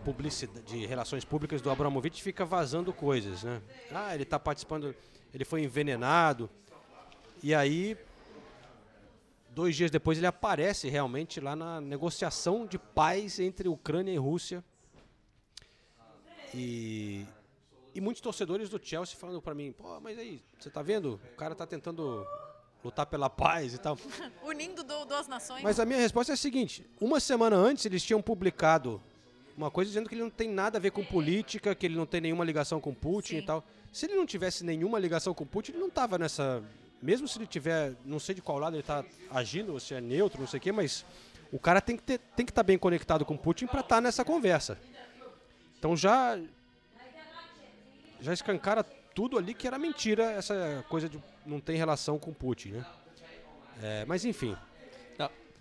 publicidade, 0.03 0.61
de 0.65 0.85
relações 0.85 1.23
públicas 1.25 1.61
do 1.61 1.69
Abramovich 1.69 2.21
fica 2.21 2.45
vazando 2.45 2.93
coisas, 2.93 3.43
né? 3.43 3.61
Ah, 3.91 4.13
ele 4.13 4.25
tá 4.25 4.39
participando, 4.39 4.95
ele 5.33 5.45
foi 5.45 5.63
envenenado. 5.63 6.49
E 7.43 7.53
aí, 7.53 7.97
dois 9.57 9.75
dias 9.75 9.89
depois, 9.89 10.19
ele 10.19 10.27
aparece 10.27 10.87
realmente 10.87 11.39
lá 11.41 11.55
na 11.55 11.81
negociação 11.81 12.63
de 12.67 12.77
paz 12.77 13.39
entre 13.39 13.67
Ucrânia 13.67 14.11
e 14.13 14.17
Rússia. 14.17 14.63
E, 16.53 17.25
e 17.95 17.99
muitos 17.99 18.21
torcedores 18.21 18.69
do 18.69 18.79
Chelsea 18.81 19.17
falando 19.17 19.41
pra 19.41 19.55
mim, 19.55 19.71
pô, 19.71 19.99
mas 19.99 20.15
aí, 20.19 20.43
você 20.59 20.69
tá 20.69 20.83
vendo? 20.83 21.19
O 21.33 21.35
cara 21.35 21.55
tá 21.55 21.65
tentando 21.65 22.23
lutar 22.83 23.07
pela 23.07 23.31
paz 23.31 23.73
e 23.73 23.79
tal. 23.79 23.97
Unindo 24.45 24.83
do- 24.83 25.05
duas 25.05 25.27
nações. 25.27 25.63
Mas 25.63 25.79
a 25.79 25.85
minha 25.85 25.99
resposta 25.99 26.33
é 26.33 26.35
a 26.35 26.37
seguinte: 26.37 26.85
uma 27.01 27.19
semana 27.19 27.55
antes 27.55 27.83
eles 27.87 28.03
tinham 28.03 28.21
publicado 28.21 29.01
uma 29.57 29.71
coisa 29.71 29.89
dizendo 29.89 30.07
que 30.07 30.13
ele 30.13 30.21
não 30.21 30.29
tem 30.29 30.49
nada 30.51 30.77
a 30.77 30.81
ver 30.81 30.91
com 30.91 31.03
política, 31.03 31.73
que 31.73 31.87
ele 31.87 31.95
não 31.95 32.05
tem 32.05 32.21
nenhuma 32.21 32.45
ligação 32.45 32.79
com 32.79 32.93
Putin 32.93 33.37
Sim. 33.37 33.37
e 33.37 33.41
tal. 33.41 33.65
Se 33.91 34.05
ele 34.05 34.13
não 34.13 34.25
tivesse 34.27 34.63
nenhuma 34.63 34.99
ligação 34.99 35.33
com 35.33 35.47
Putin, 35.47 35.71
ele 35.71 35.79
não 35.79 35.89
tava 35.89 36.19
nessa. 36.19 36.63
Mesmo 37.01 37.27
se 37.27 37.37
ele 37.37 37.47
tiver, 37.47 37.93
não 38.03 38.19
sei 38.19 38.33
de 38.35 38.41
qual 38.41 38.57
lado 38.57 38.75
ele 38.75 38.83
tá 38.83 39.03
agindo, 39.31 39.73
ou 39.73 39.79
se 39.79 39.93
é 39.93 40.01
neutro, 40.01 40.39
não 40.39 40.47
sei 40.47 40.57
o 40.57 40.61
quê, 40.61 40.71
mas 40.71 41.05
o 41.51 41.59
cara 41.59 41.79
tem 41.79 41.95
que 41.95 42.03
ter, 42.03 42.17
tem 42.35 42.45
que 42.45 42.51
estar 42.51 42.63
bem 42.63 42.77
conectado 42.77 43.23
com 43.23 43.37
Putin 43.37 43.67
para 43.67 43.81
estar 43.81 44.01
nessa 44.01 44.25
conversa. 44.25 44.77
Então 45.77 45.95
já 45.95 46.39
já 48.19 48.33
escancara 48.33 48.83
tudo 49.13 49.37
ali 49.37 49.53
que 49.53 49.67
era 49.67 49.77
mentira 49.77 50.23
essa 50.31 50.83
coisa 50.89 51.07
de 51.07 51.21
não 51.45 51.59
ter 51.59 51.75
relação 51.75 52.17
com 52.17 52.33
Putin, 52.33 52.69
né? 52.71 52.85
É, 53.81 54.05
mas 54.05 54.25
enfim, 54.25 54.55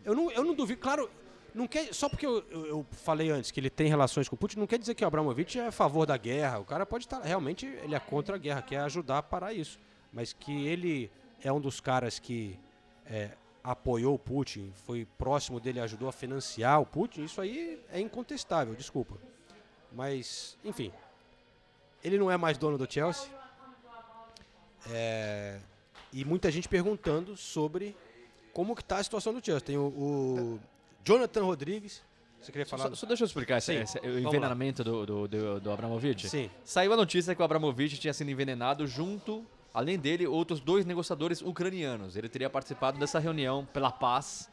eu 0.05 0.15
não, 0.15 0.31
eu 0.31 0.43
não 0.45 0.55
duvido, 0.55 0.81
claro, 0.81 1.11
não 1.55 1.67
quer, 1.67 1.93
só 1.93 2.09
porque 2.09 2.25
eu, 2.25 2.43
eu- 2.51 2.67
eu 2.67 2.87
falei 2.93 3.29
antes 3.31 3.51
que 3.51 3.59
ele 3.61 3.69
tem 3.69 3.89
relações 3.89 4.29
com 4.29 4.35
o 4.37 4.39
Putin, 4.39 4.59
não 4.59 4.67
quer 4.67 4.79
dizer 4.79 4.95
que 4.95 5.05
o 5.05 5.07
Abramovich 5.07 5.59
é 5.59 5.67
a 5.67 5.73
favor 5.73 6.07
da 6.07 6.17
guerra. 6.17 6.59
O 6.61 6.65
cara 6.65 6.87
pode 6.87 7.05
estar, 7.07 7.21
realmente, 7.23 7.67
ele 7.67 7.95
é 7.95 7.99
contra 8.01 8.37
a 8.37 8.39
guerra, 8.39 8.63
quer 8.63 8.79
ajudar 8.81 9.19
a 9.19 9.23
parar 9.23 9.53
isso. 9.53 9.79
Mas 10.13 10.33
que 10.33 10.67
ele 10.67 11.11
é 11.43 11.53
um 11.53 11.61
dos 11.61 11.81
caras 11.81 12.19
que 12.19 12.59
é, 13.07 13.31
apoiou 13.63 14.15
o 14.15 14.19
Putin, 14.19 14.73
foi 14.85 15.07
próximo 15.19 15.59
dele, 15.61 15.81
ajudou 15.81 16.09
a 16.09 16.13
financiar 16.13 16.81
o 16.81 16.87
Putin, 16.87 17.25
isso 17.25 17.41
aí 17.41 17.81
é 17.93 18.01
incontestável, 18.01 18.75
desculpa. 18.75 19.17
Mas, 19.93 20.57
enfim, 20.65 20.93
ele 22.03 22.19
não 22.19 22.31
é 22.31 22.37
mais 22.37 22.59
dono 22.59 22.77
do 22.79 22.91
Chelsea. 22.91 23.29
É, 24.91 25.59
e 26.13 26.25
muita 26.25 26.51
gente 26.51 26.69
perguntando 26.69 27.37
sobre 27.37 27.97
como 28.53 28.75
que 28.77 28.85
tá 28.85 28.99
a 28.99 29.03
situação 29.05 29.33
do 29.35 29.45
Chelsea. 29.45 29.67
Tem 29.67 29.77
o, 29.77 29.87
o 29.89 30.61
Jonathan 31.05 31.45
Rodrigues. 31.45 32.03
Você 32.41 32.53
queria 32.53 32.67
falar? 32.67 32.91
Só, 32.91 32.95
só 32.95 33.07
deixa 33.07 33.25
eu 33.25 33.27
explicar 33.27 33.59
esse, 33.59 33.75
esse- 33.75 33.99
o 33.99 34.19
envenenamento 34.19 34.85
do, 34.85 35.05
do, 35.07 35.29
do, 35.29 35.61
do 35.61 35.73
Abramovich. 35.73 36.29
Sim. 36.29 36.51
Saiu 36.63 36.93
a 36.93 36.97
notícia 36.97 37.35
que 37.35 37.43
o 37.43 37.45
Abramovich 37.45 37.99
tinha 37.99 38.13
sido 38.15 38.31
envenenado 38.31 38.87
junto, 38.87 39.45
além 39.77 39.99
dele, 39.99 40.27
outros 40.27 40.59
dois 40.59 40.87
negociadores 40.87 41.43
ucranianos. 41.43 42.17
Ele 42.17 42.31
teria 42.31 42.49
participado 42.49 42.99
dessa 42.99 43.19
reunião 43.19 43.67
pela 43.75 43.93
paz 43.93 44.49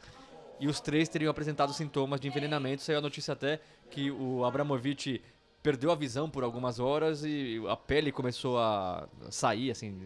e 0.60 0.68
os 0.68 0.80
três 0.80 1.08
teriam 1.08 1.30
apresentado 1.30 1.72
sintomas 1.72 2.20
de 2.20 2.28
envenenamento. 2.28 2.82
Saiu 2.82 2.98
a 2.98 3.00
notícia 3.00 3.32
até 3.32 3.58
que 3.90 4.10
o 4.10 4.44
Abramovich 4.44 5.22
perdeu 5.62 5.90
a 5.90 5.94
visão 5.94 6.28
por 6.28 6.44
algumas 6.44 6.78
horas 6.78 7.24
e 7.24 7.58
a 7.70 7.74
pele 7.74 8.12
começou 8.12 8.58
a 8.58 9.08
sair, 9.30 9.70
assim... 9.70 9.98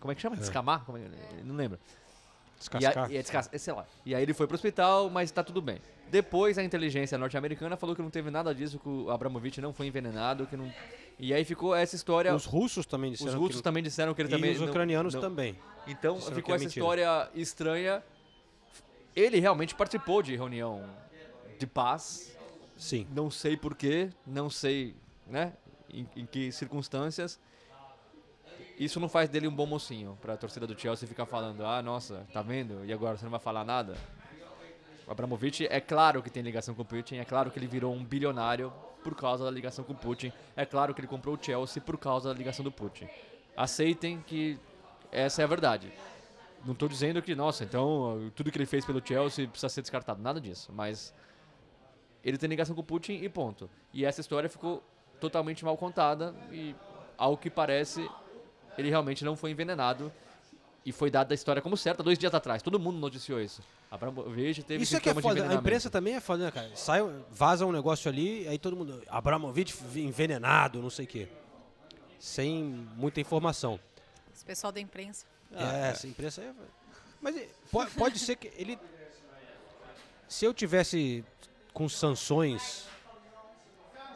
Como 0.00 0.12
é 0.12 0.14
que 0.14 0.22
chama? 0.22 0.36
Descamar? 0.36 0.84
Como 0.86 0.96
é- 0.96 1.10
Não 1.44 1.54
lembro. 1.54 1.78
Descascar. 2.58 3.10
E, 3.10 3.16
a, 3.18 3.20
e, 3.52 3.58
sei 3.58 3.72
lá. 3.72 3.86
e 4.04 4.14
aí 4.14 4.22
ele 4.22 4.34
foi 4.34 4.46
pro 4.46 4.54
hospital, 4.56 5.08
mas 5.08 5.30
tá 5.30 5.44
tudo 5.44 5.62
bem. 5.62 5.78
Depois 6.10 6.58
a 6.58 6.64
inteligência 6.64 7.16
norte-americana 7.18 7.76
falou 7.76 7.94
que 7.94 8.02
não 8.02 8.10
teve 8.10 8.30
nada 8.30 8.54
disso, 8.54 8.78
que 8.78 8.88
o 8.88 9.10
Abramovich 9.10 9.60
não 9.60 9.72
foi 9.72 9.86
envenenado, 9.86 10.46
que 10.46 10.56
não. 10.56 10.72
E 11.18 11.32
aí 11.34 11.44
ficou 11.44 11.74
essa 11.74 11.94
história. 11.94 12.34
Os 12.34 12.44
russos 12.46 12.86
também 12.86 13.10
disseram 13.12 13.30
Os 13.30 13.34
que 13.34 13.40
russos 13.40 13.56
não- 13.56 13.62
também 13.62 13.82
disseram 13.82 14.14
que 14.14 14.22
ele 14.22 14.28
e 14.28 14.32
também. 14.32 14.52
os 14.52 14.60
não- 14.60 14.68
ucranianos 14.68 15.14
não- 15.14 15.20
também. 15.20 15.58
Então 15.86 16.14
Disseram 16.16 16.36
ficou 16.36 16.46
que 16.46 16.52
é 16.52 16.54
essa 16.56 16.64
mentira. 16.64 16.84
história 16.84 17.30
estranha. 17.34 18.02
Ele 19.14 19.38
realmente 19.40 19.74
participou 19.74 20.22
de 20.22 20.34
reunião 20.36 20.88
de 21.58 21.66
paz. 21.66 22.36
Sim. 22.76 23.06
Não 23.14 23.30
sei 23.30 23.56
porquê, 23.56 24.10
não 24.26 24.48
sei, 24.48 24.94
né? 25.26 25.52
Em, 25.92 26.06
em 26.16 26.26
que 26.26 26.52
circunstâncias. 26.52 27.40
Isso 28.78 29.00
não 29.00 29.08
faz 29.08 29.28
dele 29.28 29.48
um 29.48 29.54
bom 29.54 29.66
mocinho 29.66 30.16
pra 30.20 30.36
torcida 30.36 30.64
do 30.64 30.78
Chelsea 30.78 31.08
ficar 31.08 31.26
falando, 31.26 31.66
ah, 31.66 31.82
nossa, 31.82 32.24
tá 32.32 32.42
vendo? 32.42 32.84
E 32.84 32.92
agora 32.92 33.16
você 33.16 33.24
não 33.24 33.30
vai 33.30 33.40
falar 33.40 33.64
nada? 33.64 33.96
O 35.04 35.10
Abramovich 35.10 35.66
é 35.68 35.80
claro 35.80 36.22
que 36.22 36.30
tem 36.30 36.42
ligação 36.42 36.74
com 36.74 36.82
o 36.82 36.84
Putin, 36.84 37.16
é 37.16 37.24
claro 37.24 37.50
que 37.50 37.58
ele 37.58 37.66
virou 37.66 37.92
um 37.92 38.04
bilionário 38.04 38.72
por 39.02 39.16
causa 39.16 39.44
da 39.44 39.50
ligação 39.50 39.84
com 39.84 39.94
o 39.94 39.96
Putin, 39.96 40.32
é 40.54 40.64
claro 40.64 40.94
que 40.94 41.00
ele 41.00 41.08
comprou 41.08 41.34
o 41.34 41.38
Chelsea 41.42 41.82
por 41.82 41.98
causa 41.98 42.28
da 42.28 42.34
ligação 42.38 42.62
do 42.62 42.70
Putin. 42.70 43.08
Aceitem 43.56 44.22
que 44.24 44.58
essa 45.10 45.42
é 45.42 45.44
a 45.44 45.48
verdade. 45.48 45.92
Não 46.64 46.72
estou 46.72 46.88
dizendo 46.88 47.20
que, 47.20 47.34
nossa, 47.34 47.64
então 47.64 48.30
tudo 48.36 48.52
que 48.52 48.58
ele 48.58 48.66
fez 48.66 48.84
pelo 48.84 49.04
Chelsea 49.04 49.48
precisa 49.48 49.68
ser 49.68 49.80
descartado, 49.80 50.22
nada 50.22 50.40
disso, 50.40 50.70
mas 50.72 51.12
ele 52.22 52.38
tem 52.38 52.48
ligação 52.48 52.76
com 52.76 52.82
o 52.82 52.84
Putin 52.84 53.14
e 53.14 53.28
ponto. 53.28 53.68
E 53.92 54.04
essa 54.04 54.20
história 54.20 54.48
ficou 54.48 54.84
totalmente 55.18 55.64
mal 55.64 55.76
contada 55.76 56.32
e, 56.52 56.76
ao 57.16 57.36
que 57.36 57.48
parece, 57.50 58.08
ele 58.78 58.88
realmente 58.88 59.24
não 59.24 59.36
foi 59.36 59.50
envenenado 59.50 60.12
e 60.86 60.92
foi 60.92 61.10
dada 61.10 61.34
a 61.34 61.36
história 61.36 61.60
como 61.60 61.76
certa 61.76 62.02
dois 62.02 62.18
dias 62.18 62.32
atrás. 62.32 62.62
Todo 62.62 62.78
mundo 62.78 62.98
noticiou 62.98 63.40
isso. 63.40 63.60
Abramovich 63.90 64.62
teve 64.62 64.82
Isso 64.82 64.96
é 64.96 65.00
que 65.00 65.10
é 65.10 65.14
foda. 65.14 65.48
A 65.50 65.54
imprensa 65.54 65.90
também 65.90 66.14
é 66.14 66.20
foda, 66.20 66.44
né, 66.44 66.50
cara? 66.50 66.70
Sai, 66.74 67.00
vaza 67.30 67.66
um 67.66 67.72
negócio 67.72 68.08
ali, 68.10 68.46
aí 68.48 68.58
todo 68.58 68.76
mundo. 68.76 69.02
Abramovich 69.08 69.76
envenenado, 69.96 70.80
não 70.80 70.90
sei 70.90 71.04
o 71.04 71.08
quê. 71.08 71.28
Sem 72.18 72.62
muita 72.96 73.20
informação. 73.20 73.78
Esse 74.34 74.44
pessoal 74.44 74.72
da 74.72 74.80
imprensa. 74.80 75.26
é, 75.52 75.90
essa 75.90 76.06
imprensa 76.06 76.40
é. 76.40 76.52
Mas 77.20 77.36
é, 77.36 77.48
pode, 77.70 77.90
pode 77.92 78.18
ser 78.18 78.36
que 78.36 78.50
ele. 78.56 78.78
Se 80.28 80.44
eu 80.44 80.54
tivesse 80.54 81.24
com 81.72 81.88
sanções 81.88 82.86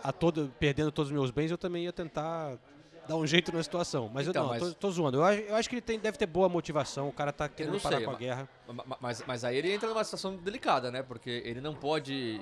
a 0.02 0.12
todo, 0.12 0.52
perdendo 0.58 0.92
todos 0.92 1.10
os 1.10 1.14
meus 1.14 1.30
bens, 1.30 1.50
eu 1.50 1.58
também 1.58 1.84
ia 1.84 1.92
tentar 1.92 2.58
dar 3.06 3.16
um 3.16 3.26
jeito 3.26 3.52
na 3.52 3.62
situação. 3.62 4.10
Mas 4.12 4.28
Então, 4.28 4.42
eu 4.42 4.48
não, 4.48 4.54
mas- 4.60 4.68
Tô, 4.74 4.74
tô 4.74 4.90
zoando. 4.90 5.18
Eu 5.18 5.24
acho, 5.24 5.40
eu 5.40 5.54
acho 5.56 5.68
que 5.68 5.74
ele 5.76 5.82
tem, 5.82 5.98
deve 5.98 6.16
ter 6.18 6.26
boa 6.26 6.48
motivação. 6.48 7.08
O 7.08 7.12
cara 7.12 7.32
tá 7.32 7.48
querendo 7.48 7.80
parar 7.80 7.96
sei, 7.96 8.04
com 8.04 8.10
a 8.10 8.12
ma- 8.14 8.18
guerra. 8.18 8.48
ma- 8.68 8.96
Mas, 9.00 9.24
mas 9.26 9.44
aí 9.44 9.56
ele 9.56 9.72
entra 9.72 9.88
numa 9.88 10.04
situação 10.04 10.36
delicada, 10.36 10.90
né? 10.90 11.02
Porque 11.02 11.42
ele 11.44 11.60
não 11.60 11.74
pode 11.74 12.40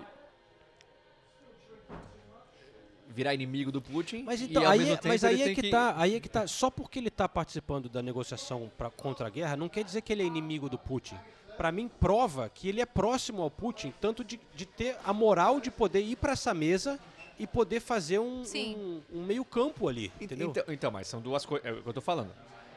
virar 3.08 3.34
inimigo 3.34 3.72
do 3.72 3.82
Putin. 3.82 4.22
Mas 4.22 4.40
então, 4.40 4.66
aí, 4.68 4.90
é- 4.92 5.00
mas 5.04 5.24
aí 5.24 5.42
é 5.42 5.44
tem 5.46 5.54
que, 5.54 5.70
tá, 5.70 5.94
aí 5.96 6.14
é 6.14 6.20
que 6.20 6.28
tá. 6.28 6.46
Só 6.46 6.70
porque 6.70 6.98
ele 6.98 7.10
tá 7.10 7.28
participando 7.28 7.88
da 7.88 8.00
negociação 8.02 8.70
pra, 8.78 8.90
contra 8.90 9.26
a 9.26 9.30
guerra, 9.30 9.56
não 9.56 9.68
quer 9.68 9.82
dizer 9.84 10.00
que 10.02 10.12
ele 10.12 10.22
é 10.22 10.26
inimigo 10.26 10.68
do 10.68 10.78
Putin. 10.78 11.16
Pra 11.56 11.70
mim, 11.70 11.88
prova 12.00 12.48
que 12.48 12.68
ele 12.68 12.80
é 12.80 12.86
próximo 12.86 13.42
ao 13.42 13.50
Putin, 13.50 13.92
tanto 14.00 14.24
de, 14.24 14.40
de 14.54 14.64
ter 14.64 14.96
a 15.04 15.12
moral 15.12 15.60
de 15.60 15.70
poder 15.70 16.00
ir 16.00 16.16
pra 16.16 16.32
essa 16.32 16.54
mesa 16.54 16.98
e 17.40 17.46
poder 17.46 17.80
fazer 17.80 18.18
um, 18.18 18.42
um, 18.76 19.02
um 19.12 19.24
meio 19.24 19.44
campo 19.44 19.88
ali, 19.88 20.04
Ent- 20.16 20.22
entendeu? 20.22 20.50
Então, 20.50 20.64
então, 20.68 20.90
mas 20.90 21.06
são 21.08 21.20
duas 21.20 21.44
coisas. 21.46 21.66
É 21.66 21.72
o 21.72 21.82
que 21.82 21.88
eu 21.88 21.92
tô 21.94 22.00
falando. 22.00 22.30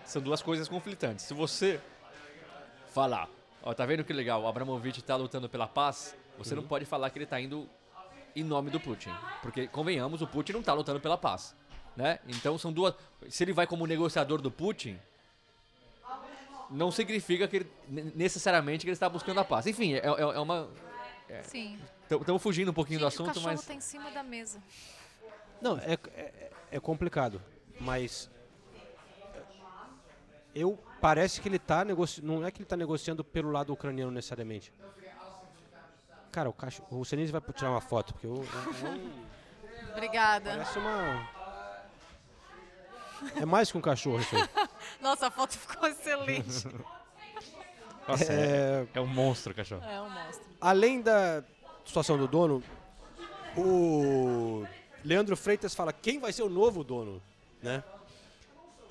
São 0.05 0.21
duas 0.21 0.41
coisas 0.41 0.67
conflitantes. 0.67 1.25
Se 1.25 1.33
você 1.33 1.79
falar, 2.93 3.29
ó, 3.61 3.73
tá 3.73 3.85
vendo 3.85 4.03
que 4.03 4.13
legal, 4.13 4.41
o 4.41 4.47
Abramovich 4.47 5.01
tá 5.01 5.15
lutando 5.15 5.49
pela 5.49 5.67
paz, 5.67 6.15
você 6.37 6.53
Uhum. 6.55 6.61
não 6.61 6.67
pode 6.67 6.85
falar 6.85 7.09
que 7.09 7.17
ele 7.19 7.25
tá 7.25 7.39
indo 7.39 7.67
em 8.35 8.43
nome 8.43 8.69
do 8.69 8.79
Putin. 8.79 9.11
Porque, 9.41 9.67
convenhamos, 9.67 10.21
o 10.21 10.27
Putin 10.27 10.53
não 10.53 10.63
tá 10.63 10.73
lutando 10.73 10.99
pela 10.99 11.17
paz. 11.17 11.55
Né? 11.95 12.17
Então 12.27 12.57
são 12.57 12.71
duas. 12.73 12.95
Se 13.29 13.43
ele 13.43 13.53
vai 13.53 13.67
como 13.67 13.85
negociador 13.85 14.41
do 14.41 14.49
Putin, 14.49 14.97
não 16.69 16.89
significa 16.91 17.47
que 17.47 17.57
ele, 17.57 17.71
ne- 17.87 18.11
necessariamente 18.15 18.83
que 18.83 18.89
ele 18.89 18.93
está 18.95 19.07
buscando 19.07 19.39
a 19.39 19.43
paz. 19.45 19.67
Enfim, 19.67 19.93
é, 19.93 19.97
é- 19.99 20.21
é 20.21 20.39
uma. 20.39 20.69
Sim. 21.43 21.77
Estamos 22.09 22.41
fugindo 22.41 22.71
um 22.71 22.73
pouquinho 22.73 22.99
do 22.99 23.09
Gente, 23.09 23.19
o 23.19 23.23
assunto, 23.23 23.35
cachorro 23.35 23.47
mas. 23.55 23.65
tá 23.65 23.73
em 23.73 23.81
cima 23.81 24.11
da 24.11 24.21
mesa. 24.23 24.61
Não, 25.61 25.77
é, 25.79 25.97
é, 26.15 26.51
é 26.71 26.79
complicado, 26.79 27.41
mas 27.79 28.29
eu 30.53 30.77
parece 31.01 31.41
que 31.41 31.47
ele 31.47 31.57
tá 31.59 31.83
negociando, 31.83 32.27
não 32.31 32.45
é 32.45 32.51
que 32.51 32.59
ele 32.59 32.65
tá 32.65 32.77
negociando 32.77 33.23
pelo 33.23 33.51
lado 33.51 33.73
ucraniano 33.73 34.11
necessariamente. 34.11 34.71
Cara, 36.31 36.49
o 36.49 36.53
cachorro, 36.53 36.99
o 36.99 37.05
Senise 37.05 37.31
vai 37.31 37.41
tirar 37.53 37.69
uma 37.71 37.81
foto 37.81 38.13
porque 38.13 38.27
o, 38.27 38.43
é, 38.43 38.85
é 38.85 38.89
um- 38.89 39.25
Obrigada. 39.91 40.49
parece 40.51 40.79
uma 40.79 41.29
É 43.39 43.45
mais 43.45 43.71
que 43.71 43.77
um 43.77 43.81
cachorro 43.81 44.19
isso 44.19 44.35
aí. 44.35 44.49
Nossa, 44.99 45.27
a 45.27 45.31
foto 45.31 45.57
ficou 45.57 45.87
excelente. 45.87 46.67
Nossa, 48.07 48.33
é, 48.33 48.85
é 48.93 48.99
um 48.99 49.07
monstro, 49.07 49.53
cachorro. 49.53 49.83
É 49.85 50.01
um 50.01 50.09
monstro. 50.09 50.45
Além 50.59 51.01
da 51.01 51.43
situação 51.85 52.17
do 52.17 52.27
dono, 52.27 52.63
o 53.55 54.65
Leandro 55.03 55.35
Freitas 55.35 55.75
fala 55.75 55.93
quem 55.93 56.19
vai 56.19 56.31
ser 56.31 56.43
o 56.43 56.49
novo 56.49 56.83
dono, 56.83 57.21
né? 57.61 57.83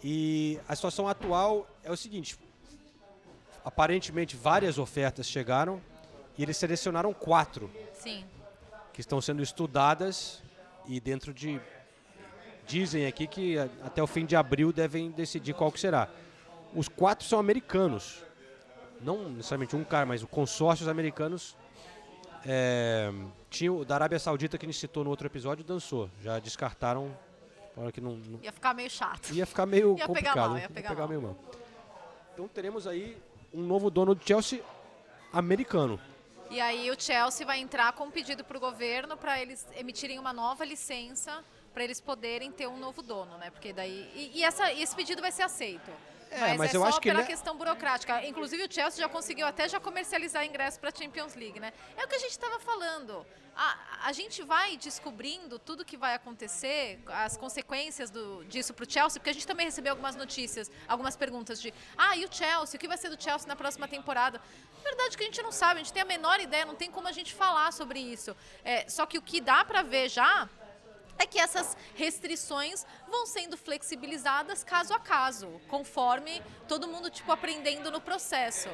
E 0.04 0.58
a 0.68 0.74
situação 0.74 1.06
atual 1.08 1.66
é 1.82 1.90
o 1.90 1.96
seguinte: 1.96 2.38
aparentemente 3.64 4.36
várias 4.36 4.78
ofertas 4.78 5.26
chegaram 5.26 5.80
e 6.36 6.42
eles 6.42 6.56
selecionaram 6.56 7.12
quatro 7.12 7.70
Sim. 7.94 8.24
que 8.92 9.00
estão 9.00 9.20
sendo 9.20 9.42
estudadas 9.42 10.42
e 10.86 10.98
dentro 11.00 11.32
de 11.32 11.60
dizem 12.66 13.06
aqui 13.06 13.26
que 13.26 13.58
até 13.58 14.02
o 14.02 14.06
fim 14.06 14.24
de 14.24 14.36
abril 14.36 14.72
devem 14.72 15.10
decidir 15.10 15.54
qual 15.54 15.70
que 15.70 15.80
será. 15.80 16.08
Os 16.74 16.88
quatro 16.88 17.26
são 17.26 17.38
americanos, 17.38 18.24
não 19.00 19.28
necessariamente 19.28 19.76
um 19.76 19.84
cara, 19.84 20.06
mas 20.06 20.22
os 20.22 20.28
consórcios 20.28 20.88
americanos. 20.88 21.56
É, 22.44 23.12
tinha 23.50 23.72
o 23.72 23.84
da 23.84 23.94
Arábia 23.94 24.18
Saudita 24.18 24.58
que 24.58 24.66
a 24.66 24.68
gente 24.68 24.78
citou 24.78 25.04
no 25.04 25.10
outro 25.10 25.26
episódio, 25.26 25.64
dançou. 25.64 26.10
Já 26.20 26.38
descartaram, 26.38 27.16
falaram 27.74 27.92
que 27.92 28.00
não, 28.00 28.16
não- 28.16 28.40
Ia 28.42 28.52
ficar 28.52 28.74
meio 28.74 28.90
chato. 28.90 29.32
ia 29.32 29.46
ficar 29.46 29.66
meio 29.66 29.90
Ia 29.90 29.94
pegar 29.94 30.06
complicado. 30.08 30.36
mal, 30.38 30.50
né? 30.54 30.60
ia 30.62 30.68
pegar 30.70 30.94
mal. 30.94 31.08
meio 31.08 31.22
mal. 31.22 31.36
Então 32.34 32.48
teremos 32.48 32.86
aí 32.86 33.16
um 33.52 33.60
novo 33.62 33.90
dono 33.90 34.14
do 34.14 34.26
Chelsea 34.26 34.62
americano. 35.32 36.00
E 36.50 36.60
aí 36.60 36.90
o 36.90 37.00
Chelsea 37.00 37.46
vai 37.46 37.58
entrar 37.60 37.92
com 37.92 38.04
um 38.04 38.10
pedido 38.10 38.44
para 38.44 38.56
o 38.56 38.60
governo 38.60 39.16
para 39.16 39.40
eles 39.40 39.66
emitirem 39.74 40.18
uma 40.18 40.32
nova 40.32 40.64
licença 40.64 41.42
para 41.72 41.82
eles 41.84 42.00
poderem 42.00 42.52
ter 42.52 42.66
um 42.66 42.76
novo 42.78 43.00
dono, 43.02 43.38
né? 43.38 43.50
Porque 43.50 43.72
daí 43.72 44.10
e, 44.14 44.38
e 44.38 44.44
essa, 44.44 44.70
e 44.72 44.82
esse 44.82 44.94
pedido 44.94 45.22
vai 45.22 45.32
ser 45.32 45.42
aceito. 45.42 45.90
É, 46.32 46.54
mas 46.56 46.72
é 46.72 46.76
eu 46.76 46.80
só 46.80 46.88
acho 46.88 47.00
que 47.00 47.10
pela 47.10 47.24
questão 47.24 47.56
burocrática. 47.56 48.24
Inclusive 48.24 48.64
o 48.64 48.72
Chelsea 48.72 49.02
já 49.02 49.08
conseguiu 49.08 49.46
até 49.46 49.68
já 49.68 49.78
comercializar 49.78 50.44
ingresso 50.44 50.80
para 50.80 50.88
a 50.88 50.92
Champions 50.94 51.34
League, 51.34 51.60
né? 51.60 51.72
É 51.96 52.04
o 52.04 52.08
que 52.08 52.14
a 52.14 52.18
gente 52.18 52.30
estava 52.30 52.58
falando. 52.58 53.26
A, 53.54 54.06
a 54.08 54.12
gente 54.12 54.42
vai 54.42 54.78
descobrindo 54.78 55.58
tudo 55.58 55.84
que 55.84 55.96
vai 55.96 56.14
acontecer, 56.14 57.02
as 57.06 57.36
consequências 57.36 58.10
do, 58.10 58.42
disso 58.44 58.72
para 58.72 58.84
o 58.84 58.90
Chelsea, 58.90 59.20
porque 59.20 59.28
a 59.28 59.34
gente 59.34 59.46
também 59.46 59.66
recebeu 59.66 59.92
algumas 59.92 60.16
notícias, 60.16 60.70
algumas 60.88 61.16
perguntas 61.16 61.60
de 61.60 61.72
ah, 61.98 62.16
e 62.16 62.24
o 62.24 62.32
Chelsea? 62.32 62.78
O 62.78 62.80
que 62.80 62.88
vai 62.88 62.96
ser 62.96 63.10
do 63.10 63.22
Chelsea 63.22 63.46
na 63.46 63.54
próxima 63.54 63.86
temporada? 63.86 64.40
Verdade 64.82 65.16
que 65.18 65.22
a 65.22 65.26
gente 65.26 65.42
não 65.42 65.52
sabe, 65.52 65.80
a 65.80 65.82
gente 65.82 65.92
tem 65.92 66.02
a 66.02 66.06
menor 66.06 66.40
ideia, 66.40 66.64
não 66.64 66.74
tem 66.74 66.90
como 66.90 67.08
a 67.08 67.12
gente 67.12 67.34
falar 67.34 67.72
sobre 67.72 68.00
isso. 68.00 68.34
É, 68.64 68.88
só 68.88 69.04
que 69.04 69.18
o 69.18 69.22
que 69.22 69.38
dá 69.38 69.64
para 69.64 69.82
ver 69.82 70.08
já 70.08 70.48
é 71.18 71.26
que 71.26 71.38
essas 71.38 71.76
restrições 71.94 72.84
vão 73.10 73.26
sendo 73.26 73.56
flexibilizadas 73.56 74.64
caso 74.64 74.92
a 74.94 74.98
caso, 74.98 75.48
conforme 75.68 76.42
todo 76.68 76.88
mundo 76.88 77.10
tipo 77.10 77.30
aprendendo 77.32 77.90
no 77.90 78.00
processo. 78.00 78.68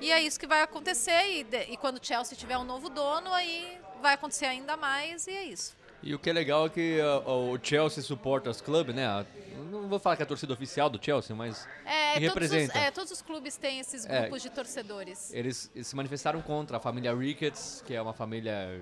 E 0.00 0.12
é 0.12 0.20
isso 0.22 0.38
que 0.38 0.46
vai 0.46 0.62
acontecer 0.62 1.26
e, 1.40 1.44
de- 1.44 1.64
e 1.72 1.76
quando 1.76 1.98
o 1.98 2.04
Chelsea 2.04 2.36
tiver 2.38 2.56
um 2.56 2.64
novo 2.64 2.88
dono, 2.88 3.32
aí 3.32 3.80
vai 4.00 4.14
acontecer 4.14 4.46
ainda 4.46 4.76
mais 4.76 5.26
e 5.26 5.30
é 5.32 5.44
isso. 5.44 5.76
E 6.00 6.14
o 6.14 6.18
que 6.20 6.30
é 6.30 6.32
legal 6.32 6.66
é 6.66 6.68
que 6.68 6.98
uh, 7.00 7.28
o 7.52 7.58
Chelsea 7.60 8.02
Supporters 8.04 8.60
Club, 8.60 8.90
né? 8.90 9.04
a- 9.06 9.26
não 9.72 9.88
vou 9.88 9.98
falar 9.98 10.14
que 10.14 10.22
é 10.22 10.24
a 10.24 10.28
torcida 10.28 10.52
oficial 10.54 10.88
do 10.88 11.04
Chelsea, 11.04 11.34
mas 11.34 11.66
É, 11.84 12.14
que 12.14 12.28
todos, 12.28 12.44
os, 12.46 12.52
representa. 12.52 12.78
é, 12.78 12.90
todos 12.92 13.10
os 13.10 13.20
clubes 13.20 13.56
têm 13.56 13.80
esses 13.80 14.06
É. 14.06 14.20
grupos 14.20 14.40
de 14.42 14.50
torcedores. 14.50 15.32
Eles, 15.34 15.68
eles 15.74 15.88
se 15.88 15.96
manifestaram 15.96 16.40
contra 16.40 16.76
a 16.76 16.80
família 16.80 17.12
Ricketts, 17.12 17.82
que 17.84 17.92
é 17.92 18.00
uma 18.00 18.14
família 18.14 18.80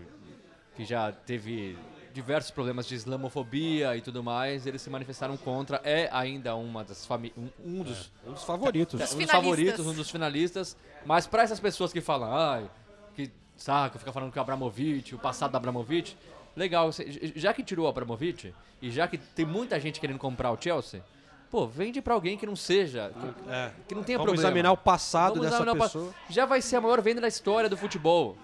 que 0.76 0.84
já 0.84 1.10
teve 1.12 1.78
diversos 2.16 2.50
problemas 2.50 2.86
de 2.86 2.94
islamofobia 2.94 3.94
e 3.96 4.00
tudo 4.00 4.22
mais. 4.24 4.66
Eles 4.66 4.82
se 4.82 4.90
manifestaram 4.90 5.36
contra. 5.36 5.80
É 5.84 6.08
ainda 6.10 6.56
uma 6.56 6.82
das 6.82 7.04
famílias. 7.06 7.36
Um, 7.38 7.78
um 7.80 7.82
dos. 7.82 8.10
Um 8.26 8.32
dos 8.32 8.42
favoritos. 8.42 8.94
um 8.94 8.98
dos 8.98 9.12
finalistas. 9.14 9.40
favoritos, 9.42 9.86
um 9.86 9.94
dos 9.94 10.10
finalistas. 10.10 10.76
Mas 11.04 11.26
para 11.26 11.42
essas 11.42 11.60
pessoas 11.60 11.92
que 11.92 12.00
falam, 12.00 12.34
ai, 12.34 12.68
que 13.14 13.30
saco, 13.56 13.98
fica 13.98 14.10
falando 14.12 14.32
que 14.32 14.38
o 14.38 14.42
Abramovich, 14.42 15.14
o 15.14 15.18
passado 15.18 15.50
do 15.52 15.56
Abramovich. 15.58 16.16
Legal, 16.56 16.88
já 17.34 17.52
que 17.52 17.62
tirou 17.62 17.84
o 17.84 17.88
Abramovich, 17.88 18.54
e 18.80 18.90
já 18.90 19.06
que 19.06 19.18
tem 19.18 19.44
muita 19.44 19.78
gente 19.78 20.00
querendo 20.00 20.18
comprar 20.18 20.50
o 20.50 20.56
Chelsea, 20.58 21.04
pô, 21.50 21.66
vende 21.66 22.00
para 22.00 22.14
alguém 22.14 22.38
que 22.38 22.46
não 22.46 22.56
seja, 22.56 23.12
que, 23.14 23.50
É. 23.50 23.70
que 23.86 23.94
não 23.94 24.02
tenha 24.02 24.16
Vamos 24.16 24.30
problema. 24.32 24.48
examinar 24.48 24.72
o 24.72 24.76
passado 24.78 25.34
Vamos 25.34 25.44
dessa 25.50 25.56
examinar 25.56 25.74
o 25.74 25.76
pa- 25.78 25.84
pessoa. 25.84 26.14
Já 26.30 26.46
vai 26.46 26.62
ser 26.62 26.76
a 26.76 26.80
maior 26.80 27.02
venda 27.02 27.20
da 27.20 27.28
história 27.28 27.68
do 27.68 27.76
futebol. 27.76 28.38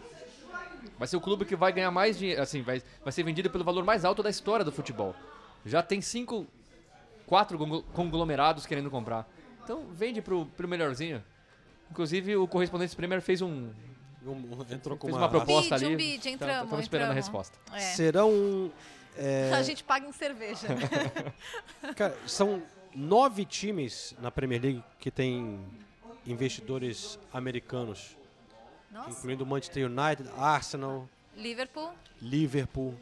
Vai 0.99 1.09
ser 1.09 1.16
o 1.16 1.20
clube 1.20 1.45
que 1.45 1.57
vai 1.57 1.72
ganhar 1.72 1.91
mais 1.91 2.18
dinheiro, 2.18 2.41
assim, 2.43 2.62
vai, 2.62 2.83
vai 3.03 3.12
ser 3.12 3.22
vendido 3.22 3.49
pelo 3.51 3.64
valor 3.64 3.85
mais 3.85 4.05
alto 4.05 4.22
da 4.22 4.30
história 4.30 4.64
do 4.64 4.72
futebol. 4.72 5.14
Já 5.64 5.83
tem 5.83 6.01
cinco, 6.01 6.47
quatro 7.26 7.57
conglo- 7.59 7.83
conglomerados 7.93 8.66
querendo 8.66 8.91
comprar. 8.91 9.28
Então 9.64 9.87
vende 9.93 10.20
pro, 10.22 10.47
pro 10.47 10.66
melhorzinho. 10.68 11.22
Inclusive 11.91 12.37
o 12.37 12.47
correspondente 12.49 12.97
Premier 12.97 13.20
fez 13.20 13.43
um 13.43 13.70
Um- 14.24 14.64
entrou 14.70 14.97
com 14.97 15.09
fez 15.09 15.16
uma, 15.16 15.24
uma 15.26 15.28
proposta 15.28 15.74
Bid, 15.76 15.85
um 15.85 15.89
ali. 15.89 15.97
bid, 15.97 16.14
Então, 16.28 16.33
entramos, 16.33 16.62
Estamos 16.64 16.83
esperando 16.85 17.11
a 17.11 17.18
entramos. 17.18 17.26
resposta. 17.49 17.59
É. 17.74 17.80
Serão. 17.80 18.70
é, 19.16 19.51
A 19.55 19.62
gente 19.64 19.83
paga 19.83 20.07
em 20.07 20.12
cerveja. 20.12 20.68
Cara, 21.97 22.16
são 22.26 22.62
nove 22.95 23.45
times 23.45 24.14
na 24.20 24.30
Premier 24.30 24.62
League 24.62 24.85
que 25.01 25.11
tem 25.11 25.59
investidores 26.26 27.18
americanos, 27.33 28.16
Nossa. 28.93 29.11
incluindo 29.11 29.47
Manchester 29.47 29.86
United, 29.90 30.28
Arsenal, 30.36 31.09
Liverpool. 31.36 31.90
Liverpool 32.20 32.95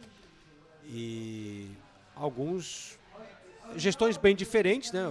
e 0.86 1.70
alguns 2.14 2.98
gestões 3.76 4.16
bem 4.16 4.34
diferentes, 4.34 4.92
né? 4.92 5.02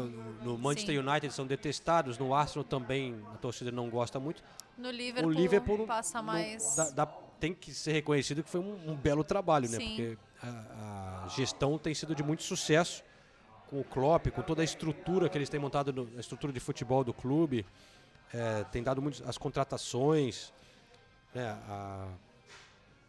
No 0.43 0.57
Manchester 0.57 0.95
Sim. 0.95 1.07
United 1.07 1.33
são 1.33 1.45
detestados, 1.45 2.17
no 2.17 2.33
Arsenal 2.33 2.63
também 2.63 3.21
a 3.33 3.37
torcida 3.37 3.71
não 3.71 3.89
gosta 3.89 4.19
muito. 4.19 4.43
No 4.77 4.89
Liverpool, 4.89 5.29
o 5.29 5.33
Liverpool 5.33 5.85
passa 5.87 6.21
mais. 6.21 6.75
dá- 6.75 6.89
dá- 6.91 7.05
tem 7.39 7.53
que 7.53 7.73
ser 7.73 7.93
reconhecido 7.93 8.43
que 8.43 8.49
foi 8.49 8.59
um, 8.59 8.91
um 8.91 8.95
belo 8.95 9.23
trabalho, 9.23 9.69
né? 9.69 9.77
Sim. 9.77 9.87
Porque 9.87 10.17
a, 10.41 11.23
a 11.25 11.27
gestão 11.29 11.77
tem 11.77 11.93
sido 11.93 12.13
de 12.15 12.21
muito 12.23 12.43
sucesso 12.43 13.03
com 13.69 13.79
o 13.79 13.83
Klopp, 13.83 14.27
com 14.27 14.41
toda 14.41 14.61
a 14.61 14.65
estrutura 14.65 15.29
que 15.29 15.37
eles 15.37 15.47
têm 15.49 15.59
montado, 15.59 15.93
no- 15.93 16.09
a 16.17 16.19
estrutura 16.19 16.51
de 16.51 16.59
futebol 16.59 17.03
do 17.03 17.13
clube, 17.13 17.65
é, 18.33 18.63
tem 18.71 18.81
dado 18.83 19.01
muito 19.01 19.23
as 19.27 19.37
contratações, 19.37 20.51
né? 21.33 21.57
A, 21.67 22.07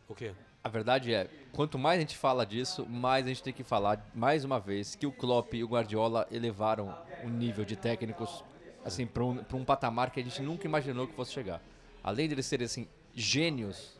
o 0.08 0.14
quê? 0.14 0.32
A 0.62 0.68
verdade 0.68 1.14
é, 1.14 1.28
quanto 1.52 1.78
mais 1.78 1.98
a 1.98 2.00
gente 2.00 2.16
fala 2.16 2.44
disso, 2.44 2.86
mais 2.86 3.24
a 3.24 3.28
gente 3.28 3.42
tem 3.42 3.52
que 3.52 3.64
falar, 3.64 4.04
mais 4.14 4.44
uma 4.44 4.60
vez, 4.60 4.94
que 4.94 5.06
o 5.06 5.12
Klopp 5.12 5.54
e 5.54 5.64
o 5.64 5.68
Guardiola 5.68 6.28
elevaram 6.30 6.94
o 7.24 7.28
nível 7.28 7.64
de 7.64 7.76
técnicos 7.76 8.44
assim, 8.84 9.06
para 9.06 9.24
um, 9.24 9.42
um 9.54 9.64
patamar 9.64 10.10
que 10.10 10.20
a 10.20 10.22
gente 10.22 10.42
nunca 10.42 10.66
imaginou 10.66 11.06
que 11.06 11.14
fosse 11.14 11.32
chegar. 11.32 11.62
Além 12.02 12.28
de 12.28 12.34
eles 12.34 12.46
serem 12.46 12.64
assim, 12.64 12.88
gênios 13.14 13.98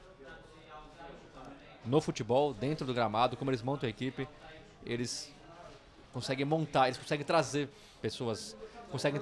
no 1.84 2.00
futebol, 2.00 2.52
dentro 2.52 2.86
do 2.86 2.92
gramado, 2.92 3.36
como 3.36 3.50
eles 3.50 3.62
montam 3.62 3.86
a 3.86 3.90
equipe, 3.90 4.28
eles 4.84 5.32
conseguem 6.12 6.44
montar, 6.44 6.88
eles 6.88 6.98
conseguem 6.98 7.24
trazer 7.24 7.68
pessoas, 8.00 8.56
conseguem 8.90 9.20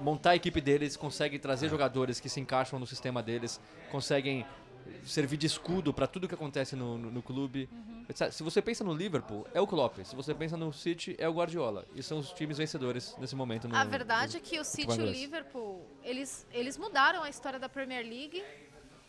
montar 0.00 0.30
a 0.30 0.36
equipe 0.36 0.60
deles, 0.60 0.96
conseguem 0.96 1.38
trazer 1.38 1.68
jogadores 1.68 2.20
que 2.20 2.28
se 2.28 2.40
encaixam 2.40 2.78
no 2.78 2.86
sistema 2.86 3.22
deles, 3.22 3.60
conseguem 3.90 4.46
servir 5.04 5.36
de 5.36 5.46
escudo 5.46 5.92
para 5.92 6.06
tudo 6.06 6.28
que 6.28 6.34
acontece 6.34 6.74
no, 6.76 6.98
no, 6.98 7.10
no 7.10 7.22
clube. 7.22 7.68
Sabe, 8.14 8.34
Se 8.34 8.42
você 8.42 8.60
pensa 8.60 8.82
no 8.82 8.92
Liverpool, 8.92 9.46
é 9.54 9.60
o 9.60 9.66
Klopp. 9.66 9.98
Se 10.04 10.16
você 10.16 10.34
pensa 10.34 10.56
no 10.56 10.72
City, 10.72 11.14
é 11.18 11.28
o 11.28 11.32
Guardiola. 11.32 11.86
E 11.94 12.02
são 12.02 12.18
os 12.18 12.32
times 12.32 12.58
vencedores 12.58 13.14
nesse 13.18 13.36
momento. 13.36 13.68
No, 13.68 13.76
A 13.76 13.84
verdade 13.84 14.36
é 14.36 14.40
no 14.40 14.46
que 14.46 14.58
o 14.58 14.64
City 14.64 14.98
e 14.98 15.02
o. 15.02 15.06
Liverpool, 15.06 15.86
eles, 16.02 16.46
eles 16.52 16.76
mudaram 16.76 17.22
a 17.22 17.28
história 17.28 17.58
da 17.58 17.68
Premier 17.68 18.04
League. 18.04 18.42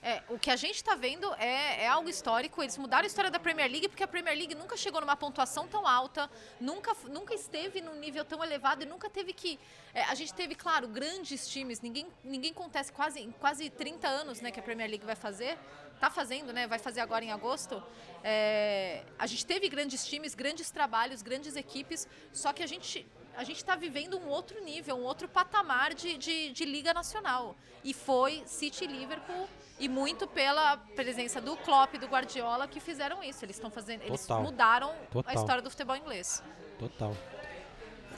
É, 0.04 0.24
o 0.30 0.40
que 0.40 0.50
a 0.50 0.56
gente 0.56 0.78
está 0.78 0.96
vendo 0.96 1.32
é, 1.36 1.84
é 1.84 1.88
algo 1.88 2.10
histórico. 2.10 2.64
Eles 2.64 2.76
mudaram 2.76 3.04
a 3.04 3.08
história 3.08 3.30
da 3.30 3.40
Premier 3.40 3.70
League 3.70 3.88
porque 3.88 4.04
a 4.04 4.08
Premier 4.08 4.36
League 4.36 4.56
nunca 4.56 4.76
chegou 4.76 5.00
numa 5.00 5.16
pontuação 5.16 5.68
tão 5.68 5.88
alta, 5.88 6.28
nunca, 6.60 6.96
nunca 7.08 7.36
esteve 7.36 7.82
num 7.82 7.96
nível 7.96 8.26
tão 8.26 8.44
elevado 8.44 8.82
e 8.82 8.86
nunca 8.88 9.10
teve 9.12 9.32
que. 9.32 9.60
é, 9.94 10.04
a 10.06 10.16
gente 10.16 10.34
teve, 10.34 10.56
claro, 10.56 10.88
grandes 10.88 11.48
times. 11.48 11.82
Ninguém, 11.82 12.08
ninguém 12.24 12.52
acontece 12.52 12.92
quase, 12.92 13.28
quase 13.40 13.70
30 13.70 14.08
anos 14.08 14.42
né, 14.42 14.50
que 14.50 14.60
a 14.60 14.64
Premier 14.64 14.90
League 14.90 15.06
vai 15.06 15.16
fazer. 15.16 15.58
Tá 16.00 16.10
fazendo, 16.10 16.52
né? 16.52 16.66
Vai 16.66 16.80
fazer 16.80 17.00
agora 17.00 17.24
em 17.24 17.32
agosto. 17.32 17.82
É, 18.24 19.04
a 19.20 19.28
gente 19.28 19.46
teve 19.46 19.70
grandes 19.70 20.04
times, 20.08 20.34
grandes 20.34 20.72
trabalhos, 20.72 21.22
grandes 21.22 21.56
equipes, 21.56 22.08
só 22.34 22.52
que 22.52 22.64
a 22.64 22.68
gente 22.68 23.06
a 23.36 23.44
gente 23.44 23.58
está 23.58 23.76
vivendo 23.76 24.18
um 24.18 24.28
outro 24.28 24.64
nível, 24.64 24.96
um 24.98 25.04
outro 25.04 25.28
patamar 25.28 25.94
de, 25.94 26.18
de, 26.18 26.52
de 26.52 26.66
Liga 26.66 26.94
Nacional. 26.94 27.56
E 27.84 27.94
foi 27.94 28.44
City 28.46 28.84
e 28.84 28.88
Liverpool, 28.88 29.48
e 29.80 29.90
muito 29.90 30.28
pela 30.28 30.78
presença 30.96 31.42
do 31.42 31.56
Klopp 31.58 31.96
e 31.96 31.98
do 31.98 32.06
Guardiola 32.08 32.68
que 32.68 32.80
fizeram 32.80 33.24
isso. 33.24 33.44
Eles 33.44 33.56
estão 33.56 33.72
fazendo. 33.72 34.04
Eles 34.04 34.22
Total. 34.22 34.44
mudaram 34.44 34.94
Total. 35.12 35.32
a 35.32 35.36
história 35.36 35.62
do 35.64 35.70
futebol 35.70 35.96
inglês. 35.96 36.44
Total. 36.78 37.16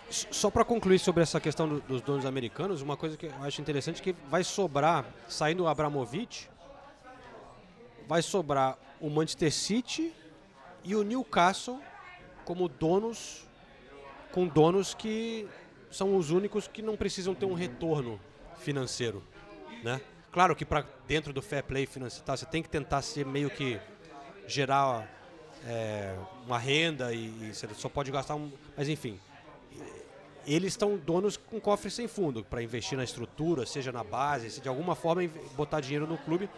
Só 0.10 0.52
para 0.52 0.64
concluir 0.66 1.00
sobre 1.00 1.24
essa 1.24 1.40
questão 1.40 1.68
do- 1.68 1.82
dos 1.82 2.02
donos 2.02 2.26
americanos, 2.26 2.82
uma 2.82 2.98
coisa 2.98 3.16
que 3.18 3.28
eu 3.28 3.34
acho 3.44 3.62
interessante 3.62 4.02
é 4.02 4.04
que 4.04 4.12
vai 4.30 4.44
sobrar, 4.44 5.06
saindo 5.28 5.64
o 5.64 5.68
Abramovich, 5.68 6.50
vai 8.08 8.22
sobrar 8.22 8.78
o 9.00 9.10
Manchester 9.10 9.52
City 9.52 10.14
e 10.84 10.96
o 10.96 11.04
Newcastle 11.04 11.82
como 12.46 12.68
donos 12.68 13.48
com 14.34 14.48
donos 14.48 14.96
que 14.96 15.48
são 15.92 16.18
os 16.18 16.32
únicos 16.32 16.68
que 16.68 16.82
não 16.82 16.98
precisam 16.98 17.36
ter 17.36 17.46
um 17.46 17.54
retorno 17.54 18.20
financeiro, 18.58 19.24
né? 19.84 20.02
Claro 20.32 20.56
que 20.56 20.66
para 20.66 20.84
dentro 21.08 21.32
do 21.32 21.42
fair 21.42 21.64
play 21.64 21.86
financeiro, 21.86 22.26
tá, 22.26 22.36
você 22.36 22.46
tem 22.48 22.64
que 22.64 22.68
tentar 22.68 23.04
ser 23.04 23.24
meio 23.28 23.52
que 23.52 23.80
gerar 24.48 25.08
é, 25.68 26.16
uma 26.48 26.58
renda 26.58 27.14
e, 27.14 27.28
e, 27.28 27.54
você 27.54 27.68
só 27.76 27.88
pode 27.88 28.12
gastar 28.12 28.34
um, 28.34 28.52
mas 28.76 28.90
enfim, 28.90 29.20
eles 30.48 30.74
estão 30.74 30.98
donos 30.98 31.38
com 31.38 31.60
cofre 31.62 31.92
sem 31.92 32.08
fundo 32.08 32.44
para 32.44 32.64
investir 32.64 32.98
na 32.98 33.04
estrutura, 33.04 33.68
seja 33.68 33.92
na 33.92 34.04
base, 34.04 34.50
se 34.50 34.62
de 34.62 34.68
alguma 34.68 34.96
forma 34.96 35.22
botar 35.56 35.80
dinheiro 35.80 36.08
no 36.08 36.18
clube, 36.18 36.50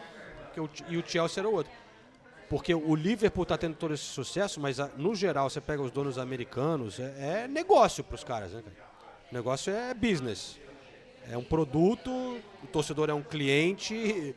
o, 0.58 0.70
e 0.88 0.96
o 0.96 1.06
Chelsea 1.06 1.42
era 1.42 1.50
o 1.50 1.54
outro. 1.54 1.72
Porque 2.50 2.74
o 2.74 2.96
Liverpool 2.96 3.44
está 3.44 3.58
tendo 3.58 3.76
todo 3.76 3.94
esse 3.94 4.04
sucesso, 4.04 4.60
mas 4.60 4.78
no 4.98 5.16
geral 5.16 5.50
você 5.50 5.60
pega 5.60 5.82
os 5.82 5.92
donos 5.92 6.18
americanos, 6.18 7.00
é, 7.00 7.44
é 7.44 7.48
negócio 7.48 8.04
para 8.04 8.16
os 8.16 8.24
caras, 8.24 8.52
né? 8.52 8.64
O 9.32 9.34
negócio 9.34 9.74
é 9.74 9.94
business. 9.94 10.60
É 11.30 11.36
um 11.36 11.44
produto, 11.44 12.12
o 12.64 12.68
torcedor 12.72 13.10
é 13.10 13.14
um 13.14 13.24
cliente, 13.24 14.36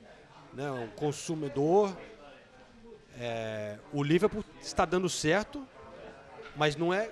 né, 0.55 0.70
um 0.70 0.89
consumidor. 0.89 1.94
É, 3.20 3.76
o 3.93 4.02
Liverpool 4.02 4.44
está 4.62 4.86
dando 4.86 5.09
certo, 5.09 5.66
mas 6.56 6.76
não 6.76 6.93
é 6.94 7.10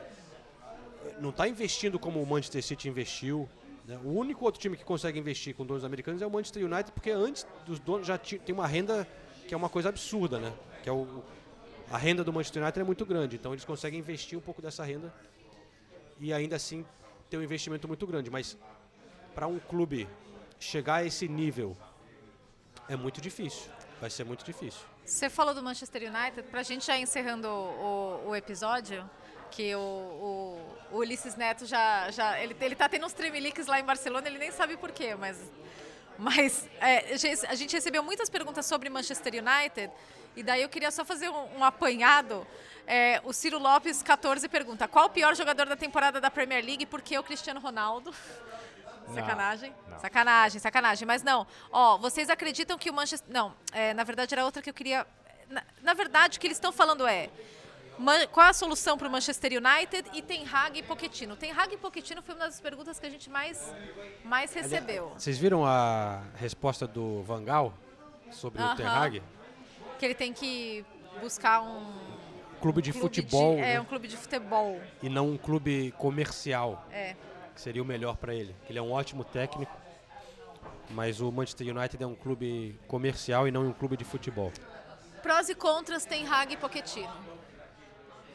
não 1.20 1.30
está 1.30 1.46
investindo 1.46 1.98
como 1.98 2.22
o 2.22 2.26
Manchester 2.26 2.62
City 2.62 2.88
investiu. 2.88 3.48
Né? 3.86 3.98
O 4.02 4.10
único 4.10 4.44
outro 4.44 4.60
time 4.60 4.76
que 4.76 4.84
consegue 4.84 5.18
investir 5.18 5.54
com 5.54 5.64
donos 5.64 5.84
americanos 5.84 6.20
é 6.20 6.26
o 6.26 6.30
Manchester 6.30 6.64
United, 6.64 6.92
porque 6.92 7.10
antes 7.10 7.46
dos 7.64 7.78
donos 7.78 8.06
já 8.06 8.18
tem 8.18 8.54
uma 8.54 8.66
renda 8.66 9.06
que 9.46 9.54
é 9.54 9.56
uma 9.56 9.68
coisa 9.68 9.88
absurda, 9.88 10.38
né? 10.40 10.52
Que 10.86 10.90
é 10.90 10.92
o, 10.92 11.20
a 11.90 11.98
renda 11.98 12.22
do 12.22 12.32
Manchester 12.32 12.62
United 12.62 12.80
é 12.80 12.84
muito 12.84 13.04
grande, 13.04 13.34
então 13.34 13.52
eles 13.52 13.64
conseguem 13.64 13.98
investir 13.98 14.38
um 14.38 14.40
pouco 14.40 14.62
dessa 14.62 14.84
renda 14.84 15.12
e 16.20 16.32
ainda 16.32 16.54
assim 16.54 16.86
ter 17.28 17.36
um 17.36 17.42
investimento 17.42 17.88
muito 17.88 18.06
grande. 18.06 18.30
Mas 18.30 18.56
para 19.34 19.48
um 19.48 19.58
clube 19.58 20.08
chegar 20.60 20.98
a 20.98 21.04
esse 21.04 21.26
nível 21.26 21.76
é 22.88 22.94
muito 22.94 23.20
difícil. 23.20 23.68
Vai 24.00 24.10
ser 24.10 24.22
muito 24.22 24.44
difícil. 24.44 24.80
Você 25.04 25.28
falou 25.28 25.52
do 25.52 25.60
Manchester 25.60 26.02
United, 26.02 26.44
para 26.52 26.60
a 26.60 26.62
gente 26.62 26.86
já 26.86 26.96
encerrando 26.96 27.48
o, 27.48 28.28
o, 28.28 28.36
episódio, 28.36 29.04
que 29.50 29.74
o, 29.74 29.80
o, 29.80 30.76
o, 30.92 30.98
Ulisses 30.98 31.34
Neto 31.34 31.66
já, 31.66 32.12
já 32.12 32.40
ele, 32.40 32.54
ele 32.60 32.76
tá 32.76 32.88
tendo 32.88 33.06
uns 33.06 33.12
tremeliques 33.12 33.66
lá 33.66 33.80
em 33.80 33.84
Barcelona, 33.84 34.28
ele 34.28 34.38
nem 34.38 34.52
sabe 34.52 34.76
por 34.76 34.92
quê, 34.92 35.16
mas, 35.16 35.36
mas 36.16 36.68
é, 36.80 37.12
a 37.48 37.56
gente 37.56 37.72
recebeu 37.72 38.04
muitas 38.04 38.30
perguntas 38.30 38.66
sobre 38.66 38.88
Manchester 38.88 39.32
United 39.34 39.92
e 40.36 40.42
daí 40.42 40.62
eu 40.62 40.68
queria 40.68 40.90
só 40.90 41.04
fazer 41.04 41.30
um, 41.30 41.58
um 41.58 41.64
apanhado. 41.64 42.46
É, 42.86 43.20
o 43.24 43.32
Ciro 43.32 43.58
Lopes, 43.58 44.02
14, 44.02 44.48
pergunta: 44.48 44.86
qual 44.86 45.06
o 45.06 45.10
pior 45.10 45.34
jogador 45.34 45.66
da 45.66 45.76
temporada 45.76 46.20
da 46.20 46.30
Premier 46.30 46.64
League? 46.64 46.86
Por 46.86 47.00
que 47.00 47.18
o 47.18 47.22
Cristiano 47.22 47.58
Ronaldo? 47.58 48.14
Sacanagem. 49.14 49.74
Não. 49.88 49.98
Sacanagem, 49.98 50.60
sacanagem. 50.60 51.06
Mas 51.06 51.22
não, 51.22 51.46
ó, 51.72 51.96
vocês 51.96 52.28
acreditam 52.28 52.76
que 52.76 52.90
o 52.90 52.92
Manchester. 52.92 53.32
Não, 53.32 53.54
é, 53.72 53.94
na 53.94 54.04
verdade 54.04 54.34
era 54.34 54.44
outra 54.44 54.62
que 54.62 54.68
eu 54.70 54.74
queria. 54.74 55.06
Na, 55.48 55.62
na 55.82 55.94
verdade, 55.94 56.38
o 56.38 56.40
que 56.40 56.46
eles 56.46 56.56
estão 56.56 56.72
falando 56.72 57.06
é. 57.06 57.30
Man, 57.98 58.26
qual 58.26 58.46
a 58.46 58.52
solução 58.52 58.98
para 58.98 59.08
o 59.08 59.10
Manchester 59.10 59.52
United 59.52 60.10
e 60.12 60.20
Ten 60.20 60.46
Hag 60.46 60.78
e 60.78 60.82
Pochettino? 60.82 61.34
Ten 61.34 61.50
Hag 61.50 61.72
e 61.72 61.78
Pochettino 61.78 62.20
foi 62.20 62.34
uma 62.34 62.44
das 62.44 62.60
perguntas 62.60 63.00
que 63.00 63.06
a 63.06 63.08
gente 63.08 63.30
mais, 63.30 63.72
mais 64.22 64.52
recebeu. 64.52 65.14
Vocês 65.16 65.38
viram 65.38 65.64
a 65.64 66.20
resposta 66.34 66.86
do 66.86 67.22
Van 67.22 67.42
Gaal 67.42 67.72
sobre 68.30 68.60
uh 68.60 68.66
-huh. 68.66 68.74
o 68.74 68.76
Ten 68.76 68.86
Hag? 68.86 69.22
Que 69.98 70.04
ele 70.04 70.14
tem 70.14 70.32
que 70.32 70.84
buscar 71.20 71.62
um 71.62 71.84
clube 72.60 72.82
de 72.82 72.92
clube 72.92 73.06
futebol. 73.06 73.56
De, 73.56 73.62
é, 73.62 73.74
né? 73.74 73.80
um 73.80 73.84
clube 73.84 74.08
de 74.08 74.16
futebol. 74.16 74.80
E 75.02 75.08
não 75.08 75.30
um 75.30 75.36
clube 75.36 75.92
comercial. 75.98 76.86
É. 76.90 77.14
Que 77.54 77.60
seria 77.60 77.82
o 77.82 77.86
melhor 77.86 78.16
para 78.16 78.34
ele. 78.34 78.54
Ele 78.68 78.78
é 78.78 78.82
um 78.82 78.92
ótimo 78.92 79.24
técnico, 79.24 79.74
mas 80.90 81.20
o 81.20 81.30
Manchester 81.32 81.74
United 81.74 82.02
é 82.02 82.06
um 82.06 82.14
clube 82.14 82.78
comercial 82.86 83.48
e 83.48 83.50
não 83.50 83.66
um 83.66 83.72
clube 83.72 83.96
de 83.96 84.04
futebol. 84.04 84.52
Prós 85.22 85.48
e 85.48 85.54
contras 85.54 86.04
tem 86.04 86.26
Hag 86.26 86.52
e 86.52 86.56
Pochettino. 86.56 87.12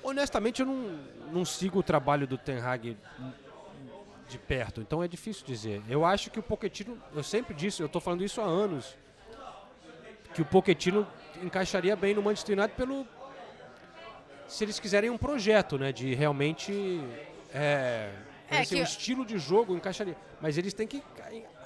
Honestamente, 0.03 0.61
eu 0.61 0.65
não, 0.65 0.99
não 1.31 1.45
sigo 1.45 1.79
o 1.79 1.83
trabalho 1.83 2.25
do 2.25 2.37
Ten 2.37 2.59
Hag 2.59 2.97
de 4.27 4.37
perto, 4.37 4.81
então 4.81 5.03
é 5.03 5.07
difícil 5.07 5.45
dizer. 5.45 5.83
Eu 5.87 6.03
acho 6.03 6.31
que 6.31 6.39
o 6.39 6.43
Pochettino, 6.43 6.97
eu 7.13 7.21
sempre 7.23 7.53
disse, 7.53 7.81
eu 7.81 7.85
estou 7.85 8.01
falando 8.01 8.23
isso 8.23 8.41
há 8.41 8.45
anos, 8.45 8.97
que 10.33 10.41
o 10.41 10.45
Pochettino 10.45 11.07
encaixaria 11.41 11.95
bem 11.95 12.13
no 12.13 12.21
Manchester 12.21 12.57
United 12.57 12.75
pelo 12.75 13.07
se 14.47 14.65
eles 14.65 14.79
quiserem 14.79 15.09
um 15.09 15.17
projeto, 15.17 15.77
né, 15.77 15.93
de 15.93 16.13
realmente 16.13 17.01
é, 17.53 18.11
é 18.49 18.65
que... 18.65 18.75
um 18.75 18.83
estilo 18.83 19.25
de 19.25 19.37
jogo 19.37 19.73
encaixaria, 19.73 20.17
mas 20.41 20.57
eles 20.57 20.73
têm 20.73 20.85
que 20.85 21.01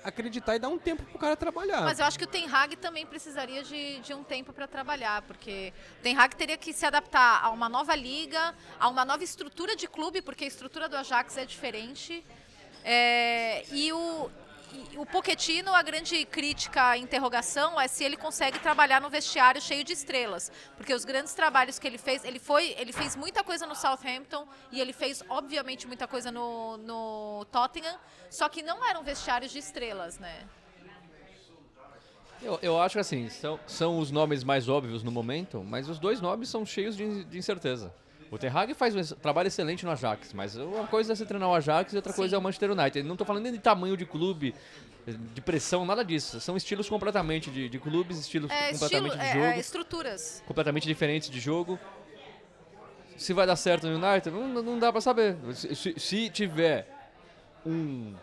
acreditar 0.03 0.55
e 0.55 0.59
dar 0.59 0.69
um 0.69 0.77
tempo 0.77 1.01
para 1.01 1.15
o 1.15 1.19
cara 1.19 1.35
trabalhar. 1.35 1.81
Mas 1.81 1.97
eu 1.97 2.05
acho 2.05 2.17
que 2.17 2.25
o 2.25 2.27
Ten 2.27 2.47
Hag 2.47 2.75
também 2.75 3.03
precisaria 3.03 3.63
de, 3.63 3.99
de 4.01 4.13
um 4.13 4.23
tempo 4.23 4.53
para 4.53 4.67
trabalhar, 4.67 5.23
porque 5.23 5.73
o 5.99 6.03
Ten 6.03 6.15
Hag 6.15 6.35
teria 6.35 6.57
que 6.57 6.71
se 6.71 6.85
adaptar 6.85 7.43
a 7.43 7.49
uma 7.49 7.67
nova 7.67 7.95
liga, 7.95 8.53
a 8.79 8.87
uma 8.87 9.03
nova 9.03 9.23
estrutura 9.23 9.75
de 9.75 9.87
clube, 9.87 10.21
porque 10.21 10.43
a 10.43 10.47
estrutura 10.47 10.87
do 10.87 10.95
Ajax 10.95 11.37
é 11.37 11.45
diferente. 11.45 12.23
É, 12.83 13.65
e 13.71 13.91
o, 13.91 14.29
o 14.97 15.05
Poquetino, 15.05 15.73
a 15.73 15.81
grande 15.81 16.25
crítica, 16.25 16.89
a 16.89 16.97
interrogação 16.97 17.79
é 17.79 17.87
se 17.87 18.03
ele 18.03 18.17
consegue 18.17 18.59
trabalhar 18.59 19.01
no 19.01 19.09
vestiário 19.09 19.61
cheio 19.61 19.83
de 19.83 19.93
estrelas, 19.93 20.51
porque 20.77 20.93
os 20.93 21.05
grandes 21.05 21.33
trabalhos 21.33 21.77
que 21.77 21.87
ele 21.87 21.97
fez, 21.97 22.23
ele 22.23 22.39
foi, 22.39 22.75
ele 22.77 22.91
fez 22.91 23.15
muita 23.15 23.43
coisa 23.43 23.65
no 23.65 23.75
Southampton 23.75 24.47
e 24.71 24.79
ele 24.79 24.93
fez 24.93 25.23
obviamente 25.29 25.87
muita 25.87 26.07
coisa 26.07 26.31
no, 26.31 26.77
no 26.77 27.45
Tottenham, 27.51 27.97
só 28.29 28.47
que 28.49 28.61
não 28.61 28.83
eram 28.85 29.03
vestiários 29.03 29.51
de 29.51 29.59
estrelas, 29.59 30.19
né? 30.19 30.47
Eu, 32.41 32.59
eu 32.61 32.79
acho 32.79 32.93
que 32.93 32.99
assim, 32.99 33.29
são, 33.29 33.59
são 33.65 33.97
os 33.97 34.11
nomes 34.11 34.43
mais 34.43 34.69
óbvios 34.69 35.01
no 35.03 35.11
momento, 35.11 35.63
mas 35.63 35.89
os 35.89 35.97
dois 35.97 36.21
nomes 36.21 36.49
são 36.49 36.65
cheios 36.65 36.95
de, 36.95 37.23
de 37.25 37.37
incerteza. 37.37 37.93
O 38.31 38.37
Ten 38.37 38.49
Hag 38.49 38.73
faz 38.73 38.95
um 38.95 39.15
trabalho 39.15 39.47
excelente 39.47 39.85
no 39.85 39.91
Ajax, 39.91 40.33
mas 40.33 40.55
uma 40.55 40.87
coisa 40.87 41.13
é 41.13 41.15
você 41.15 41.25
treinar 41.25 41.49
o 41.49 41.53
Ajax 41.53 41.93
e 41.93 41.95
outra 41.95 42.11
Sim. 42.11 42.17
coisa 42.17 42.35
é 42.35 42.39
o 42.39 42.41
Manchester 42.41 42.71
United. 42.71 43.03
Não 43.03 43.13
estou 43.13 43.25
falando 43.25 43.43
nem 43.43 43.53
de 43.53 43.59
tamanho 43.59 43.95
de 43.95 44.05
clube, 44.05 44.53
de 45.33 45.41
pressão, 45.41 45.85
nada 45.85 46.03
disso. 46.03 46.39
São 46.39 46.57
estilos 46.57 46.89
completamente 46.89 47.51
de, 47.51 47.69
de 47.69 47.79
clubes, 47.79 48.19
estilos 48.19 48.49
é, 48.49 48.71
completamente 48.71 49.11
estilo, 49.11 49.23
de 49.23 49.33
jogo. 49.33 49.45
É, 49.45 49.59
estruturas. 49.59 50.43
Completamente 50.47 50.87
diferentes 50.87 51.29
de 51.29 51.39
jogo. 51.39 51.79
Se 53.15 53.31
vai 53.31 53.45
dar 53.45 53.55
certo 53.55 53.87
no 53.87 53.95
United, 53.95 54.31
não, 54.31 54.61
não 54.61 54.79
dá 54.79 54.91
para 54.91 55.01
saber. 55.01 55.37
Se, 55.53 55.97
se, 55.97 56.29
tiver 56.29 56.89
um, 57.65 58.13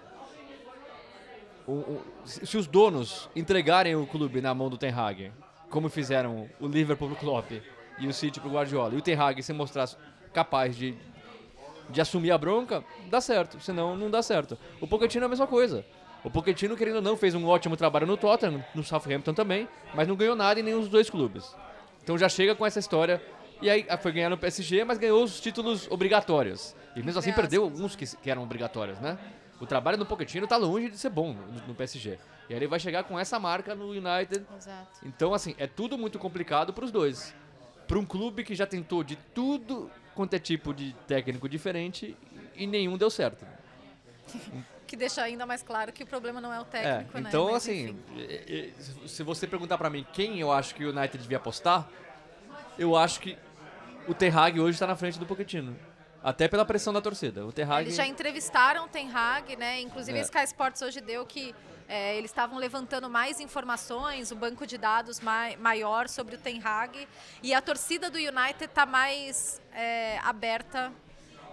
um, 1.66 1.74
um, 1.74 2.00
Se 2.26 2.56
os 2.58 2.66
donos 2.66 3.30
entregarem 3.34 3.94
o 3.94 4.06
clube 4.06 4.40
na 4.40 4.52
mão 4.52 4.68
do 4.68 4.76
Ten 4.76 4.92
Hag, 4.92 5.32
como 5.70 5.88
fizeram 5.88 6.50
o 6.60 6.66
Liverpool 6.66 7.08
no 7.08 7.16
Klopp 7.16 7.52
e 7.98 8.06
o 8.06 8.12
City 8.12 8.40
pro 8.40 8.50
Guardiola, 8.50 8.94
e 8.94 8.98
o 8.98 9.02
Ten 9.02 9.14
Hag 9.14 9.42
se 9.42 9.52
mostrar 9.52 9.88
capaz 10.32 10.76
de, 10.76 10.94
de 11.90 12.00
assumir 12.00 12.30
a 12.30 12.38
bronca, 12.38 12.84
dá 13.08 13.20
certo. 13.20 13.60
Senão, 13.60 13.96
não 13.96 14.10
dá 14.10 14.22
certo. 14.22 14.58
O 14.80 14.86
Pochettino 14.86 15.24
é 15.24 15.26
a 15.26 15.28
mesma 15.28 15.46
coisa. 15.46 15.84
O 16.24 16.30
Pochettino, 16.30 16.76
querendo 16.76 16.96
ou 16.96 17.02
não, 17.02 17.16
fez 17.16 17.34
um 17.34 17.46
ótimo 17.46 17.76
trabalho 17.76 18.06
no 18.06 18.16
Tottenham, 18.16 18.64
no 18.74 18.84
Southampton 18.84 19.34
também, 19.34 19.68
mas 19.94 20.06
não 20.06 20.14
ganhou 20.14 20.36
nada 20.36 20.60
em 20.60 20.62
nenhum 20.62 20.80
dos 20.80 20.88
dois 20.88 21.10
clubes. 21.10 21.54
Então 22.02 22.16
já 22.16 22.28
chega 22.28 22.54
com 22.54 22.64
essa 22.64 22.78
história. 22.78 23.22
E 23.60 23.70
aí 23.70 23.86
ah, 23.88 23.96
foi 23.96 24.12
ganhar 24.12 24.28
no 24.28 24.36
PSG, 24.36 24.84
mas 24.84 24.98
ganhou 24.98 25.22
os 25.22 25.40
títulos 25.40 25.88
obrigatórios. 25.90 26.74
E 26.96 27.02
mesmo 27.02 27.18
assim 27.20 27.32
perdeu 27.32 27.62
alguns 27.62 27.94
que, 27.94 28.04
que 28.16 28.30
eram 28.30 28.42
obrigatórios, 28.42 28.98
né? 29.00 29.18
O 29.60 29.66
trabalho 29.66 29.96
do 29.96 30.04
Pochettino 30.04 30.44
está 30.44 30.56
longe 30.56 30.90
de 30.90 30.98
ser 30.98 31.10
bom 31.10 31.32
no, 31.32 31.68
no, 31.68 31.74
PSG. 31.74 32.18
E 32.48 32.52
aí 32.52 32.58
ele 32.58 32.66
vai 32.66 32.80
chegar 32.80 33.04
com 33.04 33.16
essa 33.16 33.38
marca 33.38 33.76
no 33.76 33.90
United. 33.90 34.44
Exato. 34.56 34.98
Então, 35.04 35.32
assim, 35.32 35.54
é 35.56 35.68
tudo 35.68 35.96
muito 35.96 36.18
complicado 36.18 36.72
para 36.72 36.84
os 36.84 36.90
dois. 36.90 37.32
Para 37.92 37.98
um 37.98 38.06
clube 38.06 38.42
que 38.42 38.54
já 38.54 38.66
tentou 38.66 39.04
de 39.04 39.16
tudo 39.16 39.90
quanto 40.14 40.32
é 40.32 40.38
tipo 40.38 40.72
de 40.72 40.96
técnico 41.06 41.46
diferente 41.46 42.16
e 42.56 42.66
nenhum 42.66 42.96
deu 42.96 43.10
certo. 43.10 43.44
que 44.86 44.96
deixa 44.96 45.22
ainda 45.22 45.44
mais 45.44 45.62
claro 45.62 45.92
que 45.92 46.02
o 46.02 46.06
problema 46.06 46.40
não 46.40 46.50
é 46.50 46.58
o 46.58 46.64
técnico, 46.64 47.18
é, 47.18 47.20
né? 47.20 47.28
Então, 47.28 47.52
Mas, 47.52 47.56
assim, 47.56 47.94
se 49.06 49.22
você 49.22 49.46
perguntar 49.46 49.76
para 49.76 49.90
mim 49.90 50.06
quem 50.10 50.40
eu 50.40 50.50
acho 50.50 50.74
que 50.74 50.86
o 50.86 50.88
United 50.88 51.18
devia 51.18 51.36
apostar, 51.36 51.86
eu 52.78 52.96
acho 52.96 53.20
que 53.20 53.36
o 54.08 54.14
Ten 54.14 54.30
Hag 54.30 54.58
hoje 54.58 54.76
está 54.76 54.86
na 54.86 54.96
frente 54.96 55.18
do 55.18 55.26
Pochettino. 55.26 55.76
Até 56.24 56.48
pela 56.48 56.64
pressão 56.64 56.94
da 56.94 57.02
torcida. 57.02 57.44
O 57.44 57.52
Ten 57.52 57.66
Hag... 57.66 57.82
Eles 57.82 57.96
já 57.96 58.06
entrevistaram 58.06 58.86
o 58.86 58.88
Ten 58.88 59.10
Hag, 59.14 59.54
né? 59.56 59.82
Inclusive 59.82 60.16
é. 60.16 60.22
a 60.22 60.24
Sky 60.24 60.44
Sports 60.44 60.80
hoje 60.80 61.02
deu 61.02 61.26
que 61.26 61.54
é, 61.92 62.16
eles 62.16 62.30
estavam 62.30 62.58
levantando 62.58 63.06
mais 63.10 63.38
informações, 63.38 64.30
o 64.30 64.34
banco 64.34 64.66
de 64.66 64.78
dados 64.78 65.20
mai, 65.20 65.56
maior 65.56 66.08
sobre 66.08 66.36
o 66.36 66.38
Ten 66.38 66.58
Hag. 66.64 67.06
E 67.42 67.52
a 67.52 67.60
torcida 67.60 68.08
do 68.08 68.16
United 68.16 68.64
está 68.64 68.86
mais 68.86 69.60
é, 69.74 70.18
aberta 70.20 70.90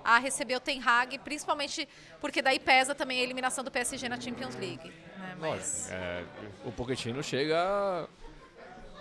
a 0.02 0.18
receber 0.18 0.56
o 0.56 0.61
Ten 0.61 0.82
Hag, 0.82 1.20
principalmente 1.20 1.86
porque 2.22 2.41
daí 2.41 2.57
pesa 2.57 2.95
também 2.95 3.20
a 3.20 3.24
eliminação 3.24 3.66
do 3.66 3.70
PSG 3.70 4.07
na 4.07 4.18
Champions 4.18 4.56
League. 4.56 4.94
Né? 5.18 5.36
Mas... 5.38 5.91
É, 5.91 6.24
o 6.64 6.72
Pochettino 6.72 7.22
chega 7.22 8.07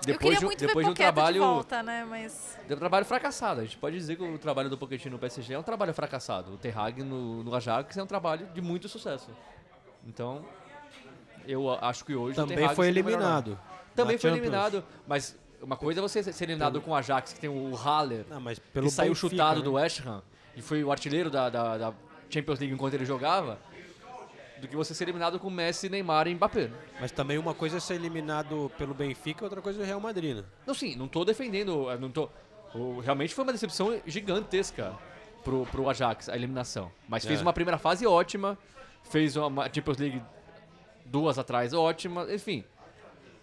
Depois 0.05 0.41
de, 0.41 0.45
muito 0.45 0.59
depois 0.59 0.85
ver 0.85 0.93
de 0.93 1.01
um 1.01 1.05
trabalho, 1.05 1.35
de 1.35 1.39
volta, 1.39 1.85
né? 1.85 2.05
Mas 2.05 2.59
de 2.67 2.75
um 2.75 2.79
trabalho 2.79 3.05
fracassado. 3.05 3.61
A 3.61 3.65
gente 3.65 3.79
pode 3.79 3.97
dizer 3.97 4.17
que 4.17 4.25
o 4.25 4.39
trabalho 4.39 4.69
do 4.69 4.77
Pochettino 4.77 5.13
no 5.13 5.21
PSG 5.21 5.55
é 5.55 5.59
um 5.59 5.63
trabalho 5.63 5.95
fracassado. 5.95 6.55
O 6.55 6.59
Ten 6.59 6.73
Hag 6.73 7.01
no, 7.05 7.45
no 7.45 7.55
Ajax 7.55 7.97
é 7.97 8.03
um 8.03 8.09
trabalho 8.09 8.45
de 8.47 8.61
muito 8.61 8.89
sucesso. 8.89 9.31
Então, 10.05 10.45
eu 11.49 11.71
acho 11.81 12.05
que 12.05 12.15
hoje 12.15 12.37
Também 12.37 12.65
Hag 12.65 12.77
foi 12.77 12.89
eliminado. 12.89 13.59
Também 13.97 14.17
foi 14.19 14.31
Champions. 14.31 14.47
eliminado, 14.47 14.85
mas 15.07 15.37
uma 15.61 15.77
coisa 15.77 16.01
é 16.01 16.03
você 16.03 16.23
ser 16.23 16.45
eliminado 16.45 16.81
com 16.81 16.93
o 16.93 16.95
Ajax, 16.95 17.33
que 17.33 17.41
tem 17.41 17.51
o 17.51 17.75
Haller, 17.75 18.25
Não, 18.31 18.41
mas 18.41 18.59
pelo 18.59 18.87
que 18.87 18.93
saiu 18.93 19.11
Benfica, 19.13 19.29
chutado 19.31 19.59
né? 19.59 19.65
do 19.65 19.73
West 19.73 20.07
Ham 20.07 20.23
e 20.55 20.63
foi 20.63 20.85
o 20.85 20.93
artilheiro 20.93 21.31
da, 21.31 21.49
da, 21.49 21.79
da 21.79 21.95
Champions 22.31 22.59
League 22.61 22.75
enquanto 22.75 22.95
ele 22.95 23.05
jogava, 23.05 23.59
do 24.61 24.69
que 24.69 24.77
você 24.77 24.93
ser 24.95 25.05
eliminado 25.05 25.39
com 25.39 25.49
Messi, 25.51 25.89
Neymar 25.89 26.27
e 26.29 26.35
Mbappé. 26.35 26.71
Mas 27.01 27.11
também 27.13 27.39
uma 27.39 27.55
coisa 27.55 27.79
é 27.79 27.81
ser 27.81 27.95
eliminado 27.95 28.71
pelo 28.77 28.93
Benfica, 28.93 29.45
outra 29.45 29.63
coisa 29.63 29.81
é 29.81 29.83
o 29.83 29.87
Real 29.87 30.01
Madrid, 30.01 30.37
né? 30.37 30.45
Não, 30.67 30.75
sim, 30.75 30.95
não 30.97 31.09
tô 31.09 31.25
defendendo, 31.25 31.91
eu 31.91 31.99
não 32.01 32.11
tô... 32.11 32.29
realmente 33.03 33.35
foi 33.35 33.45
uma 33.45 33.53
decepção 33.53 34.01
gigantesca 34.07 34.93
pro, 35.45 35.65
pro 35.67 35.89
Ajax, 35.89 36.29
a 36.29 36.37
eliminação. 36.37 36.91
Mas 37.09 37.25
fez 37.25 37.41
É. 37.41 37.43
uma 37.43 37.53
primeira 37.53 37.79
fase 37.79 38.07
ótima, 38.07 38.59
fez 39.05 39.37
uma 39.37 39.65
Champions 39.73 39.97
League 39.99 40.23
duas 41.11 41.39
atrás 41.39 41.73
ótima, 41.73 42.27
enfim. 42.33 42.65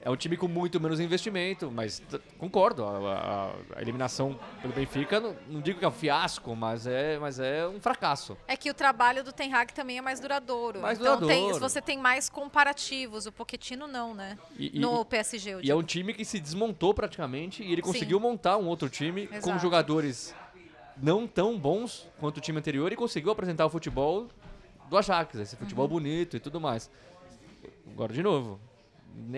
É 0.02 0.10
um 0.12 0.16
time 0.16 0.38
com 0.38 0.48
muito 0.48 0.80
menos 0.80 1.00
investimento, 1.00 1.72
mas 1.72 2.00
concordo, 2.38 2.86
a, 2.86 2.90
a- 3.16 3.56
a 3.78 3.82
eliminação 3.82 4.40
pelo 4.62 4.72
Benfica, 4.72 5.20
não, 5.20 5.36
não 5.50 5.62
digo 5.62 5.80
que 5.80 5.86
é 5.86 5.88
um 5.88 5.92
fiasco, 5.92 6.56
mas 6.56 6.86
é, 6.86 7.18
mas 7.18 7.40
é 7.40 7.68
um 7.68 7.82
fracasso. 7.82 8.38
é 8.48 8.56
que 8.56 8.70
o 8.70 8.74
trabalho 8.76 9.24
do 9.24 9.32
Ten 9.34 9.52
Hag 9.52 9.74
também 9.74 9.98
é 9.98 10.02
mais 10.02 10.20
duradouro. 10.20 10.80
Mais 10.80 11.00
então 11.00 11.18
tem- 11.18 11.40
duradouro. 11.42 11.60
você 11.60 11.82
tem 11.82 11.98
mais 11.98 12.30
comparativos. 12.30 13.26
O 13.26 13.32
Pochettino 13.32 13.88
não, 13.88 14.14
né? 14.14 14.38
E- 14.60 14.78
e- 14.78 14.80
no 14.80 15.04
PSG, 15.06 15.58
E 15.64 15.72
é 15.72 15.76
um 15.76 15.82
time 15.82 16.14
que 16.14 16.24
se 16.24 16.40
desmontou 16.40 16.94
praticamente 16.94 17.64
e 17.64 17.72
ele 17.72 17.82
Sim. 17.84 17.92
conseguiu 17.92 18.20
montar 18.20 18.58
um 18.58 18.68
outro 18.68 18.88
time 18.90 19.26
com 19.26 19.36
Exato. 19.38 19.58
jogadores 19.60 20.36
não 20.96 21.26
tão 21.26 21.58
bons 21.58 22.08
quanto 22.20 22.38
o 22.38 22.42
time 22.42 22.60
anterior 22.60 22.94
e 22.94 22.96
conseguiu 22.96 23.32
apresentar 23.32 23.66
o 23.66 23.70
futebol 23.72 24.28
do 24.88 24.96
Ajax, 25.00 25.34
esse 25.40 25.56
Uhum. 25.56 25.62
futebol 25.62 25.88
bonito 25.88 26.38
e 26.38 26.40
tudo 26.40 26.62
mais. 26.62 26.92
Agora, 27.92 28.14
de 28.14 28.22
novo, 28.24 28.60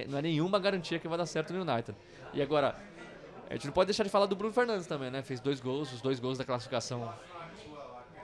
não 0.10 0.18
é 0.18 0.22
nenhuma 0.22 0.60
garantia 0.60 0.99
que 0.99 1.07
vai 1.07 1.18
dar 1.18 1.26
certo 1.26 1.53
no 1.53 1.61
United. 1.69 1.98
E 2.34 2.41
agora, 2.41 2.76
a 3.49 3.53
gente 3.53 3.65
não 3.68 3.74
pode 3.74 3.88
deixar 3.88 4.03
de 4.03 4.10
falar 4.10 4.26
do 4.26 4.36
Bruno 4.36 4.53
Fernandes 4.53 4.88
também, 4.88 5.10
né? 5.11 5.22
Fez 5.22 5.40
dois 5.40 5.60
gols, 5.60 5.91
os 5.94 6.02
dois 6.02 6.19
gols 6.19 6.38
da 6.38 6.44
classificação 6.44 7.14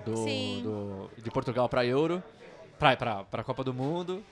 do, 0.06 0.14
do- 0.62 1.10
de 1.22 1.32
Portugal 1.32 1.70
para 1.70 1.86
Euro, 1.86 2.22
para 2.80 3.26
a 3.32 3.44
Copa 3.44 3.64
do 3.64 3.74
Mundo. 3.74 4.24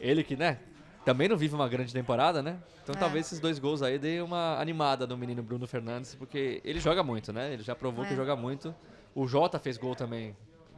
Ele 0.00 0.24
que, 0.24 0.36
né, 0.36 0.58
também 1.04 1.28
não 1.28 1.36
vive 1.36 1.54
uma 1.54 1.68
grande 1.68 1.92
temporada, 1.92 2.42
né? 2.42 2.58
Então 2.82 2.94
É. 2.94 2.98
talvez 2.98 3.26
esses 3.26 3.38
dois 3.38 3.58
gols 3.60 3.82
aí 3.82 3.98
deem 3.98 4.20
uma 4.20 4.58
animada 4.60 5.06
no 5.06 5.16
menino 5.16 5.42
Bruno 5.42 5.66
Fernandes, 5.66 6.14
porque 6.16 6.60
ele 6.64 6.80
joga 6.80 7.02
muito, 7.04 7.32
né? 7.32 7.52
Ele 7.52 7.62
já 7.62 7.74
provou 7.76 8.04
que 8.04 8.12
É. 8.12 8.16
joga 8.16 8.34
muito. 8.34 8.74
O 9.14 9.28
Jota 9.28 9.58
fez 9.58 9.76
gol 9.76 9.94
também 9.94 10.34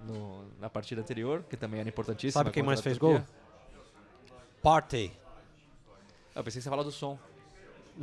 no- 0.06 0.44
na 0.60 0.68
partida 0.68 1.00
anterior, 1.00 1.42
que 1.48 1.56
também 1.56 1.80
era 1.80 1.88
importantíssima. 1.88 2.40
Sabe 2.40 2.50
quem 2.52 2.62
mais 2.62 2.80
fez 2.82 2.98
Turquia. 2.98 3.18
gol? 3.20 3.26
Partey. 4.64 5.12
Ah, 6.34 6.40
Eu 6.40 6.42
pensei 6.44 6.58
que 6.58 6.62
você 6.64 6.68
ia 6.68 6.70
falar 6.70 6.82
do 6.82 6.90
som. 6.90 7.18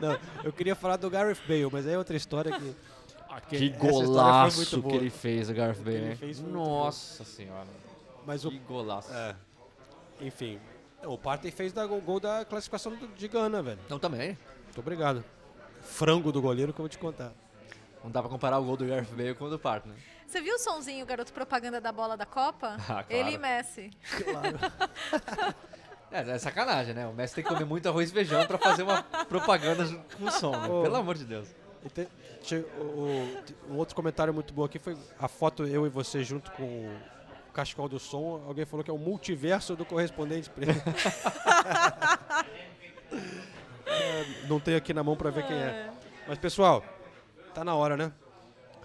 Não, 0.00 0.18
eu 0.44 0.52
queria 0.52 0.74
falar 0.74 0.96
do 0.98 1.08
Gareth 1.10 1.38
Bale, 1.48 1.68
mas 1.72 1.86
aí 1.86 1.94
é 1.94 1.98
outra 1.98 2.14
história 2.16 2.52
que... 2.60 2.76
Que 3.48 3.68
golaço 3.70 4.80
que 4.82 4.94
ele 4.94 5.10
fez, 5.10 5.48
o 5.50 5.54
Gareth 5.54 5.80
Bale. 5.82 6.18
Nossa 6.50 7.24
senhora. 7.24 7.66
Mas 8.26 8.44
o 8.44 8.50
Que 8.50 8.58
golaço. 8.58 9.10
É. 9.12 9.34
Enfim, 10.20 10.58
o 11.04 11.16
Partey 11.18 11.50
fez 11.50 11.72
da, 11.72 11.86
o 11.86 12.00
gol 12.00 12.20
da 12.20 12.44
classificação 12.44 12.94
do- 12.94 13.08
de 13.08 13.28
Gana, 13.28 13.62
velho. 13.62 13.78
Então 13.86 13.98
também. 13.98 14.38
Muito 14.64 14.80
obrigado. 14.80 15.24
Frango 15.82 16.30
do 16.30 16.40
goleiro 16.42 16.72
que 16.74 16.78
eu 16.80 16.82
vou 16.84 16.88
te 16.90 16.98
contar. 16.98 17.32
Não 18.04 18.10
dá 18.10 18.20
pra 18.20 18.30
comparar 18.30 18.58
o 18.58 18.64
gol 18.64 18.76
do 18.76 18.86
Gareth 18.86 19.08
Bale 19.16 19.34
com 19.34 19.46
o 19.46 19.50
do 19.50 19.58
Park, 19.58 19.86
né? 19.86 19.94
Você 20.26 20.40
viu 20.40 20.56
o 20.56 20.58
sonzinho, 20.58 21.04
o 21.04 21.06
garoto 21.06 21.32
propaganda 21.32 21.80
da 21.80 21.92
bola 21.92 22.16
da 22.16 22.26
Copa? 22.26 22.76
Ah, 22.88 23.02
claro. 23.02 23.06
Ele 23.10 23.32
e 23.32 23.38
Messi. 23.38 23.90
É, 26.08 26.20
é 26.20 26.38
sacanagem, 26.38 26.94
né? 26.94 27.04
O 27.06 27.12
Messi 27.12 27.34
tem 27.34 27.42
que 27.44 27.50
comer 27.50 27.64
muito 27.64 27.88
arroz 27.88 28.10
e 28.10 28.12
feijão 28.12 28.46
pra 28.46 28.56
fazer 28.56 28.84
uma 28.84 29.02
propaganda 29.02 29.84
junto 29.84 30.16
com 30.16 30.24
o 30.24 30.30
som, 30.30 30.52
né? 30.52 30.68
Pelo 30.82 30.94
amor 30.94 31.16
de 31.16 31.24
Deus. 31.24 31.48
O, 32.78 33.72
um 33.72 33.76
outro 33.76 33.94
comentário 33.94 34.32
muito 34.32 34.54
bom 34.54 34.64
aqui 34.64 34.78
foi 34.78 34.96
a 35.18 35.26
foto 35.26 35.66
eu 35.66 35.84
e 35.84 35.88
você 35.88 36.22
junto 36.22 36.52
com 36.52 36.62
o 36.62 37.52
Cascal 37.52 37.88
do 37.88 37.98
Som. 37.98 38.42
Alguém 38.46 38.64
falou 38.64 38.84
que 38.84 38.90
é 38.90 38.94
o 38.94 38.98
multiverso 38.98 39.74
do 39.74 39.84
correspondente 39.84 40.48
preto. 40.48 40.80
É, 43.88 44.24
não 44.48 44.58
tenho 44.58 44.76
aqui 44.76 44.92
na 44.92 45.02
mão 45.02 45.16
pra 45.16 45.30
ver 45.30 45.46
quem 45.46 45.56
é. 45.56 45.90
Mas 46.26 46.38
pessoal, 46.38 46.84
tá 47.54 47.64
na 47.64 47.74
hora, 47.74 47.96
né? 47.96 48.12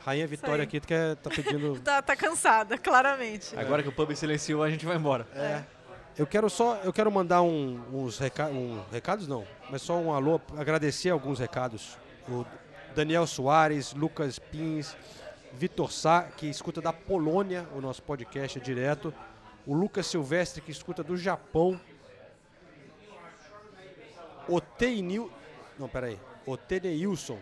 Rainha 0.05 0.25
Vitória 0.27 0.63
aqui 0.63 0.79
quer, 0.79 1.15
tá 1.17 1.29
pedindo. 1.29 1.79
Tá, 1.83 2.01
tá 2.01 2.15
cansada, 2.15 2.77
claramente. 2.77 3.57
Agora 3.57 3.83
que 3.83 3.89
o 3.89 3.91
pub 3.91 4.15
silenciou, 4.15 4.63
a 4.63 4.69
gente 4.69 4.85
vai 4.85 4.95
embora. 4.97 5.27
É. 5.35 5.63
Eu 6.17 6.27
quero 6.27 6.49
só, 6.49 6.75
eu 6.83 6.91
quero 6.91 7.11
mandar 7.11 7.41
um- 7.41 7.81
uns 7.93 8.17
reca 8.19 8.47
um, 8.47 8.83
recados, 8.91 9.27
não, 9.27 9.45
mas 9.69 9.81
só 9.81 9.95
um 9.97 10.13
alô, 10.13 10.41
agradecer 10.57 11.09
alguns 11.09 11.39
recados. 11.39 11.97
O 12.27 12.45
Daniel 12.93 13.25
Soares, 13.25 13.93
Lucas 13.93 14.37
Pins, 14.37 14.95
Vitor 15.53 15.91
Sá, 15.91 16.23
que 16.23 16.47
escuta 16.49 16.81
da 16.81 16.91
Polônia 16.91 17.65
o 17.75 17.79
nosso 17.81 18.01
podcast 18.03 18.59
direto. 18.59 19.13
O 19.65 19.73
Lucas 19.73 20.07
Silvestre, 20.07 20.61
que 20.61 20.71
escuta 20.71 21.03
do 21.03 21.15
Japão. 21.15 21.79
O 24.47 24.59
Teinil... 24.59 25.31
Não, 25.79 25.87
peraí. 25.87 26.19
O 26.45 26.57
Teneilson. 26.57 27.37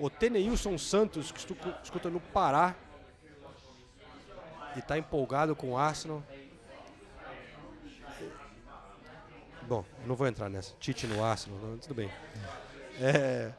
O 0.00 0.08
Teneilson 0.08 0.78
Santos, 0.78 1.32
que 1.32 1.38
escuta 1.82 2.08
no 2.10 2.20
Pará. 2.20 2.74
E 4.76 4.82
tá 4.82 4.96
empolgado 4.96 5.56
com 5.56 5.72
o 5.72 5.78
Arsenal. 5.78 6.22
Bom, 9.62 9.84
não 10.06 10.14
vou 10.14 10.26
entrar 10.26 10.48
nessa. 10.48 10.74
Tite 10.80 11.06
no 11.06 11.22
Arsenal, 11.22 11.58
não, 11.58 11.76
tudo 11.78 11.94
bem. 11.94 12.10
É, 13.00 13.50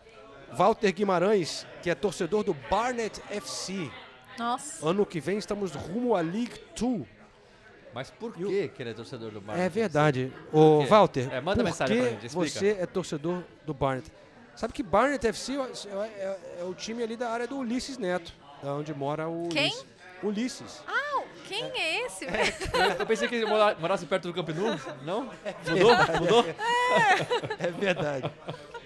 Walter 0.53 0.91
Guimarães, 0.91 1.65
que 1.83 1.89
é 1.89 1.95
torcedor 1.95 2.43
do 2.43 2.53
Barnet 2.53 3.21
FC. 3.29 3.91
Nossa. 4.37 4.87
Ano 4.87 5.05
que 5.05 5.19
vem 5.19 5.37
estamos 5.37 5.73
rumo 5.73 6.15
à 6.15 6.21
League 6.21 6.59
2. 6.79 7.05
Mas 7.93 8.09
por 8.11 8.33
que 8.33 8.67
que 8.69 8.81
ele 8.83 8.91
é 8.91 8.93
torcedor 8.93 9.31
do 9.31 9.41
Barnet? 9.41 9.65
É 9.65 9.69
verdade. 9.69 10.33
Ô, 10.53 10.79
quê? 10.81 10.85
Walter, 10.87 11.33
É, 11.33 11.41
manda 11.41 11.57
por 11.57 11.65
mensagem 11.65 11.95
que 11.97 12.01
pra 12.01 12.11
gente, 12.11 12.25
explica. 12.27 12.49
você 12.59 12.69
é 12.79 12.85
torcedor 12.85 13.43
do 13.65 13.73
Barnet? 13.73 14.11
Sabe 14.59 14.73
que 14.73 14.83
Barnet 14.83 15.25
FC 15.25 15.53
é, 15.53 15.95
é- 15.97 16.39
é 16.59 16.63
o 16.65 16.73
time 16.73 17.01
ali 17.01 17.15
da 17.15 17.29
área 17.29 17.47
do 17.47 17.57
Ulisses 17.59 17.97
Neto, 17.97 18.33
da 18.61 18.73
onde 18.73 18.93
mora 18.93 19.25
o 19.29 19.47
Quem? 19.47 19.67
Ulisses. 19.71 19.85
Ulisses. 20.21 20.83
Ah, 20.85 21.21
quem 21.47 21.63
é 21.63 22.05
esse? 22.05 22.25
velho? 22.25 22.53
Eu, 22.99 23.05
pensei 23.05 23.29
que 23.29 23.35
ele 23.35 23.45
mora- 23.45 23.77
morasse 23.79 24.05
perto 24.05 24.29
do 24.29 24.33
Camp 24.33 24.49
Nou. 24.49 24.77
Não? 25.03 25.23
Mudou? 25.65 25.95
Mudou? 26.19 26.45
É 27.57 27.71
verdade. 27.71 28.29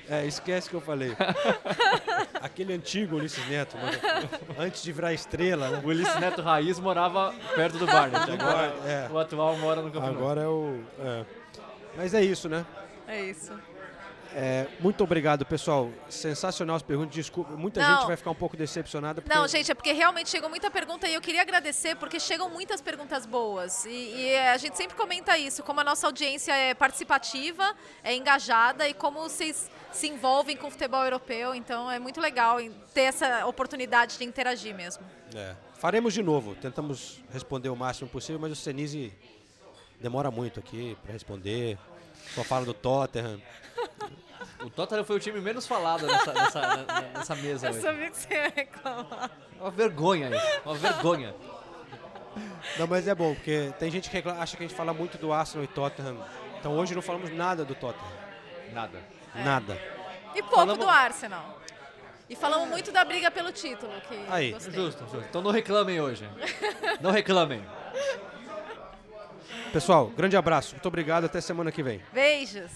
É, 0.07 0.27
esquece 0.27 0.69
que 0.69 0.75
eu 0.75 0.81
falei. 0.81 1.15
Aquele 2.39 2.73
antigo 2.73 3.15
Ulisses 3.15 3.43
Neto, 3.47 3.75
mano, 3.77 3.97
antes 4.59 4.83
de 4.83 4.91
virar 4.91 5.11
estrela, 5.11 5.69
né? 5.69 5.81
O 5.83 5.87
Ulisses 5.87 6.19
Neto 6.19 6.43
Raiz 6.43 6.79
morava 6.79 7.33
perto 7.55 7.79
do 7.79 7.87
Barnet. 7.87 8.29
Agora 8.29 8.67
É. 8.85 9.07
o 9.11 9.17
atual 9.17 9.57
mora 9.57 9.81
no 9.81 9.89
Camp 9.89 10.03
Nou. 10.03 10.13
Agora 10.13 10.41
é 10.41 10.47
o. 10.47 10.83
é. 10.99 11.25
Mas 11.97 12.13
é 12.13 12.21
isso, 12.23 12.47
né? 12.47 12.63
É 13.07 13.23
isso. 13.23 13.51
É, 14.35 14.67
muito 14.79 15.03
obrigado, 15.03 15.45
pessoal. 15.45 15.91
Sensacional 16.09 16.75
as 16.75 16.81
perguntas. 16.81 17.13
Desculpa, 17.13 17.55
muita 17.55 17.81
Não. 17.81 17.97
gente 17.97 18.07
vai 18.07 18.17
ficar 18.17 18.31
um 18.31 18.35
pouco 18.35 18.57
decepcionada. 18.57 19.21
Porque 19.21 19.37
Não, 19.37 19.47
gente, 19.47 19.71
é 19.71 19.75
porque 19.75 19.91
realmente 19.91 20.29
chegou 20.29 20.49
muita 20.49 20.71
pergunta 20.71 21.07
e 21.07 21.13
eu 21.13 21.21
queria 21.21 21.41
agradecer 21.41 21.95
porque 21.95 22.19
chegam 22.19 22.49
muitas 22.49 22.81
perguntas 22.81 23.25
boas. 23.25 23.85
E, 23.85 23.89
e 23.89 24.37
a 24.37 24.57
gente 24.57 24.75
sempre 24.75 24.95
comenta 24.95 25.37
isso, 25.37 25.61
como 25.63 25.79
a 25.79 25.83
nossa 25.83 26.07
audiência 26.07 26.51
é 26.51 26.73
participativa, 26.73 27.75
é 28.03 28.15
engajada 28.15 28.87
e 28.87 28.93
como 28.93 29.21
vocês 29.21 29.69
se 29.91 30.07
envolvem 30.07 30.57
com 30.57 30.67
o 30.67 30.71
futebol 30.71 31.03
europeu. 31.03 31.53
Então 31.53 31.89
é 31.89 31.99
muito 31.99 32.19
legal 32.19 32.57
ter 32.93 33.01
essa 33.01 33.45
oportunidade 33.45 34.17
de 34.17 34.23
interagir 34.23 34.73
mesmo. 34.73 35.03
É. 35.35 35.55
Faremos 35.75 36.13
de 36.13 36.23
novo. 36.23 36.55
Tentamos 36.55 37.21
responder 37.31 37.69
o 37.69 37.75
máximo 37.75 38.09
possível, 38.09 38.39
mas 38.39 38.51
o 38.51 38.55
Senise 38.55 39.13
demora 39.99 40.31
muito 40.31 40.59
aqui 40.59 40.97
para 41.03 41.13
responder. 41.13 41.77
Só 42.33 42.43
fala 42.43 42.65
do 42.65 42.73
Tottenham. 42.73 43.39
O 44.63 44.69
Tottenham 44.69 45.03
foi 45.03 45.15
o 45.15 45.19
time 45.19 45.39
menos 45.41 45.65
falado 45.67 46.05
nessa, 46.07 46.33
nessa, 46.33 46.61
na- 46.61 47.01
nessa 47.17 47.35
mesa 47.35 47.67
Eu 47.67 47.71
hoje. 47.73 47.81
sabia 47.81 48.09
que 48.11 48.17
você 48.17 48.33
ia 48.33 48.49
reclamar. 48.55 49.31
Uma 49.59 49.71
vergonha 49.71 50.29
isso. 50.35 50.61
Uma 50.65 50.75
vergonha. 50.75 51.35
Não, 52.79 52.87
mas 52.87 53.07
é 53.07 53.13
bom, 53.15 53.33
porque 53.35 53.73
tem 53.79 53.91
gente 53.91 54.09
que 54.09 54.15
recla- 54.15 54.33
acha 54.39 54.57
que 54.57 54.63
a 54.63 54.67
gente 54.67 54.75
fala 54.75 54.93
muito 54.93 55.17
do 55.17 55.31
Arsenal 55.31 55.63
e 55.63 55.67
Tottenham. 55.67 56.17
Então 56.59 56.75
hoje 56.77 56.95
não 56.95 57.01
falamos 57.01 57.29
nada 57.31 57.63
do 57.65 57.75
Tottenham. 57.75 58.11
Nada. 58.73 58.99
Nada. 59.35 59.79
E 60.33 60.41
pouco 60.41 60.55
Falamos- 60.55 60.77
do 60.83 60.89
Arsenal. 60.89 61.59
E 62.29 62.35
falamos 62.35 62.69
muito 62.69 62.91
da 62.91 63.03
briga 63.05 63.29
pelo 63.29 63.51
título, 63.51 63.91
que 64.07 64.25
Aí. 64.29 64.51
gostei. 64.53 64.73
Justo, 64.73 65.03
justo. 65.03 65.25
Então 65.29 65.41
não 65.41 65.51
reclamem 65.51 65.99
hoje. 66.01 66.27
Não 67.01 67.11
reclamem. 67.11 67.63
Pessoal, 69.71 70.07
grande 70.07 70.37
abraço. 70.37 70.73
Muito 70.75 70.87
obrigado. 70.87 71.25
Até 71.25 71.41
semana 71.41 71.71
que 71.71 71.83
vem. 71.83 72.01
Beijos. 72.13 72.71